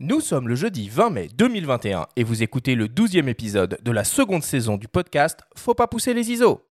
Nous 0.00 0.20
sommes 0.20 0.46
le 0.46 0.54
jeudi 0.54 0.88
20 0.88 1.10
mai 1.10 1.28
2021 1.34 2.06
et 2.14 2.22
vous 2.22 2.44
écoutez 2.44 2.76
le 2.76 2.86
12e 2.86 3.26
épisode 3.26 3.80
de 3.82 3.90
la 3.90 4.04
seconde 4.04 4.44
saison 4.44 4.76
du 4.76 4.86
podcast 4.86 5.40
Faut 5.56 5.74
pas 5.74 5.88
pousser 5.88 6.14
les 6.14 6.30
ISO. 6.30 6.64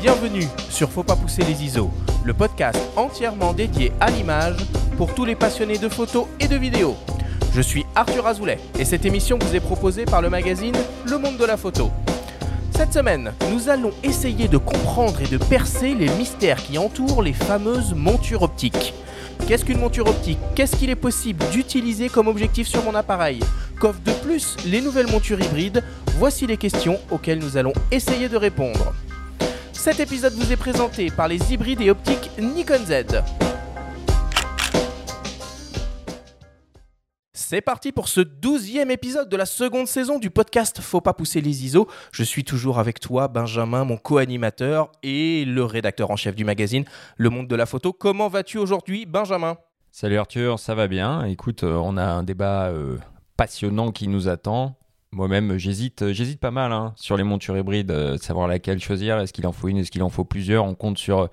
Bienvenue 0.00 0.44
sur 0.68 0.88
Faut 0.88 1.02
pas 1.02 1.16
pousser 1.16 1.42
les 1.42 1.64
ISO, 1.64 1.90
le 2.24 2.32
podcast 2.32 2.78
entièrement 2.94 3.54
dédié 3.54 3.90
à 3.98 4.08
l'image 4.12 4.58
pour 4.96 5.12
tous 5.16 5.24
les 5.24 5.34
passionnés 5.34 5.78
de 5.78 5.88
photos 5.88 6.28
et 6.38 6.46
de 6.46 6.54
vidéos. 6.54 6.94
Je 7.52 7.60
suis 7.60 7.84
Arthur 7.96 8.28
Azoulay 8.28 8.58
et 8.78 8.84
cette 8.84 9.04
émission 9.04 9.36
vous 9.40 9.56
est 9.56 9.60
proposée 9.60 10.04
par 10.04 10.22
le 10.22 10.30
magazine 10.30 10.76
Le 11.06 11.18
Monde 11.18 11.36
de 11.36 11.44
la 11.44 11.56
Photo. 11.56 11.90
Cette 12.76 12.92
semaine, 12.92 13.32
nous 13.50 13.68
allons 13.68 13.90
essayer 14.04 14.46
de 14.46 14.56
comprendre 14.56 15.20
et 15.20 15.26
de 15.26 15.36
percer 15.36 15.94
les 15.94 16.08
mystères 16.10 16.62
qui 16.62 16.78
entourent 16.78 17.22
les 17.22 17.32
fameuses 17.32 17.92
montures 17.92 18.42
optiques. 18.42 18.94
Qu'est-ce 19.48 19.64
qu'une 19.64 19.80
monture 19.80 20.06
optique? 20.06 20.38
Qu'est-ce 20.54 20.76
qu'il 20.76 20.90
est 20.90 20.94
possible 20.94 21.44
d'utiliser 21.50 22.08
comme 22.08 22.28
objectif 22.28 22.68
sur 22.68 22.84
mon 22.84 22.94
appareil? 22.94 23.40
Qu'offrent 23.80 24.00
de 24.04 24.12
plus 24.12 24.56
les 24.64 24.80
nouvelles 24.80 25.10
montures 25.10 25.40
hybrides? 25.40 25.82
Voici 26.18 26.46
les 26.46 26.56
questions 26.56 27.00
auxquelles 27.10 27.40
nous 27.40 27.56
allons 27.56 27.72
essayer 27.90 28.28
de 28.28 28.36
répondre. 28.36 28.94
Cet 29.72 29.98
épisode 29.98 30.34
vous 30.34 30.52
est 30.52 30.56
présenté 30.56 31.10
par 31.10 31.26
les 31.26 31.52
hybrides 31.52 31.80
et 31.80 31.90
optiques 31.90 32.30
Nikon 32.38 32.84
Z. 32.86 33.22
C'est 37.50 37.62
parti 37.62 37.90
pour 37.90 38.06
ce 38.06 38.20
douzième 38.20 38.92
épisode 38.92 39.28
de 39.28 39.36
la 39.36 39.44
seconde 39.44 39.88
saison 39.88 40.20
du 40.20 40.30
podcast 40.30 40.80
Faut 40.80 41.00
pas 41.00 41.14
pousser 41.14 41.40
les 41.40 41.64
ISO. 41.64 41.88
Je 42.12 42.22
suis 42.22 42.44
toujours 42.44 42.78
avec 42.78 43.00
toi, 43.00 43.26
Benjamin, 43.26 43.82
mon 43.82 43.96
co-animateur 43.96 44.92
et 45.02 45.44
le 45.44 45.64
rédacteur 45.64 46.12
en 46.12 46.16
chef 46.16 46.36
du 46.36 46.44
magazine 46.44 46.84
Le 47.16 47.28
Monde 47.28 47.48
de 47.48 47.56
la 47.56 47.66
Photo. 47.66 47.92
Comment 47.92 48.28
vas-tu 48.28 48.58
aujourd'hui, 48.58 49.04
Benjamin? 49.04 49.56
Salut 49.90 50.16
Arthur, 50.16 50.60
ça 50.60 50.76
va 50.76 50.86
bien. 50.86 51.24
Écoute, 51.24 51.64
euh, 51.64 51.74
on 51.74 51.96
a 51.96 52.04
un 52.04 52.22
débat 52.22 52.68
euh, 52.68 52.98
passionnant 53.36 53.90
qui 53.90 54.06
nous 54.06 54.28
attend. 54.28 54.76
Moi-même, 55.10 55.58
j'hésite, 55.58 56.02
euh, 56.02 56.12
j'hésite 56.12 56.38
pas 56.38 56.52
mal 56.52 56.70
hein, 56.70 56.92
sur 56.94 57.16
les 57.16 57.24
montures 57.24 57.58
hybrides, 57.58 58.16
savoir 58.18 58.46
laquelle 58.46 58.78
choisir. 58.78 59.18
Est-ce 59.18 59.32
qu'il 59.32 59.48
en 59.48 59.52
faut 59.52 59.66
une, 59.66 59.78
est-ce 59.78 59.90
qu'il 59.90 60.04
en 60.04 60.08
faut 60.08 60.22
plusieurs? 60.22 60.66
On 60.66 60.76
compte 60.76 60.98
sur 60.98 61.28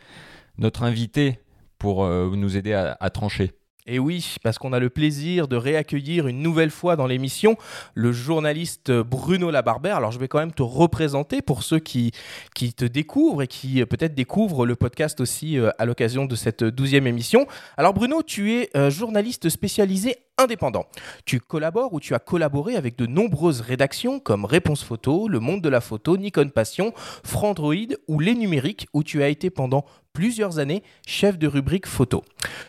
notre 0.57 0.81
invité 0.81 1.41
pour 1.77 2.07
nous 2.07 2.57
aider 2.57 2.73
à 2.73 3.09
trancher. 3.11 3.56
Et 3.89 3.99
oui, 3.99 4.35
parce 4.43 4.57
qu'on 4.57 4.73
a 4.73 4.80
le 4.80 4.89
plaisir 4.89 5.47
de 5.47 5.55
réaccueillir 5.55 6.27
une 6.27 6.41
nouvelle 6.41 6.71
fois 6.71 6.97
dans 6.97 7.07
l'émission 7.07 7.55
le 7.93 8.11
journaliste 8.11 8.91
Bruno 8.91 9.49
Labarbère. 9.49 9.95
Alors 9.95 10.11
je 10.11 10.19
vais 10.19 10.27
quand 10.27 10.39
même 10.39 10.52
te 10.52 10.61
représenter 10.61 11.41
pour 11.41 11.63
ceux 11.63 11.80
qui, 11.80 12.11
te 12.53 12.83
découvrent 12.83 13.43
et 13.43 13.47
qui 13.47 13.81
euh, 13.81 13.85
peut-être 13.85 14.13
découvrent 14.13 14.65
le 14.65 14.75
podcast 14.75 15.21
aussi 15.21 15.58
euh, 15.58 15.69
à 15.77 15.85
l'occasion 15.85 16.25
de 16.25 16.35
cette 16.35 16.65
douzième 16.65 17.08
émission. 17.08 17.47
Alors 17.77 17.93
Bruno, 17.93 18.23
tu 18.23 18.55
es 18.55 18.69
euh, 18.75 18.89
journaliste 18.89 19.47
spécialisé 19.47 20.17
indépendant. 20.38 20.85
Tu 21.25 21.39
collabores 21.39 21.93
ou 21.93 22.02
tu 22.02 22.13
as 22.13 22.19
collaboré 22.19 22.75
avec 22.75 22.97
de 22.97 23.05
nombreuses 23.05 23.61
rédactions 23.61 24.19
comme 24.19 24.43
Réponse 24.43 24.83
Photo, 24.83 25.30
Le 25.30 25.39
Monde 25.39 25.61
de 25.61 25.69
la 25.69 25.81
Photo, 25.81 26.17
Nikon 26.17 26.49
Passion, 26.49 26.93
Frandroid 27.23 27.95
ou 28.08 28.19
Les 28.19 28.35
Numériques 28.35 28.88
où 28.93 29.03
tu 29.03 29.23
as 29.23 29.30
été 29.30 29.49
pendant 29.49 29.85
plusieurs 30.17 30.57
années 30.57 30.81
chef 31.05 31.37
de 31.37 31.45
rubrique 31.47 31.85
photo. 31.85 32.23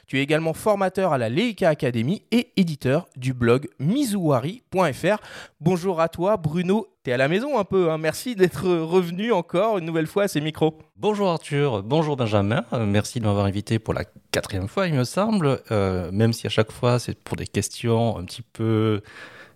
Tu 0.07 0.19
es 0.19 0.23
également 0.23 0.53
formateur 0.53 1.15
à 1.15 1.19
la 1.19 1.31
Leica 1.31 1.71
Academy 1.71 2.23
et 2.31 2.49
éditeur 2.57 3.09
du 3.17 3.33
blog 3.33 3.69
mizuwari.fr. 3.79 5.17
Bonjour 5.59 6.03
à 6.03 6.11
toi 6.11 6.37
Bruno, 6.37 6.89
t'es 7.03 7.13
à 7.13 7.17
la 7.17 7.27
maison 7.27 7.59
un 7.59 7.65
peu, 7.65 7.91
hein. 7.91 7.97
merci 7.97 8.37
d'être 8.37 8.69
revenu 8.69 9.33
encore 9.33 9.79
une 9.79 9.87
nouvelle 9.87 10.07
fois 10.07 10.25
à 10.25 10.29
ces 10.29 10.43
micros. 10.43 10.77
Bonjour 10.97 11.31
Arthur, 11.31 11.83
bonjour 11.83 12.19
Benjamin, 12.19 12.67
Euh, 12.75 12.85
merci 12.85 13.19
de 13.19 13.25
m'avoir 13.25 13.47
invité 13.47 13.79
pour 13.79 13.95
la 13.95 14.05
quatrième 14.31 14.69
fois 14.69 14.87
il 14.87 14.93
me 14.93 15.05
semble, 15.05 15.63
Euh, 15.71 16.13
même 16.13 16.35
si 16.35 16.47
à 16.47 16.51
chaque 16.51 16.71
fois 16.71 16.99
c'est 16.99 17.19
pour 17.19 17.39
des 17.39 17.47
questions 17.47 18.19
un 18.19 18.25
petit 18.27 18.43
peu, 18.43 19.01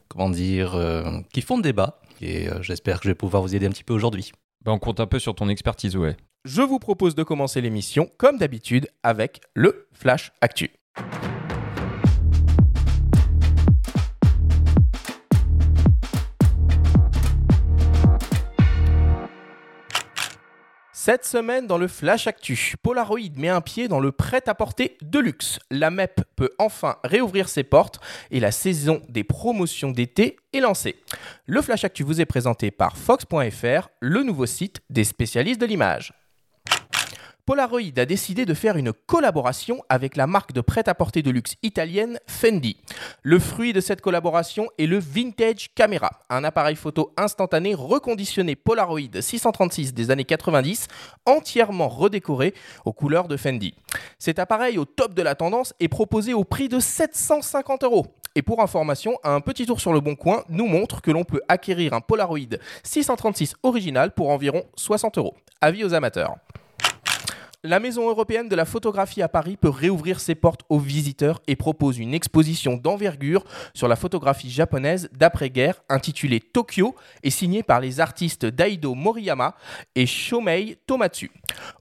comment 0.09 0.31
dire, 0.31 0.75
euh, 0.77 1.21
qui 1.35 1.43
font 1.43 1.59
débat. 1.59 2.01
Et 2.23 2.49
euh, 2.49 2.63
j'espère 2.63 3.01
que 3.01 3.05
je 3.05 3.11
vais 3.11 3.15
pouvoir 3.15 3.43
vous 3.43 3.55
aider 3.55 3.67
un 3.67 3.71
petit 3.71 3.85
peu 3.85 3.93
aujourd'hui. 3.93 4.33
Ben, 4.65 4.73
on 4.73 4.79
compte 4.79 5.01
un 5.01 5.07
peu 5.07 5.19
sur 5.19 5.35
ton 5.35 5.51
expertise, 5.51 5.95
ouais. 5.95 6.17
Je 6.45 6.61
vous 6.61 6.81
propose 6.81 7.15
de 7.15 7.23
commencer 7.23 7.61
l'émission 7.61 8.11
comme 8.17 8.37
d'habitude 8.37 8.89
avec 9.05 9.43
le 9.55 9.87
Flash 9.93 10.33
Actu. 10.41 10.71
Cette 20.93 21.25
semaine 21.25 21.69
dans 21.69 21.79
le 21.79 21.87
Flash 21.87 22.27
Actu, 22.27 22.75
Polaroid 22.83 23.19
met 23.37 23.49
un 23.49 23.61
pied 23.61 23.87
dans 23.87 24.01
le 24.01 24.11
prêt-à-porter 24.11 24.99
de 25.01 25.21
luxe. 25.21 25.61
La 25.71 25.91
MEP 25.91 26.23
peut 26.35 26.51
enfin 26.59 26.97
réouvrir 27.05 27.49
ses 27.49 27.63
portes 27.63 28.01
et 28.33 28.41
la 28.41 28.51
saison 28.51 29.01
des 29.09 29.23
promotions 29.23 29.93
d'été 29.93 30.37
est 30.53 30.61
lancée. 30.61 30.97
Le 31.47 31.63
Flash 31.63 31.85
Actu 31.85 32.03
vous 32.03 32.21
est 32.21 32.27
présenté 32.27 32.73
par 32.73 32.97
Fox.fr, 32.97 33.91
le 34.01 34.23
nouveau 34.25 34.47
site 34.47 34.81
des 34.91 35.05
spécialistes 35.05 35.61
de 35.61 35.67
l'image. 35.67 36.13
Polaroid 37.45 37.99
a 37.99 38.05
décidé 38.05 38.47
de 38.47 38.55
faire 38.55 38.77
une 38.77 38.93
collaboration 38.93 39.83
avec 39.89 40.15
la 40.15 40.29
marque 40.29 40.53
de 40.53 40.61
prêt-à-porter 40.61 41.23
de 41.23 41.31
luxe 41.33 41.57
italienne 41.65 42.21
Fendi. 42.29 42.77
Le 43.25 43.41
fruit 43.41 43.73
de 43.73 43.81
cette 43.81 44.01
collaboration 44.01 44.69
est 44.79 44.87
le 44.87 45.01
Vintage 45.01 45.75
Camera, 45.75 46.11
un 46.31 46.45
appareil 46.45 46.77
photo 46.77 47.13
instantané 47.17 47.75
reconditionné 47.75 48.55
Polaroid 48.55 49.21
636 49.21 49.93
des 49.93 50.13
années 50.13 50.25
90, 50.25 50.87
entièrement 51.27 51.89
redécoré 51.89 52.55
aux 52.85 52.93
couleurs 52.93 53.27
de 53.27 53.37
Fendi. 53.37 53.75
Cet 54.21 54.39
appareil 54.39 54.79
au 54.79 54.85
top 54.85 55.13
de 55.13 55.23
la 55.23 55.35
tendance 55.35 55.75
est 55.81 55.89
proposé 55.89 56.35
au 56.35 56.45
prix 56.45 56.69
de 56.69 56.79
750 56.79 57.83
euros. 57.83 58.07
Et 58.37 58.43
pour 58.43 58.63
information, 58.63 59.19
un 59.25 59.41
petit 59.41 59.67
tour 59.67 59.81
sur 59.81 59.93
le 59.93 60.01
bon 60.01 60.15
coin 60.15 60.45
nous 60.49 60.69
montre 60.69 61.03
que 61.03 61.11
l'on 61.11 61.25
peut 61.25 61.43
acquérir 61.49 61.93
un 61.93 62.01
Polaroid 62.01 62.57
636 62.85 63.57
original 63.65 64.15
pour 64.15 64.31
environ 64.31 64.63
60 64.77 65.19
euros. 65.19 65.35
Avis 65.61 65.83
aux 65.85 65.93
amateurs. 65.93 66.37
La 67.65 67.79
Maison 67.79 68.09
européenne 68.09 68.49
de 68.49 68.57
la 68.57 68.65
photographie 68.65 69.23
à 69.23 69.29
Paris 69.29 69.57
peut 69.57 69.69
réouvrir 69.69 70.19
ses 70.19 70.35
portes 70.35 70.63
aux 70.69 70.81
visiteurs 70.81 71.41
et 71.47 71.55
propose 71.55 71.97
une 71.97 72.13
exposition 72.13 72.77
d'envergure 72.77 73.45
sur 73.73 73.87
la 73.87 73.95
photographie 73.95 74.51
japonaise 74.51 75.09
d'après-guerre 75.13 75.81
intitulée 75.89 76.41
Tokyo 76.41 76.97
et 77.23 77.31
signée 77.31 77.63
par 77.63 77.79
les 77.79 78.01
artistes 78.01 78.47
Daido 78.47 78.97
Moriyama 78.97 79.55
et 79.95 80.07
Shomei 80.07 80.77
Tomatsu. 80.89 81.31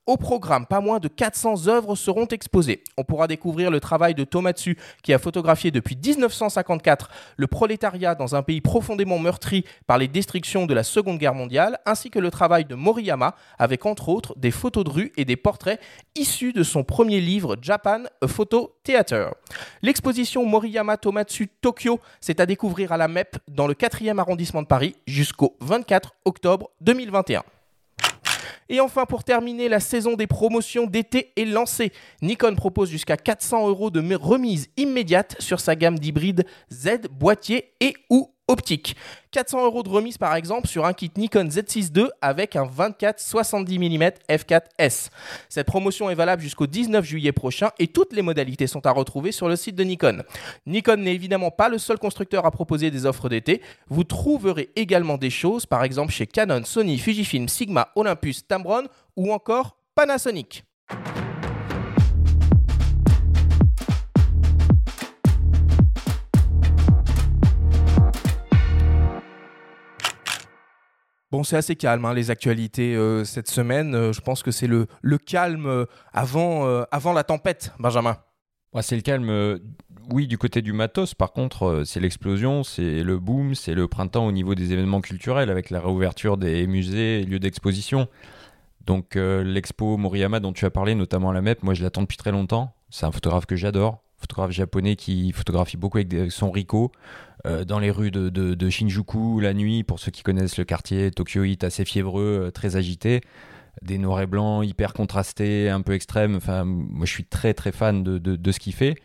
Au 0.08 0.18
programme, 0.18 0.66
pas 0.66 0.82
moins 0.82 0.98
de 0.98 1.08
400 1.08 1.68
œuvres 1.68 1.96
seront 1.96 2.26
exposées. 2.26 2.84
On 2.98 3.04
pourra 3.04 3.28
découvrir 3.28 3.70
le 3.70 3.80
travail 3.80 4.16
de 4.16 4.24
Tomatsu 4.24 4.76
qui 5.04 5.14
a 5.14 5.20
photographié 5.20 5.70
depuis 5.70 5.96
1954 5.96 7.12
le 7.38 7.46
prolétariat 7.46 8.16
dans 8.16 8.36
un 8.36 8.42
pays 8.42 8.62
profondément 8.62 9.20
meurtri 9.20 9.64
par 9.86 10.00
les 10.00 10.08
destructions 10.08 10.66
de 10.66 10.74
la 10.74 10.82
Seconde 10.82 11.20
Guerre 11.20 11.36
mondiale, 11.36 11.78
ainsi 11.86 12.10
que 12.10 12.18
le 12.18 12.32
travail 12.32 12.66
de 12.66 12.74
Moriyama 12.74 13.36
avec 13.60 13.86
entre 13.86 14.10
autres 14.10 14.34
des 14.38 14.50
photos 14.50 14.86
de 14.86 14.90
rue 14.90 15.12
et 15.18 15.26
des 15.26 15.36
portraits 15.36 15.80
issus 16.16 16.52
de 16.52 16.64
son 16.64 16.84
premier 16.84 17.22
livre 17.22 17.56
Japan 17.62 18.06
A 18.24 18.28
Photo 18.28 18.80
Theater. 18.84 19.36
L'exposition 19.84 20.48
Moriyama 20.48 20.98
Tomatsu 20.98 21.48
Tokyo, 21.62 22.00
c'est 22.22 22.40
à 22.40 22.48
découvrir 22.48 22.92
à 22.92 22.98
la 22.98 23.08
MEP 23.08 23.38
dans 23.48 23.68
le 23.68 23.76
4e 23.76 24.18
arrondissement 24.18 24.64
de 24.64 24.68
Paris 24.68 24.96
jusqu'au 25.06 25.56
24 25.62 26.16
octobre 26.26 26.72
2021. 26.82 27.44
Et 28.72 28.80
enfin, 28.80 29.06
pour 29.06 29.26
terminer, 29.26 29.68
la 29.68 29.82
saison 29.82 30.16
des 30.16 30.28
promotions 30.28 30.88
d'été 30.88 31.34
est 31.36 31.44
lancée. 31.44 31.92
Nikon 32.22 32.56
propose 32.56 32.90
jusqu'à 32.90 33.18
400 33.18 33.68
euros 33.68 33.92
de 33.92 34.02
remise 34.16 34.70
immédiate 34.78 35.36
sur 35.40 35.60
sa 35.60 35.76
gamme 35.76 36.00
d'hybrides 36.00 36.46
Z, 36.72 37.10
boîtier 37.12 37.74
et 37.82 37.94
ou 38.10 38.34
optique. 38.52 38.96
400 39.32 39.66
euros 39.66 39.82
de 39.82 39.90
remise 39.90 40.18
par 40.18 40.36
exemple 40.36 40.68
sur 40.68 40.86
un 40.86 40.94
kit 40.94 41.12
Nikon 41.16 41.46
Z6 41.46 41.98
II 41.98 42.08
avec 42.22 42.56
un 42.56 42.66
24-70 42.66 43.80
mm 43.80 44.12
f4S. 44.30 45.10
Cette 45.50 45.68
promotion 45.68 46.10
est 46.10 46.16
valable 46.16 46.42
jusqu'au 46.42 46.68
19 46.68 47.04
juillet 47.04 47.32
prochain 47.32 47.70
et 47.80 47.88
toutes 47.88 48.14
les 48.14 48.22
modalités 48.22 48.68
sont 48.68 48.86
à 48.86 48.92
retrouver 48.92 49.32
sur 49.32 49.48
le 49.48 49.56
site 49.56 49.76
de 49.76 49.84
Nikon. 49.84 50.24
Nikon 50.66 50.98
n'est 50.98 51.16
évidemment 51.16 51.52
pas 51.52 51.70
le 51.70 51.78
seul 51.78 51.98
constructeur 51.98 52.46
à 52.46 52.52
proposer 52.52 52.92
des 52.92 53.06
offres 53.06 53.30
d'été. 53.30 53.62
Vous 53.88 54.04
trouverez 54.04 54.70
également 54.76 55.18
des 55.18 55.30
choses, 55.30 55.66
par 55.66 55.84
exemple 55.84 56.12
chez 56.12 56.28
Canon, 56.28 56.64
Sony, 56.66 56.98
Fujifilm, 56.98 57.48
Sigma, 57.48 57.90
Olympus, 57.96 58.46
Tamron 58.48 58.84
ou 59.16 59.32
encore 59.32 59.78
Panasonic. 59.96 60.64
Bon, 71.32 71.44
c'est 71.46 71.56
assez 71.56 71.78
calme, 71.78 72.04
hein, 72.04 72.14
les 72.14 72.30
actualités 72.30 72.94
euh, 72.94 73.24
cette 73.24 73.50
semaine. 73.50 73.96
Euh, 73.96 74.12
je 74.12 74.20
pense 74.20 74.44
que 74.44 74.52
c'est 74.52 74.68
le, 74.68 74.86
calme 75.18 75.66
euh, 75.66 75.86
avant, 76.12 76.66
avant 76.92 77.14
la 77.14 77.24
tempête, 77.24 77.72
Benjamin. 77.80 78.18
C'est 78.82 78.98
le 78.98 79.02
calme. 79.02 79.60
oui, 80.12 80.28
du 80.28 80.38
côté 80.38 80.62
du 80.62 80.74
matos, 80.74 81.14
par 81.14 81.32
contre, 81.32 81.84
c'est 81.86 82.00
l'explosion, 82.00 82.64
c'est 82.64 83.04
le 83.04 83.18
boom, 83.18 83.56
c'est 83.56 83.74
le 83.74 83.88
printemps 83.88 84.26
au 84.26 84.32
niveau 84.32 84.56
des 84.56 84.74
événements 84.74 85.02
culturels 85.02 85.50
avec 85.50 85.70
la 85.70 85.80
réouverture 85.80 86.38
des 86.38 86.68
musées 86.68 87.24
lieux 87.24 87.40
d'exposition. 87.40 88.08
Donc, 88.86 89.16
l'expo 89.16 89.98
Moriyama 89.98 90.40
dont 90.40 90.54
tu 90.54 90.64
as 90.64 90.70
parlé, 90.70 90.96
notamment 90.96 91.32
à 91.32 91.34
la 91.34 91.42
MEP, 91.42 91.64
moi 91.64 91.74
je 91.74 91.84
l'attends 91.84 92.02
depuis 92.02 92.16
très 92.18 92.32
longtemps. 92.32 92.74
C'est 92.90 93.06
un 93.06 93.12
photographe 93.12 93.46
que 93.46 93.58
j'adore, 93.58 94.02
photographe 94.22 94.52
japonais 94.52 94.96
qui 94.96 95.32
photographie 95.34 95.78
beaucoup 95.78 95.98
avec 95.98 96.32
son 96.32 96.52
Ricoh 96.52 96.92
euh, 97.46 97.66
dans 97.66 97.80
les 97.80 97.92
rues 97.92 98.12
de, 98.12 98.70
Shinjuku 98.70 99.40
la 99.40 99.54
nuit, 99.54 99.84
pour 99.84 100.00
ceux 100.00 100.12
qui 100.12 100.22
connaissent 100.22 100.58
le 100.58 100.64
quartier 100.64 101.12
Tokyo 101.12 101.44
assez 101.64 101.86
fiévreux, 101.86 102.46
euh, 102.48 102.52
très 102.52 102.76
agité 102.76 103.22
des 103.82 103.98
noirs 103.98 104.22
et 104.22 104.28
blancs 104.28 104.68
hyper 104.68 104.94
contrastés, 104.94 105.70
un 105.70 105.82
peu 105.82 105.94
extrêmes. 105.94 106.36
Enfin, 106.36 106.66
moi, 106.66 107.06
je 107.06 107.12
suis 107.12 107.24
très 107.24 107.54
très 107.54 107.72
fan 107.72 108.04
de, 108.04 108.18
de, 108.18 108.52
ce 108.52 108.60
qu'il 108.60 108.74
fait. 108.74 108.96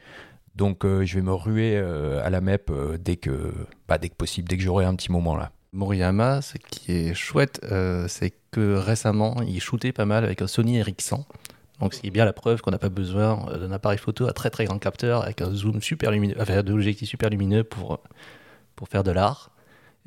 Donc, 0.54 0.84
euh, 0.84 1.04
je 1.04 1.14
vais 1.14 1.22
me 1.22 1.32
ruer 1.32 1.76
à 1.78 2.28
la 2.28 2.40
MEP 2.40 2.70
dès 3.00 3.16
que, 3.16 3.54
bah, 3.88 3.96
dès 3.96 4.08
que 4.08 4.16
possible, 4.16 4.48
dès 4.48 4.56
que 4.56 4.62
j'aurai 4.62 4.84
un 4.84 4.94
petit 4.96 5.12
moment 5.12 5.36
là. 5.36 5.52
Moriyama, 5.72 6.42
ce 6.42 6.54
qui 6.58 6.92
est 6.92 7.14
chouette, 7.14 7.60
c'est 8.08 8.32
que 8.50 8.74
récemment, 8.74 9.36
il 9.46 9.60
shootait 9.60 9.92
pas 9.92 10.04
mal 10.04 10.24
avec 10.24 10.42
un 10.42 10.46
Sony 10.46 10.78
Ericsson. 10.78 11.24
Donc, 11.80 11.94
ce 11.94 12.00
qui 12.00 12.06
est 12.06 12.10
bien 12.10 12.24
la 12.24 12.32
preuve 12.32 12.62
qu'on 12.62 12.70
n'a 12.70 12.78
pas 12.78 12.88
besoin 12.88 13.46
euh, 13.48 13.58
d'un 13.58 13.72
appareil 13.72 13.98
photo 13.98 14.26
à 14.26 14.32
très 14.32 14.50
très 14.50 14.64
grand 14.64 14.78
capteur 14.78 15.22
avec 15.22 15.42
un 15.42 15.52
zoom 15.52 15.82
super 15.82 16.10
lumineux, 16.10 16.36
enfin, 16.40 16.62
de 16.62 16.72
l'objectif 16.72 17.08
super 17.08 17.30
lumineux 17.30 17.64
pour, 17.64 18.00
pour 18.74 18.88
faire 18.88 19.04
de 19.04 19.10
l'art. 19.10 19.50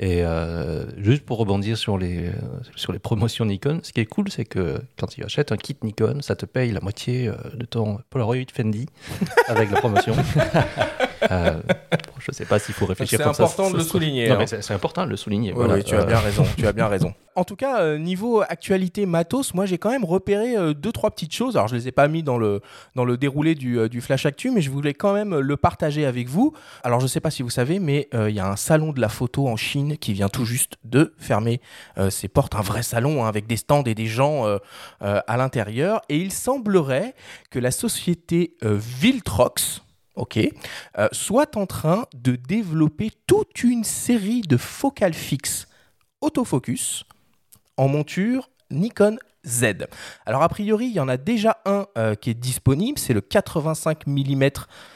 Et 0.02 0.24
euh, 0.24 0.86
juste 0.98 1.26
pour 1.26 1.38
rebondir 1.38 1.78
sur 1.78 1.98
les, 1.98 2.28
euh, 2.28 2.34
sur 2.76 2.94
les 2.94 3.00
promotions 3.00 3.46
Nikon, 3.46 3.82
ce 3.84 3.92
qui 3.92 4.00
est 4.00 4.06
cool, 4.06 4.32
c'est 4.32 4.46
que 4.46 4.82
quand 4.98 5.08
tu 5.08 5.24
achètes 5.24 5.52
un 5.52 5.58
kit 5.58 5.76
Nikon, 5.84 6.22
ça 6.22 6.38
te 6.38 6.46
paye 6.46 6.72
la 6.72 6.80
moitié 6.80 7.30
de 7.54 7.66
ton 7.66 8.00
Polaroid 8.10 8.46
Fendi 8.54 8.88
avec 9.48 9.70
la 9.72 9.80
promotion. 9.80 10.16
Euh, 11.32 11.62
je 12.20 12.26
ne 12.30 12.34
sais 12.34 12.46
pas 12.46 12.60
s'il 12.60 12.74
faut 12.76 12.86
réfléchir 12.86 13.18
C'est 13.18 13.24
comme 13.24 13.34
ça. 13.34 13.44
important 13.44 13.70
de 13.72 13.78
le 13.78 13.84
souligner, 13.84 14.30
hein. 14.30 14.40
c'est 14.46 14.62
c'est 14.62 14.74
important 14.74 15.06
de 15.06 15.10
le 15.12 15.18
souligner. 15.18 15.50
Oui, 15.52 15.56
voilà. 15.58 15.76
oui, 15.76 15.84
tu 15.84 15.96
as 15.96 16.02
Euh, 16.02 16.06
bien 16.06 16.20
raison. 16.20 16.46
Tu 16.58 16.66
as 16.68 16.74
bien 16.74 16.88
raison. 16.88 17.14
En 17.36 17.46
tout 17.46 17.56
cas, 17.56 17.80
euh, 17.84 17.98
niveau 17.98 18.42
actualité 18.42 19.06
matos, 19.06 19.54
moi 19.54 19.66
j'ai 19.66 19.78
quand 19.78 19.92
même 19.92 20.04
repéré 20.04 20.58
euh, 20.58 20.74
deux 20.74 20.92
trois 20.92 21.10
petites 21.10 21.34
choses. 21.34 21.56
Alors 21.56 21.70
je 21.70 21.76
les 21.76 21.88
ai 21.88 21.92
pas 21.94 22.10
mis 22.10 22.22
dans 22.22 22.38
le 22.38 22.60
dans 22.96 23.06
le 23.06 23.16
déroulé 23.16 23.56
du, 23.56 23.80
euh, 23.80 23.88
du 23.88 24.02
flash 24.02 24.26
actu, 24.26 24.52
mais 24.52 24.60
je 24.60 24.70
voulais 24.70 24.94
quand 24.94 25.14
même 25.14 25.38
le 25.40 25.56
partager 25.56 26.06
avec 26.06 26.28
vous. 26.28 26.52
Alors 26.84 27.00
je 27.00 27.08
sais 27.08 27.22
pas 27.22 27.32
si 27.32 27.42
vous 27.42 27.50
savez, 27.50 27.80
mais 27.80 28.10
euh, 28.14 28.30
il 28.30 28.36
y 28.36 28.42
a 28.42 28.48
un 28.50 28.58
salon 28.58 28.92
de 28.92 29.00
la 29.00 29.08
photo 29.08 29.48
en 29.48 29.56
Chine 29.56 29.98
qui 29.98 30.12
vient 30.12 30.28
tout 30.28 30.44
juste 30.44 30.74
de 30.84 31.14
fermer 31.18 31.62
euh, 31.98 32.10
ses 32.10 32.28
portes, 32.28 32.56
un 32.56 32.62
vrai 32.62 32.84
salon 32.84 33.24
hein, 33.24 33.30
avec 33.30 33.48
des 33.48 33.56
stands 33.58 33.84
et 33.86 33.96
des 33.96 34.08
gens 34.08 34.46
euh, 34.46 34.58
euh, 35.02 35.22
à 35.26 35.38
l'intérieur. 35.38 36.02
Et 36.10 36.18
il 36.18 36.34
semblerait 36.34 37.14
que 37.52 37.60
la 37.60 37.72
société 37.72 38.56
euh, 38.66 38.78
Viltrox 38.78 39.82
euh, 40.98 41.08
soit 41.12 41.58
en 41.58 41.66
train 41.66 42.06
de 42.14 42.36
développer 42.36 43.12
toute 43.28 43.64
une 43.64 43.84
série 43.84 44.42
de 44.42 44.58
focales 44.58 45.14
fixes. 45.14 45.68
Autofocus 46.22 47.06
en 47.78 47.88
monture 47.88 48.50
Nikon 48.72 49.18
Alors 50.26 50.44
a 50.44 50.50
priori, 50.50 50.88
il 50.88 50.94
y 50.94 51.00
en 51.00 51.08
a 51.08 51.18
déjà 51.18 51.62
un 51.66 51.86
euh, 51.98 52.16
qui 52.16 52.30
est 52.30 52.34
disponible, 52.34 53.00
c'est 53.00 53.14
le 53.14 53.22
85 53.22 54.06
mm 54.06 54.50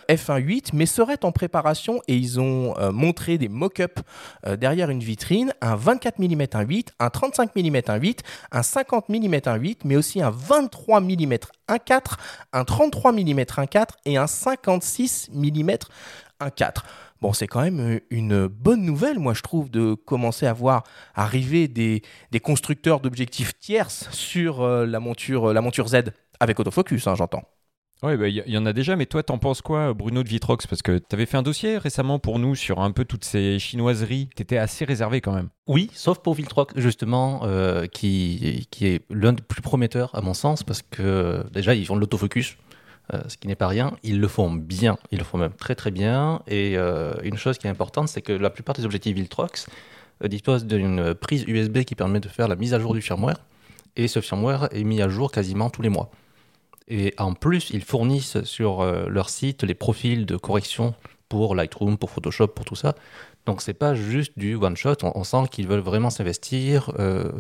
f1.8, 0.10 0.70
mais 0.74 0.86
serait 0.86 1.24
en 1.24 1.32
préparation 1.32 2.02
et 2.08 2.16
ils 2.16 2.40
ont 2.40 2.78
euh, 2.78 2.92
montré 2.92 3.38
des 3.38 3.48
mock-ups 3.48 4.02
euh, 4.46 4.58
derrière 4.58 4.90
une 4.90 5.00
vitrine, 5.00 5.54
un 5.62 5.76
24 5.76 6.20
mm 6.20 6.42
1.8, 6.44 6.88
un 7.00 7.10
35 7.10 7.56
mm 7.56 7.78
1.8, 7.78 8.20
un 8.52 8.64
50 8.64 9.10
mm 9.10 9.36
1.8, 9.36 9.78
mais 9.86 9.96
aussi 9.96 10.22
un 10.22 10.30
23 10.30 11.00
mm 11.00 11.38
1.4, 11.70 12.02
un 12.52 12.66
33 12.66 13.12
mm 13.14 13.40
1.4 13.40 13.88
et 14.06 14.18
un 14.18 14.28
56 14.28 15.30
mm 15.34 15.72
1.4. 16.48 16.84
Bon, 17.22 17.32
c'est 17.32 17.48
quand 17.48 17.62
même 17.62 17.80
euh, 17.80 18.00
une 18.10 18.48
bonne 18.48 18.84
nouvelle, 18.84 19.20
moi, 19.20 19.34
je 19.34 19.42
trouve, 19.42 19.72
de 19.72 19.94
commencer 19.94 20.46
à 20.46 20.54
voir 20.54 20.84
arriver 21.16 21.68
des, 21.68 22.02
des 22.32 22.40
constructeurs 22.40 23.00
d'objectifs 23.00 23.58
tierces 23.60 24.10
sur 24.12 24.62
euh, 24.62 24.86
la, 24.86 25.00
monture, 25.00 25.54
la 25.54 25.62
monture 25.62 25.88
Z, 25.88 26.12
avec 26.40 26.60
autofocus, 26.60 27.08
hein, 27.08 27.16
j'entends. 27.16 27.44
Oui, 28.04 28.16
il 28.30 28.44
y, 28.46 28.52
y 28.52 28.58
en 28.58 28.66
a 28.66 28.74
déjà, 28.74 28.98
mais 28.98 29.06
toi, 29.06 29.24
t'en 29.24 29.38
penses 29.38 29.62
quoi, 29.62 29.94
Bruno 29.94 30.24
de 30.24 30.28
Vitrox? 30.28 30.68
Parce 30.68 30.82
que 30.82 30.98
t'avais 30.98 31.26
fait 31.26 31.38
un 31.38 31.42
dossier 31.42 31.78
récemment 31.78 32.20
pour 32.20 32.38
nous 32.38 32.54
sur 32.54 32.82
un 32.82 32.92
peu 32.92 33.06
toutes 33.06 33.24
ces 33.24 33.60
chinoiseries. 33.60 34.30
T'étais 34.36 34.58
assez 34.58 34.84
réservé 34.84 35.22
quand 35.22 35.32
même. 35.32 35.48
Oui, 35.68 35.90
sauf 35.94 36.20
pour 36.20 36.34
Viltrox, 36.34 36.74
justement, 36.76 37.44
euh, 37.46 37.86
qui, 37.86 38.68
qui 38.72 38.88
est 38.88 39.06
l'un 39.10 39.32
des 39.32 39.42
plus 39.42 39.62
prometteurs, 39.62 40.14
à 40.14 40.20
mon 40.20 40.34
sens, 40.34 40.64
parce 40.64 40.82
que 40.82 41.46
déjà, 41.54 41.76
ils 41.76 41.86
font 41.86 41.96
de 41.96 42.02
l'autofocus, 42.02 42.58
ce 43.28 43.38
qui 43.38 43.48
n'est 43.48 43.56
pas 43.56 43.68
rien. 43.68 43.96
Ils 44.04 44.20
le 44.20 44.28
font 44.28 44.52
bien, 44.52 44.98
ils 45.12 45.18
le 45.18 45.24
font 45.24 45.38
même 45.38 45.54
très 45.54 45.76
très 45.76 45.92
bien. 45.92 46.42
Et 46.48 46.78
euh, 46.78 47.14
une 47.24 47.38
chose 47.38 47.58
qui 47.58 47.68
est 47.68 47.70
importante, 47.70 48.08
c'est 48.08 48.22
que 48.22 48.34
la 48.34 48.50
plupart 48.50 48.76
des 48.76 48.86
objectifs 48.86 49.16
Viltrox 49.16 49.68
euh, 50.24 50.28
disposent 50.28 50.66
d'une 50.66 51.14
prise 51.14 51.44
USB 51.48 51.84
qui 51.84 51.96
permet 51.96 52.20
de 52.20 52.28
faire 52.28 52.48
la 52.48 52.56
mise 52.56 52.74
à 52.74 52.80
jour 52.80 52.94
du 52.94 53.02
firmware. 53.02 53.38
Et 53.96 54.08
ce 54.08 54.22
firmware 54.22 54.70
est 54.72 54.84
mis 54.84 55.02
à 55.02 55.10
jour 55.10 55.32
quasiment 55.32 55.70
tous 55.70 55.82
les 55.82 55.90
mois. 55.90 56.10
Et 56.88 57.14
en 57.18 57.34
plus, 57.34 57.70
ils 57.70 57.84
fournissent 57.84 58.44
sur 58.44 58.82
euh, 58.82 59.06
leur 59.08 59.30
site 59.30 59.64
les 59.64 59.74
profils 59.74 60.26
de 60.26 60.36
correction 60.36 60.94
pour 61.30 61.56
Lightroom, 61.56 61.98
pour 61.98 62.10
Photoshop, 62.10 62.48
pour 62.48 62.66
tout 62.66 62.76
ça. 62.76 62.96
Donc 63.46 63.62
c'est 63.62 63.74
pas 63.74 63.96
juste 63.96 64.34
du 64.38 64.56
one 64.56 64.78
shot. 64.78 64.96
On, 65.04 65.24
sent 65.24 65.48
qu'ils 65.52 65.68
veulent 65.68 65.80
vraiment 65.80 66.10
s'investir, 66.10 66.92
euh, 67.00 67.32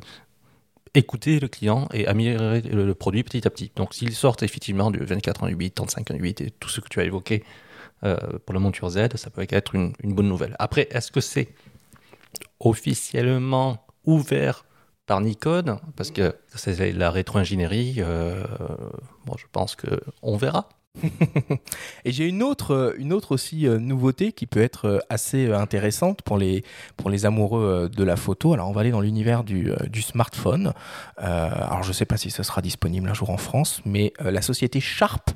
écouter 0.95 1.39
le 1.39 1.47
client 1.47 1.87
et 1.93 2.07
améliorer 2.07 2.61
le, 2.61 2.93
produit 2.93 3.23
petit 3.23 3.47
à 3.47 3.49
petit. 3.49 3.71
Donc 3.75 3.93
s'ils 3.93 4.13
sortent 4.13 4.43
effectivement 4.43 4.91
du 4.91 4.99
24 4.99 5.43
en 5.43 5.47
8, 5.47 5.71
35 5.71 6.11
en 6.11 6.15
8 6.15 6.41
et 6.41 6.51
tout 6.51 6.69
ce 6.69 6.81
que 6.81 6.89
tu 6.89 6.99
as 6.99 7.03
évoqué 7.03 7.43
euh, 8.03 8.17
pour 8.45 8.53
la 8.53 8.59
monture 8.59 8.89
Z, 8.89 9.15
ça 9.15 9.29
peut 9.29 9.45
être 9.49 9.75
une, 9.75 9.93
bonne 10.03 10.27
nouvelle. 10.27 10.55
Après, 10.59 10.87
est-ce 10.91 11.11
que 11.11 11.21
c'est 11.21 11.49
officiellement 12.59 13.85
ouvert 14.05 14.65
par 15.05 15.21
Nikon? 15.21 15.79
Parce 15.95 16.11
que 16.11 16.35
c'est 16.53 16.91
la 16.91 17.09
rétro-ingénierie. 17.09 17.95
euh, 17.99 18.43
je 19.37 19.45
pense 19.51 19.75
que 19.75 19.99
on 20.21 20.37
verra. 20.37 20.69
Et 22.05 22.11
j'ai 22.11 22.27
une 22.27 22.43
autre, 22.43 22.71
euh, 22.71 22.93
une 22.97 23.13
autre 23.13 23.33
aussi 23.33 23.67
euh, 23.67 23.79
nouveauté 23.79 24.31
qui 24.31 24.45
peut 24.45 24.61
être 24.61 24.85
euh, 24.85 24.99
assez 25.09 25.51
intéressante 25.51 26.21
pour 26.21 26.37
les, 26.37 26.63
pour 26.97 27.09
les 27.09 27.25
amoureux 27.25 27.89
de 27.93 28.03
la 28.03 28.15
photo. 28.15 28.53
Alors 28.53 28.69
on 28.69 28.71
va 28.71 28.81
aller 28.81 28.91
dans 28.91 29.01
l'univers 29.01 29.43
du, 29.43 29.71
smartphone. 30.01 30.73
Alors 31.17 31.83
je 31.83 31.89
ne 31.89 31.93
sais 31.93 32.05
pas 32.05 32.17
si 32.17 32.29
ce 32.29 32.43
sera 32.43 32.61
disponible 32.61 33.09
un 33.09 33.13
jour 33.13 33.29
en 33.29 33.37
France, 33.37 33.81
mais 33.85 34.13
la 34.19 34.41
société 34.41 34.79
Sharp 34.79 35.31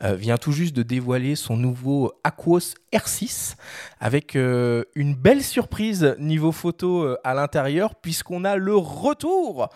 vient 0.00 0.36
tout 0.36 0.52
juste 0.52 0.74
de 0.74 0.82
dévoiler 0.82 1.34
son 1.34 1.56
nouveau 1.56 2.12
Aquos 2.24 2.74
R6 2.92 3.56
avec 4.00 4.34
une 4.34 5.14
belle 5.14 5.42
surprise 5.42 6.14
niveau 6.18 6.52
photo 6.52 7.16
à 7.24 7.34
l'intérieur 7.34 7.96
puisqu'on 7.96 8.44
a 8.44 8.56
le 8.56 8.76
retour 8.76 9.68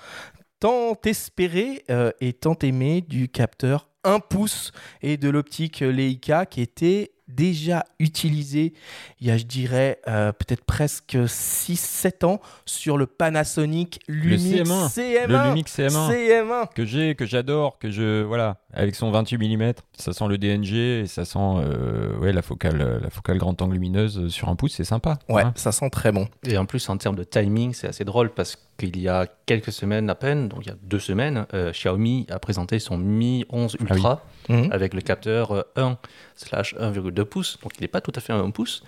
tant 0.61 0.97
espéré 1.05 1.85
et 2.21 2.33
tant 2.33 2.57
aimé 2.63 3.01
du 3.01 3.29
capteur 3.29 3.89
1 4.07 4.21
pouce 4.21 4.73
et 5.03 5.17
de 5.17 5.29
l'optique 5.29 5.81
Leica 5.81 6.47
qui 6.47 6.61
était 6.61 7.13
déjà 7.29 7.85
utilisé 7.99 8.73
il 9.21 9.27
y 9.27 9.31
a, 9.31 9.37
je 9.37 9.45
dirais, 9.45 10.01
euh, 10.07 10.33
peut-être 10.33 10.65
presque 10.65 11.17
6-7 11.17 12.25
ans 12.25 12.41
sur 12.65 12.97
le 12.97 13.07
Panasonic 13.07 14.01
Lumix 14.09 14.71
CM1, 14.71 14.89
CM1. 14.89 15.27
Le 15.27 15.49
Lumix 15.49 15.79
CM1 15.79 16.11
CM1. 16.11 16.75
que 16.75 16.85
j'ai, 16.85 17.15
que 17.15 17.27
j'adore, 17.27 17.79
que 17.79 17.91
je 17.91 18.23
voilà, 18.23 18.59
avec 18.77 18.95
son 18.95 19.11
28 19.11 19.57
mm, 19.57 19.73
ça 19.97 20.13
sent 20.13 20.27
le 20.29 20.39
DNG 20.39 20.75
et 21.03 21.07
ça 21.07 21.25
sent 21.25 21.39
euh, 21.41 22.17
ouais 22.19 22.33
la 22.33 22.43
focale, 22.43 23.01
la 23.03 23.11
focale 23.11 23.39
grand 23.39 23.61
angle 23.61 23.75
lumineuse 23.75 24.29
sur 24.29 24.49
un 24.49 24.57
pouce, 24.57 24.75
c'est 24.75 24.85
sympa. 24.85 25.19
Ouais, 25.29 25.43
hein. 25.43 25.53
ça 25.57 25.73
sent 25.73 25.91
très 25.91 26.13
bon. 26.13 26.29
Et 26.47 26.57
en 26.59 26.67
plus, 26.67 26.89
en 26.89 26.97
termes 26.97 27.17
de 27.17 27.25
timing, 27.25 27.73
c'est 27.75 27.89
assez 27.89 28.05
drôle 28.05 28.31
parce 28.31 28.57
qu'il 28.79 28.99
y 29.01 29.09
a 29.09 29.27
quelques 29.47 29.73
semaines 29.73 30.09
à 30.11 30.15
peine, 30.15 30.49
donc 30.49 30.61
il 30.63 30.69
y 30.69 30.73
a 30.73 30.77
deux 30.83 30.99
semaines, 31.01 31.47
euh, 31.55 31.73
Xiaomi 31.73 32.27
a 32.31 32.39
présenté 32.39 32.79
son 32.79 32.99
Mi 32.99 33.45
11 33.51 33.77
Ultra 33.81 34.23
Mhm. 34.49 34.69
avec 34.71 34.95
le 34.95 35.01
capteur 35.01 35.51
euh, 35.53 35.63
1 35.75 35.99
slash 36.37 36.75
1,2 36.77 37.25
pouces, 37.25 37.59
donc 37.63 37.73
il 37.79 37.81
n'est 37.81 37.89
pas 37.89 38.01
tout 38.01 38.13
à 38.15 38.21
fait 38.21 38.33
un 38.33 38.39
1 38.45 38.51
pouce, 38.51 38.85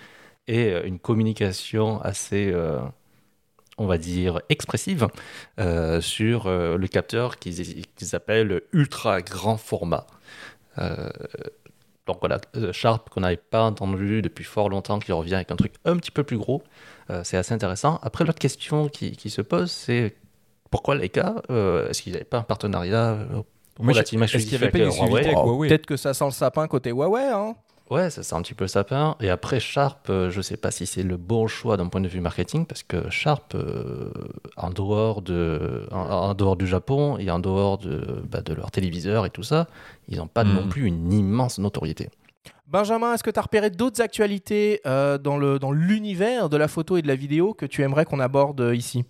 et 0.47 0.71
euh, 0.71 0.83
une 0.85 0.99
communication 0.99 2.01
assez, 2.01 2.49
euh, 2.53 2.79
on 3.79 3.87
va 3.87 3.97
dire, 3.97 4.41
expressive 4.49 5.07
euh, 5.59 5.99
sur 6.01 6.45
euh, 6.47 6.77
le 6.77 6.87
capteur 6.87 7.37
qu'ils 7.37 8.13
appellent 8.13 8.61
ultra 8.73 9.21
grand 9.21 9.57
format. 9.57 10.05
Euh, 10.77 11.09
donc 12.05 12.17
voilà, 12.21 12.39
Sharp 12.71 13.09
qu'on 13.09 13.21
n'avait 13.21 13.37
pas 13.37 13.63
entendu 13.63 14.21
depuis 14.21 14.43
fort 14.43 14.69
longtemps, 14.69 14.99
qui 14.99 15.11
revient 15.11 15.35
avec 15.35 15.51
un 15.51 15.55
truc 15.55 15.73
un 15.85 15.95
petit 15.97 16.11
peu 16.11 16.23
plus 16.23 16.37
gros. 16.37 16.63
Euh, 17.09 17.21
c'est 17.23 17.37
assez 17.37 17.53
intéressant. 17.53 17.99
Après, 18.03 18.23
l'autre 18.25 18.39
question 18.39 18.89
qui, 18.89 19.11
qui 19.11 19.29
se 19.29 19.41
pose, 19.41 19.71
c'est 19.71 20.15
pourquoi 20.71 20.95
Leica 20.95 21.35
euh, 21.49 21.89
Est-ce 21.89 22.01
qu'ils 22.01 22.13
n'avaient 22.13 22.25
pas 22.25 22.37
un 22.39 22.43
partenariat 22.43 23.15
Moi, 23.31 23.43
je- 23.79 23.87
relativement 23.93 24.25
est-ce 24.25 24.33
qu'il 24.33 24.41
y 24.51 24.55
exclusif 24.55 24.63
avait 24.63 24.71
pas 24.71 24.79
une 24.79 25.33
Huawei 25.43 25.67
Peut-être 25.69 25.85
que 25.85 25.97
ça 25.97 26.13
sent 26.13 26.25
le 26.25 26.31
sapin 26.31 26.67
côté 26.67 26.89
Huawei. 26.91 27.23
Hein. 27.31 27.55
Ouais, 27.89 28.11
ça 28.11 28.21
sent 28.21 28.35
un 28.35 28.43
petit 28.43 28.53
peu 28.53 28.65
le 28.65 28.69
sapin. 28.69 29.15
Et 29.19 29.31
après, 29.31 29.59
Sharp, 29.59 30.11
euh, 30.11 30.29
je 30.29 30.41
sais 30.41 30.57
pas 30.57 30.69
si 30.69 30.85
c'est 30.85 31.01
le 31.01 31.17
bon 31.17 31.47
choix 31.47 31.75
d'un 31.75 31.87
point 31.87 32.01
de 32.01 32.07
vue 32.07 32.19
marketing, 32.19 32.67
parce 32.67 32.83
que 32.83 33.09
Sharp, 33.09 33.55
euh, 33.55 34.11
en, 34.57 34.69
dehors 34.69 35.23
de, 35.23 35.87
en, 35.91 36.01
en 36.01 36.33
dehors 36.35 36.55
du 36.55 36.67
Japon 36.67 37.17
et 37.17 37.31
en 37.31 37.39
dehors 37.39 37.79
de, 37.79 38.21
bah, 38.29 38.41
de 38.41 38.53
leur 38.53 38.69
téléviseur 38.69 39.25
et 39.25 39.31
tout 39.31 39.41
ça, 39.41 39.67
ils 40.07 40.17
n'ont 40.19 40.27
pas 40.27 40.43
Hmm. 40.43 40.53
non 40.53 40.67
plus 40.69 40.85
une 40.85 41.11
immense 41.11 41.57
notoriété. 41.57 42.09
Benjamin, 42.67 43.15
est-ce 43.15 43.23
que 43.23 43.31
tu 43.31 43.39
as 43.39 43.41
repéré 43.41 43.71
d'autres 43.71 44.01
actualités 44.01 44.81
euh, 44.85 45.17
dans 45.17 45.71
l'univers 45.71 46.49
de 46.49 46.57
la 46.57 46.67
photo 46.67 46.95
et 46.97 47.01
de 47.01 47.07
la 47.07 47.15
vidéo 47.15 47.55
que 47.55 47.65
tu 47.65 47.81
aimerais 47.81 48.05
qu'on 48.05 48.19
aborde 48.19 48.61
euh, 48.61 48.75
ici? 48.75 49.03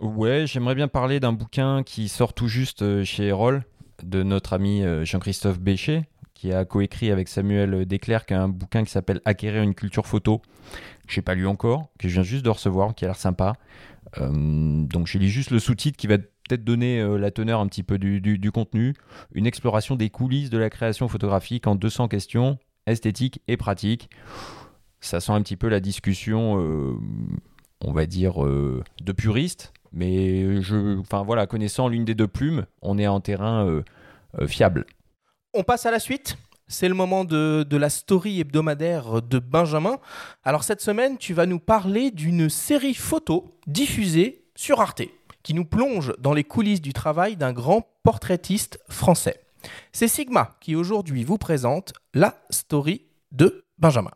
Ouais, 0.00 0.44
j'aimerais 0.46 0.74
bien 0.74 0.88
parler 0.88 1.18
d'un 1.18 1.32
bouquin 1.32 1.82
qui 1.82 2.08
sort 2.08 2.34
tout 2.34 2.48
juste 2.48 3.04
chez 3.04 3.28
Erol, 3.28 3.64
de 4.02 4.22
notre 4.22 4.52
ami 4.52 4.82
Jean-Christophe 5.04 5.58
Béchet, 5.58 6.04
qui 6.36 6.52
a 6.52 6.64
coécrit 6.64 7.10
avec 7.10 7.28
Samuel 7.28 7.86
Desclercq 7.86 8.30
un 8.32 8.48
bouquin 8.48 8.84
qui 8.84 8.90
s'appelle 8.90 9.20
Acquérir 9.24 9.62
une 9.62 9.74
culture 9.74 10.06
photo, 10.06 10.38
que 10.38 11.12
j'ai 11.12 11.22
pas 11.22 11.34
lu 11.34 11.46
encore, 11.46 11.88
que 11.98 12.08
je 12.08 12.14
viens 12.14 12.22
juste 12.22 12.44
de 12.44 12.50
recevoir, 12.50 12.94
qui 12.94 13.04
a 13.04 13.08
l'air 13.08 13.16
sympa. 13.16 13.54
donc 14.18 15.06
j'ai 15.06 15.18
lu 15.18 15.28
juste 15.28 15.50
le 15.50 15.58
sous-titre 15.58 15.96
qui 15.96 16.06
va 16.06 16.18
peut-être 16.18 16.62
donner 16.62 17.02
la 17.18 17.30
teneur 17.30 17.60
un 17.60 17.66
petit 17.66 17.82
peu 17.82 17.98
du, 17.98 18.50
contenu. 18.52 18.94
Une 19.32 19.46
exploration 19.46 19.96
des 19.96 20.10
coulisses 20.10 20.50
de 20.50 20.58
la 20.58 20.70
création 20.70 21.08
photographique 21.08 21.66
en 21.66 21.74
200 21.74 22.08
questions 22.08 22.58
esthétique 22.86 23.42
et 23.48 23.56
pratique. 23.56 24.08
Ça 25.00 25.20
sent 25.20 25.32
un 25.32 25.42
petit 25.42 25.56
peu 25.56 25.68
la 25.68 25.80
discussion, 25.80 26.60
euh, 26.60 26.96
on 27.84 27.92
va 27.92 28.06
dire, 28.06 28.44
euh, 28.44 28.82
de 29.02 29.12
puriste, 29.12 29.72
mais 29.92 30.62
je, 30.62 30.98
enfin 30.98 31.22
voilà, 31.22 31.46
connaissant 31.46 31.88
l'une 31.88 32.04
des 32.04 32.14
deux 32.14 32.28
plumes, 32.28 32.66
on 32.82 32.98
est 32.98 33.06
en 33.06 33.20
terrain 33.20 33.66
euh, 33.66 34.46
fiable. 34.46 34.86
On 35.58 35.62
passe 35.62 35.86
à 35.86 35.90
la 35.90 35.98
suite 35.98 36.36
c'est 36.68 36.88
le 36.88 36.94
moment 36.94 37.24
de, 37.24 37.64
la 37.70 37.88
story 37.88 38.40
hebdomadaire 38.40 39.22
de 39.22 39.38
Benjamin. 39.38 39.98
Alors 40.42 40.64
cette 40.64 40.80
semaine, 40.80 41.16
tu 41.16 41.32
vas 41.32 41.46
nous 41.46 41.60
parler 41.60 42.10
d'une 42.10 42.50
série 42.50 42.92
photo 42.92 43.56
diffusée 43.68 44.44
sur 44.56 44.80
Arte, 44.80 45.02
qui 45.44 45.54
nous 45.54 45.64
plonge 45.64 46.12
dans 46.18 46.34
les 46.34 46.42
coulisses 46.42 46.80
du 46.80 46.92
travail 46.92 47.36
d'un 47.36 47.52
grand 47.52 47.88
portraitiste 48.02 48.80
français. 48.88 49.40
C'est 49.92 50.08
Sigma 50.08 50.56
qui 50.60 50.74
aujourd'hui 50.74 51.22
vous 51.22 51.38
présente 51.38 51.92
la 52.14 52.34
story 52.50 53.06
de 53.30 53.64
Benjamin. 53.78 54.10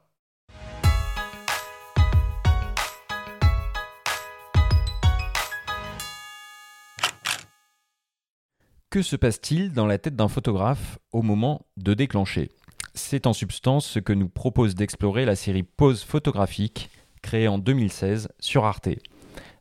Que 8.91 9.03
se 9.03 9.15
passe-t-il 9.15 9.73
dans 9.73 9.87
la 9.87 9.99
tête 9.99 10.17
d'un 10.17 10.27
photographe 10.27 10.99
au 11.13 11.23
moment 11.23 11.65
de 11.77 11.95
déclencher? 11.95 12.51
C'est 12.93 13.29
en 13.29 13.33
substance 13.33 13.87
ce 13.87 14.01
que 14.01 14.13
nous 14.13 14.29
propose 14.29 14.75
d'explorer 14.75 15.25
la 15.25 15.37
série 15.37 15.63
Pause 15.63 16.03
photographique, 16.03 16.91
créée 17.23 17.47
en 17.47 17.59
2016 17.59 18.31
sur 18.41 18.65
Arte. 18.65 18.89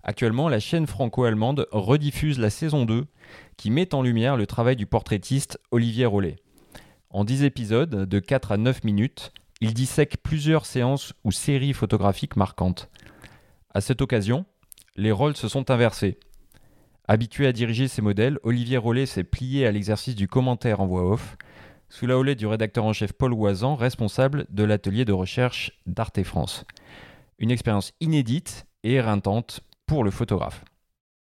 Actuellement, 0.02 0.50
la 0.50 0.60
chaîne 0.60 0.88
franco-allemande 0.88 1.68
rediffuse 1.72 2.40
la 2.40 2.50
saison 2.50 2.86
2 2.86 3.06
qui 3.56 3.70
met 3.70 3.94
en 3.94 4.02
lumière 4.02 4.36
le 4.36 4.48
travail 4.48 4.76
du 4.76 4.88
portraitiste 4.88 5.60
Olivier 5.70 6.08
Rollet. 6.08 6.38
En 7.12 7.24
10 7.24 7.44
épisodes 7.44 8.10
de 8.10 8.20
4 8.20 8.54
à 8.54 8.58
9 8.58 8.84
minutes, 8.84 9.32
il 9.62 9.76
dissèque 9.76 10.24
plusieurs 10.24 10.66
séances 10.66 11.14
ou 11.24 11.32
séries 11.32 11.74
photographiques 11.74 12.36
marquantes. 12.36 12.90
À 13.76 13.82
cette 13.82 14.02
occasion, 14.02 14.48
les 14.96 15.12
rôles 15.12 15.38
se 15.38 15.48
sont 15.48 15.70
inversés. 15.70 16.18
Habitué 17.12 17.48
à 17.48 17.52
diriger 17.52 17.88
ses 17.88 18.04
modèles, 18.04 18.38
Olivier 18.44 18.78
Rollet 18.78 19.08
s'est 19.08 19.24
plié 19.24 19.66
à 19.66 19.72
l'exercice 19.72 20.14
du 20.14 20.28
commentaire 20.28 20.80
en 20.80 20.86
voix 20.86 21.12
off, 21.12 21.38
sous 21.90 22.06
la 22.06 22.20
houlette 22.20 22.38
du 22.38 22.46
rédacteur 22.46 22.86
en 22.86 22.94
chef 22.94 23.14
Paul 23.14 23.34
Oisan, 23.34 23.76
responsable 23.76 24.46
de 24.52 24.64
l'atelier 24.64 25.06
de 25.06 25.12
recherche 25.12 25.72
d'Arte 25.88 26.22
France. 26.22 26.66
Une 27.40 27.50
expérience 27.50 27.94
inédite 28.00 28.68
et 28.84 28.94
éreintante 28.94 29.62
pour 29.88 30.04
le 30.04 30.12
photographe. 30.12 30.64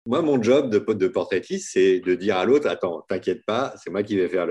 Moi, 0.06 0.22
mon 0.22 0.42
job 0.42 0.70
de, 0.70 0.80
de 0.94 1.08
portraitiste, 1.10 1.72
c'est 1.74 2.00
de 2.00 2.16
dire 2.16 2.38
à 2.38 2.46
l'autre 2.46 2.70
Attends, 2.70 3.04
t'inquiète 3.10 3.44
pas, 3.46 3.74
c'est 3.84 3.90
moi 3.90 4.02
qui 4.02 4.16
vais 4.16 4.30
faire 4.30 4.48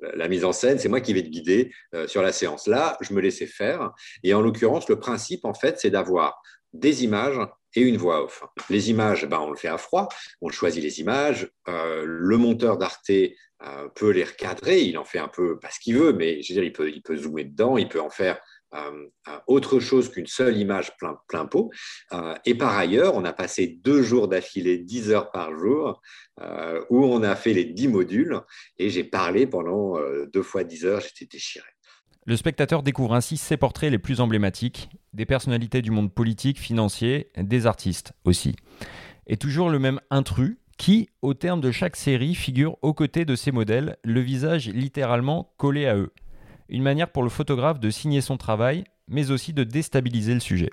la 0.00 0.28
mise 0.28 0.46
en 0.46 0.52
scène, 0.52 0.78
c'est 0.78 0.88
moi 0.88 1.02
qui 1.02 1.12
vais 1.12 1.22
te 1.22 1.28
guider 1.28 1.70
euh, 1.94 2.06
sur 2.06 2.22
la 2.22 2.32
séance. 2.32 2.66
Là, 2.66 2.96
je 3.02 3.12
me 3.12 3.20
laissais 3.20 3.44
faire. 3.44 3.90
Et 4.22 4.32
en 4.32 4.40
l'occurrence, 4.40 4.88
le 4.88 4.98
principe, 4.98 5.44
en 5.44 5.52
fait, 5.52 5.78
c'est 5.78 5.90
d'avoir 5.90 6.40
des 6.72 7.04
images 7.04 7.38
et 7.74 7.80
une 7.80 7.96
voix 7.96 8.24
off. 8.24 8.44
Les 8.70 8.90
images, 8.90 9.26
ben, 9.26 9.40
on 9.40 9.50
le 9.50 9.56
fait 9.56 9.68
à 9.68 9.78
froid, 9.78 10.08
on 10.40 10.50
choisit 10.50 10.82
les 10.82 11.00
images. 11.00 11.50
Euh, 11.68 12.04
le 12.06 12.36
monteur 12.36 12.76
d'Arte 12.78 13.10
euh, 13.10 13.88
peut 13.94 14.10
les 14.10 14.24
recadrer, 14.24 14.82
il 14.82 14.98
en 14.98 15.04
fait 15.04 15.18
un 15.18 15.28
peu 15.28 15.58
pas 15.58 15.70
ce 15.70 15.80
qu'il 15.80 15.96
veut, 15.96 16.12
mais 16.12 16.36
dire, 16.36 16.62
il 16.62 16.72
peut, 16.72 16.90
il 16.90 17.02
peut 17.02 17.16
zoomer 17.16 17.44
dedans, 17.44 17.76
il 17.78 17.88
peut 17.88 18.00
en 18.00 18.10
faire 18.10 18.38
euh, 18.74 19.06
autre 19.46 19.80
chose 19.80 20.10
qu'une 20.10 20.26
seule 20.26 20.56
image 20.56 20.96
plein, 20.96 21.18
plein 21.28 21.44
pot. 21.44 21.70
Et 22.46 22.54
par 22.54 22.76
ailleurs, 22.76 23.14
on 23.14 23.24
a 23.24 23.32
passé 23.32 23.66
deux 23.66 24.02
jours 24.02 24.28
d'affilée, 24.28 24.78
10 24.78 25.10
heures 25.10 25.30
par 25.30 25.54
jour, 25.54 26.00
où 26.88 27.04
on 27.04 27.22
a 27.22 27.36
fait 27.36 27.52
les 27.52 27.66
10 27.66 27.88
modules, 27.88 28.40
et 28.78 28.88
j'ai 28.88 29.04
parlé 29.04 29.46
pendant 29.46 29.98
deux 30.32 30.42
fois 30.42 30.64
10 30.64 30.86
heures, 30.86 31.00
j'étais 31.00 31.26
déchiré. 31.26 31.68
Le 32.24 32.36
spectateur 32.36 32.82
découvre 32.82 33.14
ainsi 33.14 33.36
ses 33.36 33.56
portraits 33.56 33.90
les 33.90 33.98
plus 33.98 34.20
emblématiques, 34.20 34.90
des 35.12 35.26
personnalités 35.26 35.82
du 35.82 35.90
monde 35.90 36.12
politique, 36.12 36.58
financier, 36.58 37.30
des 37.36 37.66
artistes 37.66 38.12
aussi. 38.24 38.54
Et 39.26 39.36
toujours 39.36 39.70
le 39.70 39.78
même 39.78 40.00
intrus 40.10 40.56
qui, 40.78 41.08
au 41.20 41.34
terme 41.34 41.60
de 41.60 41.70
chaque 41.70 41.96
série, 41.96 42.34
figure 42.34 42.76
aux 42.82 42.94
côtés 42.94 43.24
de 43.24 43.34
ses 43.34 43.52
modèles, 43.52 43.96
le 44.04 44.20
visage 44.20 44.68
littéralement 44.68 45.52
collé 45.58 45.86
à 45.86 45.96
eux 45.96 46.12
une 46.72 46.82
manière 46.82 47.10
pour 47.10 47.22
le 47.22 47.28
photographe 47.28 47.80
de 47.80 47.90
signer 47.90 48.22
son 48.22 48.38
travail, 48.38 48.84
mais 49.06 49.30
aussi 49.30 49.52
de 49.52 49.62
déstabiliser 49.62 50.32
le 50.32 50.40
sujet. 50.40 50.70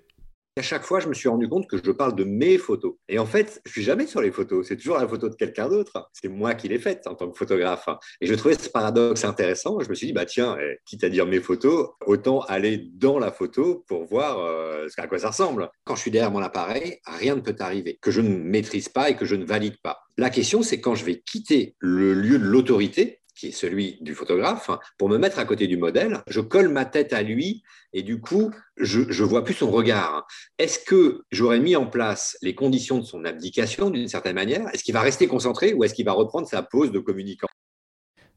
À 0.57 0.61
chaque 0.61 0.83
fois, 0.83 0.99
je 0.99 1.07
me 1.07 1.13
suis 1.13 1.29
rendu 1.29 1.47
compte 1.47 1.67
que 1.67 1.77
je 1.77 1.91
parle 1.91 2.15
de 2.15 2.23
mes 2.23 2.57
photos. 2.57 2.95
Et 3.07 3.17
en 3.19 3.25
fait, 3.25 3.61
je 3.65 3.71
suis 3.71 3.83
jamais 3.83 4.07
sur 4.07 4.21
les 4.21 4.31
photos. 4.31 4.67
C'est 4.67 4.75
toujours 4.75 4.97
la 4.97 5.07
photo 5.07 5.29
de 5.29 5.35
quelqu'un 5.35 5.69
d'autre. 5.69 6.09
C'est 6.11 6.27
moi 6.27 6.53
qui 6.53 6.67
l'ai 6.67 6.79
faite 6.79 7.07
en 7.07 7.15
tant 7.15 7.29
que 7.29 7.37
photographe. 7.37 7.87
Et 8.19 8.27
je 8.27 8.33
trouvais 8.33 8.55
ce 8.55 8.69
paradoxe 8.69 9.23
intéressant. 9.23 9.79
Je 9.79 9.89
me 9.89 9.95
suis 9.95 10.07
dit, 10.07 10.13
bah 10.13 10.25
tiens, 10.25 10.57
eh, 10.59 10.77
quitte 10.85 11.03
à 11.03 11.09
dire 11.09 11.25
mes 11.25 11.39
photos, 11.39 11.89
autant 12.05 12.41
aller 12.41 12.89
dans 12.93 13.19
la 13.19 13.31
photo 13.31 13.85
pour 13.87 14.05
voir 14.05 14.39
euh, 14.39 14.87
à 14.97 15.07
quoi 15.07 15.19
ça 15.19 15.29
ressemble. 15.29 15.69
Quand 15.85 15.95
je 15.95 16.01
suis 16.01 16.11
derrière 16.11 16.31
mon 16.31 16.41
appareil, 16.41 16.99
rien 17.05 17.35
ne 17.35 17.41
peut 17.41 17.55
arriver 17.59 17.97
que 18.01 18.11
je 18.11 18.21
ne 18.21 18.29
maîtrise 18.29 18.89
pas 18.89 19.09
et 19.09 19.15
que 19.15 19.25
je 19.25 19.35
ne 19.35 19.45
valide 19.45 19.77
pas. 19.81 19.99
La 20.17 20.29
question, 20.29 20.61
c'est 20.61 20.81
quand 20.81 20.95
je 20.95 21.05
vais 21.05 21.21
quitter 21.21 21.75
le 21.79 22.13
lieu 22.13 22.37
de 22.37 22.43
l'autorité, 22.43 23.21
qui 23.39 23.47
est 23.47 23.51
celui 23.51 23.97
du 24.01 24.13
photographe, 24.13 24.69
pour 24.97 25.07
me 25.07 25.17
mettre 25.17 25.39
à 25.39 25.45
côté 25.45 25.67
du 25.67 25.77
modèle, 25.77 26.21
je 26.27 26.41
colle 26.41 26.67
ma 26.67 26.83
tête 26.83 27.13
à 27.13 27.21
lui 27.21 27.63
et 27.93 28.03
du 28.03 28.19
coup, 28.19 28.51
je 28.77 28.99
ne 28.99 29.27
vois 29.27 29.43
plus 29.43 29.53
son 29.53 29.71
regard. 29.71 30.27
Est-ce 30.57 30.79
que 30.79 31.23
j'aurais 31.31 31.59
mis 31.59 31.75
en 31.75 31.85
place 31.85 32.37
les 32.41 32.53
conditions 32.53 32.97
de 32.97 33.05
son 33.05 33.23
abdication 33.23 33.89
d'une 33.89 34.09
certaine 34.09 34.35
manière? 34.35 34.67
Est-ce 34.73 34.83
qu'il 34.83 34.93
va 34.93 35.01
rester 35.01 35.27
concentré 35.27 35.73
ou 35.73 35.83
est-ce 35.83 35.93
qu'il 35.93 36.05
va 36.05 36.11
reprendre 36.11 36.47
sa 36.47 36.61
pose 36.61 36.91
de 36.91 36.99
communicant? 36.99 37.47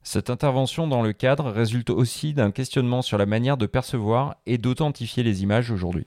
Cette 0.05 0.31
intervention 0.31 0.87
dans 0.87 1.03
le 1.03 1.13
cadre 1.13 1.51
résulte 1.51 1.91
aussi 1.91 2.33
d'un 2.33 2.51
questionnement 2.51 3.03
sur 3.03 3.19
la 3.19 3.27
manière 3.27 3.57
de 3.57 3.67
percevoir 3.67 4.37
et 4.47 4.59
d'authentifier 4.59 5.23
les 5.23 5.43
images 5.43 5.71
aujourd'hui. 5.71 6.07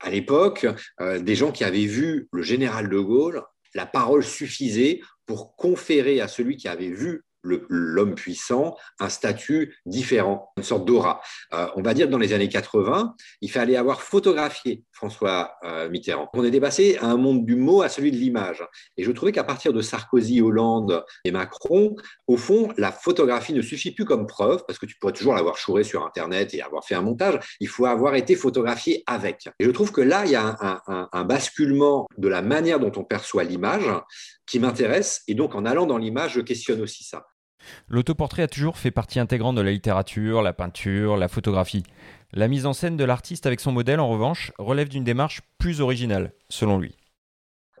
À 0.00 0.10
l'époque, 0.10 0.66
euh, 1.00 1.18
des 1.18 1.34
gens 1.34 1.50
qui 1.50 1.64
avaient 1.64 1.86
vu 1.86 2.28
le 2.32 2.42
général 2.42 2.88
de 2.88 2.98
Gaulle, 2.98 3.42
la 3.74 3.86
parole 3.86 4.24
suffisait 4.24 5.00
pour 5.26 5.56
conférer 5.56 6.20
à 6.20 6.28
celui 6.28 6.56
qui 6.56 6.68
avait 6.68 6.90
vu 6.90 7.24
l'homme 7.42 8.14
puissant 8.14 8.76
un 9.00 9.08
statut 9.08 9.76
différent, 9.86 10.52
une 10.56 10.62
sorte 10.62 10.84
d'aura. 10.84 11.20
Euh, 11.54 11.66
on 11.76 11.82
va 11.82 11.94
dire 11.94 12.06
que 12.06 12.12
dans 12.12 12.18
les 12.18 12.32
années 12.32 12.48
80, 12.48 13.14
il 13.40 13.50
fallait 13.50 13.76
avoir 13.76 14.02
photographié 14.02 14.82
François 14.92 15.54
euh, 15.64 15.88
Mitterrand. 15.88 16.28
On 16.32 16.44
est 16.44 16.50
dépassé 16.50 16.96
à 17.00 17.06
un 17.06 17.16
monde 17.16 17.46
du 17.46 17.56
mot 17.56 17.82
à 17.82 17.88
celui 17.88 18.10
de 18.10 18.16
l'image. 18.16 18.64
Et 18.96 19.04
je 19.04 19.12
trouvais 19.12 19.32
qu'à 19.32 19.44
partir 19.44 19.72
de 19.72 19.80
Sarkozy, 19.80 20.40
Hollande 20.40 21.04
et 21.24 21.30
Macron, 21.30 21.94
au 22.26 22.36
fond, 22.36 22.72
la 22.76 22.92
photographie 22.92 23.52
ne 23.52 23.62
suffit 23.62 23.92
plus 23.92 24.04
comme 24.04 24.26
preuve, 24.26 24.64
parce 24.66 24.78
que 24.78 24.86
tu 24.86 24.96
pourrais 24.98 25.12
toujours 25.12 25.34
l'avoir 25.34 25.56
chouré 25.56 25.84
sur 25.84 26.04
Internet 26.04 26.54
et 26.54 26.62
avoir 26.62 26.84
fait 26.84 26.94
un 26.94 27.02
montage. 27.02 27.38
Il 27.60 27.68
faut 27.68 27.86
avoir 27.86 28.14
été 28.14 28.34
photographié 28.34 29.02
avec. 29.06 29.48
Et 29.58 29.64
je 29.64 29.70
trouve 29.70 29.92
que 29.92 30.00
là, 30.00 30.24
il 30.24 30.32
y 30.32 30.36
a 30.36 30.56
un, 30.60 31.08
un 31.12 31.24
basculement 31.24 32.06
de 32.16 32.28
la 32.28 32.42
manière 32.42 32.80
dont 32.80 32.92
on 32.96 33.04
perçoit 33.04 33.44
l'image 33.44 33.88
qui 34.48 34.58
m'intéresse. 34.58 35.22
Et 35.28 35.34
donc, 35.34 35.54
en 35.54 35.64
allant 35.64 35.86
dans 35.86 35.98
l'image, 35.98 36.32
je 36.34 36.40
questionne 36.40 36.80
aussi 36.80 37.04
ça. 37.04 37.26
L'autoportrait 37.88 38.42
a 38.42 38.48
toujours 38.48 38.78
fait 38.78 38.90
partie 38.90 39.20
intégrante 39.20 39.56
de 39.56 39.60
la 39.60 39.72
littérature, 39.72 40.42
la 40.42 40.52
peinture, 40.52 41.16
la 41.16 41.28
photographie. 41.28 41.82
La 42.32 42.48
mise 42.48 42.66
en 42.66 42.72
scène 42.72 42.96
de 42.96 43.04
l'artiste 43.04 43.46
avec 43.46 43.60
son 43.60 43.72
modèle, 43.72 44.00
en 44.00 44.08
revanche, 44.08 44.52
relève 44.58 44.88
d'une 44.88 45.04
démarche 45.04 45.40
plus 45.58 45.80
originale, 45.80 46.32
selon 46.48 46.78
lui. 46.78 46.94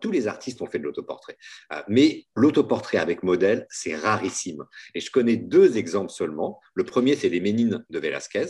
Tous 0.00 0.10
les 0.10 0.28
artistes 0.28 0.62
ont 0.62 0.66
fait 0.66 0.78
de 0.78 0.84
l'autoportrait. 0.84 1.36
Euh, 1.72 1.82
mais 1.88 2.26
l'autoportrait 2.36 2.98
avec 2.98 3.22
modèle, 3.22 3.66
c'est 3.68 3.96
rarissime. 3.96 4.64
Et 4.94 5.00
je 5.00 5.10
connais 5.10 5.36
deux 5.36 5.76
exemples 5.76 6.10
seulement. 6.10 6.60
Le 6.74 6.84
premier, 6.84 7.16
c'est 7.16 7.28
les 7.28 7.40
Ménines 7.40 7.84
de 7.90 7.98
Velázquez, 7.98 8.46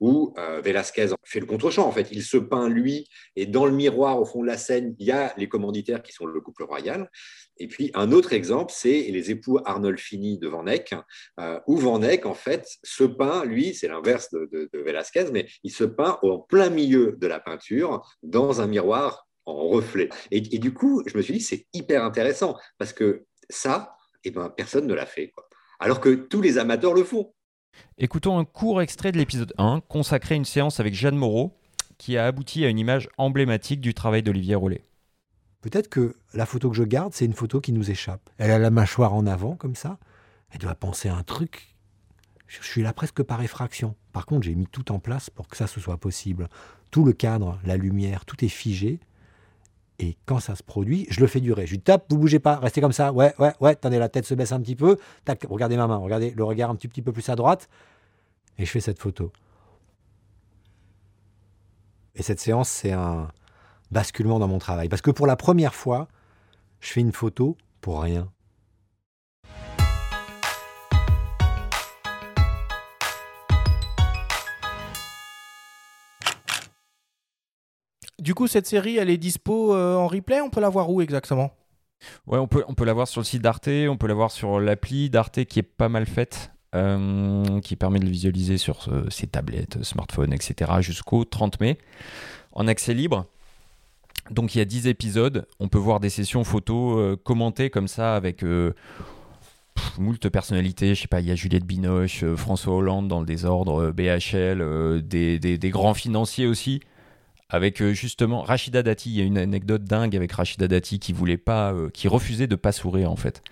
où 0.00 0.32
euh, 0.38 0.60
Velázquez 0.60 1.08
fait 1.24 1.40
le 1.40 1.46
contre-champ. 1.46 1.86
En 1.86 1.92
fait, 1.92 2.08
il 2.12 2.22
se 2.22 2.36
peint 2.36 2.68
lui, 2.68 3.08
et 3.36 3.46
dans 3.46 3.66
le 3.66 3.72
miroir, 3.72 4.20
au 4.20 4.24
fond 4.24 4.42
de 4.42 4.46
la 4.46 4.58
scène, 4.58 4.94
il 4.98 5.06
y 5.06 5.10
a 5.10 5.34
les 5.36 5.48
commanditaires 5.48 6.02
qui 6.02 6.12
sont 6.12 6.26
le 6.26 6.40
couple 6.40 6.64
royal. 6.64 7.10
Et 7.58 7.68
puis, 7.68 7.90
un 7.94 8.12
autre 8.12 8.32
exemple, 8.32 8.72
c'est 8.74 9.02
les 9.10 9.30
époux 9.30 9.58
Arnolfini 9.64 10.38
de 10.38 10.48
Van 10.48 10.66
Eyck, 10.66 10.94
euh, 11.38 11.60
où 11.66 11.76
Van 11.76 12.02
Eyck, 12.02 12.26
en 12.26 12.34
fait, 12.34 12.66
se 12.82 13.04
peint, 13.04 13.44
lui, 13.44 13.74
c'est 13.74 13.88
l'inverse 13.88 14.30
de, 14.30 14.48
de, 14.50 14.70
de 14.72 14.78
Velázquez, 14.78 15.26
mais 15.32 15.46
il 15.62 15.70
se 15.70 15.84
peint 15.84 16.18
en 16.22 16.38
plein 16.38 16.70
milieu 16.70 17.16
de 17.18 17.26
la 17.26 17.40
peinture, 17.40 18.02
dans 18.22 18.60
un 18.60 18.66
miroir 18.66 19.26
en 19.46 19.68
reflet. 19.68 20.08
Et, 20.30 20.40
du 20.40 20.72
coup, 20.72 21.02
je 21.06 21.16
me 21.16 21.22
suis 21.22 21.34
dit, 21.34 21.40
c'est 21.40 21.66
hyper 21.72 22.04
intéressant 22.04 22.56
parce 22.78 22.92
que 22.92 23.24
ça, 23.48 23.96
eh 24.24 24.30
ben, 24.30 24.48
personne 24.50 24.86
ne 24.86 24.94
l'a 24.94 25.06
fait. 25.06 25.32
Alors 25.80 26.00
que 26.00 26.10
tous 26.10 26.40
les 26.40 26.58
amateurs 26.58 26.94
le 26.94 27.04
font. 27.04 27.32
Écoutons 27.98 28.38
un 28.38 28.44
court 28.44 28.82
extrait 28.82 29.12
de 29.12 29.18
l'épisode 29.18 29.52
1, 29.58 29.80
consacré 29.88 30.34
à 30.34 30.36
une 30.36 30.44
séance 30.44 30.78
avec 30.78 30.94
Jeanne 30.94 31.16
Moreau, 31.16 31.58
qui 31.98 32.16
a 32.16 32.26
abouti 32.26 32.64
à 32.64 32.68
une 32.68 32.78
image 32.78 33.08
emblématique 33.18 33.80
du 33.80 33.94
travail 33.94 34.22
d'Olivier 34.22 34.54
Rollet. 34.54 34.84
Peut-être 35.62 35.88
que 35.88 36.16
la 36.34 36.44
photo 36.44 36.70
que 36.70 36.76
je 36.76 36.82
garde, 36.82 37.14
c'est 37.14 37.24
une 37.24 37.32
photo 37.32 37.60
qui 37.60 37.72
nous 37.72 37.90
échappe. 37.90 38.28
Elle 38.38 38.50
a 38.50 38.58
la 38.58 38.70
mâchoire 38.70 39.14
en 39.14 39.26
avant, 39.26 39.54
comme 39.54 39.76
ça. 39.76 39.98
Elle 40.50 40.58
doit 40.58 40.74
penser 40.74 41.08
à 41.08 41.14
un 41.14 41.22
truc. 41.22 41.74
Je 42.48 42.62
suis 42.62 42.82
là 42.82 42.92
presque 42.92 43.22
par 43.22 43.40
effraction. 43.42 43.94
Par 44.12 44.26
contre, 44.26 44.42
j'ai 44.42 44.54
mis 44.54 44.66
tout 44.66 44.92
en 44.92 44.98
place 44.98 45.30
pour 45.30 45.48
que 45.48 45.56
ça 45.56 45.66
se 45.66 45.80
soit 45.80 45.96
possible. 45.96 46.48
Tout 46.90 47.04
le 47.04 47.12
cadre, 47.12 47.58
la 47.64 47.76
lumière, 47.76 48.24
tout 48.24 48.44
est 48.44 48.48
figé. 48.48 49.00
Et 50.00 50.16
quand 50.26 50.40
ça 50.40 50.56
se 50.56 50.64
produit, 50.64 51.06
je 51.10 51.20
le 51.20 51.28
fais 51.28 51.40
durer. 51.40 51.66
Je 51.66 51.72
lui 51.72 51.80
tape, 51.80 52.06
vous 52.10 52.18
bougez 52.18 52.40
pas, 52.40 52.56
restez 52.56 52.80
comme 52.80 52.92
ça. 52.92 53.12
Ouais, 53.12 53.32
ouais, 53.38 53.52
ouais, 53.60 53.70
attendez, 53.70 53.98
la 53.98 54.08
tête 54.08 54.26
se 54.26 54.34
baisse 54.34 54.50
un 54.50 54.60
petit 54.60 54.74
peu. 54.76 54.98
Tac, 55.24 55.46
regardez 55.48 55.76
ma 55.76 55.86
main, 55.86 55.96
regardez 55.96 56.32
le 56.32 56.42
regard 56.42 56.70
un 56.70 56.74
petit, 56.74 56.88
petit 56.88 57.02
peu 57.02 57.12
plus 57.12 57.28
à 57.28 57.36
droite. 57.36 57.68
Et 58.58 58.66
je 58.66 58.70
fais 58.70 58.80
cette 58.80 58.98
photo. 58.98 59.32
Et 62.16 62.22
cette 62.22 62.40
séance, 62.40 62.68
c'est 62.68 62.92
un 62.92 63.28
basculement 63.92 64.38
dans 64.38 64.48
mon 64.48 64.58
travail. 64.58 64.88
Parce 64.88 65.02
que 65.02 65.10
pour 65.10 65.26
la 65.26 65.36
première 65.36 65.74
fois, 65.74 66.08
je 66.80 66.88
fais 66.90 67.00
une 67.00 67.12
photo 67.12 67.56
pour 67.80 68.02
rien. 68.02 68.28
Du 78.18 78.34
coup, 78.34 78.46
cette 78.46 78.66
série, 78.66 78.98
elle 78.98 79.10
est 79.10 79.16
dispo 79.16 79.74
euh, 79.74 79.96
en 79.96 80.06
replay? 80.06 80.40
On 80.40 80.48
peut 80.48 80.60
la 80.60 80.68
voir 80.68 80.88
où 80.90 81.02
exactement? 81.02 81.50
Ouais, 82.26 82.38
on 82.38 82.46
peut, 82.46 82.64
on 82.68 82.74
peut 82.74 82.84
la 82.84 82.92
voir 82.92 83.08
sur 83.08 83.20
le 83.20 83.24
site 83.24 83.42
d'Arte, 83.42 83.68
on 83.68 83.96
peut 83.96 84.06
la 84.06 84.14
voir 84.14 84.30
sur 84.30 84.60
l'appli 84.60 85.10
d'Arte 85.10 85.44
qui 85.44 85.58
est 85.58 85.64
pas 85.64 85.88
mal 85.88 86.06
faite, 86.06 86.52
euh, 86.74 87.60
qui 87.60 87.74
permet 87.74 87.98
de 87.98 88.04
le 88.04 88.10
visualiser 88.10 88.58
sur 88.58 88.88
euh, 88.88 89.10
ses 89.10 89.26
tablettes, 89.26 89.82
smartphones, 89.82 90.32
etc. 90.32 90.70
jusqu'au 90.80 91.24
30 91.24 91.60
mai, 91.60 91.78
en 92.52 92.68
accès 92.68 92.94
libre. 92.94 93.26
Donc 94.30 94.54
il 94.54 94.58
y 94.58 94.60
a 94.60 94.64
10 94.64 94.86
épisodes, 94.86 95.46
on 95.58 95.68
peut 95.68 95.78
voir 95.78 96.00
des 96.00 96.10
sessions 96.10 96.44
photos 96.44 96.96
euh, 96.98 97.16
commentées 97.16 97.70
comme 97.70 97.88
ça 97.88 98.14
avec 98.14 98.44
euh, 98.44 98.72
personnalités, 100.32 100.94
je 100.94 101.02
sais 101.02 101.08
pas, 101.08 101.20
il 101.20 101.26
y 101.26 101.30
a 101.30 101.34
Juliette 101.34 101.64
Binoche, 101.64 102.22
euh, 102.22 102.36
François 102.36 102.74
Hollande 102.74 103.08
dans 103.08 103.20
le 103.20 103.26
désordre, 103.26 103.82
euh, 103.82 103.92
BHL, 103.92 105.02
des, 105.02 105.70
grands 105.70 105.94
financiers 105.94 106.46
aussi. 106.46 106.80
Avec 107.48 107.82
justement 107.92 108.40
Rachida 108.40 108.82
Dati, 108.82 109.10
il 109.10 109.18
y 109.18 109.20
a 109.20 109.24
une 109.24 109.36
anecdote 109.36 109.84
dingue 109.84 110.16
avec 110.16 110.32
Rachida 110.32 110.68
Dati 110.68 110.98
qui 110.98 111.12
voulait 111.12 111.36
pas, 111.36 111.74
qui 111.92 112.08
refusait 112.08 112.46
de 112.46 112.56
pas 112.56 112.72
sourire 112.72 113.12
en 113.12 113.16
fait, 113.16 113.42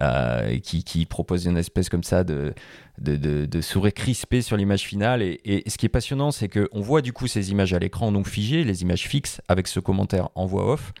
Euh, 0.00 0.58
qui, 0.60 1.06
proposait 1.06 1.50
une 1.50 1.56
espèce 1.56 1.88
comme 1.88 2.04
ça 2.04 2.22
de, 2.22 2.54
de, 2.98 3.16
de, 3.16 3.46
de 3.46 3.60
sourire 3.60 3.92
crispé 3.92 4.42
sur 4.42 4.56
l'image 4.56 4.82
finale. 4.82 5.22
Et, 5.22 5.64
ce 5.66 5.76
qui 5.76 5.86
est 5.86 5.88
passionnant, 5.88 6.30
c'est 6.30 6.48
qu'on 6.48 6.80
voit 6.80 7.02
du 7.02 7.12
coup 7.12 7.26
ces 7.26 7.50
images 7.50 7.72
à 7.72 7.80
l'écran 7.80 8.12
donc 8.12 8.28
figées, 8.28 8.62
les 8.62 8.82
images 8.82 9.08
fixes 9.08 9.40
avec 9.48 9.66
ce 9.66 9.80
commentaire 9.80 10.28
en 10.36 10.46
voix 10.46 10.72
off, 10.72 10.92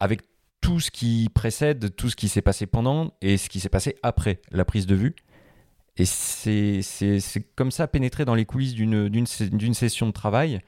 avec 0.00 0.20
tout 0.60 0.80
ce 0.80 0.90
qui 0.90 1.30
précède, 1.32 1.94
tout 1.96 2.10
ce 2.10 2.16
qui 2.16 2.28
s'est 2.28 2.42
passé 2.42 2.66
pendant 2.66 3.14
et 3.22 3.38
ce 3.38 3.48
qui 3.48 3.58
s'est 3.58 3.70
passé 3.70 3.96
après 4.02 4.40
la 4.50 4.66
prise 4.66 4.86
de 4.86 4.94
vue. 4.94 5.16
Et 5.96 6.04
c'est 6.04 6.82
comme 7.56 7.70
ça 7.70 7.88
pénétrer 7.88 8.26
dans 8.26 8.34
les 8.34 8.44
coulisses 8.44 8.74
d'une 8.74 9.74
session 9.74 10.06
de 10.06 10.12
travail. 10.12 10.60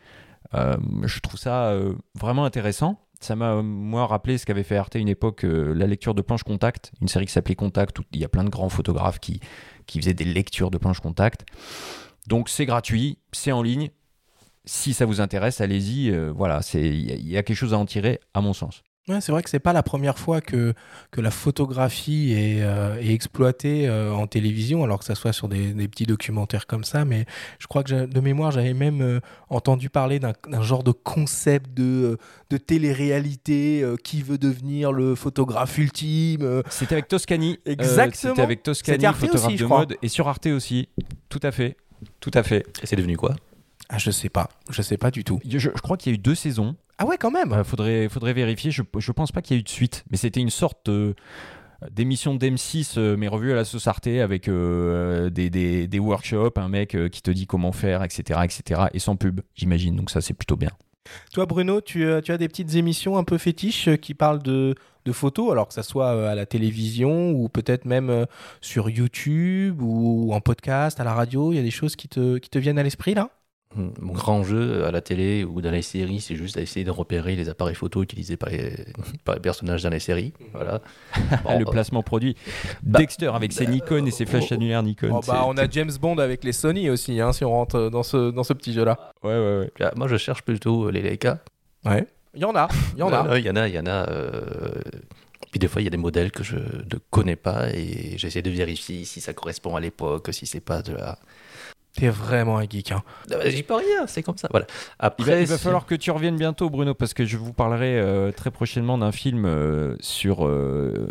Euh, 0.54 0.76
je 1.04 1.20
trouve 1.20 1.38
ça 1.38 1.66
euh, 1.66 1.92
vraiment 2.18 2.46
intéressant. 2.46 2.98
Ça 3.20 3.36
m'a, 3.36 3.52
euh, 3.52 3.62
moi, 3.62 4.06
rappelé 4.06 4.38
ce 4.38 4.46
qu'avait 4.46 4.62
fait 4.62 4.76
Arte 4.76 4.94
une 4.94 5.08
époque, 5.08 5.44
euh, 5.44 5.74
la 5.74 5.86
lecture 5.86 6.14
de 6.14 6.22
planches 6.22 6.42
contact, 6.42 6.92
une 7.02 7.08
série 7.08 7.26
qui 7.26 7.32
s'appelait 7.32 7.54
Contact, 7.54 7.98
où 7.98 8.02
il 8.12 8.20
y 8.20 8.24
a 8.24 8.28
plein 8.28 8.44
de 8.44 8.48
grands 8.48 8.70
photographes 8.70 9.18
qui, 9.18 9.40
qui 9.86 10.00
faisaient 10.00 10.14
des 10.14 10.24
lectures 10.24 10.70
de 10.70 10.78
planches 10.78 11.00
contact. 11.00 11.44
Donc 12.26 12.48
c'est 12.48 12.64
gratuit, 12.64 13.18
c'est 13.32 13.52
en 13.52 13.62
ligne. 13.62 13.90
Si 14.64 14.94
ça 14.94 15.04
vous 15.04 15.20
intéresse, 15.20 15.60
allez-y. 15.60 16.10
euh, 16.10 16.32
voilà, 16.34 16.60
il 16.74 17.28
y 17.28 17.36
a 17.36 17.42
quelque 17.42 17.56
chose 17.56 17.74
à 17.74 17.78
en 17.78 17.84
tirer, 17.84 18.20
à 18.32 18.40
mon 18.40 18.54
sens. 18.54 18.82
Ouais, 19.10 19.20
c'est 19.20 19.32
vrai 19.32 19.42
que 19.42 19.50
c'est 19.50 19.58
pas 19.58 19.72
la 19.72 19.82
première 19.82 20.18
fois 20.18 20.40
que, 20.40 20.72
que 21.10 21.20
la 21.20 21.32
photographie 21.32 22.32
est, 22.32 22.62
euh, 22.62 22.96
est 23.00 23.12
exploitée 23.12 23.88
euh, 23.88 24.12
en 24.12 24.26
télévision, 24.28 24.84
alors 24.84 25.00
que 25.00 25.04
ça 25.04 25.16
soit 25.16 25.32
sur 25.32 25.48
des, 25.48 25.72
des 25.72 25.88
petits 25.88 26.06
documentaires 26.06 26.66
comme 26.68 26.84
ça. 26.84 27.04
Mais 27.04 27.24
je 27.58 27.66
crois 27.66 27.82
que 27.82 28.06
de 28.06 28.20
mémoire, 28.20 28.52
j'avais 28.52 28.72
même 28.72 29.00
euh, 29.02 29.20
entendu 29.48 29.90
parler 29.90 30.20
d'un 30.20 30.32
genre 30.62 30.84
de 30.84 30.92
concept 30.92 31.74
de, 31.74 32.18
de 32.50 32.56
télé-réalité 32.56 33.82
euh, 33.82 33.96
qui 33.96 34.22
veut 34.22 34.38
devenir 34.38 34.92
le 34.92 35.14
photographe 35.14 35.76
ultime. 35.78 36.42
euh. 36.42 36.62
C'était 36.70 36.94
avec 36.94 37.08
Toscani. 37.08 37.58
euh, 37.66 37.72
Exactement. 37.72 38.34
C'était 38.34 38.42
avec 38.42 38.62
Toscani, 38.62 38.94
C'était 38.96 39.06
Arte 39.06 39.18
photographe 39.18 39.46
aussi, 39.46 39.56
de 39.56 39.64
crois. 39.64 39.78
mode, 39.80 39.96
et 40.02 40.08
sur 40.08 40.28
Arte 40.28 40.46
aussi. 40.46 40.88
Tout 41.28 41.40
à 41.42 41.50
fait. 41.50 41.76
Tout 42.20 42.30
à 42.34 42.42
fait. 42.42 42.64
Et 42.82 42.86
c'est 42.86 42.96
devenu 42.96 43.16
quoi? 43.16 43.34
Ah, 43.88 43.98
je 43.98 44.10
sais 44.12 44.28
pas. 44.28 44.48
Je 44.70 44.82
sais 44.82 44.96
pas 44.96 45.10
du 45.10 45.24
tout. 45.24 45.40
Je, 45.44 45.58
je 45.58 45.68
crois 45.70 45.96
qu'il 45.96 46.12
y 46.12 46.14
a 46.14 46.16
eu 46.16 46.18
deux 46.18 46.36
saisons. 46.36 46.76
Ah 47.00 47.06
ouais, 47.06 47.16
quand 47.16 47.30
même. 47.30 47.52
Euh, 47.52 47.64
faudrait, 47.64 48.08
faudrait 48.10 48.34
vérifier. 48.34 48.70
Je, 48.70 48.82
je 48.98 49.12
pense 49.12 49.32
pas 49.32 49.40
qu'il 49.40 49.56
y 49.56 49.58
ait 49.58 49.60
eu 49.60 49.64
de 49.64 49.68
suite, 49.70 50.04
mais 50.10 50.18
c'était 50.18 50.40
une 50.40 50.50
sorte 50.50 50.90
euh, 50.90 51.14
d'émission 51.90 52.34
d'M6, 52.34 52.98
euh, 52.98 53.16
mais 53.16 53.26
revue 53.26 53.52
à 53.52 53.54
la 53.54 53.64
sauce 53.64 53.86
Arte 53.86 54.06
avec 54.06 54.48
euh, 54.48 55.30
des, 55.30 55.48
des, 55.48 55.86
des 55.86 55.98
workshops, 55.98 56.58
un 56.58 56.68
mec 56.68 56.94
euh, 56.94 57.08
qui 57.08 57.22
te 57.22 57.30
dit 57.30 57.46
comment 57.46 57.72
faire, 57.72 58.02
etc., 58.02 58.40
etc., 58.44 58.82
et 58.92 58.98
sans 58.98 59.16
pub, 59.16 59.40
j'imagine. 59.54 59.96
Donc 59.96 60.10
ça, 60.10 60.20
c'est 60.20 60.34
plutôt 60.34 60.56
bien. 60.56 60.70
Toi, 61.32 61.46
Bruno, 61.46 61.80
tu, 61.80 62.06
tu 62.22 62.32
as 62.32 62.38
des 62.38 62.48
petites 62.48 62.74
émissions 62.74 63.16
un 63.16 63.24
peu 63.24 63.38
fétiches 63.38 63.96
qui 63.96 64.12
parlent 64.12 64.42
de, 64.42 64.74
de 65.06 65.12
photos, 65.12 65.50
alors 65.50 65.66
que 65.66 65.74
ça 65.74 65.82
soit 65.82 66.30
à 66.30 66.34
la 66.34 66.44
télévision 66.44 67.30
ou 67.30 67.48
peut-être 67.48 67.86
même 67.86 68.26
sur 68.60 68.90
YouTube 68.90 69.80
ou 69.80 70.32
en 70.34 70.40
podcast, 70.42 71.00
à 71.00 71.04
la 71.04 71.14
radio. 71.14 71.52
Il 71.52 71.56
y 71.56 71.58
a 71.58 71.62
des 71.62 71.70
choses 71.70 71.96
qui 71.96 72.08
te, 72.08 72.36
qui 72.36 72.50
te 72.50 72.58
viennent 72.58 72.78
à 72.78 72.82
l'esprit 72.82 73.14
là? 73.14 73.30
Mon 73.76 74.12
grand 74.12 74.42
jeu 74.42 74.84
à 74.84 74.90
la 74.90 75.00
télé 75.00 75.44
ou 75.44 75.60
dans 75.60 75.70
les 75.70 75.82
séries, 75.82 76.20
c'est 76.20 76.34
juste 76.34 76.56
d'essayer 76.56 76.84
de 76.84 76.90
repérer 76.90 77.36
les 77.36 77.48
appareils 77.48 77.76
photo 77.76 78.02
utilisés 78.02 78.36
par 78.36 78.48
les, 78.50 78.74
par 79.24 79.36
les 79.36 79.40
personnages 79.40 79.84
dans 79.84 79.90
les 79.90 80.00
séries. 80.00 80.32
Voilà. 80.52 80.80
Bon, 81.44 81.56
le 81.58 81.66
euh, 81.66 81.70
placement 81.70 82.02
produit. 82.02 82.34
bah, 82.82 82.98
Dexter 82.98 83.28
avec 83.28 83.52
ses 83.52 83.68
Nikon 83.68 84.04
et 84.06 84.10
ses 84.10 84.26
flashs 84.26 84.50
annulaires 84.50 84.82
Nikon. 84.82 85.10
Oh, 85.12 85.20
bah, 85.26 85.44
On 85.46 85.56
a 85.56 85.68
James 85.70 85.92
Bond 86.00 86.18
avec 86.18 86.42
les 86.42 86.52
Sony 86.52 86.90
aussi, 86.90 87.20
hein, 87.20 87.32
si 87.32 87.44
on 87.44 87.50
rentre 87.50 87.88
dans 87.90 88.02
ce, 88.02 88.30
dans 88.32 88.42
ce 88.42 88.52
petit 88.54 88.72
jeu-là. 88.72 89.12
Ouais, 89.22 89.30
ouais, 89.30 89.58
ouais. 89.60 89.70
là, 89.78 89.92
moi, 89.94 90.08
je 90.08 90.16
cherche 90.16 90.42
plutôt 90.42 90.90
les 90.90 91.02
Leica. 91.02 91.38
Ouais. 91.84 92.06
Il 92.34 92.40
y 92.40 92.44
en 92.44 92.54
a, 92.56 92.68
il 92.94 92.98
y 93.00 93.02
en 93.04 93.12
a. 93.12 93.26
Euh, 93.28 93.38
Il 93.38 93.44
y 93.46 93.50
en 93.50 93.56
a, 93.56 93.68
il 93.68 93.74
y 93.74 93.78
en 93.78 93.86
a. 93.86 94.08
euh, 94.10 94.72
Puis 95.50 95.58
des 95.60 95.68
fois, 95.68 95.80
il 95.80 95.84
y 95.84 95.88
a 95.88 95.90
des 95.90 95.96
modèles 95.96 96.30
que 96.32 96.42
je 96.44 96.56
ne 96.56 96.98
connais 97.10 97.36
pas 97.36 97.68
et 97.72 98.14
j'essaie 98.18 98.42
de 98.42 98.50
vérifier 98.50 99.04
si 99.04 99.20
ça 99.20 99.32
correspond 99.32 99.76
à 99.76 99.80
l'époque, 99.80 100.28
si 100.32 100.46
c'est 100.46 100.60
pas 100.60 100.82
de 100.82 100.92
la. 100.92 101.18
T'es 101.94 102.08
vraiment 102.08 102.58
un 102.58 102.64
geek. 102.68 102.92
Hein. 102.92 103.02
Euh, 103.32 103.42
J'y 103.50 103.62
peux 103.64 103.74
rien, 103.74 104.06
c'est 104.06 104.22
comme 104.22 104.36
ça. 104.38 104.46
Voilà. 104.50 104.66
Après, 104.98 105.22
Il 105.24 105.26
va, 105.30 105.40
il 105.40 105.46
va 105.46 105.56
si- 105.58 105.64
falloir 105.64 105.86
que 105.86 105.94
tu 105.96 106.10
reviennes 106.12 106.36
bientôt, 106.36 106.70
Bruno, 106.70 106.94
parce 106.94 107.14
que 107.14 107.24
je 107.24 107.36
vous 107.36 107.52
parlerai 107.52 107.98
euh, 107.98 108.30
très 108.30 108.50
prochainement 108.52 108.96
d'un 108.96 109.10
film 109.12 109.44
euh, 109.44 109.96
sur 110.00 110.46
euh, 110.46 111.08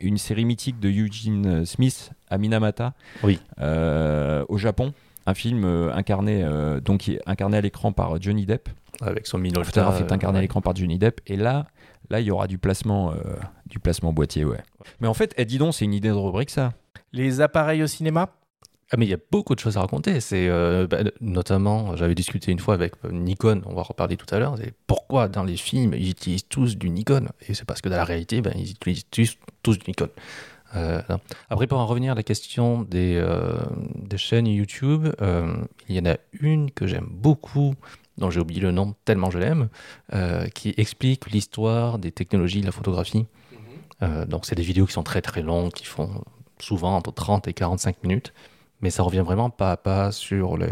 une 0.00 0.18
série 0.18 0.44
mythique 0.44 0.78
de 0.78 0.88
Eugene 0.88 1.64
Smith 1.66 2.12
à 2.30 2.38
Minamata, 2.38 2.94
Oui. 3.24 3.40
euh, 3.60 4.44
au 4.48 4.56
Japon. 4.56 4.92
Un 5.26 5.34
film 5.34 5.64
euh, 5.64 5.92
incarné, 5.94 6.42
euh, 6.44 6.80
donc, 6.80 7.10
incarné 7.26 7.56
à 7.58 7.60
l'écran 7.60 7.92
par 7.92 8.20
Johnny 8.22 8.46
Depp. 8.46 8.68
avec 9.00 9.26
son 9.26 9.36
Le 9.36 9.42
Minolta. 9.44 9.64
photographe 9.66 10.00
est 10.00 10.12
incarné 10.12 10.38
à 10.38 10.42
l'écran 10.42 10.60
par 10.60 10.74
Johnny 10.76 10.98
Depp. 10.98 11.20
Et 11.26 11.36
là, 11.36 11.66
là, 12.08 12.20
il 12.20 12.26
y 12.26 12.30
aura 12.30 12.46
du 12.46 12.56
placement, 12.58 13.10
euh, 13.12 13.16
du 13.66 13.78
placement 13.80 14.12
boîtier, 14.12 14.44
ouais. 14.44 14.60
Mais 15.00 15.08
en 15.08 15.14
fait, 15.14 15.34
eh, 15.36 15.44
dis 15.44 15.58
donc, 15.58 15.74
c'est 15.74 15.84
une 15.84 15.92
idée 15.94 16.08
de 16.08 16.14
rubrique, 16.14 16.50
ça. 16.50 16.72
Les 17.12 17.40
appareils 17.40 17.82
au 17.82 17.86
cinéma? 17.88 18.30
Ah 18.92 18.96
mais 18.96 19.06
il 19.06 19.08
y 19.08 19.14
a 19.14 19.18
beaucoup 19.30 19.54
de 19.54 19.60
choses 19.60 19.76
à 19.76 19.80
raconter. 19.80 20.20
C'est 20.20 20.48
euh, 20.48 20.86
bah, 20.86 20.98
notamment, 21.20 21.96
j'avais 21.96 22.14
discuté 22.14 22.50
une 22.50 22.58
fois 22.58 22.74
avec 22.74 22.94
euh, 23.04 23.12
Nikon, 23.12 23.62
on 23.66 23.74
va 23.74 23.82
reparler 23.82 24.16
tout 24.16 24.32
à 24.34 24.38
l'heure. 24.38 24.56
C'est 24.56 24.74
pourquoi 24.86 25.28
dans 25.28 25.44
les 25.44 25.56
films 25.56 25.94
ils 25.94 26.10
utilisent 26.10 26.48
tous 26.48 26.76
du 26.76 26.90
Nikon 26.90 27.28
Et 27.48 27.54
c'est 27.54 27.64
parce 27.64 27.80
que 27.80 27.88
dans 27.88 27.96
la 27.96 28.04
réalité, 28.04 28.40
ben, 28.40 28.52
ils 28.56 28.70
utilisent 28.72 29.04
tous, 29.10 29.36
tous 29.62 29.78
du 29.78 29.86
Nikon. 29.88 30.08
Euh. 30.76 31.02
Après, 31.48 31.66
pour 31.66 31.78
en 31.78 31.86
revenir 31.86 32.12
à 32.12 32.14
la 32.14 32.22
question 32.22 32.82
des, 32.82 33.16
euh, 33.16 33.58
des 33.96 34.18
chaînes 34.18 34.46
YouTube, 34.46 35.08
il 35.88 35.96
y 35.96 35.98
en 35.98 36.10
a 36.10 36.16
une 36.40 36.70
que 36.70 36.86
j'aime 36.86 37.08
beaucoup, 37.10 37.74
dont 38.18 38.30
j'ai 38.30 38.40
oublié 38.40 38.60
le 38.60 38.70
nom 38.70 38.94
tellement 39.04 39.30
je 39.30 39.38
l'aime, 39.38 39.68
qui 40.54 40.74
explique 40.76 41.30
l'histoire 41.30 41.98
des 41.98 42.12
technologies 42.12 42.60
de 42.60 42.66
la 42.66 42.72
photographie. 42.72 43.26
Euh, 44.02 44.26
donc, 44.26 44.46
c'est 44.46 44.54
des 44.54 44.62
vidéos 44.62 44.86
qui 44.86 44.92
sont 44.92 45.02
très 45.02 45.22
très 45.22 45.42
longues, 45.42 45.72
qui 45.72 45.84
font 45.84 46.22
souvent 46.58 46.96
entre 46.96 47.12
30 47.12 47.48
et 47.48 47.52
45 47.52 48.02
minutes 48.02 48.32
mais 48.80 48.90
ça 48.90 49.02
revient 49.02 49.22
vraiment 49.24 49.50
pas 49.50 49.72
à 49.72 49.76
pas 49.76 50.12
sur, 50.12 50.56
le, 50.56 50.68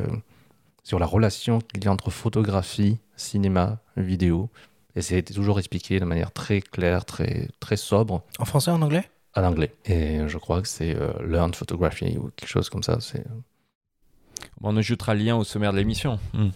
sur 0.83 0.99
la 0.99 1.07
relation 1.07 1.61
qu'il 1.61 1.85
y 1.85 1.89
a 1.89 1.93
entre 1.93 2.11
photographie, 2.11 2.99
cinéma, 3.17 3.79
vidéo. 3.97 4.51
Et 4.97 5.03
c'est 5.03 5.23
toujours 5.23 5.59
expliqué 5.59 6.01
de 6.01 6.05
manière 6.05 6.33
très 6.33 6.61
claire, 6.61 7.05
très, 7.05 7.49
très 7.61 7.77
sobre 7.77 8.23
En 8.39 8.45
français, 8.45 8.71
en 8.71 8.83
anglais? 8.83 9.09
En 9.37 9.45
anglais. 9.45 9.73
Et 9.85 10.27
je 10.27 10.39
crois 10.39 10.61
que 10.63 10.69
c'est 10.69 10.97
euh, 10.97 11.13
Learn 11.25 11.55
Photography 11.55 12.17
ou 12.19 12.31
quelque 12.35 12.49
chose 12.49 12.69
comme 12.69 12.83
ça. 12.83 12.99
C'est... 13.01 13.25
Bon, 14.61 14.71
on 14.73 14.77
ajoutera 14.77 15.15
le 15.15 15.23
lien 15.23 15.37
au 15.37 15.45
sommaire 15.45 15.73
de 15.73 15.79
l'émission. 15.79 16.19
Hmm. 16.33 16.49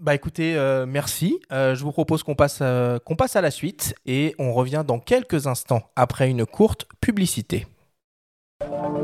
Bah 0.00 0.14
écoutez, 0.14 0.56
euh, 0.56 0.86
merci. 0.86 1.40
Euh, 1.52 1.74
je 1.74 1.84
vous 1.84 1.92
propose 1.92 2.24
qu'on 2.24 2.34
passe, 2.34 2.58
euh, 2.62 2.98
qu'on 2.98 3.14
passe 3.14 3.36
à 3.36 3.40
la 3.40 3.52
suite 3.52 3.94
et 4.06 4.34
on 4.38 4.52
revient 4.52 4.82
dans 4.86 4.98
quelques 4.98 5.46
instants 5.46 5.88
après 5.94 6.28
une 6.28 6.46
courte 6.46 6.86
publicité. 7.00 7.66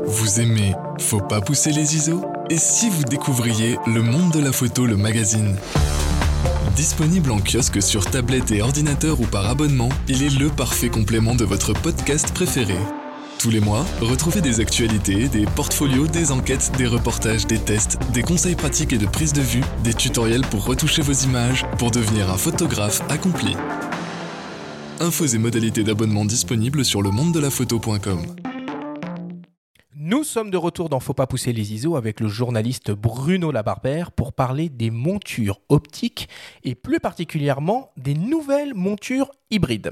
Vous 0.05 0.39
aimez 0.39 0.73
Faut 0.99 1.19
pas 1.19 1.41
pousser 1.41 1.71
les 1.71 1.95
ISO 1.95 2.23
Et 2.49 2.57
si 2.57 2.89
vous 2.89 3.03
découvriez 3.03 3.77
Le 3.87 4.01
Monde 4.01 4.31
de 4.31 4.39
la 4.39 4.51
Photo, 4.51 4.85
le 4.85 4.97
magazine 4.97 5.55
Disponible 6.75 7.31
en 7.31 7.39
kiosque 7.39 7.81
sur 7.81 8.05
tablette 8.05 8.51
et 8.51 8.61
ordinateur 8.61 9.19
ou 9.19 9.25
par 9.25 9.47
abonnement, 9.47 9.89
il 10.07 10.23
est 10.23 10.37
le 10.39 10.49
parfait 10.49 10.89
complément 10.89 11.35
de 11.35 11.43
votre 11.43 11.73
podcast 11.73 12.33
préféré. 12.33 12.77
Tous 13.39 13.49
les 13.49 13.59
mois, 13.59 13.85
retrouvez 14.01 14.41
des 14.41 14.59
actualités, 14.59 15.27
des 15.27 15.45
portfolios, 15.45 16.07
des 16.07 16.31
enquêtes, 16.31 16.71
des 16.77 16.87
reportages, 16.87 17.45
des 17.45 17.59
tests, 17.59 17.97
des 18.13 18.23
conseils 18.23 18.55
pratiques 18.55 18.93
et 18.93 18.97
de 18.97 19.05
prise 19.05 19.33
de 19.33 19.41
vue, 19.41 19.63
des 19.83 19.93
tutoriels 19.93 20.45
pour 20.49 20.65
retoucher 20.65 21.01
vos 21.01 21.11
images, 21.11 21.65
pour 21.77 21.91
devenir 21.91 22.29
un 22.31 22.37
photographe 22.37 23.01
accompli. 23.09 23.55
Infos 24.99 25.25
et 25.25 25.39
modalités 25.39 25.83
d'abonnement 25.83 26.25
disponibles 26.25 26.85
sur 26.85 27.01
le 27.01 27.09
monde 27.09 27.33
de 27.33 27.39
la 27.39 27.49
photo.com. 27.49 28.25
Nous 29.97 30.23
sommes 30.23 30.51
de 30.51 30.57
retour 30.57 30.87
dans 30.87 31.01
Faut 31.01 31.13
pas 31.13 31.27
pousser 31.27 31.51
les 31.51 31.73
ISO 31.73 31.97
avec 31.97 32.21
le 32.21 32.29
journaliste 32.29 32.91
Bruno 32.91 33.51
Labarbère 33.51 34.13
pour 34.13 34.31
parler 34.31 34.69
des 34.69 34.89
montures 34.89 35.59
optiques 35.67 36.29
et 36.63 36.75
plus 36.75 37.01
particulièrement 37.01 37.91
des 37.97 38.13
nouvelles 38.13 38.73
montures 38.73 39.31
hybrides. 39.49 39.91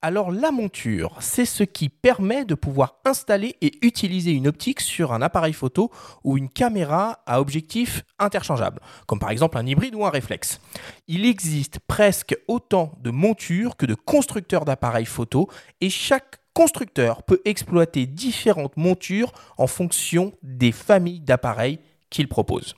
Alors 0.00 0.30
la 0.30 0.50
monture, 0.50 1.14
c'est 1.20 1.44
ce 1.44 1.62
qui 1.62 1.90
permet 1.90 2.46
de 2.46 2.54
pouvoir 2.54 3.00
installer 3.04 3.56
et 3.60 3.84
utiliser 3.84 4.30
une 4.30 4.48
optique 4.48 4.80
sur 4.80 5.12
un 5.12 5.20
appareil 5.20 5.52
photo 5.52 5.90
ou 6.24 6.38
une 6.38 6.48
caméra 6.48 7.18
à 7.26 7.42
objectif 7.42 8.04
interchangeable, 8.18 8.80
comme 9.06 9.18
par 9.18 9.30
exemple 9.30 9.58
un 9.58 9.66
hybride 9.66 9.94
ou 9.94 10.06
un 10.06 10.10
réflexe. 10.10 10.58
Il 11.06 11.26
existe 11.26 11.80
presque 11.80 12.34
autant 12.48 12.92
de 13.02 13.10
montures 13.10 13.76
que 13.76 13.84
de 13.84 13.94
constructeurs 13.94 14.64
d'appareils 14.64 15.04
photo 15.04 15.50
et 15.82 15.90
chaque 15.90 16.38
constructeur 16.58 17.22
peut 17.22 17.40
exploiter 17.44 18.06
différentes 18.06 18.76
montures 18.76 19.30
en 19.58 19.68
fonction 19.68 20.32
des 20.42 20.72
familles 20.72 21.20
d'appareils 21.20 21.78
qu'il 22.10 22.26
propose. 22.26 22.74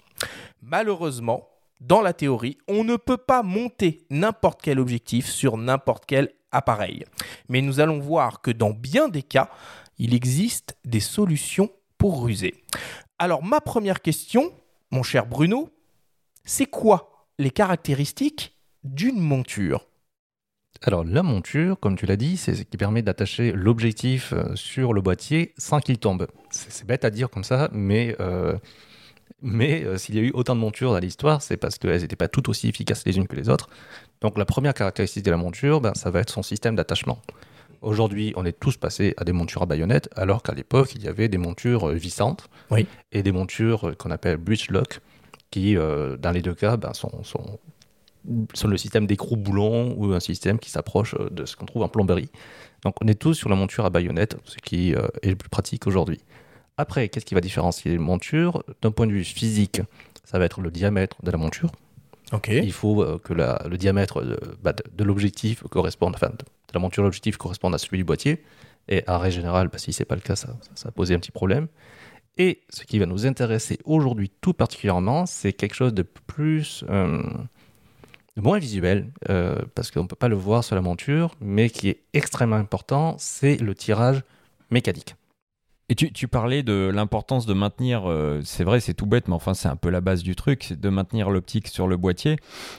Malheureusement, 0.61 1.49
dans 1.81 2.03
la 2.03 2.13
théorie, 2.13 2.59
on 2.69 2.85
ne 2.85 2.97
peut 2.97 3.17
pas 3.17 3.43
monter 3.43 4.05
n'importe 4.11 4.61
quel 4.61 4.81
objectif 4.81 5.31
sur 5.31 5.57
n'importe 5.57 6.05
quel 6.07 6.35
appareil. 6.53 7.07
Mais 7.49 7.63
nous 7.63 7.81
allons 7.81 8.01
voir 8.01 8.43
que 8.43 8.51
dans 8.51 8.69
bien 8.69 9.09
des 9.09 9.23
cas, 9.23 9.49
il 9.97 10.13
existe 10.13 10.77
des 10.85 11.01
solutions 11.01 11.71
pour 11.97 12.23
ruser. 12.23 12.63
Alors 13.19 13.43
ma 13.43 13.63
première 13.63 14.03
question, 14.03 14.53
mon 14.91 15.03
cher 15.03 15.25
Bruno, 15.25 15.71
c'est 16.45 16.67
quoi 16.67 17.27
les 17.39 17.51
caractéristiques 17.51 18.59
d'une 18.85 19.21
monture? 19.21 19.90
Alors 20.83 21.05
la 21.05 21.23
monture, 21.23 21.79
comme 21.79 21.97
tu 21.97 22.07
l'as 22.07 22.17
dit, 22.17 22.37
c'est 22.37 22.55
ce 22.55 22.63
qui 22.63 22.77
permet 22.77 23.03
d'attacher 23.03 23.53
l'objectif 23.53 24.33
euh, 24.33 24.55
sur 24.55 24.95
le 24.95 25.03
boîtier 25.03 25.53
sans 25.59 25.81
qu'il 25.81 25.99
tombe. 25.99 26.27
C'est 26.51 26.87
bête 26.87 27.05
à 27.05 27.11
dire 27.11 27.29
comme 27.29 27.45
ça, 27.45 27.69
mais, 27.73 28.17
euh, 28.19 28.57
mais 29.43 29.85
euh, 29.85 29.99
s'il 29.99 30.15
y 30.15 30.19
a 30.19 30.23
eu 30.23 30.31
autant 30.33 30.55
de 30.55 30.61
montures 30.61 30.93
dans 30.93 30.99
l'histoire, 30.99 31.43
c'est 31.43 31.59
parce 31.59 31.77
qu'elles 31.77 32.01
n'étaient 32.01 32.17
pas 32.17 32.29
toutes 32.29 32.49
aussi 32.49 32.69
efficaces 32.69 33.05
les 33.05 33.19
unes 33.19 33.27
que 33.27 33.37
les 33.37 33.51
autres. 33.51 33.69
Donc 34.23 34.39
la 34.39 34.47
première 34.47 34.73
caractéristique 34.73 35.25
de 35.25 35.31
la 35.31 35.37
monture, 35.37 35.83
ben, 35.83 35.93
ça 35.95 36.11
va 36.11 36.21
être 36.21 36.31
son 36.31 36.43
système 36.43 36.77
d'attachement. 36.77 37.21
Aujourd'hui, 37.83 38.33
on 38.37 38.45
est 38.45 38.59
tous 38.59 38.77
passés 38.77 39.15
à 39.17 39.25
des 39.25 39.33
montures 39.33 39.63
à 39.63 39.67
baïonnette, 39.67 40.09
alors 40.15 40.43
qu'à 40.43 40.53
l'époque, 40.53 40.95
il 40.95 41.03
y 41.03 41.09
avait 41.09 41.29
des 41.29 41.39
montures 41.39 41.89
vissantes 41.89 42.49
Oui. 42.71 42.87
et 43.13 43.23
des 43.23 43.33
montures 43.33 43.97
qu'on 43.99 44.11
appelle 44.11 44.37
breech 44.37 44.71
lock, 44.71 45.01
qui, 45.51 45.77
euh, 45.77 46.17
dans 46.17 46.31
les 46.31 46.43
deux 46.43 46.55
cas, 46.55 46.77
ben, 46.77 46.93
sont, 46.93 47.23
sont, 47.25 47.59
sont 48.55 48.69
le 48.69 48.77
système 48.77 49.07
d'écrou-boulon 49.07 49.95
ou 49.97 50.13
un 50.13 50.21
système 50.21 50.59
qui 50.59 50.71
s'approche 50.71 51.15
euh, 51.19 51.31
de 51.31 51.45
ce 51.45 51.57
qu'on 51.57 51.67
trouve 51.67 51.83
en 51.83 51.89
plomberie. 51.89 52.31
Donc 52.85 52.95
on 53.03 53.09
est 53.09 53.15
tous 53.15 53.35
sur 53.35 53.49
la 53.49 53.57
monture 53.57 53.85
à 53.85 53.91
baïonnette, 53.91 54.37
ce 54.45 54.57
qui 54.57 54.95
euh, 54.95 55.09
est 55.23 55.31
le 55.31 55.37
plus 55.37 55.49
pratique 55.49 55.87
aujourd'hui. 55.87 56.21
Après, 56.77 57.09
qu'est-ce 57.09 57.27
qui 57.27 57.35
va 57.35 57.41
différencier 57.41 57.91
les 57.91 57.99
montures? 57.99 58.63
D'un 58.81 58.91
point 58.91 59.07
de 59.07 59.13
vue 59.13 59.25
physique, 59.25 59.83
ça 60.25 60.39
va 60.39 60.47
être 60.47 60.61
le 60.61 60.71
diamètre 60.71 61.17
de 61.23 61.31
la 61.31 61.37
monture. 61.37 61.71
Ok. 62.33 62.49
Il 62.49 62.73
faut 62.73 63.03
euh, 63.03 63.19
que 63.19 63.35
la- 63.35 63.63
le 63.69 63.77
diamètre 63.77 64.23
de, 64.23 64.39
bah, 64.63 64.73
de- 64.73 64.85
de 64.91 65.05
l'objectif 65.05 65.63
corresponde, 65.65 66.15
enfin, 66.15 66.29
de, 66.31 66.37
de 66.37 66.73
la 66.73 66.81
monture 66.81 67.03
l'objectif 67.03 67.37
corresponde 67.37 67.75
à 67.75 67.79
celui 67.79 67.99
du 67.99 68.05
boîtier. 68.05 68.45
Et 68.89 69.03
à 69.07 69.19
règle 69.19 69.35
générale, 69.37 69.69
bah, 69.69 69.79
si 69.79 69.93
c'est 69.93 70.05
pas 70.05 70.15
le 70.15 70.21
cas, 70.21 70.37
ça, 70.37 70.49
ça, 70.63 70.71
ça 70.75 70.89
a 70.89 70.93
posé 70.93 71.15
un 71.15 71.19
petit 71.19 71.33
problème. 71.33 71.67
Et 72.39 72.63
ce 72.71 72.85
qui 72.85 72.99
va 72.99 73.07
nous 73.07 73.27
intéresser 73.27 73.79
aujourd'hui 73.85 74.31
tout 74.41 74.55
particulièrement, 74.55 75.27
c'est 75.27 75.53
quelque 75.53 75.75
chose 75.75 75.93
de 75.93 76.03
plus, 76.03 76.85
euh, 76.89 77.23
moins 78.41 78.59
visuel, 78.59 79.13
euh, 79.29 79.57
parce 79.75 79.91
qu'on 79.91 80.07
peut 80.07 80.17
pas 80.17 80.29
le 80.29 80.37
voir 80.37 80.65
sur 80.65 80.77
la 80.77 80.83
monture, 80.83 81.35
mais 81.41 81.71
qui 81.71 81.89
est 81.89 82.01
extrêmement 82.13 82.57
important, 82.57 83.17
c'est 83.19 83.57
le 83.57 83.75
tirage 83.75 84.23
mécanique. 84.71 85.15
Et 85.89 85.97
tu, 85.97 86.29
parlais 86.29 86.63
de 86.63 86.89
l'importance 86.95 87.47
de 87.47 87.53
maintenir, 87.53 88.09
euh, 88.09 88.43
c'est 88.45 88.63
vrai, 88.63 88.79
c'est 88.79 88.95
tout 88.95 89.07
bête, 89.07 89.27
mais 89.27 89.35
enfin, 89.35 89.55
c'est 89.55 89.67
un 89.67 89.75
peu 89.75 89.91
la 89.91 90.01
base 90.01 90.23
du 90.23 90.37
truc, 90.37 90.63
c'est 90.63 90.79
de 90.79 90.89
maintenir 90.89 91.31
l'optique 91.31 91.67
sur 91.67 91.89
le 91.89 91.97
boîtier. 91.97 92.37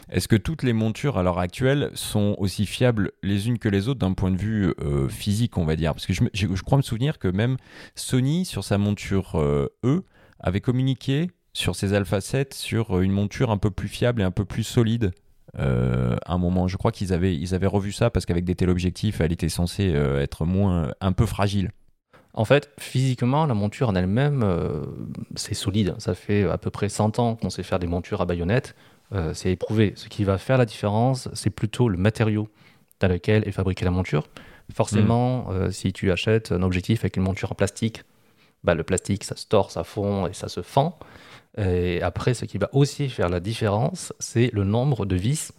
Est-ce 0.10 0.30
que 0.30 0.38
toutes 0.38 0.64
les 0.64 0.72
montures 0.72 1.18
à 1.18 1.24
l'heure 1.24 1.38
actuelle 1.38 1.92
sont 1.94 2.36
aussi 2.38 2.66
fiables 2.66 3.12
les 3.22 3.50
unes 3.50 3.60
que 3.60 3.68
les 3.68 3.90
autres 3.90 4.00
d'un 4.00 4.14
point 4.14 4.32
de 4.32 4.38
vue 4.38 4.74
euh, 4.80 5.10
physique, 5.10 5.58
on 5.58 5.66
va 5.66 5.76
dire? 5.76 5.94
Parce 5.94 6.06
que 6.06 6.14
je, 6.14 6.62
crois 6.64 6.78
me 6.78 6.84
souvenir 6.84 7.20
que 7.20 7.28
même 7.28 7.58
Sony, 7.96 8.46
sur 8.46 8.64
sa 8.64 8.78
monture 8.78 9.38
E, 9.84 10.06
avait 10.40 10.62
communiqué 10.62 11.32
sur 11.52 11.76
ses 11.76 11.94
Alpha 11.94 12.22
7 12.22 12.54
sur 12.54 13.02
une 13.02 13.12
monture 13.12 13.52
un 13.52 13.58
peu 13.58 13.72
plus 13.72 13.90
fiable 13.90 14.22
et 14.22 14.26
un 14.26 14.32
peu 14.32 14.46
plus 14.46 14.64
solide. 14.64 15.12
Euh, 15.60 16.16
à 16.26 16.34
un 16.34 16.38
moment, 16.38 16.68
je 16.68 16.78
crois 16.78 16.92
qu'ils 16.92 17.14
avaient, 17.14 17.36
ils 17.36 17.54
avaient 17.54 17.68
revu 17.68 17.92
ça 17.92 18.10
parce 18.10 18.26
qu'avec 18.26 18.46
des 18.46 18.56
téléobjectifs, 18.56 19.22
elle 19.22 19.32
était 19.32 19.50
censée 19.50 19.92
euh, 19.94 20.22
être 20.22 20.46
moins, 20.46 20.94
un 21.02 21.12
peu 21.12 21.26
fragile. 21.26 21.72
En 22.34 22.46
fait, 22.46 22.70
physiquement, 22.80 23.46
la 23.46 23.54
monture 23.54 23.90
en 23.90 23.96
elle-même, 23.96 24.42
euh, 24.44 24.86
c'est 25.36 25.54
solide. 25.54 25.96
Ça 25.98 26.16
fait 26.16 26.44
à 26.44 26.58
peu 26.58 26.70
près 26.70 26.88
100 26.88 27.20
ans 27.20 27.36
qu'on 27.36 27.50
sait 27.50 27.64
faire 27.64 27.80
des 27.80 27.88
montures 27.88 28.22
à 28.22 28.26
baïonnette. 28.26 28.76
Euh, 29.14 29.34
c'est 29.34 29.52
éprouvé. 29.52 29.94
Ce 29.96 30.08
qui 30.08 30.24
va 30.24 30.38
faire 30.38 30.58
la 30.58 30.66
différence, 30.66 31.28
c'est 31.34 31.50
plutôt 31.50 31.90
le 31.90 31.98
matériau 31.98 32.48
dans 33.02 33.10
lequel 33.10 33.46
est 33.48 33.52
fabriquée 33.52 33.84
la 33.84 33.92
monture. 33.92 34.28
Forcément, 34.74 35.48
euh, 35.52 35.72
si 35.72 35.92
tu 35.92 36.12
achètes 36.12 36.54
un 36.54 36.62
objectif 36.62 37.02
avec 37.02 37.18
une 37.18 37.24
monture 37.24 37.52
en 37.52 37.56
plastique, 37.56 38.04
bah, 38.64 38.76
le 38.76 38.84
plastique, 38.84 39.26
ça 39.26 39.36
se 39.36 39.48
tord, 39.48 39.70
ça 39.70 39.84
fond 39.84 40.28
et 40.28 40.34
ça 40.34 40.48
se 40.48 40.62
fend. 40.62 40.98
Et 41.58 42.02
après, 42.02 42.34
ce 42.34 42.46
qui 42.46 42.58
va 42.58 42.70
aussi 42.74 43.10
faire 43.10 43.30
la 43.30 43.40
différence, 43.40 44.14
c'est 44.20 44.50
le 44.54 44.64
nombre 44.64 45.06
de 45.06 45.16
vis 45.16 45.52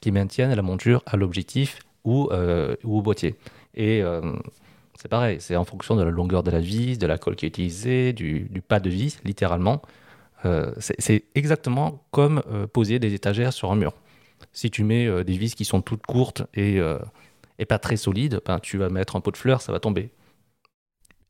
qui 0.00 0.12
maintiennent 0.12 0.54
la 0.54 0.62
monture 0.62 1.02
à 1.06 1.16
l'objectif 1.16 1.78
ou, 2.04 2.28
euh, 2.30 2.76
au 2.84 3.02
boîtier. 3.02 3.36
Et 3.74 4.02
euh, 4.02 4.20
c'est 4.98 5.08
pareil, 5.08 5.38
c'est 5.40 5.56
en 5.56 5.64
fonction 5.64 5.96
de 5.96 6.02
la 6.02 6.10
longueur 6.10 6.42
de 6.42 6.50
la 6.50 6.60
vis, 6.60 6.98
de 6.98 7.06
la 7.06 7.18
colle 7.18 7.36
qui 7.36 7.46
est 7.46 7.48
utilisée, 7.48 8.12
du, 8.12 8.48
pas 8.66 8.80
de 8.80 8.90
vis, 8.90 9.18
littéralement. 9.24 9.82
Euh, 10.44 10.72
c'est 10.78 11.24
exactement 11.34 12.02
comme 12.12 12.42
poser 12.72 12.98
des 12.98 13.12
étagères 13.12 13.52
sur 13.52 13.70
un 13.72 13.76
mur. 13.76 13.92
Si 14.52 14.70
tu 14.70 14.84
mets 14.84 15.24
des 15.24 15.36
vis 15.36 15.54
qui 15.54 15.64
sont 15.66 15.82
toutes 15.82 16.06
courtes 16.06 16.42
et, 16.54 16.78
et 17.58 17.64
pas 17.66 17.78
très 17.78 17.96
solides, 17.96 18.40
ben, 18.46 18.58
tu 18.58 18.78
vas 18.78 18.88
mettre 18.88 19.16
un 19.16 19.20
pot 19.20 19.30
de 19.30 19.36
fleurs, 19.36 19.60
ça 19.60 19.70
va 19.70 19.80
tomber. 19.80 20.10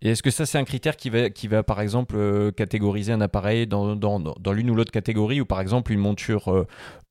Et 0.02 0.10
est-ce 0.10 0.22
que 0.22 0.30
ça, 0.30 0.46
c'est 0.46 0.58
un 0.58 0.64
critère 0.64 0.96
qui 0.96 1.10
va, 1.10 1.28
qui 1.30 1.46
va 1.48 1.62
par 1.62 1.80
exemple, 1.80 2.14
euh, 2.16 2.50
catégoriser 2.52 3.12
un 3.12 3.20
appareil 3.20 3.66
dans, 3.66 3.94
dans, 3.96 4.18
dans- 4.18 4.52
l'une 4.52 4.70
ou 4.70 4.74
l'autre 4.74 4.92
catégorie, 4.92 5.40
ou 5.40 5.44
par 5.44 5.60
exemple 5.60 5.92
une 5.92 5.98
monture 6.00 6.48
euh, 6.52 6.66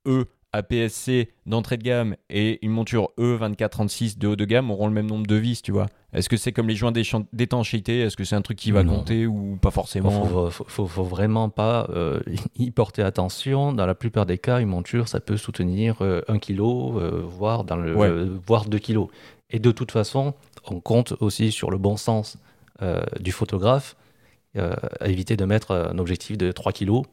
E 0.07 0.25
APS-C 0.51 1.29
d'entrée 1.45 1.77
de 1.77 1.83
gamme 1.83 2.15
et 2.31 2.57
une 2.65 2.71
monture 2.71 3.09
E 3.19 3.37
2436 3.37 4.17
de 4.17 4.29
haut 4.29 4.35
de 4.35 4.45
gamme 4.45 4.71
auront 4.71 4.87
le 4.87 4.93
même 4.93 5.05
nombre 5.05 5.27
de 5.27 5.35
vis, 5.35 5.61
tu 5.61 5.71
vois? 5.71 5.85
Est-ce 6.11 6.27
que 6.27 6.37
c'est 6.37 6.51
comme 6.51 6.67
les 6.67 6.73
joints 6.73 6.91
d'étanchéité? 7.33 7.99
Est-ce 7.99 8.17
que 8.17 8.23
c'est 8.23 8.35
un 8.35 8.41
truc 8.41 8.57
qui 8.57 8.71
va 8.71 8.81
Non. 8.81 8.95
compter 8.97 9.27
ou 9.27 9.59
pas 9.61 9.69
Il 9.69 9.73
forcément? 9.73 10.09
Faut, 10.25 10.49
faut, 10.49 10.65
faut- 10.67 10.87
faut 10.87 11.03
vraiment 11.03 11.49
pas 11.49 11.87
euh, 11.91 12.19
y 12.57 12.71
porter 12.71 13.03
attention. 13.03 13.73
Dans 13.73 13.85
la 13.85 13.93
plupart 13.93 14.25
des 14.25 14.39
cas, 14.39 14.59
une 14.59 14.69
monture, 14.69 15.07
ça 15.07 15.19
peut 15.19 15.37
soutenir 15.37 16.01
1 16.01 16.39
kg, 16.39 16.61
voire, 17.27 17.63
dans 17.63 17.75
le, 17.75 17.95
Ouais. 17.95 18.09
voire 18.47 18.65
2 18.65 18.79
kg. 18.79 19.01
Et 19.51 19.59
de 19.59 19.69
toute 19.71 19.91
façon, 19.91 20.33
on 20.65 20.79
compte 20.79 21.13
aussi 21.19 21.51
sur 21.51 21.69
le 21.69 21.77
bon 21.77 21.95
sens 21.95 22.39
du 23.19 23.31
photographe, 23.31 23.95
euh, 24.57 24.73
à 24.99 25.07
éviter 25.09 25.37
de 25.37 25.45
mettre 25.45 25.75
un 25.75 25.99
objectif 25.99 26.35
de 26.35 26.51
3 26.51 26.71
kg 26.71 27.03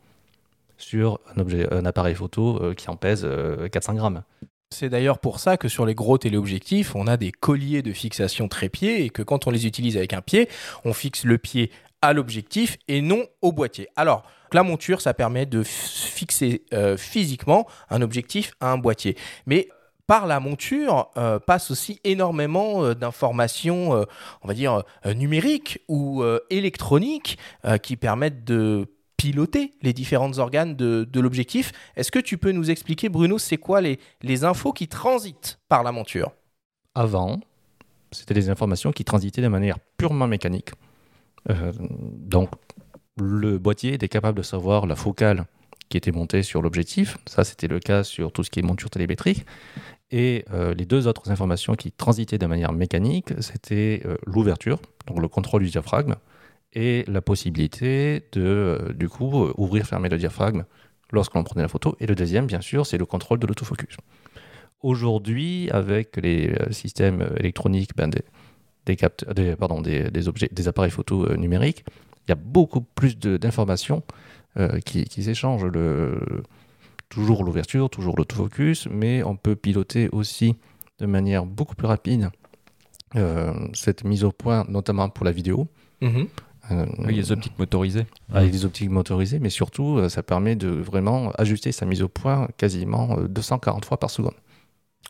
sur 0.79 1.21
un, 1.35 1.41
objet, 1.41 1.71
un 1.71 1.85
appareil 1.85 2.15
photo 2.15 2.63
euh, 2.63 2.75
qui 2.75 2.89
en 2.89 2.97
pèse 2.97 3.25
euh, 3.25 3.69
400 3.69 3.95
grammes. 3.95 4.23
C'est 4.75 4.89
d'ailleurs 4.89 5.19
pour 5.19 5.39
ça 5.39 5.59
que 5.59 5.69
sur 5.69 5.85
les 5.85 5.95
gros 5.95 6.17
téléobjectifs, 6.17 6.97
on 6.97 7.07
a 7.07 7.19
des 7.19 7.33
colliers 7.33 7.83
de 7.83 7.93
fixation 7.93 8.49
trépied 8.49 9.05
et 9.05 9.11
que 9.11 9.23
quand 9.23 9.47
on 9.47 9.51
les 9.51 9.67
utilise 9.67 9.99
avec 9.99 10.15
un 10.15 10.23
pied, 10.23 10.49
on 10.87 10.95
fixe 10.95 11.25
le 11.25 11.37
pied 11.37 11.71
à 12.03 12.13
l'objectif 12.15 12.79
et 12.89 13.03
non 13.03 13.27
au 13.43 13.53
boîtier. 13.53 13.89
Alors, 13.97 14.23
la 14.53 14.63
monture, 14.63 15.01
ça 15.01 15.13
permet 15.13 15.45
de 15.45 15.63
fixer 15.63 16.63
euh, 16.73 16.97
physiquement 16.97 17.67
un 17.91 18.01
objectif 18.01 18.53
à 18.61 18.71
un 18.71 18.79
boîtier. 18.79 19.17
Mais 19.47 19.69
par 20.07 20.27
la 20.27 20.41
monture 20.41 21.11
euh, 21.17 21.39
passe 21.39 21.71
aussi 21.71 22.01
énormément 22.05 22.85
euh, 22.85 22.95
d'informations, 22.95 23.95
euh, 23.95 24.05
on 24.43 24.49
va 24.49 24.55
dire, 24.55 24.83
numériques 25.05 25.81
ou 25.89 26.23
électroniques 26.51 27.39
qui 27.83 27.97
permettent 27.97 28.45
de 28.45 28.87
piloter 29.17 29.73
les 29.83 29.93
différents 29.93 30.39
organes 30.39 30.77
de, 30.77 31.21
l'objectif. 31.21 31.73
Est-ce 31.97 32.11
que 32.11 32.19
tu 32.19 32.39
peux 32.39 32.53
nous 32.53 32.71
expliquer, 32.71 33.09
Bruno, 33.09 33.39
c'est 33.39 33.57
quoi 33.57 33.81
les, 33.81 34.45
infos 34.45 34.73
qui 34.73 34.89
transitent 34.89 35.59
par 35.69 35.83
la 35.83 35.93
monture? 35.93 36.33
Avant, 36.95 37.41
c'était 38.11 38.35
des 38.35 38.51
informations 38.51 38.93
qui 38.93 39.05
transitaient 39.05 39.43
de 39.43 39.49
manière 39.49 39.79
purement 39.97 40.27
mécanique. 40.27 40.71
Donc, 41.49 42.51
le 43.19 43.59
boîtier 43.59 43.95
était 43.95 44.09
capable 44.09 44.39
de 44.39 44.43
savoir 44.43 44.87
la 44.87 44.97
focale 44.97 45.47
qui 45.89 45.97
était 45.97 46.13
montée 46.13 46.43
sur 46.43 46.63
l'objectif. 46.63 47.17
Ça, 47.27 47.45
c'était 47.45 47.69
le 47.69 47.79
cas 47.79 48.05
sur 48.05 48.33
tout 48.33 48.43
ce 48.43 48.51
qui 48.51 48.61
est 48.61 48.63
monture 48.63 48.91
télémétrique. 48.91 49.47
Et 50.11 50.45
euh, 50.53 50.75
les 50.75 50.87
deux 50.87 51.09
autres 51.09 51.31
informations 51.31 51.75
qui 51.75 51.91
transitaient 51.91 52.39
de 52.39 52.47
manière 52.47 52.73
mécanique, 52.73 53.31
c'était 53.41 54.03
euh, 54.05 54.17
l'ouverture, 54.25 54.81
donc 55.07 55.21
le 55.21 55.29
contrôle 55.29 55.65
du 55.65 55.71
diaphragme, 55.71 56.15
et 56.73 57.05
la 57.09 57.21
possibilité 57.21 58.23
de, 58.33 58.41
euh, 58.41 58.93
du 58.93 59.09
coup, 59.09 59.49
ouvrir, 59.57 59.87
fermer 59.87 60.09
le 60.09 60.19
diaphragme 60.19 60.65
lorsqu'on 61.11 61.43
prenait 61.43 61.63
la 61.63 61.69
photo. 61.69 61.97
Et 61.99 62.07
le 62.07 62.15
deuxième, 62.15 62.47
bien 62.47 62.61
sûr, 62.61 62.87
c'est 62.87 62.99
le 62.99 63.07
contrôle 63.07 63.39
de 63.39 63.47
l'autofocus. 63.47 63.97
Aujourd'hui, 64.83 65.69
avec 65.71 66.17
les 66.17 66.55
systèmes 66.71 67.29
électroniques 67.39 67.97
ben, 67.97 68.11
des, 68.85 69.57
pardon, 69.57 69.81
des, 69.81 70.29
objets, 70.29 70.49
des 70.53 70.69
appareils 70.69 70.91
photo 70.91 71.35
numériques, 71.37 71.85
il 72.27 72.31
y 72.31 72.33
a 72.33 72.37
beaucoup 72.37 72.83
plus 72.83 73.17
d'informations 73.17 74.03
qui, 74.85 75.23
s'échangent. 75.23 75.67
Toujours 77.09 77.45
l'ouverture, 77.45 77.91
toujours 77.91 78.17
l'autofocus, 78.17 78.89
mais 78.91 79.23
on 79.23 79.37
peut 79.37 79.57
piloter 79.57 80.09
aussi 80.11 80.57
de 80.99 81.07
manière 81.07 81.47
beaucoup 81.47 81.75
plus 81.75 81.87
rapide 81.87 82.31
euh, 83.15 83.53
cette 83.73 84.05
mise 84.05 84.25
au 84.25 84.33
point, 84.33 84.65
notamment 84.69 85.09
pour 85.09 85.25
la 85.25 85.33
vidéo. 85.33 85.69
Mhm. 86.01 86.29
Euh, 86.73 86.87
les 87.07 87.31
optiques 87.31 87.59
motorisées. 87.59 88.07
avec 88.33 88.51
des 88.51 88.65
optiques 88.65 88.91
motorisées, 88.91 89.39
mais 89.39 89.51
surtout, 89.51 89.99
euh, 89.99 90.09
ça 90.09 90.23
permet 90.23 90.57
de 90.57 90.69
vraiment 90.69 91.31
ajuster 91.39 91.71
sa 91.71 91.87
mise 91.87 92.03
au 92.03 92.09
point 92.09 92.49
quasiment 92.57 93.17
euh, 93.19 93.29
240 93.29 93.85
fois 93.85 93.99
par 93.99 94.11
seconde. 94.11 94.35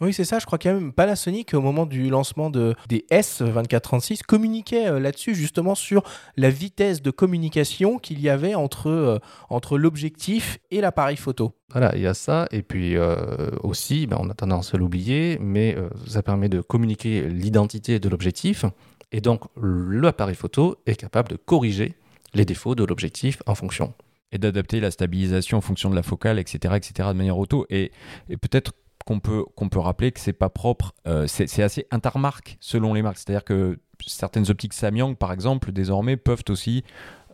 Oui, 0.02 0.12
c'est 0.12 0.24
ça. 0.24 0.38
Je 0.38 0.44
crois 0.44 0.58
qu'il 0.58 0.70
y 0.70 0.74
a 0.74 0.78
même 0.78 0.92
Panasonic, 0.92 1.54
au 1.54 1.62
moment 1.62 1.86
du 1.86 2.10
lancement 2.10 2.50
de, 2.50 2.74
des 2.88 3.06
S2436, 3.10 4.22
communiquait 4.22 4.88
euh, 4.88 5.00
là-dessus, 5.00 5.34
justement, 5.34 5.74
sur 5.74 6.02
la 6.36 6.50
vitesse 6.50 7.00
de 7.00 7.10
communication 7.10 7.98
qu'il 7.98 8.20
y 8.20 8.28
avait 8.28 8.54
entre, 8.54 8.88
euh, 8.88 9.18
entre 9.48 9.78
l'objectif 9.78 10.58
et 10.70 10.82
l'appareil 10.82 11.16
photo. 11.16 11.52
Voilà, 11.70 11.96
il 11.96 12.02
y 12.02 12.06
a 12.06 12.12
ça, 12.12 12.46
et 12.50 12.62
puis 12.62 12.96
euh, 12.96 13.48
aussi, 13.62 14.06
ben, 14.06 14.18
on 14.20 14.28
a 14.28 14.34
tendance 14.34 14.74
à 14.74 14.76
l'oublier, 14.76 15.38
mais 15.40 15.74
euh, 15.76 15.88
ça 16.06 16.22
permet 16.22 16.50
de 16.50 16.60
communiquer 16.60 17.22
l'identité 17.22 17.98
de 17.98 18.08
l'objectif, 18.10 18.66
et 19.12 19.22
donc 19.22 19.44
l'appareil 19.56 20.34
photo 20.34 20.76
est 20.84 20.96
capable 20.96 21.30
de 21.30 21.36
corriger 21.36 21.94
les 22.34 22.44
défauts 22.44 22.74
de 22.74 22.84
l'objectif 22.84 23.42
en 23.46 23.54
fonction. 23.54 23.94
et 24.32 24.38
d'adapter 24.38 24.80
la 24.80 24.90
stabilisation 24.90 25.58
en 25.58 25.60
fonction 25.60 25.88
de 25.88 25.94
la 25.94 26.02
focale, 26.02 26.40
etc., 26.40 26.74
etc., 26.74 27.08
de 27.10 27.14
manière 27.14 27.38
auto. 27.38 27.64
Et, 27.70 27.92
et 28.28 28.36
peut-être 28.36 28.72
qu'on 29.06 29.20
peut, 29.20 29.44
qu'on 29.54 29.68
peut 29.68 29.78
rappeler 29.78 30.12
que 30.12 30.20
c'est 30.20 30.32
pas 30.32 30.50
propre, 30.50 30.92
euh, 31.06 31.26
c'est 31.28 31.62
assez 31.62 31.86
intermarque 31.90 32.58
selon 32.60 32.92
les 32.92 33.02
marques. 33.02 33.18
C'est-à-dire 33.18 33.44
que 33.44 33.78
certaines 34.04 34.50
optiques 34.50 34.74
Samyang, 34.74 35.14
par 35.14 35.32
exemple, 35.32 35.72
désormais 35.72 36.16
peuvent 36.16 36.42
aussi 36.48 36.84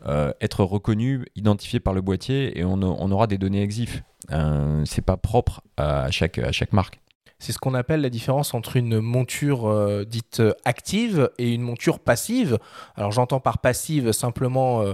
euh, 0.06 0.32
être 0.40 0.62
reconnues, 0.64 1.24
identifiées 1.34 1.80
par 1.80 1.94
le 1.94 2.02
boîtier, 2.02 2.58
et 2.58 2.64
on, 2.64 2.82
aura 2.82 3.26
des 3.26 3.38
données 3.38 3.62
EXIF. 3.62 4.02
Euh, 4.30 4.84
c'est 4.84 5.04
pas 5.04 5.16
propre 5.16 5.62
à 5.78 6.10
chaque, 6.10 6.38
à 6.38 6.52
chaque 6.52 6.74
marque. 6.74 7.00
C'est 7.38 7.52
ce 7.52 7.58
qu'on 7.58 7.74
appelle 7.74 8.02
la 8.02 8.10
différence 8.10 8.54
entre 8.54 8.76
une 8.76 9.00
monture 9.00 10.06
dite 10.06 10.40
active 10.64 11.30
et 11.38 11.52
une 11.52 11.62
monture 11.62 11.98
passive. 11.98 12.58
Alors 12.94 13.10
j'entends 13.10 13.40
par 13.40 13.58
passive 13.58 14.12
simplement 14.12 14.84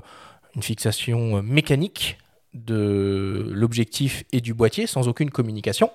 une 0.54 0.62
fixation 0.62 1.42
mécanique 1.42 2.16
de 2.54 3.50
l'objectif 3.52 4.24
et 4.32 4.40
du 4.40 4.54
boîtier 4.54 4.86
sans 4.86 5.08
aucune 5.08 5.30
communication 5.30 5.90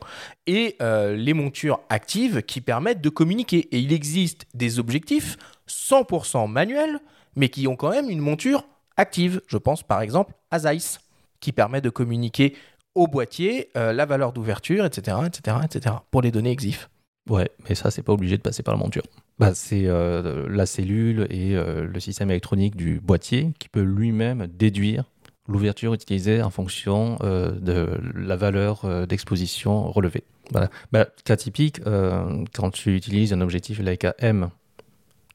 et 0.46 0.76
euh, 0.82 1.16
les 1.16 1.34
montures 1.34 1.80
actives 1.90 2.44
qui 2.44 2.62
permettent 2.62 3.02
de 3.02 3.10
communiquer. 3.10 3.68
Et 3.72 3.80
il 3.80 3.92
existe 3.92 4.46
des 4.54 4.80
objectifs 4.80 5.38
100% 5.68 6.50
manuels 6.50 7.00
mais 7.36 7.50
qui 7.50 7.68
ont 7.68 7.76
quand 7.76 7.90
même 7.90 8.10
une 8.10 8.20
monture 8.20 8.66
active. 8.98 9.42
Je 9.48 9.58
pense 9.58 9.84
par 9.84 10.02
exemple 10.02 10.34
à 10.52 10.60
Zeiss 10.60 11.00
qui 11.40 11.52
permet 11.52 11.82
de 11.82 11.90
communiquer 11.90 12.56
au 12.96 13.08
boîtier 13.08 13.70
euh, 13.76 13.92
la 13.92 14.06
valeur 14.06 14.34
d'ouverture, 14.34 14.86
etc., 14.86 15.18
etc., 15.26 15.58
etc., 15.64 15.96
pour 16.12 16.22
les 16.22 16.30
données 16.30 16.52
EXIF. 16.52 16.90
Ouais, 17.28 17.50
mais 17.68 17.74
ça, 17.74 17.90
c'est 17.90 18.04
pas 18.04 18.14
obligé 18.14 18.38
de 18.38 18.42
passer 18.42 18.62
par 18.62 18.76
la 18.76 18.80
monture. 18.80 19.04
Bah, 19.40 19.56
c'est 19.56 19.88
euh, 19.88 20.48
la 20.48 20.68
cellule 20.68 21.26
et 21.32 21.56
le 21.56 22.00
système 22.00 22.30
électronique 22.30 22.76
du 22.76 23.00
boîtier 23.00 23.54
qui 23.58 23.68
peut 23.68 23.82
lui-même 23.82 24.46
déduire 24.48 25.06
l'ouverture 25.48 25.94
utilisée 25.94 26.42
en 26.42 26.50
fonction 26.50 27.18
euh, 27.22 27.52
de 27.52 28.00
la 28.16 28.36
valeur 28.36 28.86
euh, 28.86 29.06
d'exposition 29.06 29.92
relevée. 29.92 30.24
Voilà. 30.52 30.70
Bah, 30.92 31.08
cas 31.26 31.36
typique, 31.36 31.82
euh, 31.86 32.44
quand 32.54 32.72
tu 32.72 32.96
utilises 32.96 33.34
un 33.34 33.42
objectif 33.42 33.80
Leica 33.80 34.16
M 34.20 34.50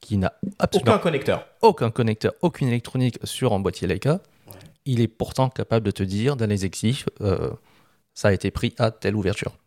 qui 0.01 0.17
n'a 0.17 0.33
absolument 0.59 0.93
Aucun 0.93 1.01
connecteur. 1.01 1.47
aucun 1.61 1.91
connecteur, 1.91 2.33
aucune 2.41 2.69
électronique 2.69 3.19
sur 3.23 3.53
un 3.53 3.59
boîtier 3.59 3.87
Leica, 3.87 4.21
il 4.85 5.01
est 5.01 5.07
pourtant 5.07 5.49
capable 5.49 5.85
de 5.85 5.91
te 5.91 6.03
dire 6.03 6.35
dans 6.35 6.49
les 6.49 6.65
exifs, 6.65 7.07
euh, 7.21 7.51
ça 8.13 8.29
a 8.29 8.31
été 8.31 8.49
pris 8.51 8.73
à 8.77 8.91
telle 8.91 9.15
ouverture, 9.15 9.57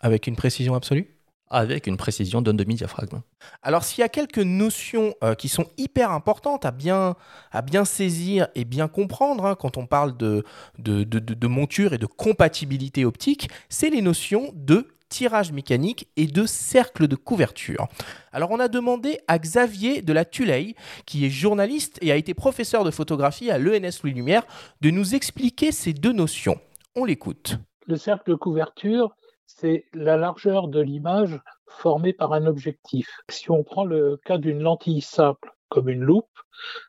Avec 0.00 0.26
une 0.26 0.36
précision 0.36 0.74
absolue? 0.74 1.13
Avec 1.50 1.86
une 1.86 1.96
précision 1.96 2.42
d'un 2.42 2.54
demi-diaphragme. 2.54 3.20
Alors, 3.62 3.84
s'il 3.84 4.00
y 4.00 4.04
a 4.04 4.08
quelques 4.08 4.38
notions 4.38 5.14
euh, 5.22 5.34
qui 5.34 5.48
sont 5.48 5.66
hyper 5.76 6.10
importantes 6.10 6.64
à 6.64 6.70
bien, 6.70 7.14
à 7.52 7.62
bien 7.62 7.84
saisir 7.84 8.48
et 8.54 8.64
bien 8.64 8.88
comprendre 8.88 9.46
hein, 9.46 9.54
quand 9.54 9.76
on 9.76 9.86
parle 9.86 10.16
de, 10.16 10.44
de, 10.78 11.04
de- 11.04 11.18
de- 11.18 11.34
de 11.34 11.46
monture 11.46 11.92
et 11.92 11.98
de 11.98 12.06
compatibilité 12.06 13.04
optique, 13.04 13.48
c'est 13.68 13.90
les 13.90 14.02
notions 14.02 14.52
de 14.54 14.88
tirage 15.10 15.52
mécanique 15.52 16.08
et 16.16 16.26
de 16.26 16.44
cercle 16.44 17.06
de 17.06 17.14
couverture. 17.14 17.86
Alors, 18.32 18.50
on 18.50 18.58
a 18.58 18.66
demandé 18.66 19.20
à 19.28 19.38
Xavier 19.38 20.02
de 20.02 20.12
la 20.12 20.24
Tuley, 20.24 20.74
qui 21.06 21.24
est 21.24 21.30
journaliste 21.30 21.98
et 22.00 22.10
a 22.10 22.16
été 22.16 22.34
professeur 22.34 22.82
de 22.82 22.90
photographie 22.90 23.50
à 23.50 23.58
l'ENS 23.58 24.00
Louis 24.02 24.12
Lumière, 24.14 24.44
de 24.80 24.90
nous 24.90 25.14
expliquer 25.14 25.70
ces 25.70 25.92
deux 25.92 26.12
notions. 26.12 26.58
On 26.96 27.04
l'écoute. 27.04 27.58
Le 27.86 27.96
cercle 27.96 28.30
de 28.30 28.34
couverture, 28.36 29.14
c'est 29.46 29.86
la 29.92 30.16
largeur 30.16 30.68
de 30.68 30.80
l'image 30.80 31.40
formée 31.66 32.12
par 32.12 32.32
un 32.32 32.46
objectif. 32.46 33.20
Si 33.28 33.50
on 33.50 33.62
prend 33.62 33.84
le 33.84 34.16
cas 34.24 34.38
d'une 34.38 34.62
lentille 34.62 35.00
simple, 35.00 35.52
comme 35.68 35.88
une 35.88 36.02
loupe, 36.02 36.38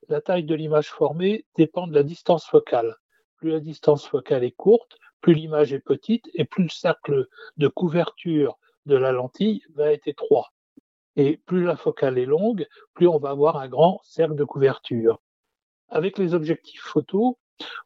la 0.10 0.22
taille 0.22 0.44
de 0.44 0.56
l'image 0.56 0.90
formée 0.90 1.46
dépend 1.56 1.88
de 1.88 1.94
la 1.94 2.04
distance 2.04 2.46
focale. 2.46 2.96
Plus 3.38 3.52
la 3.52 3.60
distance 3.60 4.06
focale 4.08 4.44
est 4.44 4.52
courte, 4.52 4.98
plus 5.22 5.34
l'image 5.34 5.74
est 5.74 5.80
petite 5.80 6.30
et 6.34 6.46
plus 6.46 6.64
le 6.64 6.70
cercle 6.70 7.28
de 7.58 7.68
couverture 7.68 8.58
de 8.86 8.96
la 8.96 9.12
lentille 9.12 9.64
va 9.74 9.92
être 9.92 10.08
étroit. 10.08 10.54
Et 11.16 11.38
plus 11.38 11.64
la 11.64 11.76
focale 11.76 12.18
est 12.18 12.26
longue, 12.26 12.68
plus 12.94 13.08
on 13.08 13.18
va 13.18 13.30
avoir 13.30 13.58
un 13.58 13.68
grand 13.68 14.00
cercle 14.04 14.36
de 14.36 14.44
couverture. 14.44 15.20
Avec 15.90 16.18
les 16.18 16.34
objectifs 16.34 16.82
photo, 16.82 17.40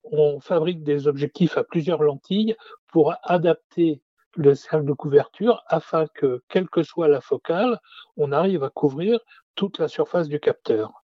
on 0.04 0.40
fabrique 0.40 0.84
des 0.84 1.08
objectifs 1.08 1.58
à 1.58 1.64
plusieurs 1.64 2.02
lentilles 2.02 2.56
pour 2.88 3.14
adapter 3.24 4.02
le 4.36 4.56
cercle 4.56 4.86
de 4.86 4.94
couverture 4.94 5.64
afin 5.68 6.06
que, 6.08 6.44
quelle 6.50 6.70
que 6.70 6.84
soit 6.84 7.08
la 7.08 7.22
focale, 7.22 7.80
on 8.18 8.32
arrive 8.32 8.64
à 8.64 8.70
couvrir 8.70 9.20
toute 9.56 9.80
la 9.80 9.88
surface 9.88 10.28
du 10.28 10.40
capteur. 10.40 11.04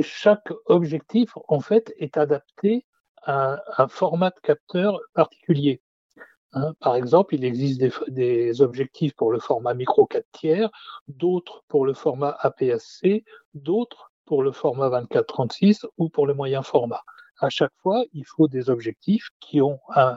Chaque 0.00 0.50
objectif, 0.66 1.32
en 1.48 1.60
fait, 1.60 1.92
est 1.98 2.16
adapté 2.16 2.84
à 3.22 3.62
un 3.78 3.88
format 3.88 4.30
de 4.30 4.40
capteur 4.42 5.00
particulier. 5.14 5.80
Hein, 6.52 6.74
par 6.80 6.94
exemple, 6.94 7.34
il 7.34 7.44
existe 7.44 7.80
des, 7.80 7.90
des 8.08 8.62
objectifs 8.62 9.14
pour 9.14 9.32
le 9.32 9.40
format 9.40 9.74
micro 9.74 10.06
4 10.06 10.24
tiers, 10.32 10.70
d'autres 11.08 11.64
pour 11.68 11.84
le 11.84 11.94
format 11.94 12.36
APS-C, 12.40 13.24
d'autres 13.54 14.12
pour 14.24 14.42
le 14.42 14.52
format 14.52 14.88
24-36 14.88 15.86
ou 15.98 16.08
pour 16.08 16.26
le 16.26 16.34
moyen 16.34 16.62
format. 16.62 17.02
À 17.40 17.50
chaque 17.50 17.72
fois, 17.82 18.04
il 18.12 18.24
faut 18.24 18.46
des 18.46 18.70
objectifs 18.70 19.30
qui 19.40 19.60
ont 19.60 19.80
un, 19.96 20.16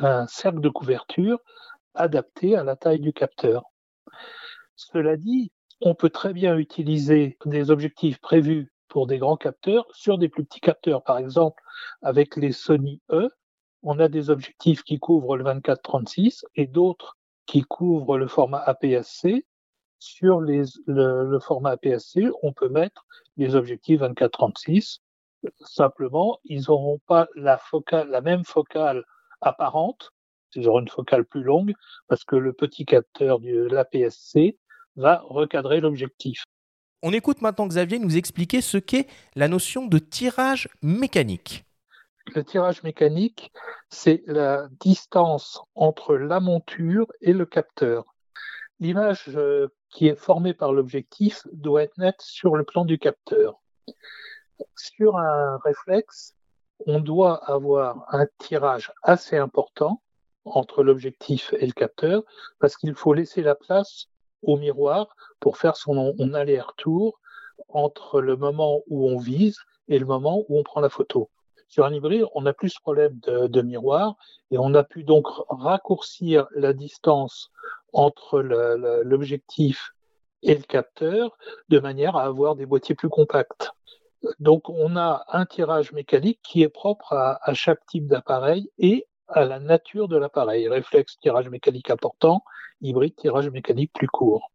un 0.00 0.26
cercle 0.26 0.60
de 0.60 0.68
couverture 0.68 1.38
adapté 1.94 2.56
à 2.56 2.64
la 2.64 2.76
taille 2.76 3.00
du 3.00 3.12
capteur. 3.12 3.64
Cela 4.76 5.16
dit, 5.16 5.50
on 5.80 5.94
peut 5.94 6.10
très 6.10 6.32
bien 6.32 6.56
utiliser 6.56 7.36
des 7.44 7.70
objectifs 7.70 8.20
prévus 8.20 8.72
pour 8.88 9.06
des 9.06 9.18
grands 9.18 9.36
capteurs 9.36 9.86
sur 9.92 10.18
des 10.18 10.28
plus 10.28 10.44
petits 10.44 10.60
capteurs. 10.60 11.02
Par 11.02 11.18
exemple, 11.18 11.62
avec 12.02 12.36
les 12.36 12.52
Sony 12.52 13.00
E, 13.10 13.28
on 13.82 13.98
a 13.98 14.08
des 14.08 14.30
objectifs 14.30 14.82
qui 14.82 14.98
couvrent 14.98 15.36
le 15.36 15.44
24-36 15.44 16.44
et 16.56 16.66
d'autres 16.66 17.16
qui 17.46 17.62
couvrent 17.62 18.18
le 18.18 18.26
format 18.26 18.58
APS-C. 18.58 19.46
Sur 20.00 20.40
le, 20.40 21.38
format 21.40 21.70
APS-C, 21.70 22.28
on 22.42 22.52
peut 22.52 22.68
mettre 22.68 23.04
les 23.36 23.56
objectifs 23.56 24.00
24-36. 24.00 25.00
Simplement, 25.60 26.38
ils 26.44 26.64
n'auront 26.68 27.00
pas 27.06 27.28
la, 27.34 27.58
focale, 27.58 28.08
la 28.08 28.20
même 28.20 28.44
focale 28.44 29.04
apparente, 29.40 30.12
ils 30.54 30.68
auront 30.68 30.80
une 30.80 30.88
focale 30.88 31.24
plus 31.24 31.42
longue 31.42 31.74
parce 32.08 32.24
que 32.24 32.36
le 32.36 32.52
petit 32.52 32.84
capteur 32.84 33.38
de 33.38 33.68
l'APS-C 33.68 34.58
va 34.96 35.22
recadrer 35.24 35.80
l'objectif. 35.80 36.44
On 37.02 37.12
écoute 37.12 37.42
maintenant 37.42 37.68
Xavier 37.68 37.98
nous 37.98 38.16
expliquer 38.16 38.60
ce 38.60 38.78
qu'est 38.78 39.06
la 39.36 39.46
notion 39.46 39.86
de 39.86 39.98
tirage 39.98 40.68
mécanique. 40.82 41.64
Le 42.34 42.44
tirage 42.44 42.82
mécanique, 42.82 43.52
c'est 43.88 44.22
la 44.26 44.68
distance 44.80 45.60
entre 45.74 46.16
la 46.16 46.40
monture 46.40 47.06
et 47.20 47.32
le 47.32 47.46
capteur. 47.46 48.04
L'image 48.80 49.30
qui 49.90 50.08
est 50.08 50.16
formée 50.16 50.54
par 50.54 50.72
l'objectif 50.72 51.46
doit 51.52 51.84
être 51.84 51.96
nette 51.98 52.20
sur 52.20 52.56
le 52.56 52.64
plan 52.64 52.84
du 52.84 52.98
capteur. 52.98 53.60
Sur 54.76 55.16
un 55.16 55.58
réflexe, 55.64 56.34
on 56.86 57.00
doit 57.00 57.36
avoir 57.50 58.06
un 58.14 58.26
tirage 58.38 58.92
assez 59.02 59.36
important 59.36 60.02
entre 60.44 60.82
l'objectif 60.82 61.54
et 61.58 61.66
le 61.66 61.72
capteur 61.72 62.22
parce 62.58 62.76
qu'il 62.76 62.94
faut 62.94 63.12
laisser 63.12 63.42
la 63.42 63.54
place 63.54 64.06
au 64.42 64.56
miroir 64.56 65.08
pour 65.40 65.58
faire 65.58 65.76
son 65.76 66.14
aller-retour 66.34 67.20
entre 67.68 68.20
le 68.20 68.36
moment 68.36 68.82
où 68.88 69.08
on 69.08 69.18
vise 69.18 69.58
et 69.88 69.98
le 69.98 70.06
moment 70.06 70.44
où 70.48 70.58
on 70.58 70.62
prend 70.62 70.80
la 70.80 70.88
photo. 70.88 71.28
Sur 71.68 71.84
un 71.84 71.92
hybride, 71.92 72.24
on 72.34 72.42
n'a 72.42 72.54
plus 72.54 72.70
ce 72.70 72.80
problème 72.80 73.18
de, 73.20 73.46
de, 73.46 73.62
miroir 73.62 74.16
et 74.50 74.58
on 74.58 74.72
a 74.74 74.84
pu 74.84 75.04
donc 75.04 75.26
raccourcir 75.50 76.46
la 76.54 76.72
distance 76.72 77.50
entre 77.92 78.40
l'objectif 78.40 79.92
et 80.42 80.54
le 80.54 80.62
capteur 80.62 81.36
de 81.68 81.78
manière 81.78 82.16
à 82.16 82.24
avoir 82.24 82.54
des 82.54 82.64
boîtiers 82.64 82.94
plus 82.94 83.10
compacts. 83.10 83.70
Donc 84.40 84.68
on 84.68 84.96
a 84.96 85.24
un 85.28 85.46
tirage 85.46 85.92
mécanique 85.92 86.40
qui 86.42 86.62
est 86.62 86.68
propre 86.68 87.12
à, 87.12 87.54
chaque 87.54 87.84
type 87.86 88.06
d'appareil 88.06 88.70
et 88.78 89.06
à 89.28 89.44
la 89.44 89.60
nature 89.60 90.08
de 90.08 90.16
l'appareil. 90.16 90.68
Réflexe, 90.68 91.18
tirage 91.20 91.48
mécanique 91.48 91.90
important, 91.90 92.42
hybride, 92.80 93.14
tirage 93.16 93.50
mécanique 93.50 93.92
plus 93.92 94.08
court. 94.08 94.50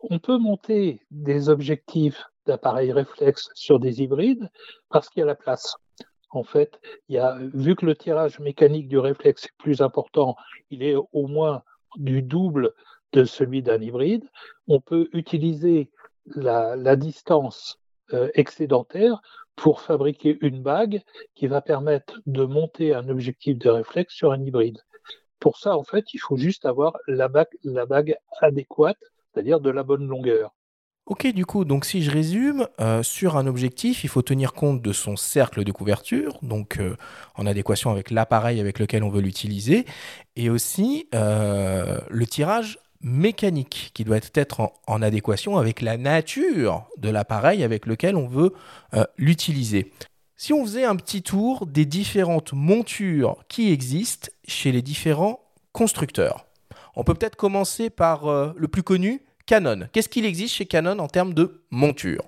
On 0.00 0.18
peut 0.18 0.38
monter 0.38 1.02
des 1.10 1.48
objectifs 1.48 2.24
d'appareils 2.46 2.92
réflexes 2.92 3.50
sur 3.54 3.80
des 3.80 4.02
hybrides 4.02 4.50
parce 4.88 5.08
qu'il 5.08 5.20
y 5.20 5.22
a 5.24 5.26
la 5.26 5.34
place. 5.34 5.76
En 6.30 6.42
fait, 6.42 6.80
vu 7.08 7.76
que 7.76 7.86
le 7.86 7.96
tirage 7.96 8.38
mécanique 8.40 8.88
du 8.88 8.98
réflexe 8.98 9.46
est 9.46 9.56
plus 9.58 9.80
important, 9.80 10.36
il 10.70 10.82
est 10.82 10.94
au 10.94 11.26
moins 11.26 11.62
du 11.96 12.22
double 12.22 12.74
de 13.12 13.24
celui 13.24 13.62
d'un 13.62 13.80
hybride, 13.80 14.28
on 14.68 14.80
peut 14.80 15.08
utiliser 15.12 15.90
la 16.26 16.96
distance 16.96 17.78
euh, 18.12 18.30
excédentaire 18.34 19.20
pour 19.56 19.80
fabriquer 19.80 20.38
une 20.42 20.62
bague 20.62 21.02
qui 21.34 21.46
va 21.46 21.60
permettre 21.60 22.20
de 22.26 22.44
monter 22.44 22.94
un 22.94 23.08
objectif 23.08 23.58
de 23.58 23.70
réflexe 23.70 24.14
sur 24.14 24.32
un 24.32 24.42
hybride. 24.42 24.80
Pour 25.40 25.58
ça, 25.58 25.76
en 25.76 25.84
fait, 25.84 26.12
il 26.14 26.18
faut 26.18 26.36
juste 26.36 26.66
avoir 26.66 26.96
la 27.06 27.28
bague, 27.28 27.48
la 27.64 27.86
bague 27.86 28.16
adéquate, 28.40 28.98
c'est-à-dire 29.32 29.60
de 29.60 29.70
la 29.70 29.82
bonne 29.82 30.06
longueur. 30.06 30.54
Ok, 31.06 31.28
du 31.28 31.46
coup, 31.46 31.64
donc 31.64 31.84
si 31.84 32.02
je 32.02 32.10
résume, 32.10 32.66
euh, 32.80 33.04
sur 33.04 33.36
un 33.36 33.46
objectif, 33.46 34.02
il 34.02 34.08
faut 34.08 34.22
tenir 34.22 34.52
compte 34.54 34.82
de 34.82 34.92
son 34.92 35.14
cercle 35.14 35.62
de 35.62 35.70
couverture, 35.70 36.36
donc 36.42 36.78
euh, 36.80 36.96
en 37.36 37.46
adéquation 37.46 37.92
avec 37.92 38.10
l'appareil 38.10 38.58
avec 38.58 38.80
lequel 38.80 39.04
on 39.04 39.08
veut 39.08 39.20
l'utiliser, 39.20 39.86
et 40.34 40.50
aussi 40.50 41.08
euh, 41.14 42.00
le 42.10 42.26
tirage 42.26 42.80
mécanique 43.00 43.90
qui 43.94 44.04
doit 44.04 44.20
être 44.34 44.60
en, 44.60 44.72
en 44.86 45.02
adéquation 45.02 45.56
avec 45.56 45.80
la 45.80 45.96
nature 45.96 46.88
de 46.98 47.08
l'appareil 47.08 47.62
avec 47.62 47.86
lequel 47.86 48.16
on 48.16 48.26
veut 48.26 48.52
euh, 48.94 49.04
l'utiliser. 49.16 49.92
Si 50.36 50.52
on 50.52 50.64
faisait 50.64 50.84
un 50.84 50.96
petit 50.96 51.22
tour 51.22 51.66
des 51.66 51.86
différentes 51.86 52.52
montures 52.52 53.42
qui 53.48 53.72
existent 53.72 54.28
chez 54.46 54.70
les 54.70 54.82
différents 54.82 55.40
constructeurs, 55.72 56.46
on 56.94 57.04
peut 57.04 57.14
peut-être 57.14 57.36
commencer 57.36 57.90
par 57.90 58.26
euh, 58.26 58.52
le 58.56 58.68
plus 58.68 58.82
connu, 58.82 59.22
Canon. 59.46 59.88
Qu'est-ce 59.92 60.08
qu'il 60.08 60.24
existe 60.24 60.54
chez 60.54 60.66
Canon 60.66 60.98
en 60.98 61.08
termes 61.08 61.34
de 61.34 61.64
monture? 61.70 62.24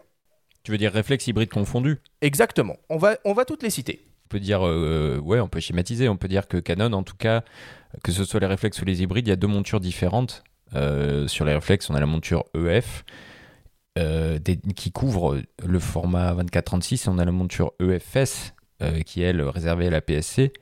Tu 0.63 0.73
veux 0.73 0.79
dire 0.79 0.93
réflexe 0.93 1.27
hybride 1.27 1.51
confondu? 1.51 1.99
Exactement. 2.21 2.77
On 2.91 2.97
va, 2.97 3.17
on 3.25 3.33
va 3.33 3.45
toutes 3.45 3.63
les 3.63 3.71
citer. 3.71 4.05
On 4.27 4.29
peut 4.29 4.41
dire, 4.41 4.67
euh, 4.67 5.19
ouais, 5.19 5.41
on 5.41 5.49
peut 5.49 5.61
schématiser. 5.61 6.09
On 6.09 6.19
peut 6.19 6.29
dire 6.29 6.49
que 6.49 6.59
Canon, 6.59 6.93
en 6.93 7.03
tout 7.03 7.17
cas, 7.17 7.43
que 8.05 8.13
ce 8.13 8.25
soit 8.25 8.41
les 8.41 8.47
réflexes 8.47 8.81
ou 8.83 8.85
les 8.85 9.03
hybrides, 9.03 9.27
il 9.27 9.31
y 9.31 9.33
a 9.33 9.37
deux 9.37 9.47
montures 9.47 9.81
différentes. 9.81 10.45
Euh, 10.75 11.27
sur 11.29 11.45
les 11.45 11.55
réflexes, 11.55 11.89
on 11.91 11.95
a 11.95 12.01
la 12.01 12.07
monture 12.07 12.45
EF 12.55 13.05
euh, 13.99 14.39
qui 14.77 14.93
couvre 14.93 15.41
le 15.65 15.79
format 15.79 16.35
24-36 16.35 17.07
et 17.07 17.09
on 17.09 17.19
a 17.19 17.25
la 17.25 17.33
monture 17.33 17.73
EFS 17.81 18.55
euh, 18.83 19.01
qui 19.01 19.23
est 19.23 19.33
réservée 19.33 19.89
à 19.89 19.91
la 19.91 20.01
PSC 20.01 20.53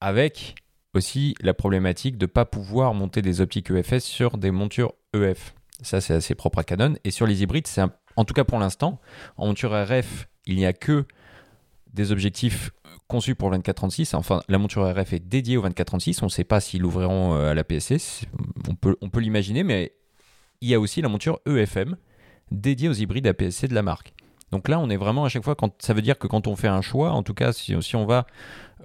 avec 0.00 0.54
aussi 0.94 1.34
la 1.40 1.54
problématique 1.54 2.18
de 2.18 2.24
ne 2.24 2.30
pas 2.30 2.44
pouvoir 2.44 2.94
monter 2.94 3.22
des 3.22 3.40
optiques 3.40 3.70
EFS 3.70 4.04
sur 4.04 4.38
des 4.38 4.50
montures 4.50 4.92
EF. 5.14 5.54
Ça, 5.82 6.00
c'est 6.00 6.14
assez 6.14 6.34
propre 6.34 6.58
à 6.58 6.64
Canon. 6.64 6.94
Et 7.04 7.10
sur 7.10 7.26
les 7.26 7.42
hybrides, 7.42 7.66
c'est 7.66 7.82
en 8.16 8.24
tout 8.24 8.32
cas 8.32 8.44
pour 8.44 8.58
l'instant, 8.58 9.00
en 9.36 9.46
monture 9.46 9.72
RF, 9.72 10.28
il 10.46 10.56
n'y 10.56 10.66
a 10.66 10.72
que 10.72 11.04
des 11.92 12.12
objectifs 12.12 12.70
conçus 13.08 13.34
pour 13.34 13.50
le 13.50 13.58
24-36. 13.58 14.16
Enfin, 14.16 14.40
la 14.48 14.58
monture 14.58 14.82
RF 14.82 15.12
est 15.12 15.26
dédiée 15.26 15.56
au 15.56 15.66
24-36. 15.66 16.18
On 16.22 16.26
ne 16.26 16.30
sait 16.30 16.44
pas 16.44 16.60
s'ils 16.60 16.82
l'ouvriront 16.82 17.34
à 17.34 17.54
la 17.54 17.64
PSC. 17.64 18.26
On 18.68 18.74
peut, 18.74 18.96
on 19.00 19.10
peut 19.10 19.20
l'imaginer, 19.20 19.62
mais 19.62 19.92
il 20.60 20.68
y 20.68 20.74
a 20.74 20.80
aussi 20.80 21.02
la 21.02 21.08
monture 21.08 21.40
EFM 21.46 21.96
dédiée 22.50 22.88
aux 22.88 22.94
hybrides 22.94 23.26
APS-C 23.26 23.68
de 23.68 23.74
la 23.74 23.82
marque. 23.82 24.14
Donc 24.52 24.68
là, 24.68 24.78
on 24.78 24.88
est 24.90 24.96
vraiment 24.96 25.24
à 25.24 25.28
chaque 25.28 25.44
fois, 25.44 25.54
quand, 25.54 25.82
ça 25.82 25.92
veut 25.92 26.02
dire 26.02 26.18
que 26.18 26.26
quand 26.26 26.46
on 26.46 26.56
fait 26.56 26.68
un 26.68 26.82
choix, 26.82 27.10
en 27.10 27.22
tout 27.22 27.34
cas, 27.34 27.52
si, 27.52 27.96
on 27.96 28.06
va 28.06 28.26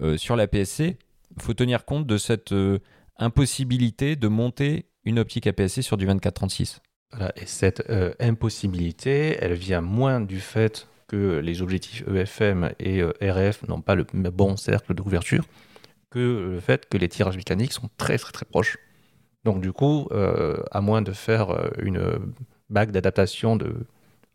euh, 0.02 0.18
sur 0.18 0.36
la 0.36 0.48
PSC, 0.48 0.98
il 1.36 1.42
faut 1.42 1.54
tenir 1.54 1.86
compte 1.86 2.08
de 2.08 2.18
cette 2.18 2.52
euh, 2.52 2.80
impossibilité 3.18 4.16
de 4.16 4.28
monter 4.28 4.88
une 5.06 5.20
optique 5.20 5.48
APS-C 5.48 5.82
sur 5.82 5.98
du 5.98 6.08
24-36. 6.08 6.80
Voilà, 7.12 7.32
et 7.36 7.46
cette 7.46 7.84
euh, 7.90 8.14
impossibilité, 8.20 9.38
elle 9.40 9.54
vient 9.54 9.82
moins 9.82 10.22
du 10.22 10.40
fait 10.40 10.88
que 11.12 11.40
les 11.40 11.62
objectifs 11.62 12.06
EFM 12.08 12.72
et 12.80 13.02
euh, 13.02 13.12
RF 13.22 13.68
n'ont 13.68 13.82
pas 13.82 13.96
le 13.96 14.06
bon 14.06 14.56
cercle 14.56 14.94
de 14.94 15.02
couverture 15.02 15.44
que 16.10 16.54
le 16.54 16.60
fait 16.62 16.88
que 16.88 16.98
les 16.98 17.10
tirages 17.10 17.36
mécaniques 17.36 17.74
sont 17.74 17.90
très 17.98 18.18
très 18.18 18.32
très 18.32 18.46
proches. 18.46 18.78
Donc 19.44 19.60
du 19.60 19.74
coup, 19.74 20.08
euh, 20.12 20.58
à 20.72 20.80
moins 20.80 21.02
de 21.02 21.12
faire 21.12 21.50
euh, 21.50 21.68
une 21.82 22.02
bague 22.70 22.92
d'adaptation 22.92 23.58
de 23.58 23.74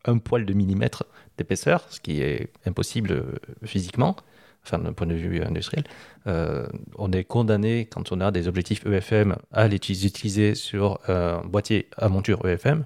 un 0.05 0.19
poil 0.19 0.45
de 0.45 0.53
millimètre 0.53 1.05
d'épaisseur, 1.37 1.83
ce 1.89 1.99
qui 1.99 2.21
est 2.21 2.53
impossible 2.67 3.25
physiquement, 3.65 4.15
enfin 4.63 4.77
d'un 4.77 4.93
point 4.93 5.07
de 5.07 5.15
vue 5.15 5.41
industriel, 5.43 5.83
on 6.25 7.11
est 7.11 7.25
condamné 7.25 7.87
quand 7.87 8.11
on 8.13 8.21
a 8.21 8.31
des 8.31 8.47
objectifs 8.47 8.85
EFM 8.85 9.35
à 9.51 9.67
les 9.67 9.75
utiliser 9.75 10.55
sur 10.55 10.99
un 11.09 11.41
boîtier 11.43 11.89
à 11.97 12.07
monture 12.07 12.47
EFM. 12.47 12.85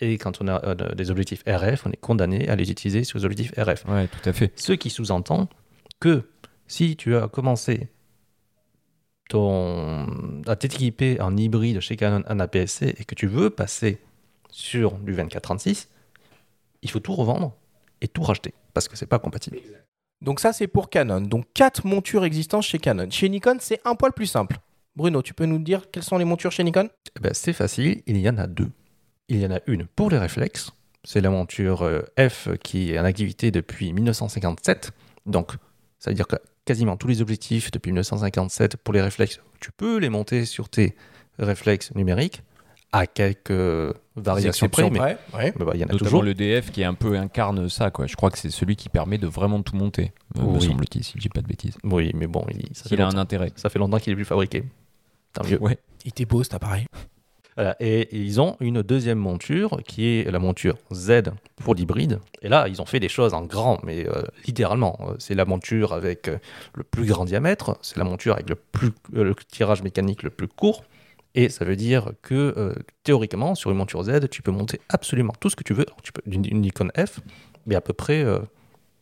Et 0.00 0.18
quand 0.18 0.40
on 0.40 0.48
a 0.48 0.64
euh, 0.64 0.94
des 0.94 1.10
objectifs 1.10 1.42
RF, 1.46 1.86
on 1.86 1.90
est 1.90 2.00
condamné 2.00 2.48
à 2.48 2.56
les 2.56 2.70
utiliser 2.70 3.04
sur 3.04 3.18
les 3.18 3.24
objectifs 3.24 3.52
RF. 3.56 3.84
Ouais, 3.86 4.08
tout 4.08 4.28
à 4.28 4.32
fait. 4.32 4.52
Ce 4.56 4.72
qui 4.72 4.90
sous-entend 4.90 5.48
que 6.00 6.28
si 6.66 6.96
tu 6.96 7.16
as 7.16 7.28
commencé 7.28 7.88
ton, 9.28 10.06
à 10.46 10.56
t'équiper 10.56 11.20
en 11.20 11.36
hybride 11.36 11.80
chez 11.80 11.96
Canon 11.96 12.24
en 12.28 12.40
APS-C 12.40 12.94
et 12.98 13.04
que 13.04 13.14
tu 13.14 13.26
veux 13.26 13.50
passer 13.50 14.00
sur 14.50 14.98
du 14.98 15.14
24-36, 15.14 15.88
il 16.82 16.90
faut 16.90 17.00
tout 17.00 17.14
revendre 17.14 17.54
et 18.00 18.08
tout 18.08 18.22
racheter 18.22 18.54
parce 18.72 18.88
que 18.88 18.96
c'est 18.96 19.06
pas 19.06 19.18
compatible. 19.18 19.58
Donc 20.20 20.40
ça, 20.40 20.52
c'est 20.52 20.66
pour 20.66 20.90
Canon. 20.90 21.20
Donc 21.20 21.46
quatre 21.54 21.86
montures 21.86 22.24
existantes 22.24 22.62
chez 22.62 22.78
Canon. 22.78 23.08
Chez 23.10 23.28
Nikon, 23.28 23.56
c'est 23.60 23.80
un 23.84 23.94
poil 23.94 24.12
plus 24.12 24.26
simple. 24.26 24.58
Bruno, 24.96 25.22
tu 25.22 25.34
peux 25.34 25.46
nous 25.46 25.58
dire 25.58 25.90
quelles 25.90 26.02
sont 26.02 26.18
les 26.18 26.24
montures 26.24 26.52
chez 26.52 26.64
Nikon? 26.64 26.88
Eh 27.16 27.20
ben, 27.20 27.34
C'est 27.34 27.52
facile, 27.52 28.02
il 28.06 28.18
y 28.18 28.28
en 28.28 28.38
a 28.38 28.46
deux. 28.46 28.70
Il 29.28 29.40
y 29.40 29.46
en 29.46 29.50
a 29.50 29.60
une 29.66 29.86
pour 29.86 30.10
les 30.10 30.18
réflexes, 30.18 30.70
c'est 31.02 31.20
la 31.20 31.30
monture 31.30 31.82
euh, 31.82 32.02
F 32.18 32.48
qui 32.62 32.92
est 32.92 32.98
en 32.98 33.04
activité 33.04 33.50
depuis 33.50 33.92
1957. 33.92 34.92
Donc, 35.26 35.52
ça 35.98 36.10
veut 36.10 36.14
dire 36.14 36.26
que 36.26 36.36
quasiment 36.64 36.96
tous 36.96 37.08
les 37.08 37.22
objectifs 37.22 37.70
depuis 37.70 37.90
1957 37.92 38.76
pour 38.76 38.92
les 38.94 39.02
réflexes, 39.02 39.40
tu 39.60 39.70
peux 39.72 39.98
les 39.98 40.08
monter 40.10 40.44
sur 40.44 40.68
tes 40.68 40.94
réflexes 41.38 41.94
numériques 41.94 42.42
à 42.92 43.06
quelques 43.06 43.94
variations 44.14 44.68
près, 44.68 44.88
mais 44.88 44.98
près, 44.98 45.18
ouais. 45.34 45.52
mais 45.58 45.64
bah, 45.64 45.72
il 45.74 45.80
y 45.80 45.84
en 45.84 45.88
a 45.88 45.92
Notamment 45.92 45.98
toujours. 45.98 46.22
le 46.22 46.32
DF 46.34 46.70
qui 46.70 46.82
est 46.82 46.84
un 46.84 46.94
peu 46.94 47.16
incarne 47.18 47.68
ça, 47.68 47.90
quoi. 47.90 48.06
Je 48.06 48.14
crois 48.14 48.30
que 48.30 48.38
c'est 48.38 48.50
celui 48.50 48.76
qui 48.76 48.88
permet 48.88 49.18
de 49.18 49.26
vraiment 49.26 49.60
tout 49.62 49.74
monter, 49.74 50.12
euh, 50.38 50.42
me 50.44 50.60
semble-t-il, 50.60 51.02
si 51.02 51.14
je 51.16 51.20
dis 51.22 51.28
pas 51.28 51.40
de 51.42 51.48
bêtises. 51.48 51.76
Oui, 51.82 52.12
mais 52.14 52.28
bon, 52.28 52.46
il, 52.50 52.68
ça, 52.76 52.84
Il 52.92 53.00
a 53.00 53.04
un 53.04 53.08
longtemps, 53.08 53.18
intérêt. 53.18 53.52
ça 53.56 53.68
fait 53.68 53.80
longtemps 53.80 53.98
qu'il 53.98 54.12
est 54.12 54.16
plus 54.16 54.24
fabriqué. 54.24 54.64
Tant 55.32 55.44
mieux. 55.44 55.60
Ouais. 55.60 55.78
Il 56.04 56.10
était 56.10 56.24
beau 56.24 56.44
cet 56.44 56.54
appareil. 56.54 56.86
Et 57.78 58.08
ils 58.16 58.40
ont 58.40 58.56
une 58.58 58.82
deuxième 58.82 59.18
monture 59.18 59.80
qui 59.86 60.06
est 60.06 60.30
la 60.30 60.38
monture 60.40 60.76
Z 60.92 61.22
pour 61.56 61.74
l'hybride. 61.74 62.18
Et 62.42 62.48
là, 62.48 62.66
ils 62.68 62.82
ont 62.82 62.86
fait 62.86 62.98
des 62.98 63.08
choses 63.08 63.32
en 63.32 63.42
grand, 63.42 63.80
mais 63.84 64.08
euh, 64.08 64.22
littéralement. 64.46 64.98
Euh, 65.02 65.14
C'est 65.18 65.34
la 65.34 65.44
monture 65.44 65.92
avec 65.92 66.28
euh, 66.28 66.38
le 66.74 66.82
plus 66.82 67.06
grand 67.06 67.24
diamètre, 67.24 67.78
c'est 67.80 67.96
la 67.96 68.04
monture 68.04 68.34
avec 68.34 68.48
le, 68.48 68.56
plus, 68.56 68.90
le 69.12 69.34
tirage 69.34 69.82
mécanique 69.82 70.24
le 70.24 70.30
plus 70.30 70.48
court. 70.48 70.84
Et 71.36 71.48
ça 71.48 71.64
veut 71.64 71.74
dire 71.74 72.12
que 72.22 72.76
théoriquement, 73.02 73.56
sur 73.56 73.72
une 73.72 73.76
monture 73.76 74.04
Z, 74.04 74.28
tu 74.30 74.40
peux 74.40 74.52
monter 74.52 74.80
absolument 74.88 75.32
tout 75.40 75.50
ce 75.50 75.56
que 75.56 75.64
tu 75.64 75.74
veux. 75.74 75.86
Tu 76.04 76.12
peux 76.12 76.22
une, 76.26 76.44
une 76.44 76.60
Nikon 76.60 76.90
F, 76.96 77.18
mais 77.66 77.74
à 77.74 77.80
peu 77.80 77.92
près 77.92 78.24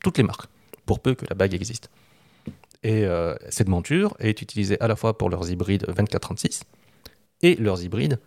toutes 0.03 0.17
les 0.17 0.25
marques, 0.25 0.49
pour 0.87 1.01
peu 1.01 1.15
que 1.15 1.27
la 1.29 1.35
bague 1.35 1.53
existe. 1.53 1.91
Et 2.83 3.07
cette 3.51 3.69
monture 3.69 4.17
est 4.19 4.41
utilisée 4.41 4.81
à 4.81 4.89
la 4.89 4.97
fois 4.97 5.19
pour 5.19 5.29
leurs 5.29 5.51
hybrides 5.51 5.85
24-36 5.85 6.63
et 7.43 7.55
leurs 7.57 7.85
hybrides 7.85 8.19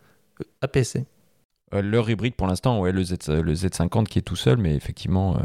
APS-C. 0.61 1.05
Euh, 1.73 1.81
leur 1.81 2.09
hybride 2.09 2.35
pour 2.35 2.47
l'instant, 2.47 2.79
ouais, 2.79 2.91
le, 2.91 3.03
Z, 3.03 3.27
le 3.27 3.53
Z50 3.53 4.05
qui 4.05 4.19
est 4.19 4.23
tout 4.23 4.35
seul, 4.35 4.57
mais 4.57 4.75
effectivement, 4.75 5.35
euh, 5.35 5.39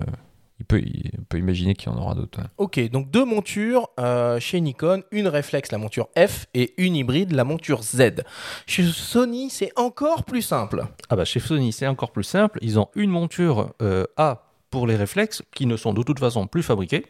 il, 0.58 0.66
peut, 0.66 0.80
il 0.80 1.10
peut 1.28 1.38
imaginer 1.38 1.74
qu'il 1.74 1.90
y 1.90 1.94
en 1.94 1.98
aura 1.98 2.14
d'autres. 2.14 2.40
Ok, 2.58 2.78
donc 2.90 3.10
deux 3.10 3.24
montures 3.24 3.88
euh, 3.98 4.38
chez 4.38 4.60
Nikon, 4.60 5.02
une 5.10 5.28
réflexe, 5.28 5.72
la 5.72 5.78
monture 5.78 6.08
F, 6.16 6.46
et 6.52 6.74
une 6.76 6.94
hybride, 6.94 7.32
la 7.32 7.44
monture 7.44 7.82
Z. 7.82 8.22
Chez 8.66 8.84
Sony, 8.84 9.48
c'est 9.48 9.72
encore 9.76 10.24
plus 10.24 10.42
simple. 10.42 10.84
Ah 11.08 11.16
bah 11.16 11.24
chez 11.24 11.40
Sony, 11.40 11.72
c'est 11.72 11.86
encore 11.86 12.12
plus 12.12 12.24
simple. 12.24 12.58
Ils 12.62 12.78
ont 12.78 12.88
une 12.94 13.10
monture 13.10 13.72
euh, 13.80 14.04
A 14.16 14.50
pour 14.70 14.86
les 14.86 14.96
réflexes 14.96 15.42
qui 15.54 15.66
ne 15.66 15.76
sont 15.76 15.94
de 15.94 16.02
toute 16.02 16.20
façon 16.20 16.46
plus 16.46 16.62
fabriqués. 16.62 17.06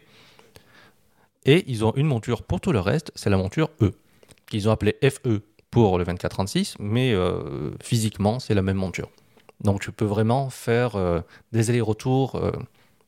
Et 1.45 1.63
ils 1.67 1.83
ont 1.83 1.93
une 1.95 2.07
monture 2.07 2.43
pour 2.43 2.61
tout 2.61 2.71
le 2.71 2.79
reste, 2.79 3.11
c'est 3.15 3.29
la 3.29 3.37
monture 3.37 3.69
E, 3.81 3.91
qu'ils 4.49 4.69
ont 4.69 4.71
appelée 4.71 4.95
FE 5.01 5.41
pour 5.71 5.97
le 5.97 6.03
24-36, 6.03 6.75
mais 6.79 7.13
euh, 7.13 7.71
physiquement, 7.81 8.39
c'est 8.39 8.53
la 8.53 8.61
même 8.61 8.77
monture. 8.77 9.09
Donc 9.63 9.79
tu 9.79 9.91
peux 9.91 10.05
vraiment 10.05 10.49
faire 10.49 10.95
euh, 10.95 11.21
des 11.53 11.69
allers-retours 11.69 12.35
euh, 12.35 12.51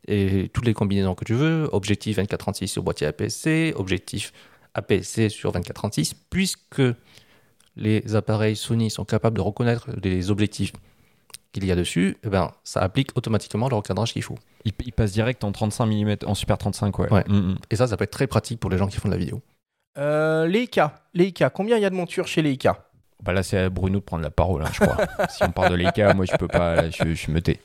et 0.08 0.50
toutes 0.54 0.66
les 0.66 0.74
combinaisons 0.74 1.14
que 1.14 1.26
tu 1.26 1.34
veux, 1.34 1.68
objectif 1.72 2.18
24-36 2.18 2.68
sur 2.68 2.84
boîtier 2.84 3.08
APS-C, 3.08 3.74
objectif 3.76 4.32
APS-C 4.76 5.30
sur 5.30 5.52
24-36, 5.52 6.14
puisque 6.30 6.82
les 7.76 8.16
appareils 8.16 8.56
Sony 8.56 8.90
sont 8.90 9.06
capables 9.06 9.36
de 9.36 9.42
reconnaître 9.42 9.90
les 10.02 10.32
objectifs 10.32 10.72
qu'il 11.52 11.66
y 11.66 11.72
a 11.72 11.76
dessus, 11.76 12.18
eh 12.24 12.30
ben, 12.30 12.52
ça 12.64 12.82
applique 12.82 13.10
automatiquement 13.16 13.68
le 13.68 13.76
recadrage 13.76 14.14
qu'il 14.14 14.24
faut. 14.24 14.38
Il, 14.66 14.72
il 14.86 14.94
passe 14.94 15.12
direct 15.12 15.44
en 15.44 15.52
35 15.52 15.86
mm, 15.86 16.16
en 16.26 16.34
Super 16.34 16.58
35, 16.58 16.98
ouais. 17.00 17.14
Ouais. 17.14 17.24
Mm, 17.28 17.34
mm. 17.34 17.58
Et 17.72 17.76
ça, 17.76 17.88
ça 17.88 17.98
peut 17.98 18.04
être 18.04 18.12
très 18.12 18.28
pratique 18.28 18.60
pour 18.60 18.70
les 18.70 18.78
gens 18.78 18.88
qui 18.88 18.98
font 18.98 19.10
de 19.10 19.14
la 19.14 19.20
vidéo. 19.20 19.42
Euh, 19.98 20.48
Leica, 20.48 20.96
Leica, 21.14 21.50
combien 21.50 21.78
il 21.78 21.82
y 21.82 21.86
a 21.86 21.90
de 21.90 21.96
montures 21.96 22.28
chez 22.28 22.42
Leica 22.42 22.86
Bah 23.22 23.34
là, 23.34 23.44
c'est 23.44 23.58
à 23.58 23.70
Bruno 23.70 24.00
de 24.00 24.04
prendre 24.04 24.24
la 24.24 24.32
parole, 24.32 24.64
hein, 24.64 24.70
je 24.74 24.80
crois. 24.80 24.98
si 25.30 25.44
on 25.44 25.52
parle 25.52 25.72
de 25.72 25.76
Leica, 25.76 26.14
moi, 26.14 26.26
je 26.26 26.36
peux 26.36 26.48
pas, 26.48 26.90
je, 26.90 27.14
je 27.14 27.32
me 27.32 27.42
tais. 27.42 27.60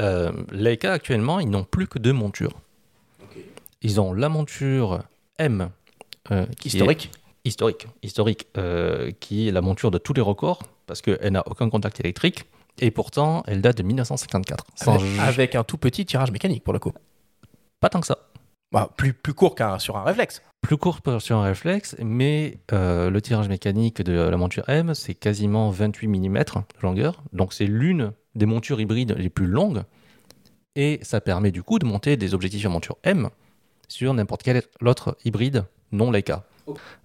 Euh, 0.00 0.32
Leica, 0.50 0.92
actuellement, 0.92 1.40
ils 1.40 1.48
n'ont 1.48 1.64
plus 1.64 1.86
que 1.86 1.98
deux 1.98 2.12
montures. 2.12 2.60
Ils 3.80 4.00
ont 4.00 4.12
la 4.12 4.28
monture 4.28 5.02
M, 5.38 5.70
euh, 6.30 6.46
qui 6.58 6.68
est 6.68 6.74
Historique 6.74 7.10
historique, 7.44 7.86
historique 8.02 8.48
euh, 8.56 9.10
qui 9.20 9.48
est 9.48 9.52
la 9.52 9.60
monture 9.60 9.90
de 9.90 9.98
tous 9.98 10.12
les 10.12 10.20
records, 10.20 10.62
parce 10.86 11.02
qu'elle 11.02 11.32
n'a 11.32 11.42
aucun 11.46 11.68
contact 11.68 12.00
électrique, 12.00 12.44
et 12.78 12.90
pourtant, 12.90 13.42
elle 13.46 13.60
date 13.60 13.78
de 13.78 13.82
1954. 13.82 14.64
Sans 14.74 14.94
avec, 14.94 15.18
avec 15.18 15.54
un 15.54 15.64
tout 15.64 15.76
petit 15.76 16.06
tirage 16.06 16.30
mécanique 16.30 16.64
pour 16.64 16.72
le 16.72 16.78
coup. 16.78 16.92
Pas 17.80 17.88
tant 17.88 18.00
que 18.00 18.06
ça. 18.06 18.18
Bah, 18.72 18.90
plus, 18.96 19.12
plus 19.12 19.34
court 19.34 19.54
qu'un 19.54 19.78
sur 19.78 19.96
un 19.96 20.02
réflexe. 20.02 20.42
Plus 20.62 20.76
court 20.76 21.00
sur 21.18 21.36
un 21.36 21.42
réflexe, 21.42 21.96
mais 22.02 22.58
euh, 22.72 23.10
le 23.10 23.20
tirage 23.20 23.48
mécanique 23.48 24.02
de 24.02 24.12
la 24.12 24.36
monture 24.36 24.68
M, 24.68 24.94
c'est 24.94 25.14
quasiment 25.14 25.70
28 25.70 26.08
mm 26.08 26.38
de 26.38 26.82
longueur. 26.82 27.22
Donc 27.32 27.52
c'est 27.52 27.66
l'une 27.66 28.12
des 28.34 28.46
montures 28.46 28.80
hybrides 28.80 29.14
les 29.18 29.28
plus 29.28 29.46
longues. 29.46 29.82
Et 30.74 31.00
ça 31.02 31.20
permet 31.20 31.50
du 31.50 31.62
coup 31.62 31.78
de 31.78 31.84
monter 31.84 32.16
des 32.16 32.32
objectifs 32.32 32.64
à 32.64 32.70
monture 32.70 32.96
M 33.02 33.28
sur 33.88 34.14
n'importe 34.14 34.42
quel 34.42 34.62
autre 34.82 35.18
hybride 35.24 35.64
non 35.90 36.10
Leica. 36.10 36.44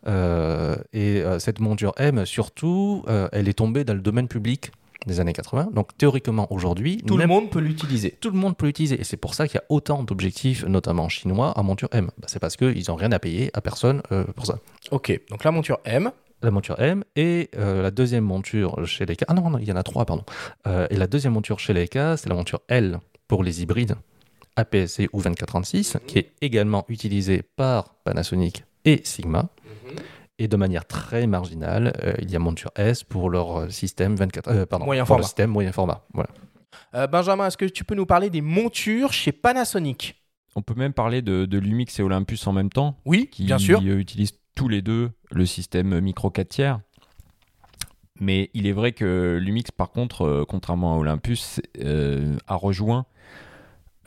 Euh, 0.07 0.75
et 0.93 1.21
euh, 1.21 1.39
cette 1.39 1.59
monture 1.59 1.93
M, 1.97 2.25
surtout, 2.25 3.03
euh, 3.07 3.27
elle 3.31 3.49
est 3.49 3.57
tombée 3.57 3.83
dans 3.83 3.93
le 3.93 4.01
domaine 4.01 4.27
public 4.27 4.71
des 5.07 5.19
années 5.19 5.33
80. 5.33 5.69
Donc 5.73 5.97
théoriquement, 5.97 6.47
aujourd'hui, 6.51 7.01
Tout 7.05 7.17
le 7.17 7.25
monde 7.25 7.49
peut 7.49 7.59
l'utiliser. 7.59 8.11
tout 8.11 8.29
le 8.29 8.37
monde 8.37 8.55
peut 8.55 8.67
l'utiliser. 8.67 8.99
Et 8.99 9.03
c'est 9.03 9.17
pour 9.17 9.33
ça 9.33 9.47
qu'il 9.47 9.55
y 9.55 9.57
a 9.59 9.65
autant 9.69 10.03
d'objectifs, 10.03 10.65
notamment 10.65 11.09
chinois, 11.09 11.51
à 11.57 11.63
monture 11.63 11.89
M. 11.91 12.11
Bah, 12.17 12.27
c'est 12.27 12.39
parce 12.39 12.55
qu'ils 12.55 12.83
n'ont 12.89 12.95
rien 12.95 13.11
à 13.11 13.19
payer 13.19 13.49
à 13.53 13.61
personne 13.61 14.01
euh, 14.11 14.23
pour 14.35 14.45
ça. 14.45 14.59
Ok, 14.91 15.19
donc 15.29 15.43
la 15.43 15.51
monture 15.51 15.79
M. 15.85 16.11
La 16.43 16.51
monture 16.51 16.79
M 16.79 17.03
et 17.15 17.49
euh, 17.57 17.81
la 17.81 17.89
deuxième 17.89 18.23
monture 18.23 18.85
chez 18.85 19.07
Leica. 19.07 19.25
Ah 19.27 19.33
non, 19.33 19.49
non, 19.49 19.57
il 19.57 19.67
y 19.67 19.71
en 19.71 19.75
a 19.75 19.81
trois, 19.81 20.05
pardon. 20.05 20.23
Euh, 20.67 20.85
et 20.91 20.95
la 20.95 21.07
deuxième 21.07 21.33
monture 21.33 21.57
chez 21.57 21.73
Leica, 21.73 22.15
c'est 22.15 22.29
la 22.29 22.35
monture 22.35 22.59
L 22.67 22.99
pour 23.27 23.43
les 23.43 23.63
hybrides 23.63 23.95
APS-C 24.55 25.09
ou 25.13 25.21
2436, 25.23 25.97
qui 26.05 26.19
est 26.19 26.31
également 26.41 26.85
utilisée 26.89 27.41
par 27.41 27.95
Panasonic 28.03 28.63
et 28.85 29.01
Sigma. 29.03 29.49
Et 30.39 30.47
de 30.47 30.55
manière 30.55 30.85
très 30.85 31.25
marginale, 31.25 31.93
euh, 32.03 32.13
il 32.21 32.29
y 32.29 32.35
a 32.35 32.39
monture 32.39 32.69
S 32.75 33.03
pour 33.03 33.29
leur 33.29 33.57
euh, 33.61 33.69
système 33.69 34.15
24, 34.15 34.47
euh, 34.49 34.65
pardon, 34.67 34.85
Moyen 34.85 35.03
pour 35.03 35.15
le 35.15 35.21
format. 35.21 35.23
système 35.27 35.49
moyen 35.49 35.71
format. 35.71 36.05
Voilà. 36.13 36.29
Euh, 36.93 37.07
Benjamin, 37.07 37.47
est-ce 37.47 37.57
que 37.57 37.65
tu 37.65 37.83
peux 37.83 37.95
nous 37.95 38.05
parler 38.05 38.29
des 38.29 38.41
montures 38.41 39.13
chez 39.13 39.31
Panasonic? 39.31 40.21
On 40.55 40.61
peut 40.61 40.75
même 40.75 40.93
parler 40.93 41.21
de, 41.23 41.45
de 41.45 41.57
Lumix 41.57 41.99
et 41.99 42.03
Olympus 42.03 42.45
en 42.47 42.53
même 42.53 42.69
temps, 42.69 42.97
Oui, 43.05 43.29
qui 43.31 43.45
bien 43.45 43.57
sûr. 43.57 43.79
euh, 43.81 43.97
utilisent 43.97 44.37
tous 44.55 44.67
les 44.69 44.81
deux 44.83 45.09
le 45.31 45.45
système 45.45 45.99
micro 46.01 46.29
4 46.29 46.47
tiers. 46.49 46.79
Mais 48.19 48.49
il 48.53 48.65
est 48.67 48.71
vrai 48.71 48.91
que 48.93 49.37
Lumix, 49.41 49.69
par 49.71 49.91
contre, 49.91 50.23
euh, 50.25 50.45
contrairement 50.47 50.95
à 50.95 50.97
Olympus, 50.97 51.61
euh, 51.79 52.35
a 52.47 52.55
rejoint 52.55 53.05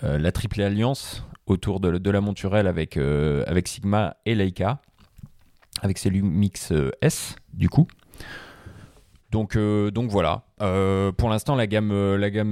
euh, 0.02 0.18
la 0.18 0.32
triple 0.32 0.60
alliance 0.62 1.24
autour 1.46 1.78
de, 1.80 1.98
de 1.98 2.10
la 2.10 2.20
monturelle 2.20 2.66
avec, 2.66 2.96
euh, 2.96 3.44
avec 3.46 3.68
Sigma 3.68 4.16
et 4.26 4.34
Leica, 4.34 4.80
avec 5.80 5.98
ses 5.98 6.10
Lumix 6.10 6.72
euh, 6.72 6.90
S, 7.00 7.36
du 7.52 7.68
coup. 7.68 7.86
Donc, 9.30 9.56
euh, 9.56 9.90
donc 9.90 10.10
voilà. 10.10 10.42
Euh, 10.60 11.12
pour 11.12 11.28
l'instant, 11.28 11.54
la 11.54 11.66
gamme, 11.66 11.92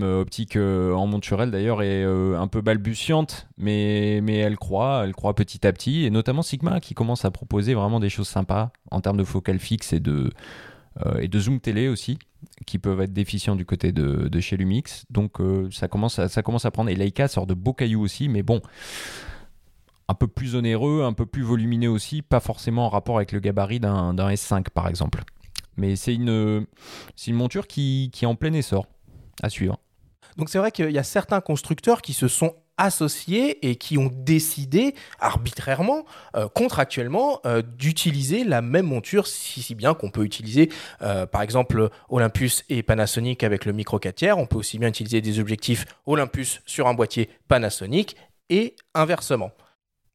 optique 0.03 0.57
en 0.57 1.07
monturelle 1.07 1.51
d'ailleurs 1.51 1.83
est 1.83 2.05
un 2.05 2.47
peu 2.47 2.61
balbutiante, 2.61 3.49
mais, 3.59 4.19
elle 4.19 4.57
croît, 4.57 5.03
elle 5.05 5.13
croît 5.13 5.35
petit 5.35 5.67
à 5.67 5.73
petit, 5.73 6.05
et 6.05 6.11
notamment 6.11 6.43
Sigma 6.43 6.81
qui 6.81 6.95
commence 6.95 7.25
à 7.25 7.31
proposer 7.31 7.75
vraiment 7.75 8.01
des 8.01 8.09
choses 8.09 8.29
sympas 8.29 8.71
en 8.91 9.01
termes 9.01 9.17
de 9.17 9.25
focale 9.25 9.59
fixe 9.59 9.93
et 9.93 10.01
de, 10.01 10.31
zoom 11.35 11.59
télé 11.59 11.89
aussi, 11.89 12.19
qui 12.65 12.79
peuvent 12.79 13.01
être 13.01 13.13
déficients 13.13 13.57
du 13.57 13.67
côté 13.67 13.91
de, 13.91 14.29
de 14.29 14.41
chez 14.41 14.57
Lumix. 14.57 15.05
Donc 15.11 15.39
ça, 15.73 15.89
commence 15.89 16.21
à, 16.21 16.29
ça 16.29 16.43
commence 16.43 16.65
à 16.65 16.71
prendre. 16.71 16.91
Et 16.91 16.95
Leica 16.95 17.27
sort 17.27 17.49
de 17.49 17.55
beaux 17.55 17.75
cailloux 17.75 18.03
aussi, 18.03 18.29
mais 18.29 18.45
bon, 18.45 18.63
un 20.09 20.15
peu 20.15 20.27
plus 20.27 20.55
onéreux, 20.55 21.03
un 21.03 21.13
peu 21.13 21.27
plus 21.27 21.43
volumineux 21.43 21.91
aussi, 21.91 22.23
pas 22.23 22.41
forcément 22.41 22.87
en 22.87 22.89
rapport 22.89 23.17
avec 23.17 23.33
le 23.33 23.41
gabarit 23.41 23.81
d'un 23.81 24.15
d'un 24.15 24.31
S5 24.31 24.71
par 24.71 24.89
exemple. 24.89 25.23
Mais 25.77 25.95
c'est 25.97 26.15
une, 26.15 26.67
monture 27.29 27.67
qui, 27.69 28.11
qui 28.13 28.25
est 28.25 28.29
en 28.29 28.35
plein 28.35 28.53
essor 28.53 28.87
à 29.43 29.49
suivre. 29.49 29.79
Donc 30.37 30.49
c'est 30.49 30.59
vrai 30.59 30.73
qu'il 30.73 30.91
y 30.91 30.99
a 30.99 31.05
certains 31.05 31.41
constructeurs 31.41 32.03
qui 32.03 32.13
se 32.13 32.27
sont 32.29 32.55
associés 32.79 33.69
et 33.69 33.77
qui 33.77 33.99
ont 33.99 34.11
décidé 34.13 34.95
arbitrairement, 35.21 36.05
euh, 36.37 36.49
contractuellement, 36.49 37.41
euh, 37.45 37.61
d'utiliser 37.61 38.45
la 38.45 38.63
même 38.63 38.87
monture, 38.87 39.27
si, 39.27 39.63
si 39.63 39.75
bien 39.75 39.95
qu'on 39.95 40.11
peut 40.11 40.25
utiliser 40.25 40.71
euh, 41.03 41.27
par 41.27 41.43
exemple 41.43 41.91
Olympus 42.09 42.65
et 42.69 42.83
Panasonic 42.85 43.43
avec 43.43 43.65
le 43.65 43.73
micro 43.73 43.99
4 43.99 44.15
tiers. 44.15 44.39
On 44.39 44.47
peut 44.47 44.57
aussi 44.57 44.79
bien 44.79 44.89
utiliser 44.89 45.21
des 45.21 45.41
objectifs 45.41 45.87
Olympus 46.07 46.61
sur 46.67 46.87
un 46.87 46.95
boîtier 46.95 47.29
Panasonic 47.49 48.17
et 48.49 48.77
inversement. 48.95 49.51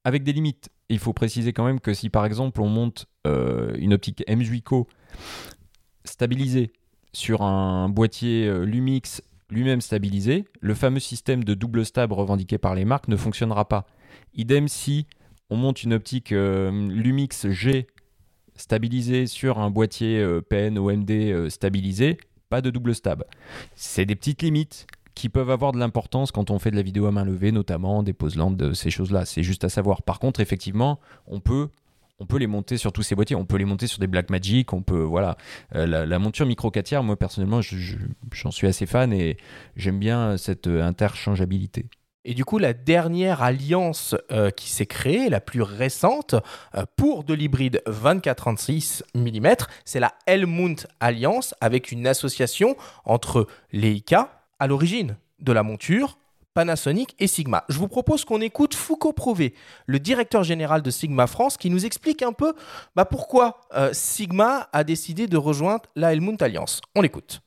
Avec 0.04 0.24
des 0.24 0.34
limites. 0.34 0.70
Il 0.90 1.00
faut 1.00 1.14
préciser 1.14 1.54
quand 1.54 1.66
même 1.66 1.80
que 1.80 1.94
si 1.94 2.10
par 2.10 2.26
exemple 2.26 2.62
on 2.62 2.70
monte 2.70 3.08
euh, 3.28 3.74
une 3.78 3.94
optique 3.94 4.24
M8Co 4.28 4.88
stabilisée 6.06 6.74
sur 7.14 7.42
un 7.42 7.90
boîtier 7.90 8.48
euh, 8.48 8.66
Lumix 8.66 9.22
lui-même 9.50 9.82
stabilisé, 9.82 10.46
le 10.62 10.74
fameux 10.74 11.00
système 11.00 11.44
de 11.44 11.54
double 11.54 11.86
stab 11.86 12.12
revendiqué 12.12 12.58
par 12.58 12.76
les 12.76 12.86
marques 12.86 13.08
ne 13.08 13.16
fonctionnera 13.16 13.68
pas. 13.68 13.86
Idem 14.34 14.68
si 14.68 15.06
on 15.50 15.56
monte 15.56 15.84
une 15.84 15.94
optique 15.94 16.32
euh, 16.32 16.72
Lumix 16.90 17.48
G 17.50 17.88
stabilisée 18.56 19.28
sur 19.28 19.60
un 19.60 19.70
boîtier 19.70 20.20
euh, 20.20 21.50
stabilisé, 21.50 22.18
pas 22.50 22.62
de 22.62 22.70
double 22.70 22.96
stab. 22.96 23.24
C'est 23.76 24.06
des 24.06 24.16
petites 24.16 24.42
limites 24.42 24.88
qui 25.16 25.30
peuvent 25.30 25.50
avoir 25.52 25.72
de 25.72 25.80
l'importance 25.80 26.32
quand 26.32 26.50
on 26.52 26.60
fait 26.60 26.72
de 26.72 26.76
la 26.76 26.82
vidéo 26.82 27.06
à 27.06 27.12
main 27.12 27.24
levée, 27.24 27.52
notamment 27.52 28.04
des 28.04 28.14
poses 28.14 28.36
lentes, 28.36 28.74
ces 28.74 28.90
choses-là. 28.90 29.26
C'est 29.26 29.44
juste 29.44 29.64
à 29.64 29.70
savoir. 29.70 30.02
Par 30.02 30.20
contre, 30.20 30.40
effectivement, 30.40 31.00
on 31.28 31.40
peut, 31.40 31.70
on 32.20 32.26
peut 32.26 32.38
les 32.38 32.48
monter 32.48 32.78
sur 32.78 32.92
tous 32.92 33.04
ces 33.04 33.16
boîtiers. 33.16 33.36
On 33.36 33.46
peut 33.46 33.58
les 33.58 33.66
monter 33.66 33.88
sur 33.88 34.00
des 34.00 34.08
Blackmagic. 34.08 34.74
On 34.74 34.82
peut, 34.82 35.02
voilà. 35.02 35.38
Euh, 35.76 36.06
la, 36.06 36.20
monture 36.20 36.46
micro 36.46 36.72
4 36.72 36.86
tiers, 36.86 37.04
moi 37.04 37.16
personnellement, 37.16 37.62
je- 37.62 37.78
je- 37.78 37.98
j'en 38.32 38.52
suis 38.52 38.68
assez 38.68 38.86
fan 38.86 39.14
et 39.14 39.38
j'aime 39.76 40.00
bien 40.00 40.38
cette 40.38 40.68
euh, 40.68 40.82
interchangeabilité. 40.84 41.86
Et 42.26 42.34
du 42.34 42.46
coup, 42.46 42.58
la 42.58 42.72
dernière 42.74 43.42
alliance 43.44 44.16
euh, 44.32 44.50
qui 44.50 44.70
s'est 44.70 44.86
créée, 44.86 45.30
la 45.30 45.42
plus 45.42 45.62
récente, 45.62 46.36
pour 46.96 47.26
de 47.26 47.34
l'hybride 47.34 47.82
24-36 47.86 49.04
mm, 49.14 49.48
c'est 49.86 50.00
la 50.00 50.14
Helmut 50.26 50.88
Alliance 51.02 51.54
avec 51.62 51.92
une 51.92 52.08
association 52.08 52.76
entre 53.06 53.48
Leica, 53.74 54.43
à 54.64 54.68
l'origine 54.68 55.18
de 55.40 55.52
la 55.52 55.62
monture, 55.62 56.18
Panasonic 56.54 57.18
et 57.20 57.28
Sigma. 57.28 57.66
Je 57.68 57.78
vous 57.78 57.90
propose 57.90 58.24
qu'on 58.24 58.40
écoute 58.40 58.76
Foucault 58.76 59.12
Prouvé, 59.12 59.54
le 59.88 60.00
directeur 60.00 60.46
général 60.46 60.82
de 60.82 60.90
Sigma 60.90 61.28
France, 61.28 61.58
qui 61.58 61.70
nous 61.70 61.86
explique 61.86 62.22
un 62.22 62.32
peu 62.32 62.54
bah, 62.96 63.04
pourquoi 63.04 63.60
euh, 63.76 63.90
Sigma 63.92 64.70
a 64.72 64.86
décidé 64.86 65.28
de 65.28 65.36
rejoindre 65.36 65.84
la 65.98 66.14
Helmut 66.14 66.42
Alliance. 66.42 66.80
On 66.96 67.02
l'écoute. 67.02 67.43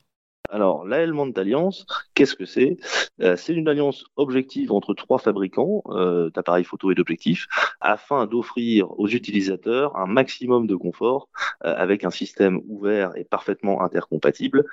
Alors, 0.51 0.87
la 0.87 0.99
Helmand 0.99 1.31
Alliance, 1.37 1.87
qu'est-ce 2.15 2.35
que 2.35 2.45
c'est? 2.45 2.77
Euh, 3.21 3.37
C'est 3.37 3.55
une 3.55 3.69
alliance 3.69 4.05
objective 4.17 4.73
entre 4.73 4.95
trois 4.95 5.19
fabricants 5.19 5.83
euh, 5.89 6.31
d'appareils 6.31 6.65
photo 6.65 6.91
et 6.91 6.95
d'objectifs 6.95 7.47
afin 7.81 8.27
d'offrir 8.27 8.91
aux 8.99 9.09
utilisateurs 9.09 9.97
un 9.97 10.07
maximum 10.07 10.67
de 10.67 10.77
confort 10.77 11.29
euh, 11.65 11.75
avec 11.77 12.05
un 12.05 12.11
système 12.11 12.61
ouvert 12.69 13.17
et 13.17 13.25
parfaitement 13.25 13.83
intercompatible 13.83 14.65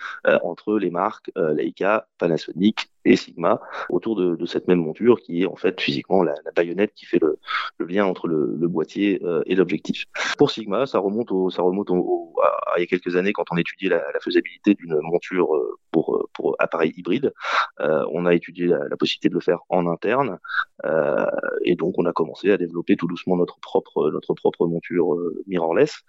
entre 0.43 0.77
les 0.77 0.89
marques 0.89 1.31
Leica, 1.35 2.07
Panasonic 2.17 2.92
et 3.05 3.15
Sigma 3.15 3.59
autour 3.89 4.15
de, 4.15 4.35
de 4.35 4.45
cette 4.45 4.67
même 4.67 4.79
monture 4.79 5.19
qui 5.21 5.43
est 5.43 5.45
en 5.45 5.55
fait 5.55 5.79
physiquement 5.79 6.23
la, 6.23 6.33
la 6.45 6.51
baïonnette 6.51 6.93
qui 6.93 7.05
fait 7.05 7.19
le, 7.21 7.37
le 7.77 7.85
lien 7.85 8.05
entre 8.05 8.27
le, 8.27 8.55
le 8.59 8.67
boîtier 8.67 9.21
euh, 9.23 9.41
et 9.45 9.55
l'objectif. 9.55 10.05
Pour 10.37 10.51
Sigma, 10.51 10.85
ça 10.85 10.99
remonte, 10.99 11.31
au, 11.31 11.49
ça 11.49 11.61
remonte 11.61 11.89
au, 11.89 11.95
au- 11.95 12.41
à, 12.41 12.73
à 12.73 12.77
il 12.77 12.81
y 12.81 12.83
a 12.83 12.87
quelques 12.87 13.15
années 13.15 13.33
quand 13.33 13.45
on 13.51 13.57
étudiait 13.57 13.89
la, 13.89 13.97
la 14.13 14.19
faisabilité 14.19 14.73
d'une 14.73 14.97
monture 15.01 15.55
euh, 15.55 15.77
pour, 15.91 16.15
euh, 16.15 16.27
pour 16.33 16.55
appareils 16.59 16.93
hybrides. 16.97 17.33
Euh, 17.79 18.05
on 18.11 18.25
a 18.25 18.33
étudié 18.33 18.67
la, 18.67 18.87
la, 18.87 18.97
possibilité 18.97 19.29
de 19.29 19.33
le 19.35 19.39
faire 19.41 19.59
en 19.69 19.87
interne 19.87 20.39
euh, 20.85 21.25
et 21.65 21.75
donc 21.75 21.95
on 21.97 22.05
a 22.05 22.13
commencé 22.13 22.51
à 22.51 22.57
développer 22.57 22.95
tout 22.95 23.07
doucement 23.07 23.35
notre 23.35 23.59
propre 23.59 24.11
notre 24.11 24.33
propre 24.33 24.65
monture 24.67 25.15
mirrorless. 25.47 26.01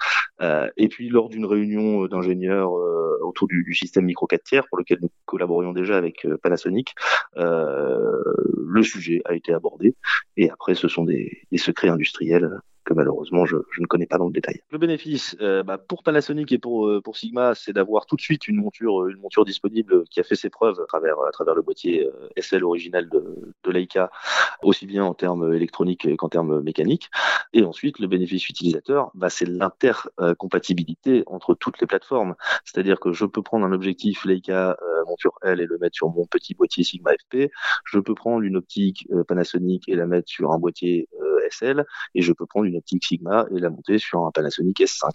et 0.77 0.89
puis 0.89 1.09
lors 1.09 1.29
d'une 1.29 1.47
réunion 1.47 2.07
d'ingénieurs 2.07 2.73
autour 3.23 3.49
du, 3.49 3.65
du, 3.65 3.75
système 3.75 4.05
micro 4.05 4.27
4 4.27 4.43
tiers 4.43 4.67
pour 4.69 4.79
lequel 4.79 4.99
nous 5.01 5.11
collaborions 5.25 5.73
déjà 5.73 5.97
avec 5.97 6.27
Panasonic, 6.43 6.84
le 7.37 8.83
sujet 8.83 9.23
a 9.25 9.35
été 9.35 9.53
abordé. 9.53 9.95
Et 10.37 10.51
après 10.51 10.75
ce 10.75 10.89
sont 10.89 11.05
des, 11.05 11.47
des 11.51 11.59
secrets 11.59 11.89
industriels 11.89 12.59
que 12.85 12.95
malheureusement 12.95 13.47
je, 13.47 13.57
je, 13.71 13.81
ne 13.81 13.87
connais 13.87 14.07
pas 14.07 14.19
dans 14.19 14.27
le 14.27 14.33
détail. 14.33 14.61
Le 14.71 14.79
bénéfice 14.79 15.37
euh, 15.41 15.63
bah, 15.63 15.79
pour 15.79 16.03
Panasonic 16.03 16.53
et 16.53 16.59
pour, 16.59 16.87
euh, 16.87 17.01
pour 17.01 17.17
Sigma, 17.17 17.55
c'est 17.55 17.73
d'avoir 17.73 18.07
tout 18.07 18.17
de 18.17 18.21
suite 18.21 18.47
une 18.49 18.57
monture, 18.57 19.09
une 19.09 19.19
monture 19.19 19.45
disponible 19.45 20.05
qui 20.09 20.21
a 20.21 20.23
fait 20.23 20.37
ses 20.37 20.51
preuves 20.51 20.81
à 20.81 20.87
travers, 20.87 21.17
à 21.27 21.31
travers 21.31 21.55
le 21.55 21.63
boîtier 21.63 22.07
euh, 22.07 22.29
SL 22.37 22.65
original 22.65 23.09
de, 23.09 23.55
de 23.65 23.71
Leica, 23.71 24.11
aussi 24.63 24.87
bien 24.87 25.05
en 25.05 25.15
termes 25.15 25.55
électroniques 25.55 26.17
qu'en 26.17 26.29
termes 26.29 26.61
mécaniques. 26.61 27.11
Et 27.53 27.65
ensuite, 27.65 27.99
le 27.99 28.07
bénéfice 28.07 28.49
utilisateur, 28.49 29.11
bah, 29.15 29.31
c'est 29.31 29.47
l'intercompatibilité 29.47 31.25
entre 31.27 31.55
toutes 31.55 31.81
les 31.81 31.87
plateformes. 31.87 32.35
C'est-à-dire 32.65 33.01
que 33.01 33.13
je 33.13 33.25
peux 33.25 33.43
prendre 33.43 33.65
un 33.67 33.73
objectif 33.73 34.25
Leica 34.25 34.77
monture 35.07 35.39
L 35.43 35.61
et 35.61 35.67
le 35.67 35.79
mettre 35.79 35.97
sur 35.97 36.09
mon 36.09 36.27
petit 36.27 36.55
boîtier 36.55 36.85
Sigma 36.85 37.13
FP. 37.13 37.51
Je 37.85 37.99
peux 37.99 38.15
prendre 38.15 38.43
une 38.43 38.57
optique 38.57 39.09
Panasonic 39.29 39.89
et 39.89 39.95
la 39.95 40.07
mettre 40.07 40.29
sur 40.29 40.53
un 40.53 40.59
boîtier 40.59 41.09
SL 41.51 41.85
et 42.15 42.23
je 42.23 42.33
peux 42.33 42.47
prendre 42.47 42.67
une 42.67 42.74
optique 42.77 43.05
Sigma 43.05 43.47
et 43.55 43.61
la 43.61 43.71
monter 43.71 43.99
sur 43.99 44.25
un 44.25 44.31
Panasonic 44.31 44.81
S5 44.81 45.11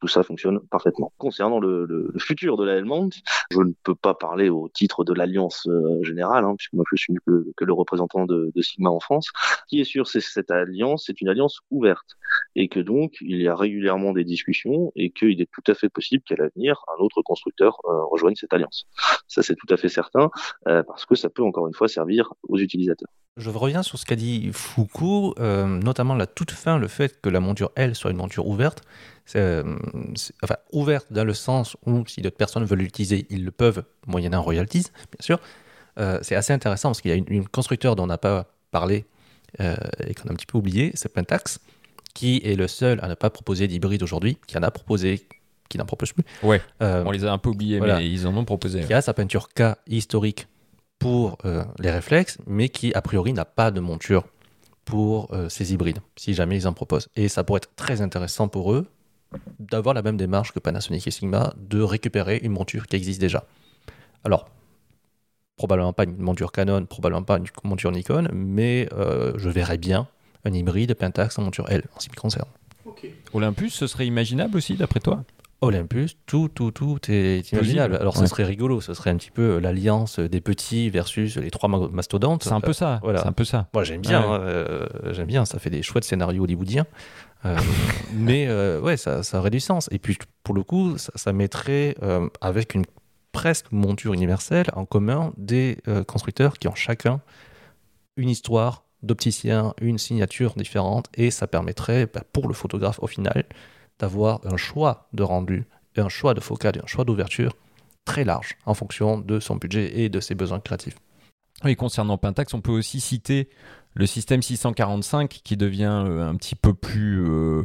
tout 0.00 0.08
ça 0.08 0.22
fonctionne 0.22 0.60
parfaitement. 0.70 1.12
Concernant 1.18 1.60
le, 1.60 2.12
futur 2.18 2.56
de 2.56 2.64
la 2.64 2.76
Helmont, 2.76 3.10
je 3.50 3.58
ne 3.58 3.72
peux 3.84 3.94
pas 3.94 4.14
parler 4.14 4.48
au 4.48 4.68
titre 4.68 5.04
de 5.04 5.12
l'alliance 5.12 5.66
euh, 5.68 6.02
générale, 6.02 6.44
hein, 6.44 6.54
puisque 6.56 6.72
moi 6.72 6.84
je 6.90 6.96
suis 6.96 7.14
que, 7.26 7.64
le 7.64 7.72
représentant 7.72 8.24
de, 8.24 8.50
Sigma 8.60 8.90
en 8.90 9.00
France. 9.00 9.28
Ce 9.34 9.62
qui 9.68 9.80
est 9.80 9.84
sûr, 9.84 10.06
c'est 10.06 10.20
cette 10.20 10.50
alliance, 10.50 11.04
c'est 11.06 11.20
une 11.20 11.28
alliance 11.28 11.60
ouverte, 11.70 12.16
et 12.56 12.68
que 12.68 12.80
donc 12.80 13.16
il 13.20 13.40
y 13.40 13.48
a 13.48 13.54
régulièrement 13.54 14.12
des 14.12 14.24
discussions, 14.24 14.92
et 14.96 15.10
qu'il 15.10 15.40
est 15.40 15.50
tout 15.52 15.70
à 15.70 15.74
fait 15.74 15.88
possible 15.88 16.22
qu'à 16.24 16.36
l'avenir, 16.36 16.82
un 16.96 17.02
autre 17.02 17.22
constructeur 17.22 17.78
euh, 17.84 18.04
rejoigne 18.10 18.34
cette 18.34 18.52
alliance. 18.52 18.86
Ça, 19.28 19.42
c'est 19.42 19.54
tout 19.54 19.72
à 19.72 19.76
fait 19.76 19.88
certain, 19.88 20.30
euh, 20.66 20.82
parce 20.82 21.04
que 21.06 21.14
ça 21.14 21.28
peut 21.28 21.42
encore 21.42 21.66
une 21.68 21.74
fois 21.74 21.88
servir 21.88 22.32
aux 22.48 22.58
utilisateurs. 22.58 23.08
Je 23.36 23.48
reviens 23.48 23.82
sur 23.82 23.98
ce 23.98 24.04
qu'a 24.04 24.16
dit 24.16 24.50
Foucault, 24.52 25.34
euh, 25.38 25.64
notamment 25.64 26.14
la 26.14 26.26
toute 26.26 26.50
fin, 26.50 26.78
le 26.78 26.88
fait 26.88 27.20
que 27.20 27.28
la 27.28 27.40
monture 27.40 27.70
L 27.76 27.94
soit 27.94 28.10
une 28.10 28.16
monture 28.16 28.46
ouverte. 28.46 28.82
Euh, 29.36 29.78
enfin, 30.42 30.56
ouverte 30.72 31.06
dans 31.10 31.24
le 31.24 31.34
sens 31.34 31.76
où 31.86 32.04
si 32.06 32.22
d'autres 32.22 32.36
personnes 32.36 32.64
veulent 32.64 32.80
l'utiliser, 32.80 33.26
ils 33.30 33.44
le 33.44 33.52
peuvent, 33.52 33.84
moyennant 34.06 34.42
royalties, 34.42 34.88
bien 35.12 35.20
sûr. 35.20 35.40
Euh, 35.98 36.18
c'est 36.22 36.34
assez 36.34 36.52
intéressant 36.52 36.88
parce 36.88 37.00
qu'il 37.00 37.10
y 37.10 37.14
a 37.14 37.16
une, 37.16 37.26
une, 37.28 37.48
constructeur 37.48 37.94
dont 37.94 38.04
on 38.04 38.08
n'a 38.08 38.18
pas 38.18 38.46
parlé 38.70 39.04
et 39.58 40.14
qu'on 40.14 40.28
a 40.28 40.32
un 40.32 40.36
petit 40.36 40.46
peu 40.46 40.58
oublié, 40.58 40.92
c'est 40.94 41.12
Pentax, 41.12 41.58
qui 42.14 42.40
est 42.44 42.54
le 42.54 42.68
seul 42.68 43.00
à 43.02 43.08
ne 43.08 43.14
pas 43.14 43.30
proposer 43.30 43.66
d'hybride 43.66 44.02
aujourd'hui, 44.02 44.38
qui 44.46 44.56
en 44.56 44.62
a 44.62 44.70
proposé, 44.70 45.26
qui 45.68 45.76
n'en 45.76 45.86
propose 45.86 46.12
plus. 46.12 46.24
Ouais, 46.44 46.62
on 46.80 47.10
les 47.10 47.24
a 47.24 47.32
un 47.32 47.38
peu 47.38 47.50
oubliés, 47.50 47.78
voilà. 47.78 47.98
mais 47.98 48.08
ils 48.08 48.28
en 48.28 48.36
ont 48.36 48.44
proposé. 48.44 48.84
Qui 48.84 48.94
a 48.94 49.02
sa 49.02 49.12
peinture 49.12 49.48
K 49.48 49.74
historique 49.88 50.46
pour 51.00 51.38
euh, 51.44 51.64
les 51.80 51.90
réflexes, 51.90 52.38
mais 52.46 52.68
qui 52.68 52.94
a 52.94 53.02
priori 53.02 53.32
n'a 53.32 53.44
pas 53.44 53.72
de 53.72 53.80
monture 53.80 54.24
pour 54.84 55.32
euh, 55.32 55.48
ces 55.48 55.72
hybrides, 55.72 55.98
si 56.14 56.34
jamais 56.34 56.56
ils 56.56 56.68
en 56.68 56.72
proposent. 56.72 57.08
Et 57.16 57.28
ça 57.28 57.42
pourrait 57.42 57.58
être 57.58 57.74
très 57.74 58.02
intéressant 58.02 58.46
pour 58.46 58.72
eux 58.72 58.86
d'avoir 59.58 59.94
la 59.94 60.02
même 60.02 60.16
démarche 60.16 60.52
que 60.52 60.58
Panasonic 60.58 61.06
et 61.06 61.10
Sigma, 61.10 61.54
de 61.56 61.80
récupérer 61.80 62.38
une 62.42 62.52
monture 62.52 62.86
qui 62.86 62.96
existe 62.96 63.20
déjà. 63.20 63.44
Alors, 64.24 64.50
probablement 65.56 65.92
pas 65.92 66.04
une 66.04 66.18
monture 66.18 66.52
Canon, 66.52 66.84
probablement 66.84 67.22
pas 67.22 67.38
une 67.38 67.46
monture 67.64 67.92
Nikon, 67.92 68.28
mais 68.32 68.88
euh, 68.92 69.32
je 69.36 69.48
verrais 69.48 69.78
bien 69.78 70.08
un 70.44 70.52
hybride 70.52 70.94
Pentax 70.94 71.38
en 71.38 71.42
monture 71.42 71.68
L, 71.70 71.84
en 71.96 72.00
ce 72.00 72.08
qui 72.08 72.16
me 72.16 72.20
concerne. 72.20 72.48
Okay. 72.84 73.14
Olympus, 73.32 73.74
ce 73.74 73.86
serait 73.86 74.06
imaginable 74.06 74.56
aussi, 74.56 74.74
d'après 74.74 75.00
toi? 75.00 75.24
Olympus, 75.62 76.16
tout, 76.24 76.48
tout, 76.48 76.70
tout 76.70 76.98
est 77.08 77.52
imaginable. 77.52 77.96
Alors, 77.96 78.16
ouais. 78.16 78.22
ce 78.22 78.26
serait 78.26 78.44
rigolo, 78.44 78.80
ce 78.80 78.94
serait 78.94 79.10
un 79.10 79.16
petit 79.16 79.30
peu 79.30 79.58
l'alliance 79.58 80.18
des 80.18 80.40
petits 80.40 80.88
versus 80.88 81.36
les 81.36 81.50
trois 81.50 81.68
mastodontes. 81.68 82.44
C'est 82.44 82.52
un 82.52 82.62
peu 82.62 82.72
ça. 82.72 82.98
Voilà. 83.02 83.20
C'est 83.20 83.28
un 83.28 83.32
peu 83.32 83.44
ça. 83.44 83.68
Moi, 83.74 83.84
j'aime 83.84 84.00
bien. 84.00 84.22
Ouais. 84.22 84.38
Euh, 84.40 84.86
j'aime 85.12 85.26
bien. 85.26 85.44
Ça 85.44 85.58
fait 85.58 85.68
des 85.68 85.82
chouettes 85.82 86.04
scénarios 86.04 86.44
hollywoodiens. 86.44 86.86
Euh, 87.44 87.58
mais 88.14 88.46
euh, 88.48 88.80
ouais, 88.80 88.96
ça, 88.96 89.22
ça, 89.22 89.38
aurait 89.38 89.50
du 89.50 89.60
sens. 89.60 89.88
Et 89.92 89.98
puis, 89.98 90.16
pour 90.44 90.54
le 90.54 90.62
coup, 90.62 90.96
ça, 90.96 91.12
ça 91.14 91.32
mettrait 91.34 91.94
avec 92.40 92.74
une 92.74 92.84
presque 93.32 93.70
monture 93.70 94.14
universelle 94.14 94.66
en 94.74 94.86
commun 94.86 95.32
des 95.36 95.76
constructeurs 96.06 96.58
qui 96.58 96.68
ont 96.68 96.74
chacun 96.74 97.20
une 98.16 98.30
histoire 98.30 98.84
d'opticien, 99.02 99.74
une 99.80 99.98
signature 99.98 100.54
différente, 100.56 101.06
et 101.14 101.30
ça 101.30 101.46
permettrait 101.46 102.06
bah, 102.06 102.22
pour 102.32 102.48
le 102.48 102.54
photographe 102.54 102.98
au 103.02 103.06
final 103.06 103.44
d'avoir 104.00 104.40
un 104.44 104.56
choix 104.56 105.08
de 105.12 105.22
rendu, 105.22 105.66
un 105.96 106.08
choix 106.08 106.34
de 106.34 106.40
focale 106.40 106.76
et 106.76 106.80
un 106.82 106.86
choix 106.86 107.04
d'ouverture 107.04 107.54
très 108.04 108.24
large 108.24 108.56
en 108.66 108.74
fonction 108.74 109.18
de 109.18 109.38
son 109.38 109.56
budget 109.56 110.00
et 110.00 110.08
de 110.08 110.18
ses 110.18 110.34
besoins 110.34 110.58
créatifs. 110.58 110.96
Oui, 111.64 111.76
concernant 111.76 112.16
Pentax, 112.16 112.54
on 112.54 112.60
peut 112.60 112.72
aussi 112.72 113.00
citer 113.00 113.48
le 113.94 114.06
système 114.06 114.40
645 114.40 115.28
qui 115.28 115.56
devient 115.56 116.04
euh, 116.06 116.28
un 116.28 116.34
petit 116.36 116.56
peu 116.56 116.74
plus. 116.74 117.22
Euh, 117.22 117.64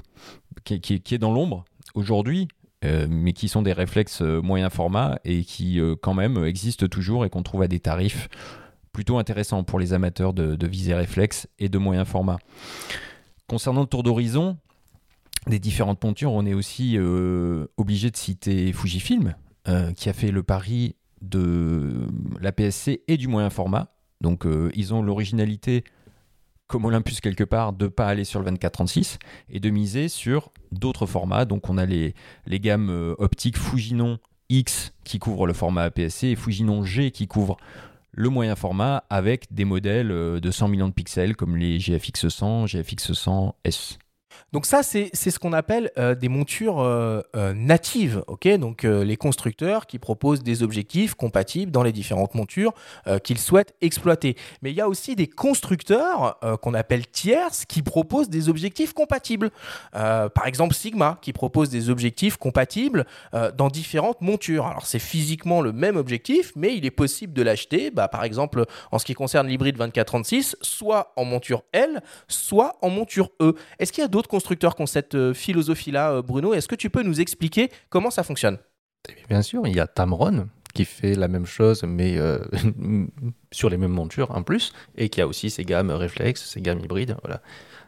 qui, 0.64 0.74
est 0.96 1.18
dans 1.18 1.32
l'ombre 1.32 1.64
aujourd'hui, 1.94 2.48
euh, 2.84 3.06
mais 3.08 3.34
qui 3.34 3.48
sont 3.48 3.62
des 3.62 3.74
réflexes 3.74 4.22
moyen 4.22 4.72
format 4.72 5.20
et 5.24 5.44
qui, 5.44 5.80
quand 6.02 6.16
même, 6.16 6.44
existent 6.44 6.88
toujours 6.88 7.24
et 7.24 7.30
qu'on 7.30 7.44
trouve 7.44 7.62
à 7.62 7.68
des 7.68 7.80
tarifs 7.80 8.30
plutôt 8.92 9.20
intéressants 9.20 9.64
pour 9.64 9.78
les 9.78 9.94
amateurs 9.94 10.34
de, 10.34 10.56
de 10.56 10.68
visée 10.68 10.96
réflexe 10.96 11.48
et 11.60 11.70
de 11.70 11.78
moyen 11.78 12.04
format. 12.04 12.40
Concernant 13.48 13.82
le 13.82 13.88
tour 13.88 14.02
d'horizon, 14.02 14.58
des 15.48 15.60
différentes 15.60 16.04
montures, 16.04 16.32
on 16.32 16.46
est 16.46 16.54
aussi 16.54 16.98
euh, 16.98 17.68
obligé 17.78 18.10
de 18.10 18.18
citer 18.18 18.74
Fujifilm, 18.74 19.36
euh, 19.68 19.92
qui 19.94 20.10
a 20.10 20.14
fait 20.14 20.32
le 20.32 20.44
pari 20.44 20.96
de 21.22 22.08
la 22.42 22.52
PSC 22.52 23.02
et 23.08 23.18
du 23.18 23.28
moyen 23.28 23.50
format. 23.50 23.90
Donc 24.22 24.46
euh, 24.46 24.72
ils 24.76 24.94
ont 24.94 25.02
l'originalité, 25.02 25.84
comme 26.68 26.86
Olympus 26.86 27.22
quelque 27.22 27.44
part, 27.44 27.74
de 27.74 27.86
ne 27.86 27.90
pas 27.90 28.08
aller 28.08 28.24
sur 28.24 28.42
le 28.42 28.52
24-36 28.52 29.18
et 29.50 29.60
de 29.60 29.70
miser 29.70 30.08
sur 30.08 30.52
d'autres 30.72 31.06
formats. 31.06 31.46
Donc 31.46 31.70
on 31.70 31.78
a 31.78 31.86
les, 31.86 32.14
gammes 32.48 33.16
optiques 33.20 33.58
Fujinon 33.58 34.18
X 34.50 34.94
qui 35.04 35.20
couvrent 35.20 35.48
le 35.48 35.54
format 35.54 35.84
APS-C 35.84 36.30
et 36.30 36.36
Fujinon 36.36 36.84
G 36.84 37.12
qui 37.12 37.28
couvrent 37.28 37.58
le 38.12 38.30
moyen 38.30 38.56
format 38.56 39.04
avec 39.10 39.54
des 39.54 39.66
modèles 39.66 40.08
de 40.08 40.52
100 40.52 40.70
millions 40.70 40.88
de 40.88 40.94
pixels 40.94 41.36
comme 41.36 41.58
les 41.58 41.80
GFX 41.80 42.30
100, 42.30 42.68
GFX 42.68 43.12
100S. 43.12 43.98
Donc 44.56 44.66
ça, 44.66 44.84
c'est 44.84 45.14
ce 45.14 45.40
qu'on 45.40 45.54
appelle 45.54 45.92
euh, 45.98 46.16
des 46.16 46.30
montures 46.30 46.80
euh, 46.80 47.22
euh, 47.36 47.54
natives, 47.54 48.24
ok? 48.28 48.48
Donc 48.58 48.84
les 48.84 49.18
constructeurs 49.18 49.86
qui 49.86 50.00
proposent 50.00 50.44
des 50.44 50.64
objectifs 50.64 51.14
compatibles 51.14 51.72
dans 51.72 51.84
les 51.84 51.92
différentes 51.92 52.36
montures 52.36 52.74
qu'ils 53.24 53.38
souhaitent 53.38 53.74
exploiter. 53.82 54.36
Mais 54.62 54.72
il 54.72 54.76
y 54.76 54.82
a 54.82 54.88
aussi 54.88 55.16
des 55.16 55.28
constructeurs 55.28 56.40
qu'on 56.62 56.74
appelle 56.74 57.08
tierces 57.08 57.66
qui 57.66 57.82
proposent 57.82 58.30
des 58.30 58.50
objectifs 58.50 58.94
compatibles. 58.94 59.52
par 59.92 60.46
exemple 60.46 60.74
Sigma 60.74 61.18
qui 61.22 61.34
propose 61.34 61.70
des 61.70 61.90
objectifs 61.90 62.38
compatibles 62.38 63.06
dans 63.58 63.68
différentes 63.68 64.22
montures. 64.22 64.68
Alors 64.68 64.86
c'est 64.86 65.00
physiquement 65.00 65.62
le 65.62 65.72
même 65.72 65.98
objectif, 65.98 66.52
mais 66.56 66.76
il 66.76 66.86
est 66.86 66.92
possible 66.92 67.34
de 67.34 67.42
l'acheter, 67.42 67.92
bah, 67.92 68.08
par 68.08 68.24
exemple 68.24 68.66
en 68.92 69.00
ce 69.00 69.06
qui 69.06 69.14
concerne 69.14 69.48
l'hybride 69.48 69.78
24-36, 69.78 70.56
soit 70.62 71.14
en 71.16 71.26
monture 71.26 71.64
L, 71.72 72.02
soit 72.28 72.78
en 72.82 72.90
monture 72.90 73.30
E. 73.42 73.56
Est-ce 73.80 73.92
qu'il 73.92 74.02
y 74.02 74.06
a 74.06 74.10
d'autres 74.10 74.25
constructeurs 74.28 74.76
qui 74.76 74.82
ont 74.82 74.88
cette 74.88 75.16
euh, 75.16 75.34
philosophie-là, 75.34 76.22
Bruno. 76.22 76.54
Est-ce 76.54 76.68
que 76.68 76.76
tu 76.76 76.90
peux 76.90 77.04
nous 77.04 77.22
expliquer 77.22 77.70
comment 77.90 78.10
ça 78.10 78.24
fonctionne? 78.24 78.58
Bien 79.30 79.42
sûr, 79.42 79.68
il 79.68 79.76
y 79.76 79.80
a 79.80 79.88
Tamron 79.88 80.48
qui 80.76 80.86
fait 80.86 81.16
la 81.16 81.28
même 81.28 81.46
chose, 81.46 81.84
mais 81.88 82.18
euh, 82.18 82.40
sur 83.52 83.70
les 83.70 83.78
mêmes 83.78 83.92
montures 83.92 84.30
en 84.32 84.44
plus, 84.44 84.74
et 84.98 85.10
qui 85.10 85.22
a 85.22 85.28
aussi 85.28 85.50
ses 85.50 85.64
gammes 85.64 85.90
réflexes, 85.90 86.44
ses 86.46 86.62
gammes 86.62 86.82
hybrides. 86.84 87.16
Voilà. 87.24 87.42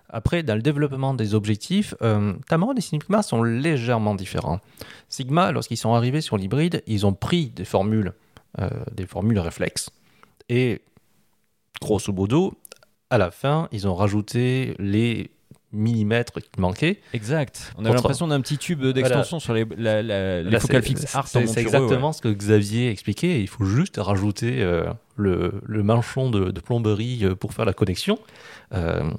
Après, 0.09 0.41
dans 0.41 0.55
le 0.55 0.61
développement 0.61 1.13
des 1.13 1.35
objectifs, 1.35 1.93
euh, 2.01 2.33
Tamron 2.47 2.73
et 2.75 2.81
Sigma 2.81 3.21
sont 3.21 3.43
légèrement 3.43 4.15
différents. 4.15 4.61
Sigma, 5.09 5.51
lorsqu'ils 5.51 5.77
sont 5.77 5.93
arrivés 5.93 6.21
sur 6.21 6.37
l'hybride, 6.37 6.81
ils 6.87 7.05
ont 7.05 7.13
pris 7.13 7.47
des 7.49 7.65
formules, 7.65 8.13
euh, 8.59 8.69
des 8.93 9.05
formules 9.05 9.39
réflexes, 9.39 9.89
et 10.47 10.81
grosso 11.81 12.13
modo, 12.13 12.53
à 13.09 13.17
la 13.17 13.31
fin, 13.31 13.67
ils 13.73 13.85
ont 13.85 13.95
rajouté 13.95 14.75
les 14.79 15.29
millimètres 15.71 16.39
qui 16.39 16.59
manquaient. 16.59 16.99
Exact. 17.13 17.73
On 17.77 17.85
a 17.85 17.89
l'impression 17.89 18.27
d'un 18.27 18.41
petit 18.41 18.57
tube 18.57 18.83
d'extension 18.85 19.37
voilà. 19.37 19.65
sur 19.65 19.75
les, 19.75 19.83
la, 19.83 20.01
la, 20.01 20.43
les 20.43 20.59
focales 20.59 20.83
fixes 20.83 21.15
Art 21.15 21.27
C'est 21.27 21.57
exactement 21.57 22.07
ouais. 22.07 22.13
ce 22.13 22.21
que 22.21 22.29
Xavier 22.29 22.89
expliquait. 22.89 23.41
Il 23.41 23.47
faut 23.47 23.65
juste 23.65 23.97
rajouter 23.97 24.61
euh, 24.61 24.85
le, 25.15 25.61
le, 25.65 25.83
manchon 25.83 26.29
de, 26.29 26.51
de, 26.51 26.59
plomberie 26.61 27.19
euh, 27.23 27.35
pour 27.35 27.53
faire 27.53 27.65
la 27.65 27.73
connexion. 27.73 28.17
Euh, 28.73 29.09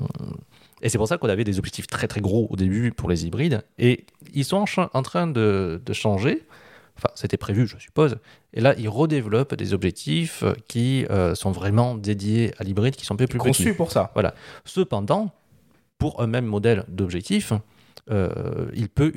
et 0.80 0.88
c'est 0.88 0.98
pour 0.98 1.08
ça 1.08 1.18
qu'on 1.18 1.28
avait 1.28 1.44
des 1.44 1.58
objectifs 1.58 1.86
très 1.86 2.08
très 2.08 2.20
gros 2.20 2.46
au 2.50 2.56
début 2.56 2.92
pour 2.92 3.10
les 3.10 3.26
hybrides. 3.26 3.62
Et 3.78 4.06
ils 4.32 4.44
sont 4.44 4.64
en, 4.76 4.88
en 4.92 5.02
train 5.02 5.26
de, 5.26 5.82
de 5.84 5.92
changer 5.92 6.46
Enfin, 6.98 7.10
c'était 7.14 7.36
prévu, 7.36 7.68
je 7.68 7.78
suppose. 7.78 8.18
Et 8.52 8.60
là, 8.60 8.74
ils 8.76 8.88
redéveloppent 8.88 9.54
des 9.54 9.72
objectifs 9.72 10.42
qui 10.66 11.06
euh, 11.10 11.36
sont 11.36 11.52
vraiment 11.52 11.94
dédiés 11.94 12.52
à 12.58 12.64
l'hybride, 12.64 12.96
qui 12.96 13.06
sont 13.06 13.14
un 13.14 13.16
peu 13.16 13.28
plus 13.28 13.38
petits. 13.38 13.62
Conçu 13.62 13.74
pour 13.74 13.92
ça. 13.92 14.12
Cependant, 14.64 15.30
pour 15.98 16.20
un 16.20 16.26
même 16.26 16.46
modèle 16.46 16.84
d'objectif, 16.88 17.52
euh, 18.10 18.70
il, 18.74 18.88
peut, 18.88 19.12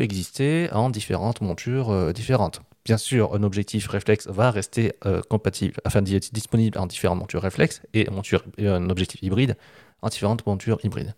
exister 0.00 0.68
en 0.72 0.90
différentes 0.90 1.40
montures 1.40 1.90
euh, 1.90 2.12
différentes. 2.12 2.62
Bien 2.84 2.96
sûr, 2.96 3.34
un 3.34 3.42
objectif 3.42 3.86
réflexe 3.86 4.26
va 4.26 4.50
rester 4.50 4.92
euh, 5.06 5.22
compatible, 5.28 5.74
enfin 5.86 6.02
di- 6.02 6.18
disponible 6.32 6.76
en 6.78 6.86
différentes 6.86 7.20
montures 7.20 7.42
réflexes 7.42 7.82
et, 7.94 8.10
monture- 8.10 8.44
un 8.58 8.90
objectif 8.90 9.22
hybride 9.22 9.56
en 10.02 10.08
différentes 10.08 10.44
montures 10.46 10.78
hybrides. 10.82 11.14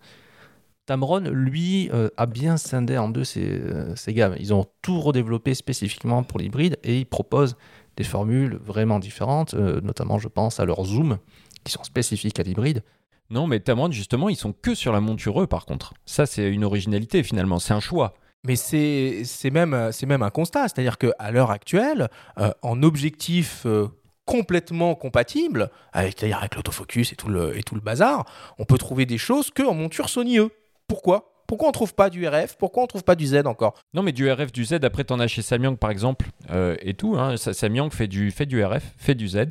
Tamron, 0.85 1.19
lui, 1.19 1.89
a 2.15 2.25
bien 2.27 2.55
scindé 2.55 2.97
en 2.97 3.09
deux 3.09 3.25
ses, 3.25 3.59
gammes. 4.07 4.35
Ils 4.39 4.53
ont 4.53 4.67
tout 4.81 5.01
redéveloppé 5.01 5.53
spécifiquement 5.53 6.23
pour 6.23 6.39
l'hybride 6.39 6.77
et 6.85 6.99
ils 6.99 7.05
proposent 7.05 7.57
des 7.97 8.05
formules 8.05 8.57
vraiment 8.63 8.97
différentes, 8.97 9.53
notamment 9.53 10.17
je 10.17 10.29
pense 10.29 10.61
à 10.61 10.65
leur 10.65 10.85
zoom, 10.85 11.17
qui 11.65 11.73
sont 11.73 11.83
spécifiques 11.83 12.39
à 12.39 12.43
l'hybride. 12.43 12.83
Non, 13.29 13.47
mais 13.47 13.59
Tamron, 13.59 13.91
justement, 13.91 14.29
ils 14.29 14.35
sont 14.37 14.53
que 14.53 14.73
sur 14.75 14.93
la 14.93 15.01
monture 15.01 15.41
E, 15.43 15.47
par 15.47 15.65
contre. 15.65 15.93
Ça, 16.05 16.25
c'est 16.25 16.47
une 16.49 16.63
originalité, 16.63 17.23
finalement. 17.23 17.59
C'est 17.59 17.73
un 17.73 17.79
choix. 17.79 18.13
Mais 18.45 18.55
c'est 18.55 19.23
même, 19.51 19.91
même 20.07 20.21
un 20.23 20.29
constat. 20.29 20.67
C'est-à-dire 20.69 20.97
qu'à 20.97 21.31
l'heure 21.31 21.51
actuelle, 21.51 22.07
euh, 22.37 22.51
en 22.61 22.81
objectif 22.83 23.63
euh, 23.65 23.87
complètement 24.25 24.95
compatible, 24.95 25.69
c'est-à-dire 25.93 26.37
avec 26.39 26.55
l'autofocus 26.55 27.11
et, 27.11 27.15
tout 27.15 27.29
le- 27.29 27.57
et 27.57 27.63
tout 27.63 27.75
le 27.75 27.81
bazar, 27.81 28.25
on 28.59 28.65
peut 28.65 28.77
trouver 28.77 29.05
des 29.05 29.17
choses 29.17 29.49
qu'en 29.51 29.73
monture 29.73 30.07
Sony 30.09 30.37
E. 30.39 30.49
Pourquoi? 30.87 31.33
Pourquoi 31.47 31.69
on 31.69 31.71
trouve 31.71 31.93
pas 31.95 32.09
du 32.09 32.27
RF 32.27 32.57
Pourquoi 32.57 32.83
on 32.83 32.87
trouve 32.87 33.03
pas 33.05 33.15
du 33.15 33.25
Z 33.25 33.45
encore? 33.45 33.81
Non, 33.93 34.03
mais 34.03 34.11
du 34.11 34.29
RF, 34.29 34.51
du 34.51 34.65
Z, 34.65 34.73
après, 34.83 35.05
t'en 35.05 35.19
as 35.19 35.27
chez 35.27 35.41
Samyang, 35.41 35.77
par 35.77 35.89
exemple, 35.91 36.27
euh, 36.51 36.75
et 36.81 36.93
tout. 36.93 37.15
Hein. 37.17 37.37
Sa- 37.37 37.53
Samyang 37.53 37.89
fait 37.91 38.07
du, 38.07 38.31
fait 38.31 38.45
du 38.45 38.63
RF, 38.63 38.83
fait 38.97 39.15
du 39.15 39.29
Z. 39.29 39.45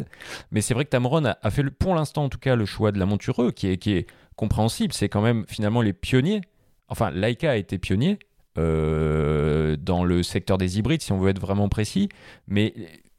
Mais 0.51 0.61
c'est 0.61 0.75
vrai 0.75 0.85
que 0.85 0.91
Tamron 0.91 1.25
a, 1.25 1.39
a 1.43 1.51
fait, 1.51 1.63
le- 1.63 1.71
pour 1.71 1.95
l'instant, 1.95 2.25
en 2.25 2.29
tout 2.29 2.39
cas, 2.39 2.55
le 2.55 2.67
choix 2.67 2.93
de 2.93 2.99
la 2.99 3.07
monture 3.07 3.43
E, 3.43 3.51
qui 3.51 3.69
est, 3.69 3.79
qui 3.79 3.93
est 3.93 4.07
compréhensible. 4.37 4.93
C'est 4.93 5.09
quand 5.09 5.23
même, 5.23 5.45
finalement, 5.49 5.81
les 5.81 5.93
pionniers. 5.95 6.43
Enfin, 6.89 7.11
Leica 7.11 7.51
a 7.53 7.57
été 7.57 7.79
pionnier 7.79 8.19
euh, 8.59 9.77
dans 9.79 10.05
le 10.05 10.23
secteur 10.23 10.59
des 10.59 10.79
hybrides, 10.79 11.03
si 11.03 11.13
on 11.13 11.19
veut 11.19 11.31
être 11.31 11.41
vraiment 11.41 11.69
précis. 11.69 12.09
Mais 12.47 12.75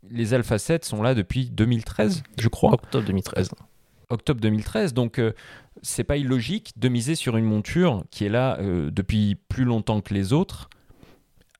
les 0.09 0.33
Alpha 0.33 0.57
7 0.59 0.85
sont 0.85 1.01
là 1.01 1.13
depuis 1.15 1.49
2013, 1.49 2.23
je 2.37 2.47
crois. 2.47 2.73
Octobre 2.73 3.05
2013. 3.05 3.49
Octobre 4.09 4.39
2013. 4.41 4.93
Donc, 4.93 5.19
euh, 5.19 5.33
c'est 5.81 6.03
pas 6.03 6.17
illogique 6.17 6.73
de 6.77 6.89
miser 6.89 7.15
sur 7.15 7.37
une 7.37 7.45
monture 7.45 8.03
qui 8.11 8.25
est 8.25 8.29
là 8.29 8.57
euh, 8.59 8.89
depuis 8.91 9.35
plus 9.35 9.65
longtemps 9.65 10.01
que 10.01 10.13
les 10.13 10.33
autres, 10.33 10.69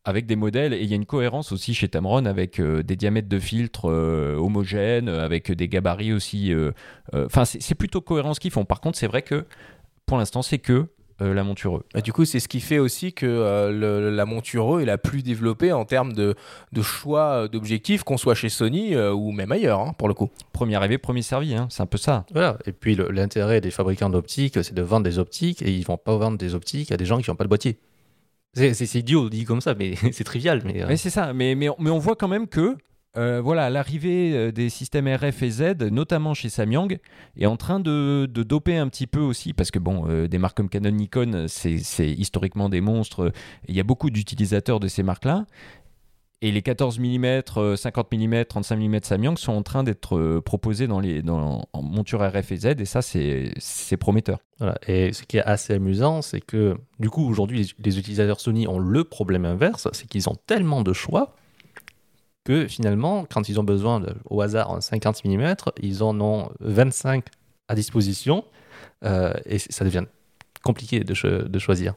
avec 0.06 0.26
des 0.26 0.36
modèles. 0.36 0.74
Et 0.74 0.82
il 0.82 0.89
y 0.89 0.93
a 0.93 0.95
une 0.95 1.06
cohérence 1.06 1.52
aussi 1.52 1.74
chez 1.74 1.88
Tamron 1.88 2.26
avec 2.26 2.60
euh, 2.60 2.84
des 2.84 2.95
diamètres 2.95 3.30
de 3.30 3.39
filtres 3.39 3.89
euh, 3.89 4.36
homogènes, 4.36 5.10
avec 5.10 5.52
des 5.52 5.68
gabarits 5.68 6.14
aussi. 6.14 6.54
Enfin, 7.14 7.45
c'est 7.45 7.76
plutôt 7.76 8.02
cohérent 8.02 8.34
ce 8.34 8.39
qu'ils 8.39 8.52
font. 8.52 8.66
Par 8.66 8.82
contre, 8.82 8.98
c'est 8.98 9.08
vrai 9.08 9.22
que 9.22 9.45
pour 10.06 10.18
l'instant, 10.18 10.41
c'est 10.41 10.60
que 10.60 10.88
euh, 11.22 11.34
la 11.34 11.43
monture. 11.43 11.84
Bah, 11.93 12.01
Du 12.01 12.13
coup, 12.13 12.26
c'est 12.26 12.39
ce 12.39 12.47
qui 12.47 12.59
fait 12.59 12.80
aussi 12.80 13.13
que 13.13 13.26
euh, 13.26 13.72
le- 13.72 14.09
la 14.15 14.26
monture 14.26 14.78
E 14.78 14.82
est 14.82 14.86
la 14.86 14.97
plus 14.97 15.24
développée 15.24 15.72
en 15.72 15.84
termes 15.86 16.13
de, 16.13 16.36
de 16.74 16.82
choix 16.82 17.43
euh, 17.43 17.47
d'objectifs, 17.47 18.03
qu'on 18.03 18.18
soit 18.18 18.36
chez 18.36 18.49
Sony 18.49 18.93
euh, 18.95 19.11
ou 19.13 19.32
même 19.32 19.51
ailleurs, 19.51 19.80
hein, 19.80 19.93
pour 19.97 20.07
le 20.07 20.13
coup. 20.13 20.30
Premier 20.53 20.76
arrivé, 20.76 20.97
premier 20.97 21.22
servi. 21.22 21.55
hein. 21.55 21.68
C'est 21.70 21.82
un 21.82 21.88
peu 21.88 21.97
ça. 21.97 22.26
Voilà. 22.32 22.57
Et 22.65 22.72
puis 22.72 22.95
l'intérêt 23.09 23.61
des 23.61 23.72
fabricants 23.72 24.09
d'optiques, 24.09 24.63
c'est 24.63 24.74
de 24.74 24.82
vendre 24.82 25.03
des 25.05 25.20
optiques 25.20 25.61
et 25.61 25.72
ils 25.72 25.84
vont 25.86 25.97
pas 25.97 26.15
vendre 26.18 26.38
des 26.38 26.53
optiques 26.55 26.91
à 26.91 26.97
des 26.97 27.05
gens 27.05 27.20
qui 27.20 27.30
n'ont 27.30 27.36
pas 27.36 27.43
de 27.45 27.49
boîtier. 27.49 27.78
C'est 28.53 28.95
idiot 28.95 29.30
dit 29.30 29.45
comme 29.45 29.61
ça, 29.61 29.76
mais 29.76 29.93
c'est 30.11 30.24
trivial. 30.24 30.61
Mais, 30.65 30.82
euh, 30.82 30.86
Mais 30.88 30.97
c'est 30.97 31.09
ça, 31.11 31.32
mais, 31.34 31.53
mais, 31.55 31.68
mais 31.80 31.89
on 31.91 31.99
voit 31.99 32.15
quand 32.15 32.28
même 32.28 32.47
que 32.47 32.76
euh, 33.18 33.41
voilà, 33.41 33.70
l'arrivée 33.70 34.34
euh, 34.34 34.51
des 34.51 34.70
systèmes 34.70 35.07
RF 35.07 35.41
et 35.41 35.49
Z, 35.49 35.61
notamment 35.91 36.34
chez 36.34 36.49
Samyang, 36.49 36.99
est 37.36 37.45
en 37.45 37.57
train 37.57 37.80
de, 37.80 38.28
doper 38.28 38.78
un 38.78 38.88
petit 38.89 39.07
peu 39.07 39.20
aussi, 39.20 39.53
parce 39.53 39.72
que 39.72 39.80
bon, 39.80 40.05
euh, 40.07 40.28
des 40.28 40.38
marques 40.38 40.57
comme 40.57 40.70
Canon, 40.70 40.91
Nikon, 40.91 41.45
c'est 41.47 41.80
historiquement 41.99 42.70
des 42.70 42.82
monstres. 42.82 43.32
Il 43.68 43.76
y 43.76 43.80
a 43.80 43.84
beaucoup 43.84 44.09
d'utilisateurs 44.09 44.80
de 44.80 44.88
ces 44.88 45.03
marques-là. 45.03 45.45
Et 46.43 46.51
les 46.51 46.61
14 46.61 46.99
mm, 46.99 47.41
50 47.76 48.13
mm, 48.13 48.45
35 48.45 48.76
mm 48.76 48.99
Samyang 49.01 49.38
sont 49.39 49.53
en 49.53 49.63
train 49.63 49.84
d'être 49.84 50.39
proposés 50.41 50.86
dans 50.86 50.99
les, 50.99 51.24
dans, 51.24 51.68
en 51.74 51.82
monture 51.82 52.22
RF 52.22 52.51
et 52.51 52.57
Z, 52.57 52.65
et 52.78 52.86
ça, 52.86 53.01
c'est 53.01 53.97
prometteur. 53.97 54.38
Voilà. 54.59 54.78
Et 54.88 55.13
ce 55.13 55.24
qui 55.24 55.38
est 55.38 55.43
assez 55.43 55.74
amusant, 55.74 56.22
c'est 56.22 56.41
que 56.41 56.78
du 56.99 57.09
coup, 57.09 57.28
aujourd'hui, 57.28 57.74
les 57.84 57.97
utilisateurs 57.97 58.39
Sony 58.39 58.68
ont 58.68 58.78
le 58.78 59.03
problème 59.03 59.45
inverse, 59.45 59.88
c'est 59.93 60.07
qu'ils 60.07 60.30
ont 60.30 60.36
tellement 60.45 60.84
de 60.84 60.93
choix 60.93 61.34
que 62.48 62.68
finalement, 62.68 63.26
quand 63.30 63.50
ils 63.50 63.60
ont 63.60 63.64
besoin 63.66 64.00
de, 64.00 64.14
au 64.30 64.39
hasard 64.41 64.72
un 64.74 64.80
50 64.82 65.26
mm, 65.26 65.56
ils 65.84 66.02
en 66.02 66.20
ont 66.22 66.50
25 66.62 67.26
à 67.68 67.76
disposition 67.76 68.45
euh, 69.04 69.34
et 69.45 69.60
ça 69.60 69.84
devient 69.84 70.06
compliqué 70.64 71.02
de, 71.04 71.14
cho- 71.14 71.43
de 71.43 71.60
choisir. 71.60 71.95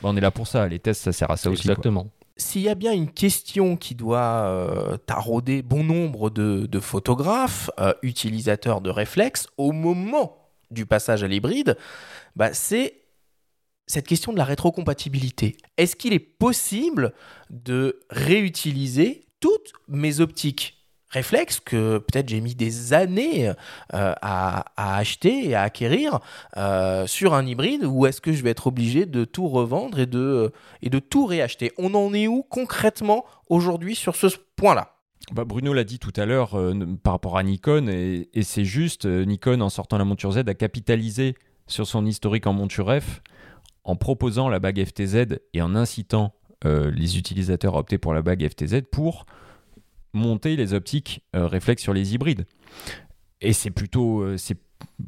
Bon, 0.00 0.10
on 0.12 0.16
est 0.16 0.20
là 0.22 0.30
pour 0.30 0.46
ça, 0.46 0.66
les 0.66 0.78
tests, 0.78 1.02
ça 1.02 1.12
sert 1.12 1.30
à 1.30 1.36
ça 1.36 1.50
aussi. 1.50 1.62
Exactement. 1.68 2.06
S'il 2.38 2.62
y 2.62 2.68
a 2.70 2.74
bien 2.74 2.92
une 2.92 3.10
question 3.10 3.76
qui 3.76 3.94
doit 3.94 4.44
euh, 4.46 4.96
tarauder 4.96 5.62
bon 5.62 5.84
nombre 5.84 6.30
de, 6.30 6.66
de 6.66 6.80
photographes, 6.80 7.70
euh, 7.78 7.92
utilisateurs 8.02 8.80
de 8.80 8.90
réflexes, 8.90 9.46
au 9.58 9.72
moment 9.72 10.36
du 10.70 10.86
passage 10.86 11.22
à 11.22 11.28
l'hybride, 11.28 11.76
bah, 12.34 12.52
c'est 12.54 13.02
cette 13.86 14.06
question 14.06 14.32
de 14.32 14.38
la 14.38 14.44
rétrocompatibilité. 14.44 15.56
Est-ce 15.76 15.96
qu'il 15.96 16.12
est 16.12 16.18
possible 16.18 17.12
de 17.50 18.00
réutiliser 18.10 19.25
toutes 19.40 19.72
mes 19.88 20.20
optiques. 20.20 20.72
Réflexes 21.08 21.60
que 21.60 21.98
peut-être 21.98 22.28
j'ai 22.28 22.40
mis 22.40 22.56
des 22.56 22.92
années 22.92 23.48
euh, 23.48 23.52
à, 24.20 24.64
acheter 24.76 25.48
et 25.48 25.54
à 25.54 25.62
acquérir 25.62 26.18
euh, 26.56 27.06
sur 27.06 27.32
un 27.32 27.46
hybride 27.46 27.84
ou 27.84 28.06
est-ce 28.06 28.20
que 28.20 28.32
je 28.32 28.42
vais 28.42 28.50
être 28.50 28.66
obligé 28.66 29.06
de 29.06 29.24
tout 29.24 29.46
revendre 29.46 30.00
et 30.00 30.06
de, 30.06 30.52
et 30.82 30.90
tout 30.90 31.26
réacheter. 31.26 31.72
On 31.78 31.94
en 31.94 32.12
est 32.12 32.26
où 32.26 32.42
concrètement 32.42 33.24
aujourd'hui 33.48 33.94
sur 33.94 34.16
ce 34.16 34.26
point-là? 34.56 34.96
Bah, 35.32 35.44
Bruno 35.44 35.72
l'a 35.72 35.84
dit 35.84 36.00
tout 36.00 36.12
à 36.16 36.26
l'heure 36.26 36.58
euh, 36.58 36.74
par 37.02 37.14
rapport 37.14 37.38
à 37.38 37.42
Nikon, 37.44 37.88
et, 37.88 38.28
et 38.34 38.42
c'est 38.42 38.64
juste, 38.64 39.06
Nikon, 39.06 39.60
en 39.60 39.70
sortant 39.70 39.98
la 39.98 40.04
monture 40.04 40.32
Z, 40.32 40.38
a 40.38 40.54
capitalisé 40.54 41.36
sur 41.68 41.86
son 41.86 42.04
historique 42.04 42.46
en 42.46 42.52
monture 42.52 42.92
F 43.00 43.22
en 43.86 43.94
proposant 43.94 44.48
la 44.48 44.58
bague 44.58 44.84
FTZ 44.84 45.38
et 45.54 45.62
en 45.62 45.74
incitant 45.76 46.34
euh, 46.64 46.90
les 46.90 47.18
utilisateurs 47.18 47.76
à 47.76 47.80
opter 47.80 47.98
pour 47.98 48.14
la 48.14 48.22
bague 48.22 48.48
FTZ 48.48 48.82
pour 48.90 49.26
monter 50.14 50.56
les 50.56 50.72
optiques 50.72 51.22
euh, 51.34 51.46
réflexes 51.46 51.82
sur 51.82 51.92
les 51.92 52.14
hybrides. 52.14 52.46
Et 53.42 53.52
c'est 53.52 53.70
plutôt... 53.70 54.20
euh, 54.22 54.36
c'est 54.36 54.56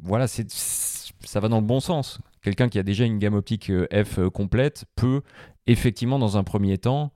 voilà, 0.02 0.28
c'est 0.28 0.50
ça 0.50 1.40
va 1.40 1.48
dans 1.48 1.60
le 1.60 1.66
bon 1.66 1.80
sens. 1.80 2.20
Quelqu'un 2.42 2.68
qui 2.68 2.78
a 2.78 2.82
déjà 2.82 3.04
une 3.04 3.18
gamme 3.18 3.34
optique 3.34 3.70
F 3.92 4.20
complète 4.32 4.84
peut 4.96 5.22
effectivement, 5.66 6.18
dans 6.18 6.36
un 6.36 6.44
premier 6.44 6.78
temps, 6.78 7.12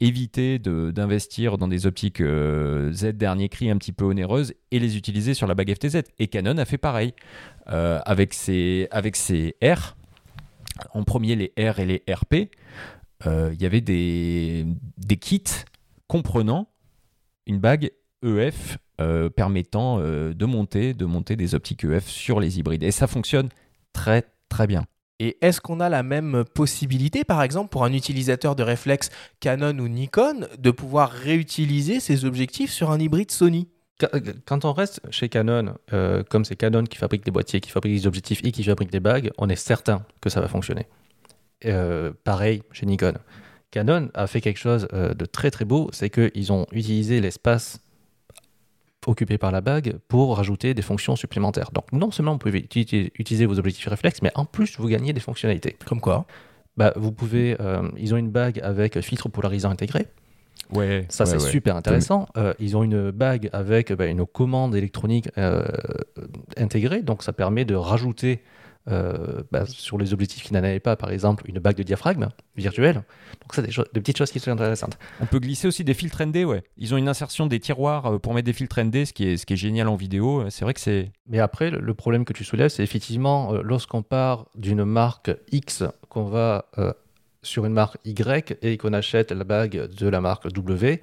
éviter 0.00 0.58
d'investir 0.58 1.56
dans 1.58 1.68
des 1.68 1.86
optiques 1.86 2.20
Z 2.20 3.12
dernier 3.14 3.48
cri 3.48 3.70
un 3.70 3.76
petit 3.76 3.92
peu 3.92 4.04
onéreuses 4.04 4.54
et 4.70 4.78
les 4.80 4.96
utiliser 4.96 5.34
sur 5.34 5.46
la 5.46 5.54
bague 5.54 5.72
FTZ. 5.72 6.02
Et 6.18 6.26
Canon 6.26 6.58
a 6.58 6.64
fait 6.64 6.78
pareil 6.78 7.14
avec, 7.66 8.34
ses, 8.34 8.88
avec 8.90 9.14
ses 9.14 9.54
R. 9.62 9.96
En 10.94 11.04
premier, 11.04 11.36
les 11.36 11.52
R 11.58 11.78
et 11.78 11.86
les 11.86 12.02
RP. 12.12 12.50
Euh, 13.26 13.50
Il 13.54 13.62
y 13.62 13.66
avait 13.66 13.80
des, 13.80 14.66
des 14.96 15.16
kits 15.16 15.42
comprenant 16.06 16.68
une 17.46 17.58
bague 17.58 17.90
EF 18.24 18.78
euh, 19.00 19.30
permettant 19.30 19.98
euh, 20.00 20.34
de, 20.34 20.44
monter, 20.46 20.92
de 20.94 21.04
monter 21.04 21.36
des 21.36 21.54
optiques 21.54 21.84
EF 21.84 22.06
sur 22.08 22.40
les 22.40 22.58
hybrides. 22.58 22.82
Et 22.82 22.90
ça 22.90 23.06
fonctionne 23.06 23.48
très 23.92 24.24
très 24.48 24.66
bien. 24.66 24.84
Et 25.20 25.36
est-ce 25.40 25.60
qu'on 25.60 25.80
a 25.80 25.88
la 25.88 26.02
même 26.04 26.44
possibilité, 26.54 27.24
par 27.24 27.42
exemple, 27.42 27.70
pour 27.70 27.84
un 27.84 27.92
utilisateur 27.92 28.54
de 28.54 28.62
réflexe 28.62 29.10
Canon 29.40 29.76
ou 29.78 29.88
Nikon, 29.88 30.46
de 30.58 30.70
pouvoir 30.70 31.10
réutiliser 31.10 31.98
ses 31.98 32.24
objectifs 32.24 32.70
sur 32.70 32.90
un 32.92 33.00
hybride 33.00 33.30
Sony? 33.32 33.68
Quand- 34.46 34.64
on 34.64 34.72
reste 34.72 35.00
chez 35.10 35.28
Canon, 35.28 35.74
euh, 35.92 36.22
comme 36.22 36.44
c'est 36.44 36.54
Canon 36.54 36.84
qui 36.84 36.96
fabrique 36.98 37.24
les 37.26 37.32
boîtiers, 37.32 37.60
qui 37.60 37.70
fabrique 37.70 37.94
les 37.94 38.06
objectifs 38.06 38.40
et 38.44 38.52
qui 38.52 38.62
fabrique 38.62 38.92
les 38.92 39.00
bagues, 39.00 39.32
on 39.38 39.48
est 39.48 39.56
certain 39.56 40.04
que 40.20 40.30
ça 40.30 40.40
va 40.40 40.46
fonctionner. 40.46 40.86
Euh, 41.64 42.12
pareil 42.24 42.62
chez 42.72 42.86
Nikon. 42.86 43.14
Canon 43.70 44.10
a 44.14 44.26
fait 44.26 44.40
quelque 44.40 44.58
chose 44.58 44.88
euh, 44.92 45.12
de 45.14 45.24
très 45.26 45.50
très 45.50 45.64
beau, 45.64 45.90
c'est 45.92 46.08
qu'ils 46.10 46.52
ont 46.52 46.66
utilisé 46.72 47.20
l'espace 47.20 47.80
occupé 49.06 49.38
par 49.38 49.52
la 49.52 49.60
bague 49.62 49.96
pour 50.08 50.36
rajouter 50.36 50.74
des 50.74 50.82
fonctions 50.82 51.16
supplémentaires. 51.16 51.70
Donc 51.72 51.92
non 51.92 52.10
seulement 52.10 52.32
vous 52.32 52.38
pouvez 52.38 52.60
uti- 52.60 53.10
utiliser 53.18 53.46
vos 53.46 53.58
objectifs 53.58 53.88
réflexes, 53.88 54.20
mais 54.22 54.30
en 54.34 54.44
plus 54.44 54.78
vous 54.78 54.86
gagnez 54.88 55.12
des 55.12 55.20
fonctionnalités. 55.20 55.76
Comme 55.86 56.00
quoi? 56.00 56.26
Bah, 56.76 56.92
vous 56.96 57.10
pouvez, 57.10 57.56
euh, 57.60 57.88
ils 57.96 58.14
ont 58.14 58.18
une 58.18 58.30
bague 58.30 58.60
avec 58.62 59.00
filtre 59.00 59.28
polarisant 59.28 59.70
intégré. 59.70 60.06
Ouais, 60.74 61.06
Ça, 61.08 61.24
c'est 61.24 61.38
super 61.38 61.76
intéressant. 61.76 62.28
Euh, 62.36 62.52
ils 62.58 62.76
ont 62.76 62.82
une 62.82 63.10
bague 63.10 63.48
avec 63.54 63.90
bah, 63.92 64.06
une 64.06 64.26
commande 64.26 64.76
électronique 64.76 65.30
euh, 65.38 65.64
intégrée, 66.56 67.00
donc 67.02 67.22
ça 67.22 67.32
permet 67.32 67.64
de 67.64 67.74
rajouter 67.74 68.42
euh, 68.90 69.42
bah, 69.52 69.66
sur 69.66 69.98
les 69.98 70.12
objectifs 70.14 70.42
qui 70.44 70.54
n'en 70.54 70.60
avaient 70.60 70.80
pas, 70.80 70.96
par 70.96 71.10
exemple 71.10 71.44
une 71.48 71.58
bague 71.58 71.76
de 71.76 71.82
diaphragme 71.82 72.28
virtuelle. 72.56 73.02
Donc 73.42 73.54
ça, 73.54 73.62
des, 73.62 73.68
des 73.68 74.00
petites 74.00 74.16
choses 74.16 74.30
qui 74.30 74.40
sont 74.40 74.50
intéressantes. 74.50 74.98
On 75.20 75.26
peut 75.26 75.38
glisser 75.40 75.68
aussi 75.68 75.84
des 75.84 75.94
filtres 75.94 76.24
ND, 76.24 76.44
ouais. 76.44 76.62
Ils 76.76 76.94
ont 76.94 76.96
une 76.96 77.08
insertion 77.08 77.46
des 77.46 77.60
tiroirs 77.60 78.06
euh, 78.06 78.18
pour 78.18 78.32
mettre 78.34 78.46
des 78.46 78.52
filtres 78.52 78.80
ND, 78.82 79.04
ce 79.04 79.12
qui 79.12 79.28
est, 79.28 79.36
ce 79.36 79.44
qui 79.46 79.54
est 79.54 79.56
génial 79.58 79.88
en 79.88 79.96
vidéo. 79.96 80.48
C'est 80.50 80.64
vrai 80.64 80.72
que 80.74 80.80
c'est. 80.80 81.12
Mais 81.26 81.38
après, 81.38 81.70
le- 81.70 81.94
problème 81.94 82.24
que 82.24 82.32
tu 82.32 82.44
soulèves, 82.44 82.70
c'est 82.70 82.82
effectivement 82.82 83.52
euh, 83.54 83.62
lorsqu'on 83.62 84.02
part 84.02 84.46
d'une 84.54 84.84
marque 84.84 85.30
X, 85.52 85.82
qu'on 86.08 86.24
va 86.24 86.66
euh, 86.78 86.92
sur 87.42 87.66
une 87.66 87.72
marque 87.74 87.98
Y 88.04 88.56
et 88.62 88.78
qu'on 88.78 88.92
achète 88.94 89.32
la 89.32 89.44
bague 89.44 89.88
de 89.94 90.08
la 90.08 90.20
marque 90.20 90.48
W, 90.50 91.02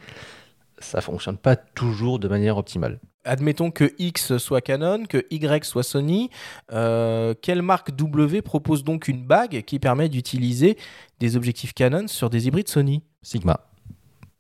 ça 0.80 1.02
fonctionne 1.02 1.38
pas 1.38 1.56
toujours 1.56 2.20
de 2.20 2.28
manière 2.28 2.58
optimale. 2.58 3.00
Admettons 3.26 3.72
que 3.72 3.94
X 3.98 4.38
soit 4.38 4.62
Canon, 4.62 5.06
que 5.06 5.26
Y 5.30 5.66
soit 5.66 5.84
Sony. 5.84 6.30
euh, 6.72 7.34
quelle 7.42 7.62
marque 7.62 7.96
W 7.96 8.42
propose 8.42 8.84
donc 8.84 9.08
une 9.08 9.26
bague 9.26 9.64
qui 9.64 9.80
permet 9.80 10.10
d'utiliser 10.10 10.78
des 11.20 11.36
objectifs 11.36 11.74
Canon 11.74 12.08
sur 12.08 12.30
des 12.30 12.48
hybrides 12.48 12.70
Sony 12.70 13.04
Sigma. 13.22 13.60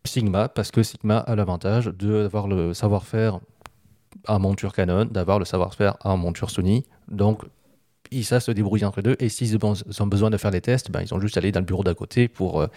Sigma, 0.03 0.49
parce 0.49 0.71
que 0.71 0.83
Sigma 0.83 1.17
a 1.17 1.35
l'avantage 1.35 1.87
d'avoir 1.87 2.47
le 2.47 2.73
savoir-faire 2.73 3.39
en 4.27 4.39
monture 4.39 4.73
Canon, 4.73 5.05
d'avoir 5.05 5.39
le 5.39 5.45
savoir-faire 5.45 5.97
en 6.03 6.17
monture 6.17 6.49
Sony. 6.49 6.85
Donc, 7.07 7.43
ils 8.11 8.25
savent 8.25 8.41
se 8.41 8.51
débrouiller 8.51 8.85
entre 8.85 9.01
deux. 9.01 9.15
Et 9.19 9.29
s'ils 9.29 9.55
ont 9.55 9.73
ils 9.73 10.03
ont 10.03 10.07
besoin 10.07 10.29
de 10.29 10.37
faire 10.37 10.51
des 10.51 10.61
tests, 10.61 10.91
ben, 10.91 11.01
ils 11.01 11.13
ont 11.13 11.19
juste 11.19 11.37
à 11.37 11.39
aller 11.39 11.51
dans 11.51 11.59
le 11.59 11.65
bureau 11.65 11.83
d'à 11.83 11.93
côté 11.93 12.27
pour, 12.27 12.61
euh, 12.61 12.67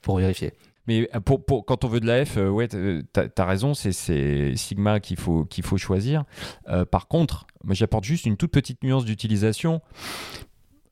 pour 0.00 0.18
vérifier. 0.18 0.52
Mais 0.86 1.08
euh, 1.14 1.20
pour, 1.20 1.64
quand 1.64 1.84
on 1.84 1.88
veut 1.88 2.00
de 2.00 2.06
la 2.06 2.24
F, 2.24 2.36
euh, 2.38 2.48
ouais, 2.48 2.68
t- 2.68 3.00
t'as 3.12 3.26
as 3.36 3.44
raison, 3.46 3.74
c'est- 3.74 4.56
Sigma 4.56 5.00
qu'il 5.00 5.16
faut, 5.16 5.46
faut 5.62 5.76
choisir. 5.78 6.24
Euh, 6.68 6.84
par 6.84 7.06
contre, 7.08 7.46
j'apporte 7.70 8.04
juste 8.04 8.26
une 8.26 8.36
toute 8.36 8.50
petite 8.50 8.82
nuance 8.82 9.04
d'utilisation. 9.04 9.80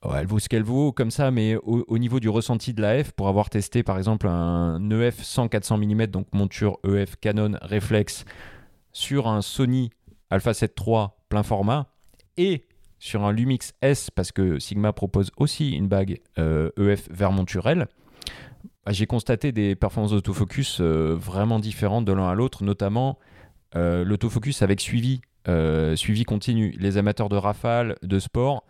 Ouais, 0.05 0.21
elle 0.21 0.27
vaut 0.27 0.39
ce 0.39 0.49
qu'elle 0.49 0.63
vaut 0.63 0.93
comme 0.93 1.11
ça, 1.11 1.31
mais 1.31 1.57
au, 1.57 1.85
au 1.87 1.99
niveau 1.99 2.21
du 2.21 2.29
ressenti 2.31 2.73
de 2.73 2.81
la 2.81 3.05
F, 3.05 3.13
pour 3.13 3.29
avoir 3.29 3.51
testé 3.51 3.83
par 3.83 3.99
exemple 3.99 4.29
un 4.29 4.81
E 4.91 5.03
EF 5.03 5.21
100-400 5.23 5.77
mm, 5.77 6.07
donc 6.07 6.27
monture 6.33 6.79
EF 6.87 7.17
Canon 7.21 7.53
Reflex, 7.61 8.25
sur 8.93 9.29
un 9.29 9.43
Sony 9.43 9.91
Alpha 10.31 10.55
7 10.55 10.75
III 10.87 11.09
plein 11.29 11.43
format, 11.43 11.89
et 12.39 12.65
sur 12.99 13.25
un 13.25 13.33
Lumix 13.33 13.75
S, 13.83 14.11
parce 14.11 14.33
que 14.33 14.59
Sigma 14.59 14.93
propose 14.95 15.31
aussi 15.37 15.73
une 15.73 15.89
bague 15.89 16.21
euh, 16.39 16.71
EF 16.79 17.09
vers 17.11 17.33
monturelle, 17.33 17.87
j'ai 18.89 19.07
constaté 19.07 19.53
des 19.53 19.77
performances 19.77 20.13
d'autofocus 20.13 20.79
euh, 20.81 21.15
vraiment 21.19 21.59
différentes 21.59 22.05
de 22.05 22.13
l'un 22.13 22.29
à 22.29 22.35
l'autre, 22.35 22.65
notamment 22.65 23.19
euh, 23.77 24.05
l'autofocus 24.05 24.63
avec 24.63 24.81
suivi, 24.81 25.21
euh, 25.49 25.97
suivi 25.97 26.25
continu. 26.25 26.75
Les 26.79 26.97
amateurs 26.97 27.29
de 27.29 27.37
rafale, 27.37 27.97
de 28.03 28.19
sport, 28.19 28.65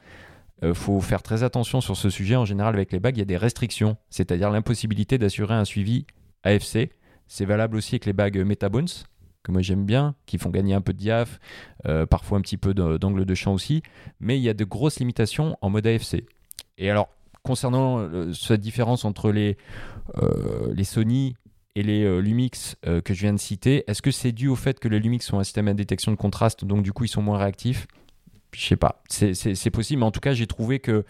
il 0.62 0.74
faut 0.74 1.00
faire 1.00 1.22
très 1.22 1.42
attention 1.42 1.80
sur 1.80 1.96
ce 1.96 2.10
sujet. 2.10 2.36
En 2.36 2.44
général, 2.44 2.74
avec 2.74 2.92
les 2.92 3.00
bagues, 3.00 3.16
il 3.16 3.20
y 3.20 3.22
a 3.22 3.26
des 3.26 3.38
restrictions, 3.38 3.96
c'est-à-dire 4.10 4.50
l'impossibilité 4.50 5.16
d'assurer 5.16 5.54
un 5.54 5.64
suivi 5.64 6.06
AFC. 6.42 6.90
C'est 7.28 7.46
valable 7.46 7.76
aussi 7.76 7.94
avec 7.94 8.04
les 8.04 8.12
bagues 8.12 8.44
Metabones, 8.44 8.88
que 9.42 9.52
moi 9.52 9.62
j'aime 9.62 9.86
bien, 9.86 10.16
qui 10.26 10.36
font 10.36 10.50
gagner 10.50 10.74
un 10.74 10.82
peu 10.82 10.92
de 10.92 10.98
diaph, 10.98 11.38
parfois 12.10 12.36
un 12.36 12.42
petit 12.42 12.58
peu 12.58 12.74
d'angle 12.74 13.24
de 13.24 13.34
champ 13.34 13.54
aussi, 13.54 13.82
mais 14.18 14.36
il 14.36 14.42
y 14.42 14.50
a 14.50 14.54
de 14.54 14.64
grosses 14.64 14.98
limitations 14.98 15.56
en 15.62 15.70
mode 15.70 15.86
AFC. 15.86 16.24
Et 16.76 16.90
alors, 16.90 17.08
concernant 17.42 17.98
euh, 17.98 18.32
cette 18.32 18.60
différence 18.60 19.04
entre 19.04 19.30
les, 19.30 19.56
euh, 20.16 20.72
les 20.74 20.84
Sony 20.84 21.34
et 21.76 21.82
les 21.82 22.04
euh, 22.04 22.20
Lumix 22.20 22.76
euh, 22.86 23.00
que 23.00 23.14
je 23.14 23.20
viens 23.20 23.32
de 23.32 23.38
citer, 23.38 23.84
est-ce 23.86 24.02
que 24.02 24.10
c'est 24.10 24.32
dû 24.32 24.48
au 24.48 24.56
fait 24.56 24.80
que 24.80 24.88
les 24.88 24.98
Lumix 24.98 25.32
ont 25.32 25.38
un 25.38 25.44
système 25.44 25.68
à 25.68 25.74
détection 25.74 26.10
de 26.12 26.16
contraste, 26.16 26.64
donc 26.64 26.82
du 26.82 26.92
coup 26.92 27.04
ils 27.04 27.08
sont 27.08 27.22
moins 27.22 27.38
réactifs? 27.38 27.86
Je 28.52 28.66
sais 28.66 28.76
pas, 28.76 29.02
c'est 29.08 29.70
possible, 29.70 30.00
mais 30.00 30.06
en 30.06 30.10
tout 30.10 30.18
cas 30.18 30.32
j'ai 30.32 30.48
trouvé 30.48 30.80
que 30.80 31.04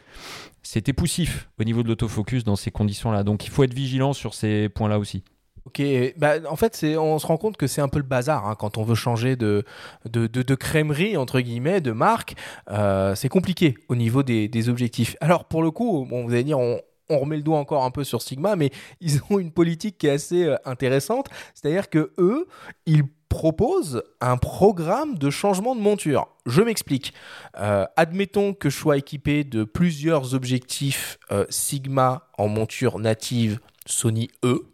c'était 0.62 0.92
poussif 0.92 1.48
au 1.58 1.64
niveau 1.64 1.82
de 1.82 1.88
l'autofocus 1.88 2.44
dans 2.44 2.56
ces 2.56 2.70
conditions-là, 2.70 3.24
donc 3.24 3.46
il 3.46 3.50
faut 3.50 3.64
être 3.64 3.72
vigilant 3.72 4.12
sur 4.12 4.34
ces 4.34 4.68
points-là 4.68 4.98
aussi. 4.98 5.24
Ok, 5.70 5.80
bah, 6.16 6.34
en 6.48 6.56
fait, 6.56 6.84
on 6.98 7.20
se 7.20 7.26
rend 7.28 7.36
compte 7.36 7.56
que 7.56 7.68
c'est 7.68 7.80
un 7.80 7.88
peu 7.88 7.98
le 7.98 8.04
bazar 8.04 8.44
hein, 8.48 8.56
quand 8.58 8.76
on 8.76 8.82
veut 8.82 8.96
changer 8.96 9.36
de, 9.36 9.64
de, 10.04 10.26
de, 10.26 10.42
de 10.42 11.16
entre 11.16 11.38
guillemets, 11.38 11.80
de 11.80 11.92
marque. 11.92 12.34
euh, 12.72 13.14
c'est 13.14 13.28
compliqué 13.28 13.76
au 13.88 13.94
niveau 13.94 14.24
des, 14.24 14.48
des 14.48 14.68
objectifs. 14.68 15.16
Alors, 15.20 15.44
pour 15.44 15.62
le 15.62 15.70
coup, 15.70 16.04
bon, 16.10 16.24
vous 16.24 16.32
allez 16.32 16.42
dire, 16.42 16.58
on, 16.58 16.80
remet 17.08 17.36
le 17.36 17.42
doigt 17.42 17.58
encore 17.58 17.84
un 17.84 17.92
peu 17.92 18.02
sur 18.02 18.20
Sigma, 18.20 18.56
mais 18.56 18.70
ils 19.00 19.20
ont 19.30 19.38
une 19.38 19.52
politique 19.52 19.96
qui 19.96 20.08
est 20.08 20.10
assez 20.10 20.44
euh, 20.44 20.56
intéressante. 20.64 21.28
C'est-à-dire 21.54 21.88
que 21.88 22.10
eux, 22.18 22.48
ils 22.86 23.04
proposent 23.28 24.02
un 24.20 24.38
programme 24.38 25.18
de 25.18 25.30
changement 25.30 25.76
de 25.76 25.80
monture. 25.80 26.26
Je 26.46 26.62
m'explique. 26.62 27.14
Euh, 27.60 27.86
admettons 27.96 28.54
que 28.54 28.70
je 28.70 28.76
sois 28.76 28.96
équipé 28.96 29.44
de 29.44 29.62
plusieurs 29.62 30.34
objectifs 30.34 31.20
Sigma 31.48 32.26
en 32.38 32.48
monture 32.48 32.98
native 32.98 33.60
Sony 33.86 34.30
E. 34.44 34.69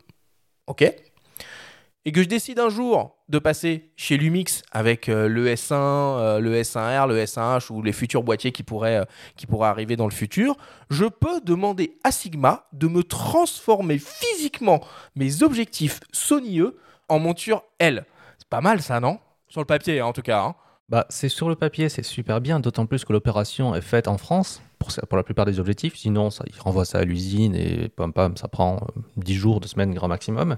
OK 0.67 0.93
et 2.07 2.13
que 2.13 2.23
je 2.23 2.29
décide 2.29 2.61
un 2.61 2.69
jour 2.69 3.17
de 3.29 3.41
passer 3.41 3.91
chez 3.97 4.17
Lumix 4.17 4.63
avec 4.71 5.09
euh, 5.09 5.29
le 5.29 5.49
S1, 5.49 5.73
euh, 5.75 6.39
le 6.39 6.55
S1R, 6.55 7.09
le 7.09 7.19
S1H 7.19 7.73
ou 7.73 7.83
les 7.83 7.93
futurs 7.93 8.23
boîtiers 8.23 8.53
qui 8.53 8.63
pourraient, 8.63 8.99
euh, 8.99 9.05
qui 9.35 9.47
pourraient 9.47 9.69
arriver 9.69 9.97
dans 9.97 10.07
le 10.07 10.13
futur, 10.13 10.57
je 10.89 11.05
peux 11.05 11.41
demander 11.41 11.99
à 12.05 12.13
Sigma 12.13 12.69
de 12.73 12.87
me 12.87 13.03
transformer 13.03 13.99
physiquement 13.99 14.81
mes 15.17 15.43
objectifs 15.43 15.99
Sony 16.13 16.61
E 16.61 16.77
en 17.09 17.19
monture 17.19 17.65
L. 17.81 18.07
C'est 18.39 18.49
pas 18.49 18.61
mal 18.61 18.81
ça, 18.81 19.01
non? 19.01 19.19
Sur 19.49 19.61
le 19.61 19.67
papier, 19.67 20.01
en 20.01 20.13
tout 20.13 20.23
cas. 20.23 20.45
hein. 20.45 20.55
Bah, 20.89 21.07
c'est 21.09 21.29
sur 21.29 21.49
le 21.49 21.57
papier, 21.57 21.89
c'est 21.89 22.05
super 22.05 22.41
bien, 22.41 22.61
d'autant 22.61 22.87
plus 22.87 23.05
que 23.05 23.13
l'opération 23.13 23.75
est 23.75 23.81
faite 23.81 24.07
en 24.07 24.17
France 24.17 24.63
pour, 24.79 24.91
ça- 24.93 25.03
pour 25.07 25.17
la 25.17 25.23
plupart 25.23 25.45
des 25.47 25.59
objectifs. 25.61 25.97
Sinon, 25.97 26.31
ça, 26.31 26.45
ils 26.53 26.61
renvoient 26.61 26.85
ça 26.85 26.99
à 26.99 27.05
l'usine 27.05 27.55
et 27.55 27.89
pam 27.89 28.13
pam, 28.13 28.37
ça 28.37 28.49
prend 28.49 28.77
euh, 28.97 29.01
10 29.17 29.35
jours, 29.35 29.61
2 29.61 29.69
semaines 29.69 29.95
grand 29.95 30.09
maximum. 30.09 30.57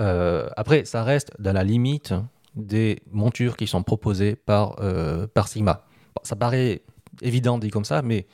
Euh, 0.00 0.48
après, 0.56 0.84
ça 0.84 1.04
reste 1.04 1.32
dans 1.38 1.52
la 1.52 1.64
limite 1.64 2.12
des 2.56 3.00
montures 3.10 3.56
qui 3.56 3.66
sont 3.66 3.82
proposées 3.82 4.36
par, 4.36 4.76
euh, 4.80 5.26
par 5.26 5.48
Sigma. 5.48 5.84
Bon, 6.14 6.20
ça 6.24 6.36
paraît 6.36 6.82
évident 7.22 7.58
dit 7.58 7.70
comme 7.70 7.84
ça, 7.84 8.02
mais 8.02 8.26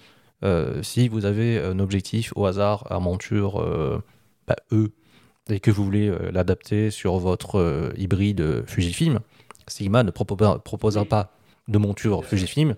euh, 0.43 0.83
si 0.83 1.09
vous 1.09 1.25
avez 1.27 1.59
un 1.59 1.79
objectif 1.79 2.33
au 2.37 2.47
hasard 2.47 2.91
à 2.91 2.99
monture 2.99 3.61
euh, 3.61 4.03
bah, 4.47 4.57
E 4.73 4.91
et 5.51 5.61
que 5.61 5.71
vous 5.71 5.85
voulez 5.85 6.09
euh, 6.09 6.31
l'adapter 6.33 6.91
sur 6.91 7.18
votre 7.18 7.59
euh, 7.59 7.93
hybride 7.97 8.62
Fujifilm, 8.66 9.21
Sigma 9.66 10.03
ne 10.03 10.11
proposera, 10.11 10.59
proposera 10.59 11.05
pas 11.05 11.33
de 11.68 11.79
monture 11.79 12.25
Fujifilm. 12.25 12.75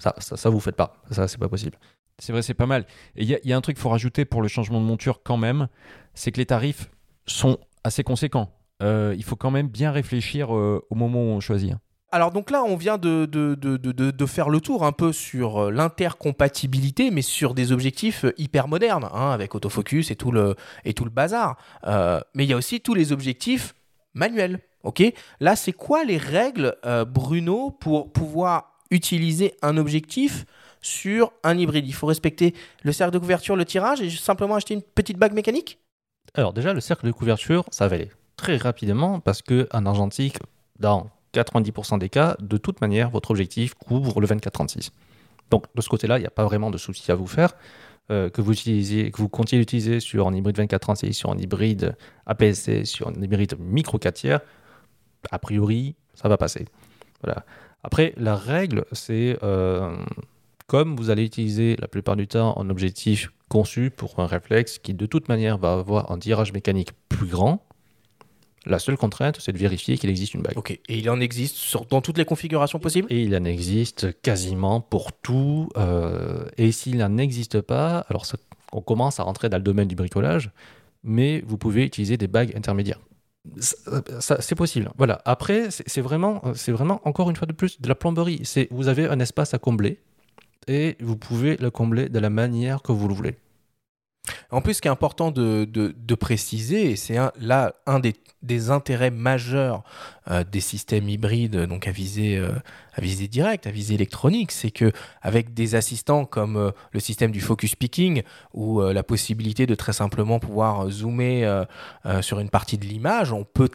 Ça, 0.00 0.14
ça, 0.18 0.36
ça 0.36 0.50
vous 0.50 0.58
faites 0.60 0.74
pas. 0.76 0.94
Ça, 1.12 1.28
c'est 1.28 1.38
pas 1.38 1.48
possible. 1.48 1.78
C'est 2.18 2.32
vrai, 2.32 2.42
c'est 2.42 2.54
pas 2.54 2.66
mal. 2.66 2.86
Et 3.16 3.22
il 3.22 3.28
y, 3.30 3.34
a- 3.34 3.38
il 3.44 3.48
y 3.48 3.52
a 3.52 3.56
un 3.56 3.60
truc 3.60 3.76
qu'il 3.76 3.82
faut 3.82 3.88
rajouter 3.90 4.24
pour 4.24 4.42
le 4.42 4.48
changement 4.48 4.80
de 4.80 4.84
monture 4.86 5.22
quand 5.22 5.36
même, 5.36 5.68
c'est 6.14 6.32
que 6.32 6.38
les 6.38 6.46
tarifs 6.46 6.90
sont 7.26 7.58
assez 7.84 8.02
conséquents. 8.02 8.50
Euh, 8.82 9.14
il 9.16 9.22
faut 9.24 9.36
quand 9.36 9.50
même 9.50 9.68
bien 9.68 9.90
réfléchir 9.92 10.54
euh, 10.56 10.84
au 10.90 10.94
moment 10.96 11.20
où 11.22 11.28
on 11.28 11.40
choisit. 11.40 11.72
hein. 11.72 11.80
Alors 12.12 12.32
donc 12.32 12.50
là, 12.50 12.64
on 12.64 12.74
vient 12.76 12.98
de, 12.98 13.24
de, 13.24 13.54
de, 13.54 13.76
de- 13.76 14.26
faire 14.26 14.48
le 14.48 14.60
tour 14.60 14.84
un 14.84 14.90
peu 14.92 15.12
sur 15.12 15.58
euh, 15.66 15.70
l'intercompatibilité, 15.70 17.10
mais 17.10 17.22
sur 17.22 17.54
des 17.54 17.72
objectifs 17.72 18.24
hyper 18.38 18.68
modernes, 18.68 19.08
hein, 19.12 19.30
avec 19.30 19.54
autofocus 19.54 20.10
et 20.10 20.16
tout 20.16 20.32
le, 20.32 20.54
et 20.84 20.94
tout 20.94 21.04
le 21.04 21.10
bazar. 21.10 21.56
Euh, 21.86 22.20
mais 22.34 22.44
il 22.44 22.50
y 22.50 22.52
a 22.52 22.56
aussi 22.56 22.80
tous 22.80 22.94
les 22.94 23.12
objectifs 23.12 23.74
manuels. 24.14 24.60
ok? 24.82 25.02
Là, 25.40 25.56
c'est 25.56 25.72
quoi 25.72 26.04
les 26.04 26.18
règles, 26.18 26.74
euh, 26.84 27.04
Bruno, 27.04 27.70
pour 27.70 28.12
pouvoir 28.12 28.69
utiliser 28.90 29.54
un 29.62 29.76
objectif 29.76 30.44
sur 30.80 31.32
un 31.44 31.58
hybride 31.58 31.86
Il 31.86 31.94
faut 31.94 32.06
respecter 32.06 32.54
le 32.82 32.92
cercle 32.92 33.12
de 33.12 33.18
couverture, 33.18 33.56
le 33.56 33.64
tirage, 33.64 34.00
et 34.00 34.10
simplement 34.10 34.54
acheter 34.54 34.74
une 34.74 34.82
petite 34.82 35.18
bague 35.18 35.32
mécanique 35.32 35.78
Alors 36.34 36.52
déjà, 36.52 36.72
le 36.72 36.80
cercle 36.80 37.06
de 37.06 37.12
couverture, 37.12 37.64
ça 37.70 37.88
va 37.88 37.96
aller 37.96 38.10
très 38.36 38.56
rapidement 38.56 39.20
parce 39.20 39.42
que 39.42 39.68
en 39.72 39.84
argentique, 39.86 40.38
dans 40.78 41.10
90% 41.34 41.98
des 41.98 42.08
cas, 42.08 42.36
de 42.40 42.56
toute 42.56 42.80
manière, 42.80 43.10
votre 43.10 43.30
objectif 43.30 43.74
couvre 43.74 44.20
le 44.20 44.26
24-36. 44.26 44.90
Donc 45.50 45.64
de 45.74 45.80
ce 45.80 45.88
côté-là, 45.88 46.18
il 46.18 46.22
n'y 46.22 46.26
a 46.26 46.30
pas 46.30 46.44
vraiment 46.44 46.70
de 46.70 46.78
souci 46.78 47.10
à 47.12 47.14
vous 47.14 47.26
faire. 47.26 47.54
Euh, 48.10 48.28
que 48.28 48.40
vous 48.40 48.52
utilisez, 48.52 49.12
que 49.12 49.18
vous 49.18 49.28
continuez 49.28 49.62
d'utiliser 49.62 50.00
sur 50.00 50.26
un 50.26 50.34
hybride 50.34 50.58
24-36, 50.58 51.12
sur 51.12 51.30
un 51.30 51.38
hybride 51.38 51.94
APS-C, 52.26 52.84
sur 52.84 53.06
un 53.06 53.14
hybride 53.22 53.54
micro 53.60 53.98
4 53.98 54.14
tiers, 54.14 54.40
a 55.30 55.38
priori, 55.38 55.94
ça 56.14 56.28
va 56.28 56.36
passer. 56.36 56.66
Voilà. 57.22 57.44
Après, 57.82 58.12
la 58.16 58.36
règle, 58.36 58.84
c'est 58.92 59.38
euh, 59.42 59.96
comme 60.66 60.96
vous 60.96 61.10
allez 61.10 61.24
utiliser 61.24 61.76
la 61.76 61.88
plupart 61.88 62.16
du 62.16 62.26
temps 62.26 62.58
un 62.60 62.68
objectif 62.70 63.30
conçu 63.48 63.90
pour 63.90 64.18
un 64.18 64.26
réflexe 64.26 64.78
qui 64.78 64.94
de 64.94 65.06
toute 65.06 65.28
manière 65.28 65.58
va 65.58 65.72
avoir 65.72 66.12
un 66.12 66.18
tirage 66.18 66.52
mécanique 66.52 66.90
plus 67.08 67.26
grand, 67.26 67.64
la 68.66 68.78
seule 68.78 68.98
contrainte, 68.98 69.38
c'est 69.40 69.52
de 69.52 69.58
vérifier 69.58 69.96
qu'il 69.96 70.10
existe 70.10 70.34
une 70.34 70.42
bague. 70.42 70.58
Ok, 70.58 70.70
et 70.72 70.80
il 70.98 71.08
en 71.08 71.18
existe 71.18 71.56
sur, 71.56 71.86
dans 71.86 72.02
toutes 72.02 72.18
les 72.18 72.26
configurations 72.26 72.78
possibles? 72.78 73.08
Et 73.10 73.22
il 73.22 73.34
en 73.34 73.44
existe 73.44 74.20
quasiment 74.20 74.82
pour 74.82 75.12
tout. 75.12 75.70
euh, 75.78 76.44
et 76.58 76.70
s'il 76.70 76.98
n'en 76.98 77.16
existe 77.16 77.62
pas, 77.62 78.00
alors 78.10 78.26
ça- 78.26 78.36
on 78.72 78.82
commence 78.82 79.18
à 79.18 79.22
rentrer 79.22 79.48
dans 79.48 79.56
le 79.56 79.62
domaine 79.62 79.88
du 79.88 79.94
bricolage, 79.96 80.50
mais 81.02 81.42
vous 81.46 81.56
pouvez 81.56 81.84
utiliser 81.84 82.18
des 82.18 82.28
bagues 82.28 82.54
intermédiaires. 82.54 83.00
C'est 83.58 84.54
possible. 84.54 84.90
Voilà. 84.98 85.20
Après, 85.24 85.70
c'est 85.70 85.88
c'est 85.88 86.00
vraiment, 86.00 86.42
c'est 86.54 86.72
vraiment 86.72 87.00
encore 87.04 87.30
une 87.30 87.36
fois 87.36 87.46
de 87.46 87.52
plus 87.52 87.80
de 87.80 87.88
la 87.88 87.94
plomberie. 87.94 88.40
C'est 88.44 88.68
vous 88.70 88.88
avez 88.88 89.06
un 89.08 89.18
espace 89.20 89.54
à 89.54 89.58
combler 89.58 90.00
et 90.68 90.96
vous 91.00 91.16
pouvez 91.16 91.56
le 91.56 91.70
combler 91.70 92.08
de 92.08 92.18
la 92.18 92.30
manière 92.30 92.82
que 92.82 92.92
vous 92.92 93.08
le 93.08 93.14
voulez. 93.14 93.36
En 94.50 94.60
plus, 94.60 94.74
ce 94.74 94.82
qui 94.82 94.88
est 94.88 94.90
important 94.90 95.30
de, 95.30 95.64
de- 95.64 95.94
préciser, 96.14 96.90
et 96.90 96.96
c'est 96.96 97.16
là 97.40 97.72
un 97.86 98.00
des, 98.00 98.14
des 98.42 98.70
intérêts 98.70 99.10
majeurs 99.10 99.82
euh, 100.30 100.44
des 100.44 100.60
systèmes 100.60 101.08
hybrides, 101.08 101.56
donc 101.66 101.86
à 101.88 101.92
visée, 101.92 102.36
euh, 102.36 102.50
à 102.94 103.00
directe, 103.28 103.66
à 103.66 103.70
visée 103.70 103.94
électronique, 103.94 104.52
c'est 104.52 104.70
que 104.70 104.92
avec 105.22 105.54
des 105.54 105.74
assistants 105.74 106.24
comme 106.24 106.56
euh, 106.56 106.70
le 106.92 107.00
système 107.00 107.30
du 107.30 107.40
focus 107.40 107.74
picking 107.74 108.22
ou 108.52 108.80
la 108.82 109.02
possibilité 109.02 109.66
de 109.66 109.74
très 109.74 109.92
simplement 109.92 110.38
pouvoir 110.38 110.90
zoomer 110.90 111.64
sur 112.20 112.40
une 112.40 112.50
partie 112.50 112.78
de 112.78 112.84
l'image, 112.84 113.32
on 113.32 113.44
peut 113.44 113.68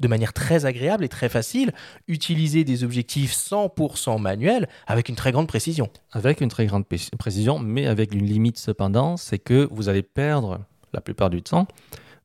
de 0.00 0.08
manière 0.08 0.32
très 0.32 0.66
agréable 0.66 1.04
et 1.04 1.08
très 1.08 1.28
facile 1.28 1.72
utiliser 2.08 2.64
des 2.64 2.84
objectifs 2.84 3.32
100% 3.34 4.20
manuels 4.20 4.68
avec 4.86 5.08
une 5.08 5.14
très 5.16 5.30
grande 5.32 5.46
précision. 5.46 5.88
Avec 6.12 6.40
une 6.40 6.48
très 6.48 6.66
grande 6.66 6.86
pré- 6.86 6.98
précision, 7.18 7.58
mais 7.58 7.86
avec 7.86 8.14
une 8.14 8.24
limite 8.26 8.58
cependant, 8.58 9.16
c'est 9.16 9.38
que 9.38 9.68
vous 9.70 9.88
allez 9.88 10.02
perdre 10.02 10.60
la 10.92 11.00
plupart 11.00 11.30
du 11.30 11.42
temps 11.42 11.68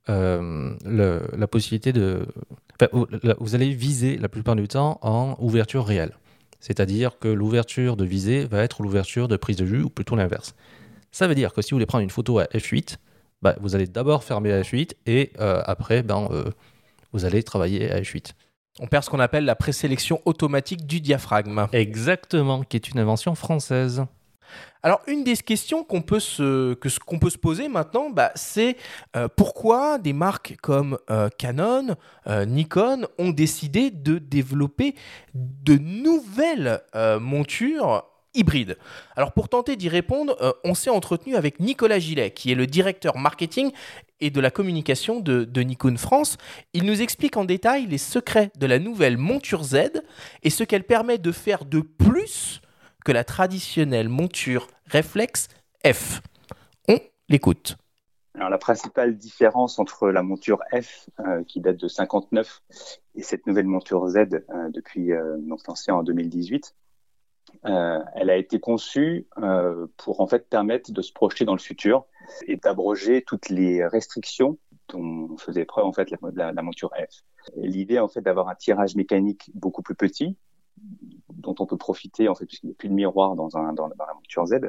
euh, 0.10 0.76
la 0.86 1.48
possibilité 1.48 1.92
de... 1.92 2.26
vous- 2.92 3.08
la- 3.24 3.36
allez 3.54 3.74
viser 3.74 4.18
la 4.18 4.30
plupart 4.30 4.56
du 4.56 4.68
temps 4.68 5.00
en 5.02 5.36
ouverture 5.40 5.86
réelle. 5.86 6.18
C'est-à-dire 6.60 7.20
que 7.20 7.28
l'ouverture 7.28 7.96
de 7.98 8.06
visée 8.06 8.46
va 8.46 8.64
être 8.64 8.82
l'ouverture 8.82 9.28
de 9.28 9.36
prise 9.38 9.58
de 9.58 9.66
vue, 9.66 9.84
ou 9.84 9.90
plutôt 9.90 10.16
l'inverse. 10.16 10.56
Ça 11.12 11.28
veut 11.28 11.36
dire 11.36 11.54
que 11.54 11.62
si 11.62 11.72
vous 11.72 11.76
voulez 11.76 11.86
prendre 11.86 12.04
une 12.04 12.10
photo 12.10 12.40
à 12.40 12.46
f8, 12.46 12.98
bah, 13.42 13.56
vous 13.62 13.76
allez 13.76 13.88
d'abord 13.88 14.24
fermer 14.24 14.52
à 14.52 14.62
f8 14.62 14.92
et 15.06 15.32
euh, 15.40 15.62
après, 15.66 16.04
ben, 16.04 16.28
euh, 16.32 16.46
vous 17.14 17.26
allez 17.26 17.44
travailler 17.44 17.92
à 17.92 18.02
f8. 18.02 18.32
On 18.80 18.88
perd 18.88 19.06
ce 19.06 19.10
qu'on 19.10 19.20
appelle 19.20 19.46
la 19.46 19.56
présélection 19.56 20.22
automatique 20.26 20.86
du 20.86 21.00
diaphragme. 21.00 21.68
Exactement, 21.72 22.64
qui 22.64 22.76
est 22.76 22.90
une 22.90 23.00
invention 23.00 23.34
française. 23.36 24.06
Alors, 24.84 25.02
une 25.08 25.24
des 25.24 25.36
questions 25.38 25.84
qu'on 25.84 26.02
peut 26.02 26.20
se, 26.20 26.74
que 26.76 26.90
ce 26.90 27.00
qu'on 27.00 27.18
peut 27.18 27.30
se 27.30 27.38
poser 27.38 27.68
maintenant, 27.70 28.10
bah, 28.10 28.32
c'est 28.36 28.78
euh, 29.16 29.28
pourquoi 29.36 29.98
des 29.98 30.14
marques 30.14 30.58
comme 30.62 31.00
euh, 31.10 31.30
Canon, 31.38 31.96
euh, 32.28 32.46
Nikon 32.46 33.08
ont 33.18 33.32
décidé 33.32 33.90
de 33.90 34.20
développer 34.20 34.96
de 35.34 35.78
nouvelles 35.78 36.82
euh, 36.96 37.20
montures 37.20 38.04
hybrides. 38.36 38.78
Alors, 39.16 39.32
pour 39.32 39.50
tenter 39.50 39.76
d'y 39.76 39.90
répondre, 39.90 40.38
euh, 40.42 40.52
on 40.64 40.74
s'est 40.74 40.90
entretenu 40.90 41.36
avec 41.36 41.60
Nicolas 41.60 42.00
Gillet, 42.00 42.32
qui 42.32 42.52
est 42.52 42.56
le 42.56 42.68
directeur 42.68 43.18
marketing 43.18 43.72
et 44.20 44.30
de 44.30 44.40
la 44.40 44.52
communication 44.52 45.20
de, 45.20 45.44
de 45.44 45.62
Nikon 45.62 45.98
France. 45.98 46.38
Il 46.74 46.84
nous 46.84 47.02
explique 47.02 47.38
en 47.38 47.46
détail 47.46 47.88
les 47.88 47.98
secrets 47.98 48.52
de 48.58 48.66
la 48.66 48.80
nouvelle 48.80 49.18
monture 49.18 49.64
Z 49.64 50.02
et 50.44 50.50
ce 50.50 50.64
qu'elle 50.64 50.84
permet 50.84 51.18
de 51.18 51.32
faire 51.32 51.66
de 51.66 51.82
plus 51.82 52.62
que 53.04 53.12
la 53.12 53.24
traditionnelle 53.24 54.10
monture 54.10 54.68
réflexe 54.88 55.48
F. 55.86 56.22
On 56.88 57.00
l'écoute. 57.30 57.78
Alors, 58.36 58.50
la 58.50 58.58
principale 58.58 59.16
différence 59.16 59.80
entre 59.80 60.10
la 60.10 60.22
monture 60.22 60.60
F, 60.74 61.10
euh, 61.22 61.44
qui 61.44 61.62
date 61.62 61.78
de 61.78 61.88
59, 61.88 62.64
et 63.16 63.22
cette 63.22 63.48
nouvelle 63.48 63.68
monture 63.68 64.06
Z, 64.10 64.18
euh, 64.18 64.70
depuis 64.72 65.14
euh, 65.14 65.38
donc 65.40 65.66
lancée 65.68 65.92
en 65.92 66.04
2018, 66.04 66.76
euh, 67.66 68.00
elle 68.16 68.30
a 68.30 68.38
été 68.38 68.60
conçue 68.60 69.28
euh, 69.38 69.88
pour 69.98 70.22
en 70.22 70.28
fait 70.28 70.50
permettre 70.50 70.92
de 70.92 71.02
se 71.02 71.12
projeter 71.12 71.46
dans 71.46 71.54
le 71.54 71.60
futur 71.60 72.06
et 72.48 72.58
d'abroger 72.58 73.24
toutes 73.24 73.50
les 73.50 73.86
restrictions 73.86 74.58
dont 74.90 75.36
faisait 75.38 75.66
preuve 75.66 75.86
en 75.86 75.94
fait 75.94 76.12
la, 76.12 76.54
monture 76.62 76.92
F. 76.96 77.24
L'idée 77.56 78.00
en 78.00 78.08
fait 78.08 78.22
d'avoir 78.22 78.50
un 78.50 78.56
tirage 78.56 78.96
mécanique 78.96 79.50
beaucoup 79.56 79.82
plus 79.82 79.96
petit, 79.96 80.38
dont 81.34 81.56
on 81.60 81.66
peut 81.66 81.78
profiter 81.78 82.28
en 82.30 82.36
fait 82.36 82.46
puisqu'il 82.46 82.68
n'y 82.68 82.74
a 82.74 82.76
plus 82.76 82.90
de 82.90 82.94
miroir 82.94 83.36
dans, 83.36 83.58
un, 83.58 83.74
dans 83.74 83.88
la 83.88 84.14
monture 84.14 84.46
Z. 84.46 84.60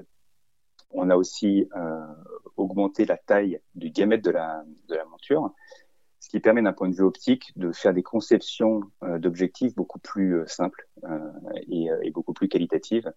On 0.90 1.10
a 1.10 1.16
aussi 1.16 1.68
euh, 1.76 2.06
augmenté 2.56 3.04
la 3.04 3.16
taille 3.16 3.60
du 3.74 3.90
diamètre 3.90 4.22
de 4.22 4.30
la, 4.30 4.64
de 4.88 4.94
la 4.94 5.04
monture, 5.04 5.52
ce 6.26 6.30
qui 6.32 6.40
permet 6.40 6.60
d'un 6.60 6.72
point 6.72 6.88
de 6.88 6.96
vue 6.96 7.04
optique 7.04 7.52
de 7.54 7.70
faire 7.70 7.94
des 7.94 8.02
conceptions 8.02 8.80
euh, 9.04 9.20
d'objectifs 9.20 9.76
beaucoup 9.76 10.00
plus 10.00 10.40
euh, 10.40 10.46
simples 10.48 10.88
euh, 11.04 11.20
et, 11.68 11.86
et, 12.02 12.10
beaucoup 12.10 12.32
plus 12.32 12.48
qualitatives. 12.48 13.12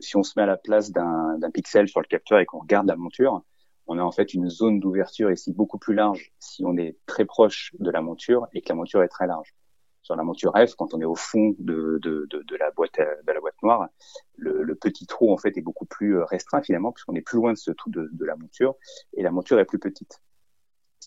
Si 0.00 0.16
on 0.16 0.24
se 0.24 0.32
met 0.34 0.42
à 0.42 0.46
la 0.46 0.56
place 0.56 0.90
d'un 0.90 1.38
pixel 1.54 1.86
sur 1.86 2.00
le 2.00 2.06
capteur 2.06 2.40
et 2.40 2.46
qu'on 2.46 2.58
regarde 2.58 2.88
la 2.88 2.96
monture, 2.96 3.44
on 3.86 3.98
a 3.98 4.02
en 4.02 4.10
fait 4.10 4.34
une 4.34 4.50
zone 4.50 4.80
d'ouverture 4.80 5.30
ici 5.30 5.52
beaucoup 5.52 5.78
plus 5.78 5.94
large 5.94 6.32
si 6.40 6.64
on 6.64 6.76
est 6.76 6.96
très 7.06 7.24
proche 7.24 7.72
de 7.78 7.88
la 7.88 8.02
monture 8.02 8.48
et 8.52 8.62
que 8.62 8.68
la 8.68 8.74
monture 8.74 9.04
est 9.04 9.08
très 9.08 9.28
large. 9.28 9.54
Sur 10.02 10.16
la 10.16 10.24
monture 10.24 10.52
F, 10.56 10.74
quand 10.74 10.92
on 10.92 11.00
est 11.00 11.04
au 11.04 11.14
fond 11.14 11.54
de, 11.60 12.00
de, 12.02 12.26
de, 12.30 12.42
de 12.42 12.56
la 12.56 12.72
boîte 12.72 12.98
de 12.98 13.32
la 13.32 13.40
boîte 13.40 13.62
noire, 13.62 13.88
le, 14.36 14.64
le, 14.64 14.74
petit 14.74 15.06
trou 15.06 15.32
en 15.32 15.36
fait 15.36 15.56
est 15.56 15.62
beaucoup 15.62 15.86
plus 15.86 16.20
restreint 16.20 16.62
finalement 16.62 16.90
puisqu'on 16.90 17.14
est 17.14 17.20
plus 17.20 17.36
loin 17.36 17.52
de 17.52 17.58
ce 17.58 17.70
trou 17.70 17.90
de, 17.90 18.08
de, 18.12 18.24
la 18.24 18.34
monture 18.34 18.74
et 19.12 19.22
la 19.22 19.30
monture 19.30 19.60
est 19.60 19.64
plus 19.64 19.78
petite. 19.78 20.20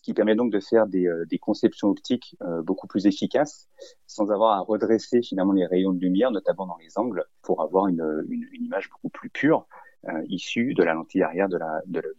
Qui 0.04 0.14
permet 0.14 0.36
donc 0.36 0.52
de 0.52 0.60
faire 0.60 0.86
des, 0.86 1.10
des 1.28 1.40
conceptions 1.40 1.88
optiques 1.88 2.36
euh, 2.44 2.62
beaucoup 2.62 2.88
plus 2.88 3.08
efficaces 3.08 3.70
sans 4.06 4.32
avoir 4.32 4.52
à 4.52 4.60
redresser 4.60 5.22
finalement 5.22 5.54
les 5.54 5.66
rayons 5.66 5.94
de 5.94 6.00
lumière, 6.00 6.30
notamment 6.30 6.68
dans 6.68 6.78
les 6.78 6.98
angles, 6.98 7.26
pour 7.42 7.62
avoir 7.62 7.88
une, 7.88 8.26
une, 8.30 8.46
une 8.52 8.66
image 8.66 8.90
beaucoup 8.90 9.10
plus 9.10 9.30
pure 9.30 9.66
euh, 10.10 10.22
issue 10.28 10.74
de 10.74 10.84
la 10.84 10.94
lentille 10.94 11.24
arrière 11.24 11.48
de 11.48 11.58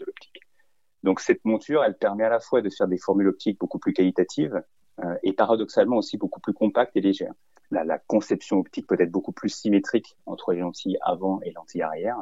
l'optique. 0.07 0.41
Donc 1.03 1.21
cette 1.21 1.45
monture, 1.45 1.85
elle 1.85 1.99
permet 1.99 2.25
à 2.25 2.31
la 2.31 2.41
fois 2.41 2.63
de 2.63 2.71
faire 2.71 2.89
des 2.89 2.97
formules 2.97 3.29
optiques 3.29 3.61
beaucoup 3.61 3.79
plus 3.79 3.93
qualitatives 3.93 4.63
euh, 5.05 5.17
et 5.23 5.35
paradoxalement 5.35 5.99
aussi 5.99 6.17
beaucoup 6.17 6.41
plus 6.41 6.55
compactes 6.55 6.97
et 6.97 7.03
légères. 7.03 7.35
La, 7.71 7.85
la, 7.85 7.99
conception 7.99 8.61
optique 8.61 8.87
peut 8.87 8.97
être 8.99 9.11
beaucoup 9.11 9.33
plus 9.33 9.51
symétrique 9.51 10.17
entre 10.25 10.53
les 10.53 10.61
lentilles 10.61 10.97
avant 11.03 11.43
et 11.43 11.53
lentilles 11.53 11.83
arrière. 11.83 12.17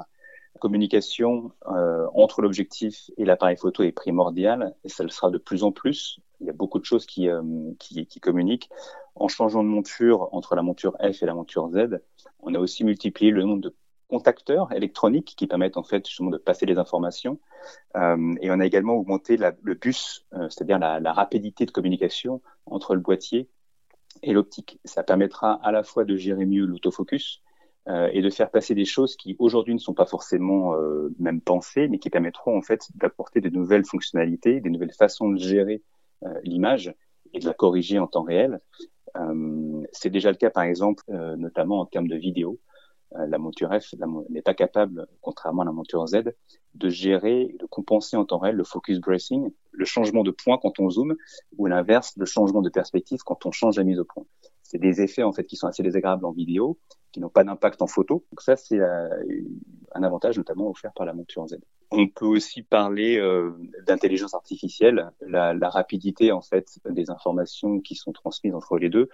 La 0.55 0.59
communication 0.61 1.53
euh, 1.67 2.07
entre 2.15 2.43
l'objectif 2.43 3.11
et 3.17 3.25
l'appareil 3.25 3.57
photo 3.57 3.83
est 3.83 3.93
primordiale 3.93 4.75
et 4.85 4.89
ça 4.89 5.03
le 5.03 5.09
sera 5.09 5.31
de 5.31 5.39
plus 5.39 5.65
en 5.65 5.73
plus. 5.73 6.21
Il 6.41 6.47
y 6.47 6.51
a 6.51 6.53
beaucoup 6.53 6.79
de 6.79 6.85
choses 6.85 7.07
qui, 7.07 7.29
euh, 7.29 7.43
qui, 7.79 8.07
qui 8.07 8.21
communiquent. 8.21 8.69
En 9.15 9.29
changeant 9.29 9.63
de 9.63 9.69
monture 9.69 10.29
entre 10.33 10.55
la 10.55 10.63
monture 10.63 10.97
F 11.01 11.23
et 11.23 11.27
la 11.27 11.35
monture 11.35 11.71
Z, 11.71 12.01
on 12.41 12.55
a 12.55 12.59
aussi 12.59 12.85
multiplié 12.85 13.31
le 13.31 13.43
nombre 13.45 13.61
de 13.61 13.75
contacteurs 14.13 14.71
électroniques 14.73 15.35
qui 15.37 15.47
permettent 15.47 15.79
en 15.79 15.83
fait 15.83 16.07
justement 16.07 16.29
de 16.29 16.37
passer 16.37 16.67
les 16.67 16.77
informations. 16.77 17.39
Euh, 17.97 18.35
et 18.43 18.51
on 18.51 18.61
a 18.61 18.67
également 18.67 18.93
augmenté 18.93 19.39
la, 19.39 19.53
le 19.63 19.75
bus, 19.75 20.27
euh, 20.35 20.51
c'est-à-dire 20.51 20.79
la, 20.79 21.01
la, 21.01 21.15
rapidité 21.15 21.65
de 21.65 21.71
communication 21.71 22.43
entre 22.67 22.95
le 22.95 23.01
boîtier 23.01 23.49
et 24.23 24.35
l'optique. 24.35 24.79
Ça 24.85 25.03
permettra 25.03 25.55
à 25.63 25.73
la 25.73 25.83
fois 25.83 26.05
de 26.05 26.15
gérer 26.17 26.45
mieux 26.45 26.67
l'autofocus 26.67 27.43
euh, 27.89 28.09
et 28.13 28.23
de 28.23 28.31
faire 28.31 28.51
passer 28.51 28.75
des 28.75 28.85
choses 28.85 29.17
qui 29.17 29.37
aujourd'hui 29.39 29.75
ne 29.75 29.79
sont 29.79 29.95
pas 29.95 30.07
forcément 30.07 30.75
même 31.19 31.41
pensées, 31.41 31.89
mais 31.89 31.99
qui 31.99 32.11
permettront 32.11 32.57
en 32.57 32.63
fait 32.63 32.89
d'apporter 32.95 33.41
de 33.41 33.49
nouvelles 33.49 33.85
fonctionnalités, 33.85 34.61
des 34.61 34.71
nouvelles 34.71 34.93
façons 34.93 35.31
de 35.31 35.39
gérer 35.39 35.83
euh, 36.25 36.41
l'image 36.45 36.95
et 37.35 37.41
de 37.41 37.47
la 37.47 37.55
corriger 37.55 37.99
en 37.99 38.07
temps 38.07 38.23
réel. 38.23 38.61
Euh, 39.17 39.83
C'est 39.93 40.11
déjà 40.11 40.31
le 40.31 40.37
cas 40.37 40.51
par 40.51 40.63
exemple, 40.63 41.03
euh, 41.11 41.37
notamment 41.37 41.81
en 41.81 41.87
termes 41.87 42.09
de 42.09 42.17
vidéo 42.17 42.59
la 43.29 43.37
monture 43.37 43.69
F 43.79 43.95
n'est 44.31 44.41
pas 44.41 44.55
capable, 44.55 45.07
contrairement 45.21 45.61
à 45.61 45.65
la 45.67 45.73
monture 45.73 46.07
Z, 46.07 46.33
de 46.75 46.89
gérer 46.89 47.55
de 47.61 47.67
compenser 47.67 48.17
en 48.17 48.25
temps 48.25 48.39
réel 48.39 48.57
le 48.57 48.65
focus 48.65 49.01
bracing, 49.01 49.53
le 49.71 49.85
changement 49.85 50.23
de 50.23 50.31
point 50.31 50.57
quand 50.57 50.81
on 50.81 50.89
zoome, 50.89 51.15
ou 51.59 51.67
l'inverse, 51.67 52.15
le 52.17 52.25
changement 52.25 52.63
de 52.63 52.71
perspective 52.71 53.21
quand 53.23 53.45
on 53.45 53.53
change 53.53 53.77
la 53.77 53.85
mise 53.85 53.99
au 53.99 54.07
point. 54.07 54.25
C'est 54.63 54.79
des 54.79 55.03
effets 55.03 55.25
en 55.25 55.33
fait 55.33 55.45
qui 55.45 55.57
sont 55.57 55.67
assez 55.67 55.83
désagréables 55.83 56.25
en 56.25 56.33
vidéo, 56.33 56.79
qui 57.13 57.21
n'ont 57.21 57.29
pas 57.29 57.45
d'impact 57.45 57.83
en 57.83 57.87
photo. 57.87 58.25
Donc 58.31 58.41
ça, 58.41 58.57
c'est 58.57 58.81
un 58.81 60.03
avantage 60.03 60.39
notamment 60.39 60.69
offert 60.69 60.93
par 60.93 61.07
la 61.07 61.13
monture 61.13 61.47
Z. 61.47 61.59
On 61.91 62.09
peut 62.09 62.27
aussi 62.27 62.63
parler 62.63 63.19
euh, 63.19 63.53
d'intelligence 63.87 64.35
artificielle, 64.35 65.11
la, 65.21 65.53
la 65.53 65.69
rapidité 65.69 66.33
en 66.33 66.41
fait 66.41 66.79
des 66.89 67.11
informations 67.11 67.81
qui 67.81 67.95
sont 67.95 68.13
transmises 68.13 68.55
entre 68.55 68.79
les 68.79 68.89
deux 68.89 69.11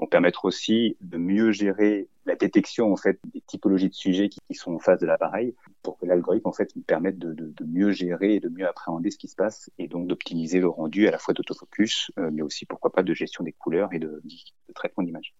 vont 0.00 0.06
permettre 0.06 0.46
aussi 0.46 0.96
de 1.02 1.18
mieux 1.18 1.52
gérer 1.52 2.08
la 2.24 2.34
détection 2.34 2.92
en 2.92 2.96
fait 2.96 3.20
des 3.34 3.42
typologies 3.42 3.90
de 3.90 3.94
sujets 3.94 4.28
qui, 4.28 4.38
qui 4.48 4.54
sont 4.54 4.72
en 4.72 4.78
face 4.78 4.98
de 4.98 5.06
l'appareil 5.06 5.54
pour 5.82 5.98
que 5.98 6.06
l'algorithme 6.06 6.48
en 6.48 6.52
fait 6.52 6.72
permette 6.86 7.18
de, 7.18 7.34
de, 7.34 7.52
de, 7.54 7.64
mieux 7.64 7.90
gérer 7.90 8.36
et 8.36 8.40
de 8.40 8.48
mieux 8.48 8.66
appréhender 8.66 9.10
ce 9.10 9.18
qui 9.18 9.28
se 9.28 9.36
passe 9.36 9.70
et 9.78 9.88
donc 9.88 10.06
d'optimiser 10.06 10.60
le 10.60 10.68
rendu 10.68 11.08
à 11.08 11.10
la 11.10 11.18
fois 11.18 11.34
d'autofocus 11.34 12.10
euh, 12.18 12.30
mais 12.32 12.42
aussi 12.42 12.64
pourquoi 12.64 12.90
pas 12.90 13.02
de 13.02 13.12
gestion 13.12 13.44
des 13.44 13.52
couleurs 13.52 13.92
et 13.92 13.98
de, 13.98 14.22
de 14.24 14.72
traitement 14.72 15.04
d'image. 15.04 15.34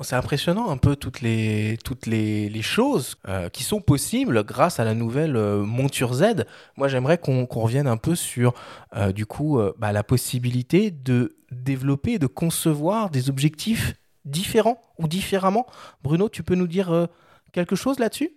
C'est 0.00 0.14
impressionnant 0.14 0.70
un 0.70 0.76
peu 0.76 0.94
toutes 0.94 1.22
les, 1.22 1.76
toutes 1.84 2.06
les, 2.06 2.62
choses 2.62 3.16
euh, 3.26 3.48
qui 3.48 3.64
sont 3.64 3.80
possibles 3.80 4.44
grâce 4.44 4.78
à 4.78 4.84
la 4.84 4.94
nouvelle 4.94 5.34
euh, 5.34 5.64
monture 5.64 6.14
Z. 6.14 6.44
Moi, 6.76 6.86
j'aimerais 6.86 7.18
qu'on 7.18 7.46
qu 7.46 7.58
revienne 7.58 7.88
un 7.88 7.96
peu 7.96 8.14
sur, 8.14 8.54
euh, 8.94 9.10
du 9.10 9.26
coup, 9.26 9.60
bah, 9.76 9.90
la 9.90 10.04
possibilité 10.04 10.92
de 10.92 11.36
développer, 11.50 12.20
de 12.20 12.28
concevoir 12.28 13.10
des 13.10 13.28
objectifs 13.28 13.94
différents 14.24 14.80
ou 14.98 15.08
différemment. 15.08 15.66
Bruno, 16.04 16.28
tu 16.28 16.44
peux 16.44 16.54
nous 16.54 16.68
dire 16.68 17.08
quelque 17.52 17.74
chose 17.74 17.98
là-dessus? 17.98 18.30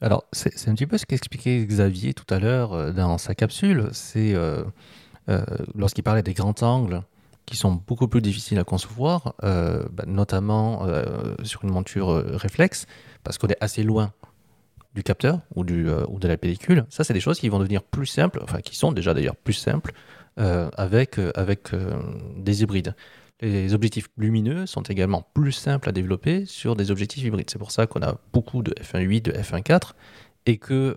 Alors, 0.00 0.24
c'est 0.30 0.68
un 0.68 0.74
petit 0.74 0.86
peu 0.86 0.98
ce 0.98 1.06
qu'expliquait 1.06 1.66
Xavier 1.66 2.14
tout 2.14 2.32
à 2.32 2.38
l'heure 2.38 2.94
dans 2.94 3.18
sa 3.18 3.34
capsule. 3.34 3.88
C'est 3.92 4.34
lorsqu'il 5.74 6.04
parlait 6.04 6.22
des 6.22 6.34
grands 6.34 6.62
angles 6.62 7.02
qui 7.48 7.56
sont 7.56 7.72
beaucoup 7.72 8.08
plus 8.08 8.20
difficiles 8.20 8.58
à 8.58 8.64
concevoir, 8.64 9.34
euh, 9.42 9.82
bah, 9.90 10.04
notamment 10.06 10.84
euh, 10.86 11.34
sur 11.44 11.64
une 11.64 11.70
monture 11.70 12.10
euh, 12.10 12.36
réflexe, 12.36 12.86
parce 13.24 13.38
qu'on 13.38 13.48
est 13.48 13.56
assez 13.60 13.82
loin 13.82 14.12
du 14.94 15.02
capteur 15.02 15.40
ou, 15.54 15.64
de 15.64 16.28
la 16.28 16.36
pellicule. 16.36 16.84
Ça, 16.90 17.04
c'est 17.04 17.14
des 17.14 17.20
choses 17.20 17.38
qui 17.38 17.48
vont 17.48 17.58
devenir 17.58 17.82
plus 17.82 18.06
simples, 18.06 18.40
enfin 18.42 18.60
qui 18.60 18.76
sont 18.76 18.92
déjà 18.92 19.14
d'ailleurs 19.14 19.36
plus 19.36 19.54
simples 19.54 19.92
avec, 20.36 21.18
des 22.36 22.62
hybrides. 22.62 22.94
Les 23.40 23.74
objectifs 23.74 24.08
lumineux 24.16 24.66
sont 24.66 24.82
également 24.82 25.26
plus 25.34 25.52
simples 25.52 25.88
à 25.88 25.92
développer 25.92 26.46
sur 26.46 26.74
des 26.74 26.90
objectifs 26.90 27.24
hybrides. 27.24 27.50
C'est 27.50 27.58
pour 27.58 27.70
ça 27.70 27.86
qu'on 27.86 28.02
a 28.02 28.16
beaucoup 28.32 28.62
de 28.62 28.72
f1.8, 28.72 29.22
de 29.22 29.32
f1.4 29.32 29.92
et 30.46 30.56
que 30.56 30.96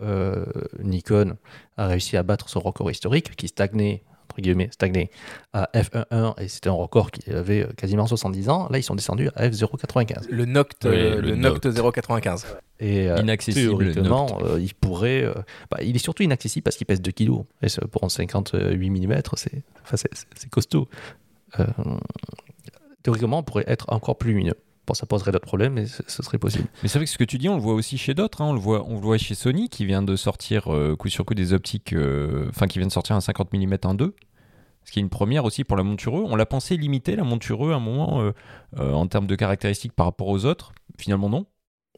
Nikon 0.80 1.38
a 1.78 1.88
réussi 1.88 2.18
à 2.18 2.24
battre 2.24 2.49
son 2.49 2.60
record 2.60 2.89
historique 2.89 3.36
qui 3.36 3.49
stagnait 3.49 4.04
entre 4.32 4.42
guillemets, 4.42 4.70
stagné 4.72 5.10
à 5.54 5.70
f1.1 5.74 6.42
et 6.42 6.48
c'était 6.48 6.70
un 6.70 6.74
record 6.74 7.12
qui 7.12 7.30
avait 7.32 7.64
euh, 7.64 7.74
quasiment 7.76 8.08
70 8.08 8.50
ans. 8.50 8.68
Là, 8.70 8.78
ils 8.78 8.84
sont 8.84 8.96
descendus 8.96 9.30
à 9.36 9.50
f0.95. 9.50 10.30
Le 10.30 10.46
Noct, 10.46 10.86
Oui, 10.86 10.92
euh, 10.96 11.16
le 11.16 11.32
le 11.32 11.36
Noct 11.36 11.66
Noct. 11.66 11.94
095. 11.96 12.46
Et 12.80 13.10
euh, 13.10 13.18
Inaccessible, 13.18 13.92
théoriquement, 13.92 14.40
euh, 14.44 14.60
il 14.60 14.74
pourrait. 14.74 15.24
euh, 15.24 15.34
bah, 15.70 15.80
il 15.82 15.96
est 15.96 16.00
surtout 16.00 16.24
inaccessible 16.24 16.64
parce 16.64 16.78
qu'il 16.78 16.88
pèse 16.88 17.02
2 17.02 17.12
kg. 17.12 17.44
Et 17.62 17.68
pour 17.92 18.04
un 18.06 18.10
58 18.10 18.90
mm, 18.90 19.22
c'est 19.36 19.52
enfin, 19.84 19.98
costaud. 20.50 20.88
Euh, 21.60 21.66
théoriquement, 23.04 23.40
on 23.40 23.44
pourrait 23.44 23.66
être 23.68 23.86
encore 23.90 24.18
plus 24.18 24.32
lumineux. 24.32 24.56
Ça 24.94 25.06
poserait 25.06 25.32
d'autres 25.32 25.46
problèmes, 25.46 25.74
mais 25.74 25.86
ce 25.86 26.24
serait 26.24 26.38
possible. 26.38 26.68
Mais 26.84 26.89
c'est 26.89 27.00
vrai 27.00 27.06
que 27.06 27.12
ce 27.12 27.18
que 27.18 27.24
tu 27.24 27.38
dis, 27.38 27.50
on 27.50 27.56
le 27.56 27.62
voit 27.62 27.74
aussi 27.74 27.98
chez 27.98 28.14
d'autres. 28.14 28.42
hein. 28.42 28.46
On, 28.48 28.54
le 28.54 28.60
voit, 28.60 28.86
on 28.88 28.96
le 28.96 29.02
voit 29.02 29.18
chez 29.18 29.36
Sony 29.36 29.70
qui 29.70 29.86
vient 29.86 30.02
de 30.02 30.16
sortir 30.16 30.74
euh, 30.74 30.96
coup 30.96 31.10
sur 31.10 31.26
coup 31.26 31.34
des 31.34 31.54
optiques, 31.54 31.94
euh, 31.94 32.48
enfin 32.50 32.68
qui 32.68 32.80
vient 32.80 32.88
de 32.88 32.94
sortir 32.94 33.16
un 33.16 33.22
50 33.22 33.54
mm 33.54 33.74
1.2. 33.74 34.12
Ce 34.86 34.92
qui 34.92 35.00
est 35.00 35.02
une 35.02 35.10
première 35.10 35.46
aussi 35.46 35.64
pour 35.64 35.78
la 35.78 35.84
monture 35.84 36.18
E. 36.18 36.24
On 36.26 36.36
l'a 36.36 36.46
pensé 36.46 36.78
limiter 36.78 37.16
la 37.16 37.24
monture 37.24 37.66
E 37.66 37.72
à 37.72 37.76
un 37.76 37.80
moment 37.80 38.22
euh, 38.22 38.32
euh, 38.80 38.94
en 38.94 39.08
termes 39.08 39.28
de 39.28 39.36
caractéristiques 39.36 39.94
par 39.94 40.06
rapport 40.08 40.28
aux 40.28 40.46
autres. 40.46 40.74
Finalement, 40.98 41.30
non. 41.30 41.46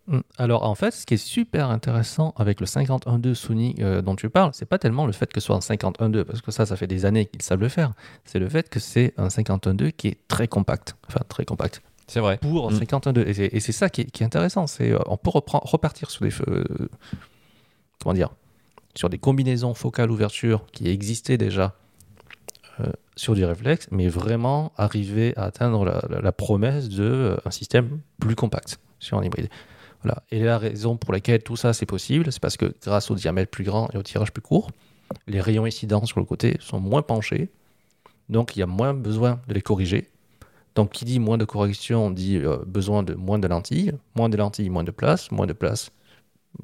Mm. 0.07 0.19
Alors 0.37 0.63
en 0.63 0.75
fait, 0.75 0.91
ce 0.91 1.05
qui 1.05 1.13
est 1.13 1.17
super 1.17 1.69
intéressant 1.69 2.33
avec 2.35 2.59
le 2.59 2.65
51.2 2.65 3.33
Sony 3.33 3.75
euh, 3.79 4.01
dont 4.01 4.15
tu 4.15 4.29
parles, 4.29 4.51
c'est 4.53 4.65
pas 4.65 4.77
tellement 4.77 5.05
le 5.05 5.13
fait 5.13 5.31
que 5.31 5.39
ce 5.39 5.45
soit 5.45 5.55
un 5.55 5.59
51.2, 5.59 6.23
parce 6.23 6.41
que 6.41 6.51
ça, 6.51 6.65
ça 6.65 6.75
fait 6.75 6.87
des 6.87 7.05
années 7.05 7.25
qu'ils 7.25 7.41
savent 7.41 7.61
le 7.61 7.69
faire. 7.69 7.93
C'est 8.25 8.39
le 8.39 8.49
fait 8.49 8.69
que 8.69 8.79
c'est 8.79 9.13
un 9.17 9.27
51.2 9.27 9.91
qui 9.93 10.09
est 10.09 10.27
très 10.27 10.47
compact. 10.47 10.95
Enfin, 11.07 11.21
très 11.29 11.45
compact. 11.45 11.81
C'est 12.07 12.19
vrai. 12.19 12.37
Pour 12.37 12.67
un 12.69 12.71
Mm. 12.71 12.79
51.2. 12.79 13.25
Et 13.27 13.33
c'est- 13.33 13.49
Et 13.53 13.59
c'est 13.59 13.71
ça 13.71 13.89
qui 13.89 14.01
est, 14.01 14.05
qui 14.11 14.23
est 14.23 14.25
intéressant. 14.25 14.67
C'est 14.67 14.91
euh, 14.91 14.99
on 15.07 15.17
peut 15.17 15.31
repartir 15.33 16.09
sur 16.09 16.23
des 16.25 16.31
euh, 16.47 16.63
comment 18.01 18.13
dire 18.13 18.29
sur 18.95 19.09
des 19.09 19.17
combinaisons 19.17 19.73
focales 19.73 20.11
ouverture 20.11 20.65
qui 20.71 20.87
existaient 20.87 21.37
déjà 21.37 21.75
euh, 22.79 22.91
sur 23.15 23.33
du 23.35 23.43
réflexe, 23.45 23.87
mais 23.91 24.07
vraiment 24.07 24.71
arriver 24.77 25.33
à 25.37 25.43
atteindre 25.45 25.85
la, 25.85 26.01
la- 26.09 26.21
la 26.21 26.31
promesse 26.31 26.89
de 26.89 27.03
euh, 27.03 27.37
un 27.45 27.51
système 27.51 27.99
plus 28.19 28.35
compact 28.35 28.79
sur 28.99 29.17
un 29.17 29.23
hybride. 29.23 29.49
Voilà. 30.03 30.23
Et 30.31 30.43
la 30.43 30.57
raison 30.57 30.97
pour 30.97 31.13
laquelle 31.13 31.41
tout 31.43 31.55
ça 31.55 31.71
c'est 31.73 31.85
possible, 31.85 32.31
c'est 32.31 32.41
parce 32.41 32.57
que 32.57 32.73
grâce 32.83 33.09
au 33.11 33.15
diamètre 33.15 33.49
plus 33.51 33.63
grand 33.63 33.89
et 33.93 33.97
au 33.97 34.03
tirage 34.03 34.31
plus 34.33 34.41
court, 34.41 34.69
les 35.27 35.39
rayons 35.41 35.65
incidents 35.65 36.05
sur 36.05 36.19
le 36.19 36.25
côté 36.25 36.57
sont 36.59 36.79
moins 36.79 37.01
penchés, 37.03 37.49
donc 38.29 38.55
il 38.55 38.59
y 38.59 38.63
a 38.63 38.67
moins 38.67 38.93
besoin 38.93 39.39
de 39.47 39.53
les 39.53 39.61
corriger. 39.61 40.09
Donc 40.75 40.91
qui 40.91 41.05
dit 41.05 41.19
moins 41.19 41.37
de 41.37 41.45
correction 41.45 42.09
dit 42.09 42.37
euh, 42.37 42.57
besoin 42.65 43.03
de 43.03 43.13
moins 43.13 43.39
de 43.39 43.47
lentilles, 43.47 43.93
moins 44.15 44.29
de 44.29 44.37
lentilles, 44.37 44.69
moins 44.69 44.83
de 44.83 44.91
place, 44.91 45.31
moins 45.31 45.45
de 45.45 45.53
place, 45.53 45.91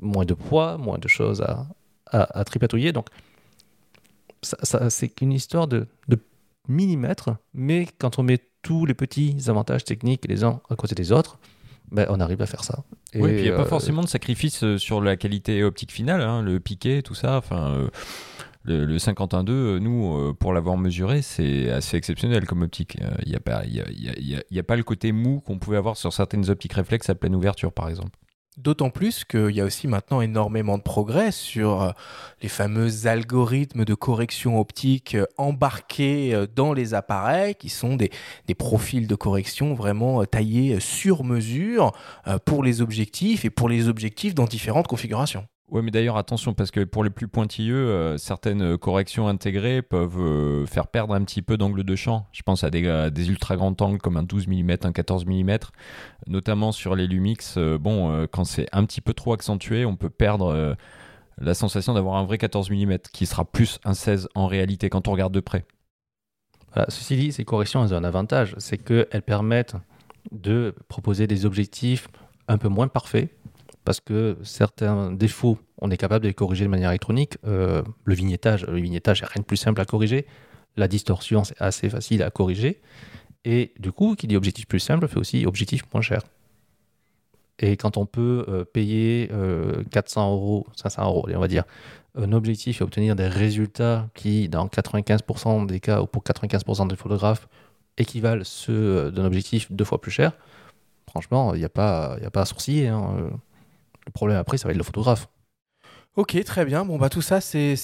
moins 0.01 0.25
de 0.25 0.33
poids, 0.33 0.77
moins 0.77 0.97
de 0.97 1.07
choses 1.07 1.41
à, 1.41 1.67
à, 2.07 2.39
à 2.39 2.43
tripatouiller. 2.43 2.91
Donc 2.91 3.07
ça, 4.41 4.57
ça- 4.63 4.89
c'est 4.89 5.09
qu'une 5.09 5.31
histoire 5.31 5.67
de, 5.67 5.87
de 6.07 6.17
millimètres, 6.67 7.29
mais 7.53 7.87
quand 7.99 8.19
on 8.19 8.23
met 8.23 8.39
tous 8.61 8.85
les 8.85 8.93
petits 8.93 9.37
avantages 9.47 9.83
techniques 9.85 10.25
les 10.27 10.43
uns 10.43 10.61
à 10.69 10.75
côté 10.75 10.95
des 10.95 11.11
autres, 11.11 11.37
ben, 11.91 12.05
on 12.09 12.19
arrive 12.19 12.41
à 12.41 12.45
faire 12.45 12.63
ça. 12.63 12.83
Oui, 13.15 13.29
Et, 13.31 13.33
puis 13.33 13.37
il 13.39 13.43
n'y 13.43 13.49
a 13.49 13.55
pas 13.55 13.61
euh, 13.63 13.65
forcément 13.65 14.01
de 14.03 14.07
sacrifice 14.07 14.63
euh, 14.63 14.77
sur 14.77 15.01
la 15.01 15.17
qualité 15.17 15.63
optique 15.63 15.91
finale, 15.91 16.21
hein, 16.21 16.41
le 16.43 16.59
piqué, 16.59 17.01
tout 17.01 17.15
ça. 17.15 17.37
Enfin, 17.37 17.71
euh, 17.71 17.89
le, 18.69 18.85
le 18.85 18.97
51.2, 18.97 19.49
euh, 19.49 19.79
nous, 19.79 20.15
euh, 20.15 20.33
pour 20.33 20.53
l'avoir 20.53 20.77
mesuré, 20.77 21.21
c'est 21.21 21.69
assez 21.71 21.97
exceptionnel 21.97 22.45
comme 22.45 22.61
optique. 22.61 22.97
Euh, 23.01 23.09
Il 23.25 23.29
n'y 23.29 23.35
a, 23.35 23.39
pas- 23.39 23.63
y 23.65 24.59
a, 24.59 24.63
pas 24.63 24.75
le 24.75 24.83
côté 24.83 25.11
mou 25.11 25.41
qu'on 25.41 25.59
pouvait 25.59 25.77
avoir 25.77 25.97
sur 25.97 26.13
certaines 26.13 26.49
optiques 26.49 26.73
réflexes 26.73 27.09
à 27.09 27.15
pleine 27.15 27.35
ouverture, 27.35 27.73
par 27.73 27.89
exemple. 27.89 28.17
D'autant 28.57 28.89
plus 28.89 29.23
qu'il 29.23 29.51
y 29.51 29.61
a 29.61 29.63
aussi 29.65 29.87
maintenant 29.87 30.19
énormément 30.19 30.77
de 30.77 30.83
progrès 30.83 31.31
sur 31.31 31.81
euh, 31.81 31.91
les 32.41 32.49
fameux 32.49 33.07
algorithmes 33.07 33.85
de 33.85 33.93
correction 33.93 34.59
optique 34.59 35.15
euh, 35.15 35.25
embarqués 35.37 36.35
euh, 36.35 36.45
dans 36.53 36.73
les 36.73 36.93
appareils, 36.93 37.55
qui 37.55 37.69
sont 37.69 37.95
des, 37.95 38.11
profils 38.57 39.07
de 39.07 39.15
correction 39.15 39.73
vraiment 39.75 40.21
euh, 40.21 40.25
taillés 40.25 40.75
euh, 40.75 40.79
sur 40.81 41.23
mesure 41.23 41.93
euh, 42.27 42.37
pour 42.43 42.61
les 42.63 42.81
objectifs 42.81 43.45
et 43.45 43.49
pour 43.49 43.69
les 43.69 43.87
objectifs 43.87 44.35
dans 44.35 44.45
différentes 44.45 44.87
configurations. 44.87 45.45
Ouais, 45.71 45.83
mais 45.83 45.91
d'ailleurs, 45.91 46.17
attention, 46.17 46.55
parce 46.55 46.71
que 46.71 46.83
pour 46.83 47.03
les 47.03 47.11
plus 47.11 47.27
pointilleux, 47.27 47.89
euh, 47.89 48.17
certaines 48.17 48.75
corrections 48.77 49.27
intégrées 49.27 49.83
peuvent 49.83 50.19
euh, 50.19 50.65
faire 50.65 50.87
perdre 50.87 51.13
un 51.13 51.23
petit 51.23 51.43
peu 51.43 51.57
d'angle 51.57 51.83
de 51.83 51.95
champ. 51.95 52.25
Je 52.31 52.41
pense 52.41 52.63
à 52.63 52.71
des, 52.71 53.29
ultra 53.29 53.55
grands 53.55 53.75
angles 53.79 53.99
comme 53.99 54.17
un 54.17 54.23
12 54.23 54.47
mm, 54.47 54.77
un 54.83 54.91
14 54.91 55.27
mm, 55.27 55.57
notamment 56.25 56.71
sur 56.71 56.95
les 56.95 57.05
Lumix. 57.05 57.55
euh, 57.57 57.77
bon, 57.77 58.27
quand 58.31 58.45
c'est 58.45 58.65
un 58.71 58.83
petit 58.85 59.01
peu 59.01 59.13
trop 59.13 59.33
accentué, 59.33 59.85
on 59.85 59.95
peut 59.95 60.09
perdre 60.09 60.75
la 61.37 61.53
sensation 61.53 61.93
d'avoir 61.93 62.15
un 62.15 62.25
vrai 62.25 62.39
14 62.39 62.71
mm 62.71 62.97
qui 63.13 63.27
sera 63.27 63.45
plus 63.45 63.79
un 63.83 63.93
16 63.93 64.27
en 64.33 64.47
réalité 64.47 64.89
quand 64.89 65.07
on 65.07 65.11
regarde 65.11 65.33
de 65.33 65.39
près. 65.39 65.65
Voilà, 66.73 66.89
ceci 66.89 67.15
dit, 67.15 67.31
ces 67.31 67.45
corrections 67.45 67.83
elles 67.83 67.93
ont 67.93 67.97
un 67.97 68.03
avantage, 68.03 68.55
c'est 68.57 68.77
qu'elles 68.77 69.23
permettent 69.23 69.75
de 70.31 70.75
proposer 70.87 71.27
des 71.27 71.45
objectifs 71.45 72.07
un 72.47 72.57
peu 72.57 72.67
moins 72.67 72.87
parfaits, 72.87 73.29
parce 73.89 74.01
que 74.01 74.37
certains 74.43 75.11
défauts, 75.11 75.57
on 75.81 75.89
est 75.89 75.97
capable 75.97 76.21
de 76.21 76.27
les 76.27 76.35
corriger 76.35 76.63
de 76.63 76.69
manière 76.69 76.91
électronique. 76.91 77.39
Euh, 77.47 77.81
le 78.03 78.13
vignettage, 78.13 78.63
le 78.67 78.79
vignettage, 78.79 79.17
il 79.17 79.21
n'y 79.23 79.25
a 79.25 79.29
rien 79.33 79.41
de 79.41 79.45
plus 79.47 79.57
simple 79.57 79.81
à 79.81 79.85
corriger. 79.85 80.27
La 80.77 80.87
distorsion, 80.87 81.43
c'est 81.43 81.59
assez 81.59 81.89
facile 81.89 82.21
à 82.21 82.29
corriger. 82.29 82.81
Et 83.45 83.73
du 83.79 83.91
coup, 83.91 84.13
qui 84.13 84.27
dit 84.27 84.37
objectif 84.37 84.67
plus 84.67 84.79
simple, 84.79 85.07
fait 85.07 85.17
aussi 85.17 85.47
objectif 85.47 85.81
moins 85.91 86.03
cher. 86.03 86.21
Et 87.57 87.77
quand 87.77 87.97
on 87.97 88.05
peut 88.05 88.45
euh, 88.47 88.63
payer 88.63 89.27
euh, 89.31 89.83
400 89.89 90.33
euros, 90.33 90.67
500 90.75 91.05
euros, 91.05 91.27
on 91.27 91.39
va 91.39 91.47
dire, 91.47 91.63
un 92.15 92.31
objectif 92.31 92.81
et 92.81 92.83
obtenir 92.83 93.15
des 93.15 93.27
résultats 93.27 94.07
qui, 94.13 94.49
dans 94.49 94.67
95% 94.67 95.65
des 95.65 95.79
cas 95.79 96.03
ou 96.03 96.05
pour 96.05 96.21
95% 96.23 96.87
des 96.89 96.95
photographes, 96.95 97.47
équivalent 97.97 98.43
ceux 98.43 98.73
euh, 99.07 99.09
d'un 99.09 99.25
objectif 99.25 99.71
deux 99.71 99.83
fois 99.83 99.99
plus 99.99 100.11
cher, 100.11 100.33
franchement, 101.09 101.55
il 101.55 101.57
n'y 101.57 101.65
a, 101.65 101.69
pas- 101.69 102.17
a 102.23 102.29
pas 102.29 102.41
à 102.41 102.45
sourciller. 102.45 102.89
hein. 102.89 103.31
Le 104.09 104.11
problème 104.11 104.37
après, 104.37 104.57
ça 104.57 104.67
va 104.67 104.71
être 104.71 104.77
le 104.77 104.83
photographe. 104.83 105.27
Ok, 106.15 106.43
très 106.43 106.65
bien. 106.65 106.83
Bon, 106.83 106.97
bah 106.97 107.09
tout 107.09 107.21
ça, 107.21 107.41
c'est 107.41 107.75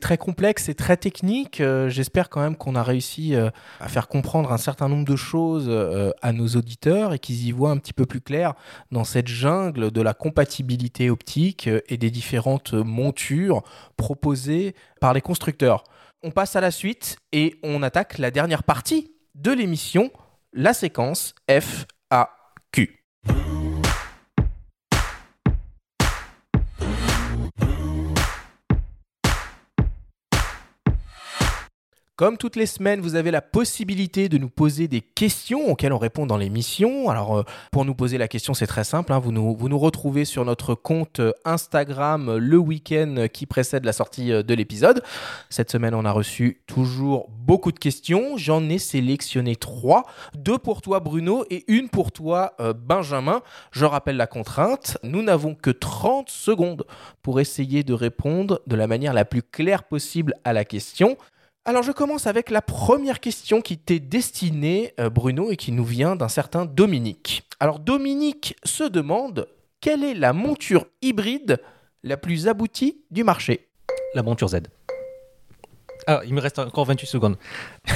très 0.00 0.16
complexe, 0.16 0.66
c'est 0.66 0.74
très 0.74 0.96
technique. 0.96 1.60
Euh, 1.60 1.88
J'espère 1.88 2.28
quand 2.28 2.40
même 2.40 2.54
qu'on 2.54 2.76
a 2.76 2.84
réussi 2.84 3.34
euh, 3.34 3.50
à 3.80 3.88
faire 3.88 4.06
comprendre 4.06 4.52
un 4.52 4.56
certain 4.56 4.88
nombre 4.88 5.04
de 5.04 5.16
choses 5.16 5.66
euh, 5.68 6.12
à 6.22 6.32
nos 6.32 6.46
auditeurs 6.46 7.12
et 7.12 7.18
qu'ils 7.18 7.44
y 7.44 7.50
voient 7.50 7.72
un 7.72 7.78
petit 7.78 7.92
peu 7.92 8.06
plus 8.06 8.20
clair 8.20 8.54
dans 8.92 9.02
cette 9.02 9.26
jungle 9.26 9.90
de 9.90 10.00
la 10.00 10.14
compatibilité 10.14 11.10
optique 11.10 11.68
et 11.88 11.96
des 11.96 12.12
différentes 12.12 12.72
montures 12.72 13.64
proposées 13.96 14.76
par 15.00 15.12
les 15.12 15.20
constructeurs. 15.20 15.82
On 16.22 16.30
passe 16.30 16.54
à 16.54 16.60
la 16.60 16.70
suite 16.70 17.16
et 17.32 17.58
on 17.64 17.82
attaque 17.82 18.18
la 18.18 18.30
dernière 18.30 18.62
partie 18.62 19.10
de 19.34 19.50
l'émission, 19.50 20.12
la 20.52 20.72
séquence 20.72 21.34
FAQ. 21.48 21.95
Comme 32.16 32.38
toutes 32.38 32.56
les 32.56 32.64
semaines, 32.64 33.02
vous 33.02 33.14
avez 33.14 33.30
la 33.30 33.42
possibilité 33.42 34.30
de 34.30 34.38
nous 34.38 34.48
poser 34.48 34.88
des 34.88 35.02
questions 35.02 35.68
auxquelles 35.68 35.92
on 35.92 35.98
répond 35.98 36.24
dans 36.24 36.38
l'émission. 36.38 37.10
Alors, 37.10 37.36
euh, 37.36 37.42
pour 37.70 37.84
nous 37.84 37.94
poser 37.94 38.16
la 38.16 38.26
question, 38.26 38.54
c'est 38.54 38.66
très 38.66 38.84
simple. 38.84 39.12
hein. 39.12 39.18
Vous, 39.18 39.32
nous, 39.32 39.78
retrouvez 39.78 40.24
sur 40.24 40.42
notre 40.46 40.74
compte 40.74 41.20
euh, 41.20 41.32
Instagram 41.44 42.30
euh, 42.30 42.38
le 42.38 42.56
week-end 42.56 43.26
qui 43.30 43.44
précède 43.44 43.84
la 43.84 43.92
sortie 43.92 44.28
de 44.28 44.54
l'épisode. 44.54 45.02
Cette 45.50 45.70
semaine, 45.70 45.94
on 45.94 46.06
a 46.06 46.10
reçu 46.10 46.62
toujours 46.66 47.28
beaucoup 47.28 47.70
de 47.70 47.78
questions. 47.78 48.38
J'en 48.38 48.66
ai 48.66 48.78
sélectionné 48.78 49.54
trois. 49.54 50.04
Deux 50.34 50.56
pour 50.56 50.80
toi, 50.80 51.00
Bruno, 51.00 51.44
et 51.50 51.70
une 51.70 51.90
pour 51.90 52.12
toi, 52.12 52.54
Benjamin. 52.76 53.42
Je 53.72 53.84
rappelle 53.84 54.16
la 54.16 54.26
contrainte. 54.26 54.96
Nous 55.02 55.22
n'avons 55.22 55.54
que 55.54 55.68
30 55.68 56.30
secondes 56.30 56.86
pour 57.20 57.40
essayer 57.40 57.82
de 57.82 57.92
répondre 57.92 58.62
de 58.66 58.74
la 58.74 58.86
manière 58.86 59.12
la 59.12 59.26
plus 59.26 59.42
claire 59.42 59.82
possible 59.82 60.32
à 60.44 60.54
la 60.54 60.64
question. 60.64 61.18
Alors 61.68 61.82
je 61.82 61.90
commence 61.90 62.28
avec 62.28 62.50
la 62.50 62.62
première 62.62 63.18
question 63.18 63.60
qui 63.60 63.76
t'est 63.76 63.98
destinée, 63.98 64.94
euh, 65.00 65.10
Bruno, 65.10 65.50
et 65.50 65.56
qui 65.56 65.72
nous 65.72 65.84
vient 65.84 66.14
d'un 66.14 66.28
certain 66.28 66.64
Dominique. 66.64 67.42
Alors 67.58 67.80
Dominique 67.80 68.54
se 68.62 68.84
demande 68.84 69.48
quelle 69.80 70.04
est 70.04 70.14
la 70.14 70.32
monture 70.32 70.86
hybride 71.02 71.58
la 72.04 72.16
plus 72.16 72.46
aboutie 72.46 72.98
du 73.10 73.24
marché? 73.24 73.66
La 74.14 74.22
monture 74.22 74.46
Z. 74.46 74.58
Alors, 76.06 76.22
il 76.22 76.34
me 76.34 76.40
reste 76.40 76.60
encore 76.60 76.84
28 76.84 77.04
secondes. 77.04 77.36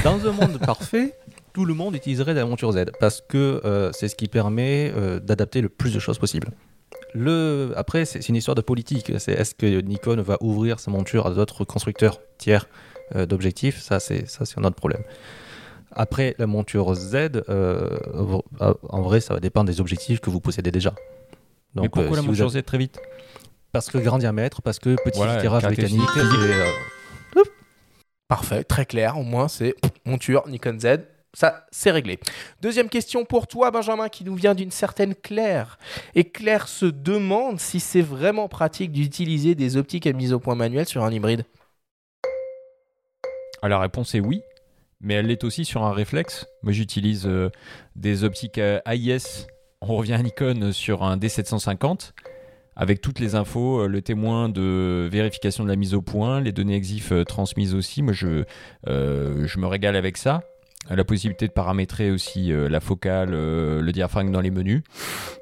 Dans 0.03 0.27
un 0.27 0.33
monde 0.33 0.59
parfait, 0.67 1.15
tout 1.53 1.65
le 1.65 1.73
monde 1.73 1.95
utiliserait 1.95 2.35
la 2.35 2.45
monture 2.45 2.73
Z 2.73 2.87
parce 2.99 3.21
que 3.21 3.61
euh, 3.65 3.93
c'est 3.93 4.09
ce 4.09 4.17
qui 4.17 4.27
permet 4.27 4.93
euh, 4.97 5.21
d'adapter 5.21 5.61
le 5.61 5.69
plus 5.69 5.95
de 5.95 6.01
choses 6.01 6.19
possible. 6.19 6.49
Le... 7.15 7.73
Après, 7.77 8.05
c'est 8.05 8.29
une 8.29 8.35
histoire 8.35 8.57
de 8.57 8.63
politique. 8.63 9.13
C'est 9.19 9.33
est-ce 9.33 9.55
que 9.55 9.81
Nikon 9.81 10.21
va 10.23 10.39
ouvrir 10.41 10.81
sa 10.81 10.91
monture 10.91 11.29
à 11.29 11.31
d'autres 11.31 11.65
constructeurs 11.65 12.19
tiers? 12.37 12.67
D'objectifs 13.15 13.81
Ça, 13.81 14.01
c'est 14.01 14.29
ça, 14.29 14.45
c'est 14.45 14.59
un 14.59 14.65
autre 14.65 14.77
problème. 14.77 15.03
Après, 15.93 16.35
la 16.39 16.47
monture 16.47 16.95
Z, 16.95 17.43
euh, 17.49 17.99
en 18.89 19.03
vrai, 19.03 19.21
ça 19.21 19.35
va 19.35 19.41
dépendre 19.41 19.67
des 19.67 19.81
objectifs 19.81 20.21
que 20.21 20.31
vous 20.31 20.41
possédez 20.41 20.71
déjà. 20.71 20.95
Mais 21.75 21.89
pourquoi 21.89 22.13
euh, 22.13 22.17
la 22.17 22.23
monture 22.23 22.47
avez- 22.47 22.61
Z 22.61 22.65
très 22.65 22.79
vite? 22.79 22.99
Parce 23.73 23.91
que 23.91 23.99
grand 23.99 24.19
diamètre, 24.19 24.63
parce 24.63 24.79
que 24.79 24.97
petit 25.05 25.17
Voilà, 25.19 25.41
tirage 25.41 25.65
mécanique. 25.65 26.01
et, 26.17 26.21
euh, 26.21 27.43
Parfait, 28.29 28.63
très 28.63 28.87
clair. 28.87 29.19
Au 29.19 29.25
moins, 29.25 29.49
c'est 29.49 29.75
monture 30.05 30.47
Nikon 30.47 30.79
Z. 30.79 31.01
Ça, 31.33 31.67
c'est 31.71 31.91
réglé. 31.93 32.19
Deuxième 32.61 32.89
question 32.89 33.25
pour 33.25 33.47
toi, 33.47 33.71
Benjamin, 33.71 34.09
qui 34.09 34.25
nous 34.25 34.35
vient 34.35 34.55
d'une 34.55 34.71
certaine 34.73 35.15
Claire. 35.15 35.79
Et 36.17 36.25
Claire 36.25 36.67
se 36.69 36.87
demande 36.87 37.61
si 37.61 37.79
c'est 37.81 38.03
vraiment 38.03 38.49
pratique 38.49 38.91
d'utiliser 38.93 39.55
des 39.55 39.77
optiques 39.77 40.07
à 40.09 40.13
mise 40.13 40.33
au 40.33 40.41
point 40.41 40.57
manuelle 40.57 40.87
sur 40.87 41.05
un 41.05 41.13
hybride. 41.13 41.45
Ah, 43.63 43.69
La 43.69 43.79
réponse 43.79 44.15
est 44.15 44.21
oui, 44.21 44.43
mais 45.01 45.15
elle 45.15 45.27
l'est 45.27 45.45
aussi 45.45 45.65
sur 45.65 45.83
un 45.85 45.93
réflexe. 45.93 46.47
Moi, 46.63 46.73
j'utilise 46.73 47.27
euh, 47.27 47.51
des 47.97 48.25
optiques 48.25 48.59
euh, 48.59 48.81
AIS. 48.87 49.47
On 49.81 49.97
revient 49.97 50.15
à 50.15 50.23
Nikon 50.23 50.73
sur 50.73 51.03
un 51.03 51.17
D750 51.17 52.13
avec 52.81 53.03
toutes 53.03 53.19
les 53.19 53.35
infos, 53.35 53.81
euh, 53.83 53.89
le 53.89 54.01
témoin 54.01 54.49
de 54.49 55.07
vérification 55.13 55.65
de 55.65 55.69
la 55.69 55.77
mise 55.77 55.93
au 55.93 56.01
point, 56.01 56.41
les 56.41 56.51
données 56.51 56.77
EXIF 56.77 57.13
euh, 57.13 57.25
transmises 57.25 57.75
aussi. 57.75 58.01
Moi, 58.03 58.15
euh, 58.89 59.47
je 59.47 59.59
me 59.59 59.67
régale 59.67 59.97
avec 59.97 60.17
ça. 60.17 60.43
La 60.89 61.05
possibilité 61.05 61.47
de 61.47 61.53
paramétrer 61.53 62.11
aussi 62.11 62.53
euh, 62.53 62.69
la 62.69 62.81
focale, 62.81 63.31
euh, 63.33 63.81
le 63.81 63.93
diaphragme 63.93 64.33
dans 64.33 64.41
les 64.41 64.51
menus. 64.51 64.83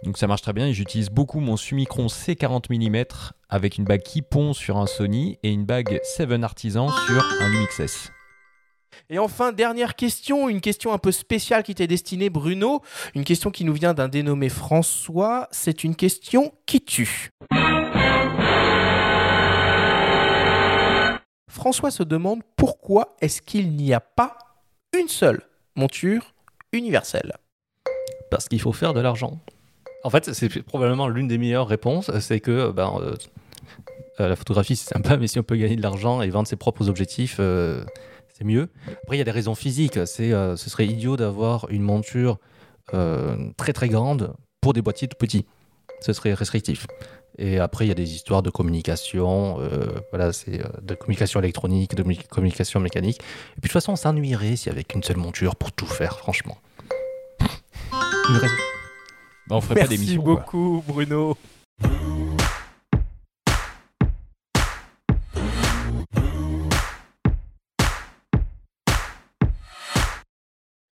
Donc 0.03 0.19
ça 0.19 0.27
marche 0.27 0.43
très 0.43 0.53
bien 0.53 0.67
et 0.67 0.75
j'utilise 0.75 1.11
beaucoup 1.11 1.41
mon 1.41 1.57
Summicron 1.57 2.07
C40 2.07 2.67
mm 2.69 3.05
avec 3.49 3.79
une 3.79 3.85
bague 3.85 4.03
Kipon 4.03 4.53
sur 4.53 4.77
un 4.77 4.87
Sony 4.87 5.39
et 5.43 5.51
une 5.51 5.65
bague 5.65 6.01
7 6.03 6.43
Artisan 6.43 6.89
sur 6.89 7.25
un 7.41 7.49
Lumix 7.49 7.81
S. 7.81 8.11
Et 9.11 9.19
enfin, 9.19 9.53
dernière 9.53 9.95
question, 9.95 10.51
une 10.51 10.61
question 10.61 10.93
un 10.93 10.99
peu 10.99 11.13
spéciale 11.13 11.63
qui 11.63 11.75
t'est 11.75 11.87
destinée, 11.87 12.29
Bruno. 12.29 12.83
Une 13.15 13.25
question 13.25 13.51
qui 13.51 13.65
nous 13.65 13.73
vient 13.73 13.95
d'un 13.95 14.09
dénommé 14.09 14.51
François. 14.51 15.49
C'est 15.51 15.83
une 15.83 15.97
question 15.97 16.53
qui 16.67 16.83
tue. 16.83 17.31
François 21.51 21.91
se 21.91 22.03
demande 22.03 22.43
pourquoi 22.57 23.17
est-ce 23.21 23.41
qu'il 23.41 23.73
n'y 23.73 23.95
a 23.95 24.01
pas 24.01 24.37
une 24.99 25.09
seule 25.09 25.43
monture 25.77 26.35
universelle. 26.73 27.37
Parce 28.31 28.49
qu'il 28.49 28.61
faut 28.61 28.73
faire 28.73 28.95
de 28.95 29.01
l'argent. 29.01 29.41
En 30.05 30.11
fait, 30.11 30.33
c'est 30.33 30.63
probablement 30.63 31.09
l'une 31.09 31.29
des 31.29 31.39
meilleures 31.39 31.67
réponses, 31.67 32.11
c'est 32.21 32.41
que 32.41 32.71
ben, 32.71 32.95
euh, 33.01 33.17
euh, 34.21 34.29
la 34.29 34.37
photographie 34.37 34.77
c'est 34.77 34.93
sympa, 34.95 35.17
mais 35.17 35.27
si 35.27 35.39
on 35.39 35.43
peut 35.43 35.57
gagner 35.57 35.77
de 35.77 35.83
l'argent 35.83 36.23
et 36.23 36.31
vendre 36.31 36.47
ses 36.47 36.57
propres 36.57 36.89
objectifs, 36.89 37.37
euh, 37.41 37.85
c'est 38.39 38.45
mieux. 38.45 38.69
Après, 39.03 39.17
il 39.17 39.19
y 39.19 39.23
a 39.23 39.25
des 39.25 39.33
raisons 39.33 39.57
physiques. 39.57 39.97
Euh, 39.97 40.57
ce 40.57 40.71
serait 40.71 40.87
idiot 40.87 41.17
d'avoir 41.17 41.69
une 41.71 41.83
monture 41.83 42.39
euh, 42.95 43.37
très 43.57 43.73
très 43.73 43.89
grande 43.89 44.33
pour 44.61 44.73
des 44.73 44.83
boîtiers 44.83 45.09
tout 45.09 45.17
petits. 45.17 45.45
Ce 46.01 46.13
serait 46.13 46.35
restrictif. 46.35 46.87
Et 47.39 47.61
après, 47.61 47.85
il 47.85 47.89
y 47.89 47.93
a 47.93 47.95
des 47.95 48.15
histoires 48.15 48.43
de 48.43 48.51
communication, 48.51 49.59
euh, 49.61 49.87
voilà, 50.11 50.33
c'est 50.33 50.61
euh, 50.61 50.69
de 50.83 50.95
communication 50.95 51.39
électronique, 51.41 51.95
de 51.95 52.03
communication 52.29 52.81
mécanique. 52.81 53.19
Et 53.19 53.61
puis 53.61 53.63
de 53.63 53.63
toute 53.63 53.73
façon, 53.73 53.93
on 53.93 53.97
s'ennuierait 53.97 54.57
si 54.57 54.69
avec 54.69 54.93
une 54.95 55.05
seule 55.05 55.19
monture 55.19 55.55
pour 55.55 55.71
tout 55.71 55.87
faire, 55.87 56.19
franchement. 56.19 56.59
Une 58.29 58.37
raison. 58.37 58.55
Bah, 59.47 59.57
on 59.57 59.61
ferait 59.61 59.75
pas 59.75 59.81
Merci 59.83 59.97
d'émission. 59.97 60.23
quoi. 60.23 60.35
beaucoup, 60.35 60.85
Bruno. 60.87 61.37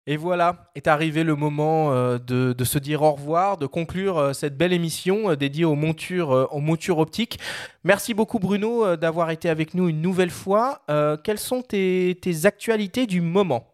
Et 0.07 0.19
voilà, 0.19 0.71
est 0.75 0.87
arrivé 0.87 1.25
le 1.25 1.35
moment 1.35 1.91
euh, 1.93 2.19
de, 2.19 2.53
de 2.53 2.65
se 2.65 2.79
dire 2.79 3.01
au 3.01 3.13
revoir, 3.13 3.57
de 3.57 3.65
conclure 3.65 4.19
euh, 4.19 4.33
cette 4.35 4.55
belle 4.55 4.75
émission 4.75 5.31
euh, 5.31 5.35
dédiée 5.37 5.65
aux 5.65 5.77
montures, 5.77 6.49
aux 6.51 6.61
montures 6.61 6.99
optiques. 6.99 7.39
Merci 7.85 8.13
beaucoup 8.13 8.39
Bruno 8.39 8.97
d'avoir 8.97 9.31
été 9.31 9.49
avec 9.49 9.73
nous 9.73 9.89
une 9.89 10.03
nouvelle 10.03 10.31
fois. 10.31 10.83
Euh, 10.91 11.17
quelles 11.17 11.39
sont 11.39 11.63
tes, 11.63 12.19
tes 12.21 12.45
actualités 12.45 13.07
du 13.07 13.23
moment? 13.23 13.67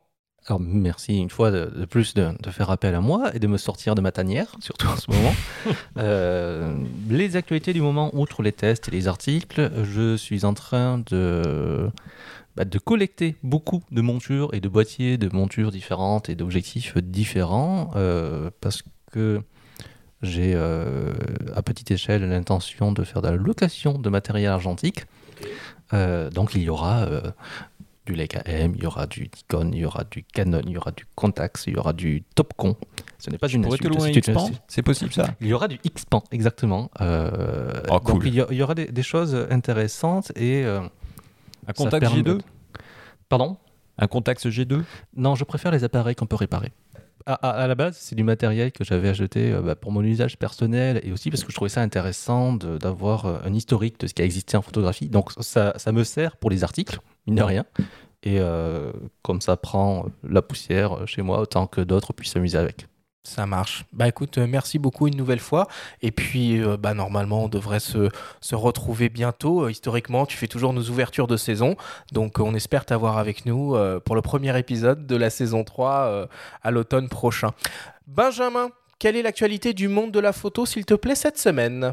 Alors 0.47 0.61
merci 0.61 1.19
une 1.19 1.31
fois 1.31 1.51
de, 1.51 1.67
de 1.67 1.85
plus 1.85 2.15
de, 2.15 2.31
de 2.41 2.51
faire 2.51 2.71
appel 2.71 2.95
à 2.95 3.01
moi 3.01 3.35
et 3.35 3.39
de 3.39 3.47
me 3.47 3.59
sortir 3.59 3.95
de 3.95 4.01
ma 4.01 4.11
tanière, 4.13 4.55
surtout 4.61 4.87
en 4.87 4.97
ce 4.97 5.11
moment. 5.11 5.35
Euh, 5.99 6.75
les 7.11 7.37
actualités 7.37 7.75
du 7.75 7.83
moment, 7.83 8.11
outre 8.15 8.43
les 8.43 8.53
tests 8.53 8.89
et 8.89 8.91
les 8.91 9.09
articles, 9.09 9.71
je 9.85 10.17
suis 10.17 10.45
en 10.47 10.55
train 10.55 11.03
de, 11.11 11.91
bah, 12.57 12.65
de 12.65 12.79
collecter 12.79 13.37
beaucoup 13.43 13.83
de 13.91 14.01
montures 14.01 14.53
et 14.55 14.61
de 14.61 14.69
boîtiers 14.69 15.19
de 15.19 15.29
montures 15.33 15.71
différentes 15.71 16.29
et 16.29 16.35
d'objectifs 16.35 16.97
différents 16.99 17.91
euh, 17.97 18.51
parce 18.61 18.83
que 19.13 19.43
j'ai 20.23 20.53
euh, 20.55 21.13
à 21.55 21.63
petite 21.63 21.91
échelle 21.91 22.29
l'intention 22.29 22.93
de 22.93 23.05
faire 23.05 23.23
de 23.23 23.29
la 23.29 23.37
location 23.37 23.99
de 23.99 24.09
matériel 24.11 24.51
argentique. 24.51 25.07
Euh, 25.93 26.31
donc 26.31 26.55
il 26.55 26.63
y 26.63 26.69
aura 26.69 27.07
du 28.07 28.15
Leica 28.15 28.43
M, 28.45 28.73
il 28.77 28.83
y 28.83 28.87
aura 28.87 29.07
du 29.07 29.23
Nikon, 29.35 29.71
il 29.73 29.79
y 29.79 29.85
aura 29.85 30.05
du 30.05 30.23
Canon, 30.25 30.61
il 30.65 30.71
y 30.73 30.77
aura 30.77 30.91
du 30.91 31.07
Contax, 31.15 31.65
il 31.69 31.75
y 31.75 31.77
aura 31.77 31.93
du 31.93 32.23
Topcon. 32.35 32.77
Ce 33.19 33.31
n'est 33.31 33.39
pas 33.39 33.49
une 33.49 33.65
insulte, 33.67 33.85
loin 33.87 34.11
c'est 34.69 34.83
possible 34.83 35.13
ça 35.13 35.35
il 35.41 35.47
y 35.49 35.53
aura 35.53 35.69
du 35.69 35.79
X-Pan, 35.85 36.23
exactement. 36.33 36.91
Euh, 37.01 37.81
Oh, 37.89 37.93
donc 37.93 38.03
cool. 38.05 38.27
il 38.27 38.35
y, 38.35 38.41
a- 38.41 38.47
il 38.51 38.57
y 38.57 38.63
aura 38.63 38.75
des, 38.75 38.87
des 38.87 39.03
choses 39.03 39.35
intéressantes 39.51 40.33
et... 40.37 40.65
euh, 40.65 40.81
Un 41.71 41.91
permet- 42.01 42.23
G2 42.23 42.41
Pardon? 43.29 43.57
Un 43.99 44.07
Contax 44.07 44.47
G2 44.47 44.83
Non, 45.17 45.35
je 45.35 45.45
préfère 45.45 45.71
les 45.73 45.85
appareils 45.85 46.15
qu'on 46.15 46.27
peut 46.27 46.37
réparer. 46.37 46.73
À, 47.27 47.35
à- 47.35 47.51
à 47.63 47.67
la 47.67 47.75
base, 47.75 47.97
c'est 47.99 48.15
du 48.15 48.25
matériel 48.25 48.73
que 48.73 48.83
j'avais 48.83 49.09
acheté 49.11 49.53
euh, 49.53 49.61
bah, 49.61 49.77
pour 49.77 49.93
mon 49.93 50.03
usage 50.03 50.39
personnel 50.39 51.01
et 51.05 51.13
aussi 51.13 51.31
parce 51.31 51.45
que 51.45 51.51
je 51.51 51.55
trouvais 51.57 51.69
ça 51.69 51.83
intéressant 51.83 52.55
d'avoir 52.55 53.27
euh, 53.27 53.39
un 53.45 53.53
historique 53.53 54.01
de 54.01 54.07
ce 54.07 54.15
qui 54.15 54.23
a 54.23 54.25
existé 54.25 54.57
en 54.57 54.63
photographie. 54.63 55.09
Donc 55.11 55.31
ça, 55.41 55.75
ça 55.77 55.93
me 55.93 56.03
sert 56.03 56.37
pour 56.39 56.49
les 56.51 56.65
articles, 56.65 56.99
mine 57.27 57.37
de 57.37 57.43
rien. 57.43 57.65
Et 58.23 58.39
euh, 58.41 58.91
comme 59.23 59.41
ça 59.43 59.57
prend 59.59 60.07
la 60.23 60.41
poussière 60.43 61.07
chez 61.07 61.21
moi, 61.23 61.41
autant 61.41 61.67
que 61.67 61.81
d'autres 61.83 62.13
puissent 62.15 62.33
s'amuser 62.33 62.57
avec. 62.59 62.87
Ça 63.23 63.45
marche. 63.45 63.85
Bah 63.93 64.09
écoute, 64.09 64.39
euh, 64.39 64.47
merci 64.47 64.79
beaucoup 64.79 65.07
une 65.07 65.17
nouvelle 65.17 65.41
fois. 65.41 65.69
Et 66.01 66.11
puis, 66.11 66.59
euh, 66.63 66.79
bah 66.79 66.95
normalement, 66.95 67.45
on 67.45 67.49
devrait 67.49 67.81
se, 67.81 68.09
se 68.41 68.55
retrouver 68.55 69.11
bientôt. 69.11 69.65
Euh, 69.65 69.71
historiquement, 69.71 70.25
tu 70.25 70.39
fais 70.39 70.47
toujours 70.47 70.73
nos 70.73 70.83
ouvertures 70.89 71.27
de 71.27 71.37
saison. 71.37 71.77
Donc, 72.13 72.39
on 72.39 72.55
espère 72.55 72.87
t'avoir 72.87 73.19
avec 73.19 73.45
nous 73.45 73.77
pour 74.05 74.15
le 74.15 74.23
premier 74.23 74.59
épisode 74.59 75.07
de 75.07 75.17
la 75.17 75.29
saison 75.29 75.65
3 75.65 75.91
euh, 75.93 76.27
à 76.63 76.71
l'automne 76.71 77.09
prochain. 77.09 77.51
Benjamin, 78.07 78.71
quelle 78.99 79.17
est 79.17 79.23
l'actualité 79.23 79.75
du 79.75 79.89
monde 79.89 80.13
de 80.13 80.21
la 80.21 80.33
photo, 80.33 80.65
s'il 80.65 80.87
te 80.87 80.95
plaît, 80.95 81.15
cette 81.15 81.39
semaine? 81.39 81.93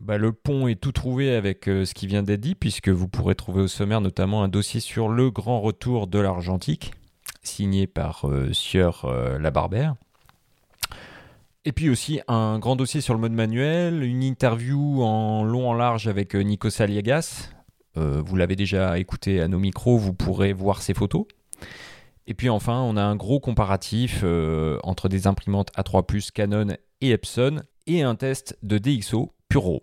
Bah, 0.00 0.18
le 0.18 0.32
pont 0.32 0.68
est 0.68 0.80
tout 0.80 0.92
trouvé 0.92 1.34
avec 1.34 1.64
ce 1.64 1.92
qui 1.94 2.06
vient 2.06 2.22
d'être 2.22 2.40
dit, 2.40 2.54
puisque 2.54 2.88
vous 2.88 3.08
pourrez 3.08 3.34
trouver 3.34 3.62
au 3.62 3.68
sommaire 3.68 4.00
notamment 4.00 4.44
un 4.44 4.48
dossier 4.48 4.80
sur 4.80 5.08
le 5.08 5.30
grand 5.30 5.60
retour 5.60 6.06
de 6.06 6.20
l'argentique, 6.20 6.92
signé 7.42 7.86
par 7.86 8.24
Sieur 8.52 9.04
euh, 9.04 9.38
Labarbère. 9.38 9.96
Et 11.66 11.72
puis 11.72 11.90
aussi 11.90 12.20
un 12.26 12.58
grand 12.58 12.74
dossier 12.74 13.02
sur 13.02 13.12
le 13.12 13.20
mode 13.20 13.32
manuel, 13.32 14.02
une 14.02 14.22
interview 14.22 15.02
en 15.02 15.44
long 15.44 15.68
en 15.68 15.74
large 15.74 16.08
avec 16.08 16.34
euh, 16.34 16.40
Nikos 16.40 16.80
Aliagas. 16.80 17.50
Euh, 17.98 18.22
vous 18.24 18.34
l'avez 18.36 18.56
déjà 18.56 18.98
écouté 18.98 19.42
à 19.42 19.48
nos 19.48 19.58
micros, 19.58 19.98
vous 19.98 20.14
pourrez 20.14 20.54
voir 20.54 20.80
ses 20.80 20.94
photos. 20.94 21.26
Et 22.26 22.32
puis 22.32 22.48
enfin, 22.48 22.80
on 22.80 22.96
a 22.96 23.02
un 23.02 23.14
gros 23.14 23.40
comparatif 23.40 24.20
euh, 24.22 24.78
entre 24.84 25.10
des 25.10 25.26
imprimantes 25.26 25.70
A3+, 25.76 26.30
Canon 26.32 26.68
et 27.02 27.10
Epson, 27.10 27.62
et 27.86 28.02
un 28.02 28.14
test 28.14 28.56
de 28.62 28.78
DxO 28.78 29.34
Puro. 29.50 29.82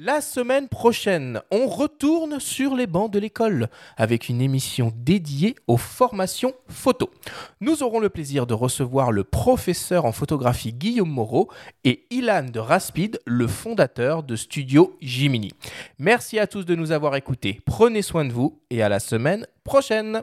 La 0.00 0.20
semaine 0.20 0.68
prochaine, 0.68 1.42
on 1.50 1.66
retourne 1.66 2.38
sur 2.38 2.76
les 2.76 2.86
bancs 2.86 3.12
de 3.12 3.18
l'école 3.18 3.68
avec 3.96 4.28
une 4.28 4.40
émission 4.40 4.92
dédiée 4.94 5.56
aux 5.66 5.76
formations 5.76 6.54
photo. 6.68 7.10
Nous 7.60 7.82
aurons 7.82 7.98
le 7.98 8.08
plaisir 8.08 8.46
de 8.46 8.54
recevoir 8.54 9.10
le 9.10 9.24
professeur 9.24 10.04
en 10.04 10.12
photographie 10.12 10.72
Guillaume 10.72 11.10
Moreau 11.10 11.50
et 11.82 12.06
Ilan 12.10 12.44
de 12.44 12.60
Raspid, 12.60 13.18
le 13.26 13.48
fondateur 13.48 14.22
de 14.22 14.36
Studio 14.36 14.96
Jiminy. 15.00 15.50
Merci 15.98 16.38
à 16.38 16.46
tous 16.46 16.64
de 16.64 16.76
nous 16.76 16.92
avoir 16.92 17.16
écoutés. 17.16 17.60
Prenez 17.66 18.02
soin 18.02 18.24
de 18.24 18.32
vous 18.32 18.62
et 18.70 18.84
à 18.84 18.88
la 18.88 19.00
semaine 19.00 19.48
prochaine. 19.64 20.22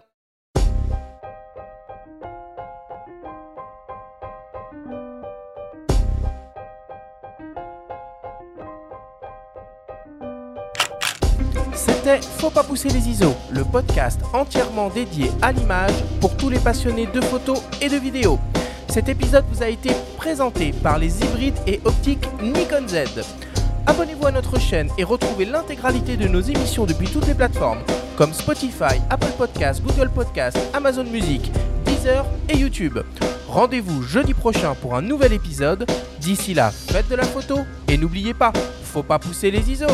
Faut 12.38 12.52
pas 12.52 12.64
pousser 12.64 12.90
les 12.90 13.10
ISO, 13.10 13.34
le 13.50 13.64
podcast 13.64 14.22
entièrement 14.32 14.90
dédié 14.90 15.32
à 15.42 15.52
l'image 15.52 15.94
pour 16.22 16.38
tous 16.38 16.50
les 16.50 16.60
passionnés 16.60 17.08
de 17.08 17.20
photos 17.20 17.60
et 17.82 17.90
de 17.90 17.98
vidéos. 17.98 18.40
Cet 18.90 19.10
épisode 19.10 19.44
vous 19.52 19.64
a 19.64 19.70
été 19.70 19.90
présenté 20.16 20.72
par 20.72 21.00
les 21.00 21.20
hybrides 21.22 21.58
et 21.66 21.82
optiques 21.84 22.28
Nikon 22.44 22.88
Z. 22.88 23.26
Abonnez-vous 23.88 24.28
à 24.28 24.32
notre 24.32 24.60
chaîne 24.60 24.90
et 25.00 25.04
retrouvez 25.04 25.46
l'intégralité 25.46 26.16
de 26.16 26.28
nos 26.28 26.42
émissions 26.42 26.86
depuis 26.86 27.08
toutes 27.08 27.26
les 27.26 27.34
plateformes 27.34 27.82
comme 28.18 28.34
Spotify, 28.34 29.02
Apple 29.10 29.34
Podcasts, 29.36 29.82
Google 29.82 30.12
Podcasts, 30.12 30.60
Amazon 30.76 31.06
Music, 31.06 31.52
Deezer 31.86 32.24
et 32.50 32.58
YouTube. 32.58 33.00
Rendez-vous 33.48 34.04
jeudi 34.04 34.36
prochain 34.36 34.76
pour 34.76 34.96
un 34.96 35.02
nouvel 35.02 35.34
épisode. 35.34 35.88
D'ici 36.20 36.54
là, 36.54 36.70
faites 36.70 37.10
de 37.10 37.16
la 37.16 37.26
photo 37.26 37.62
et 37.88 37.98
n'oubliez 37.98 38.36
pas, 38.36 38.54
faut 38.84 39.04
pas 39.04 39.18
pousser 39.18 39.50
les 39.50 39.72
ISO. 39.72 39.88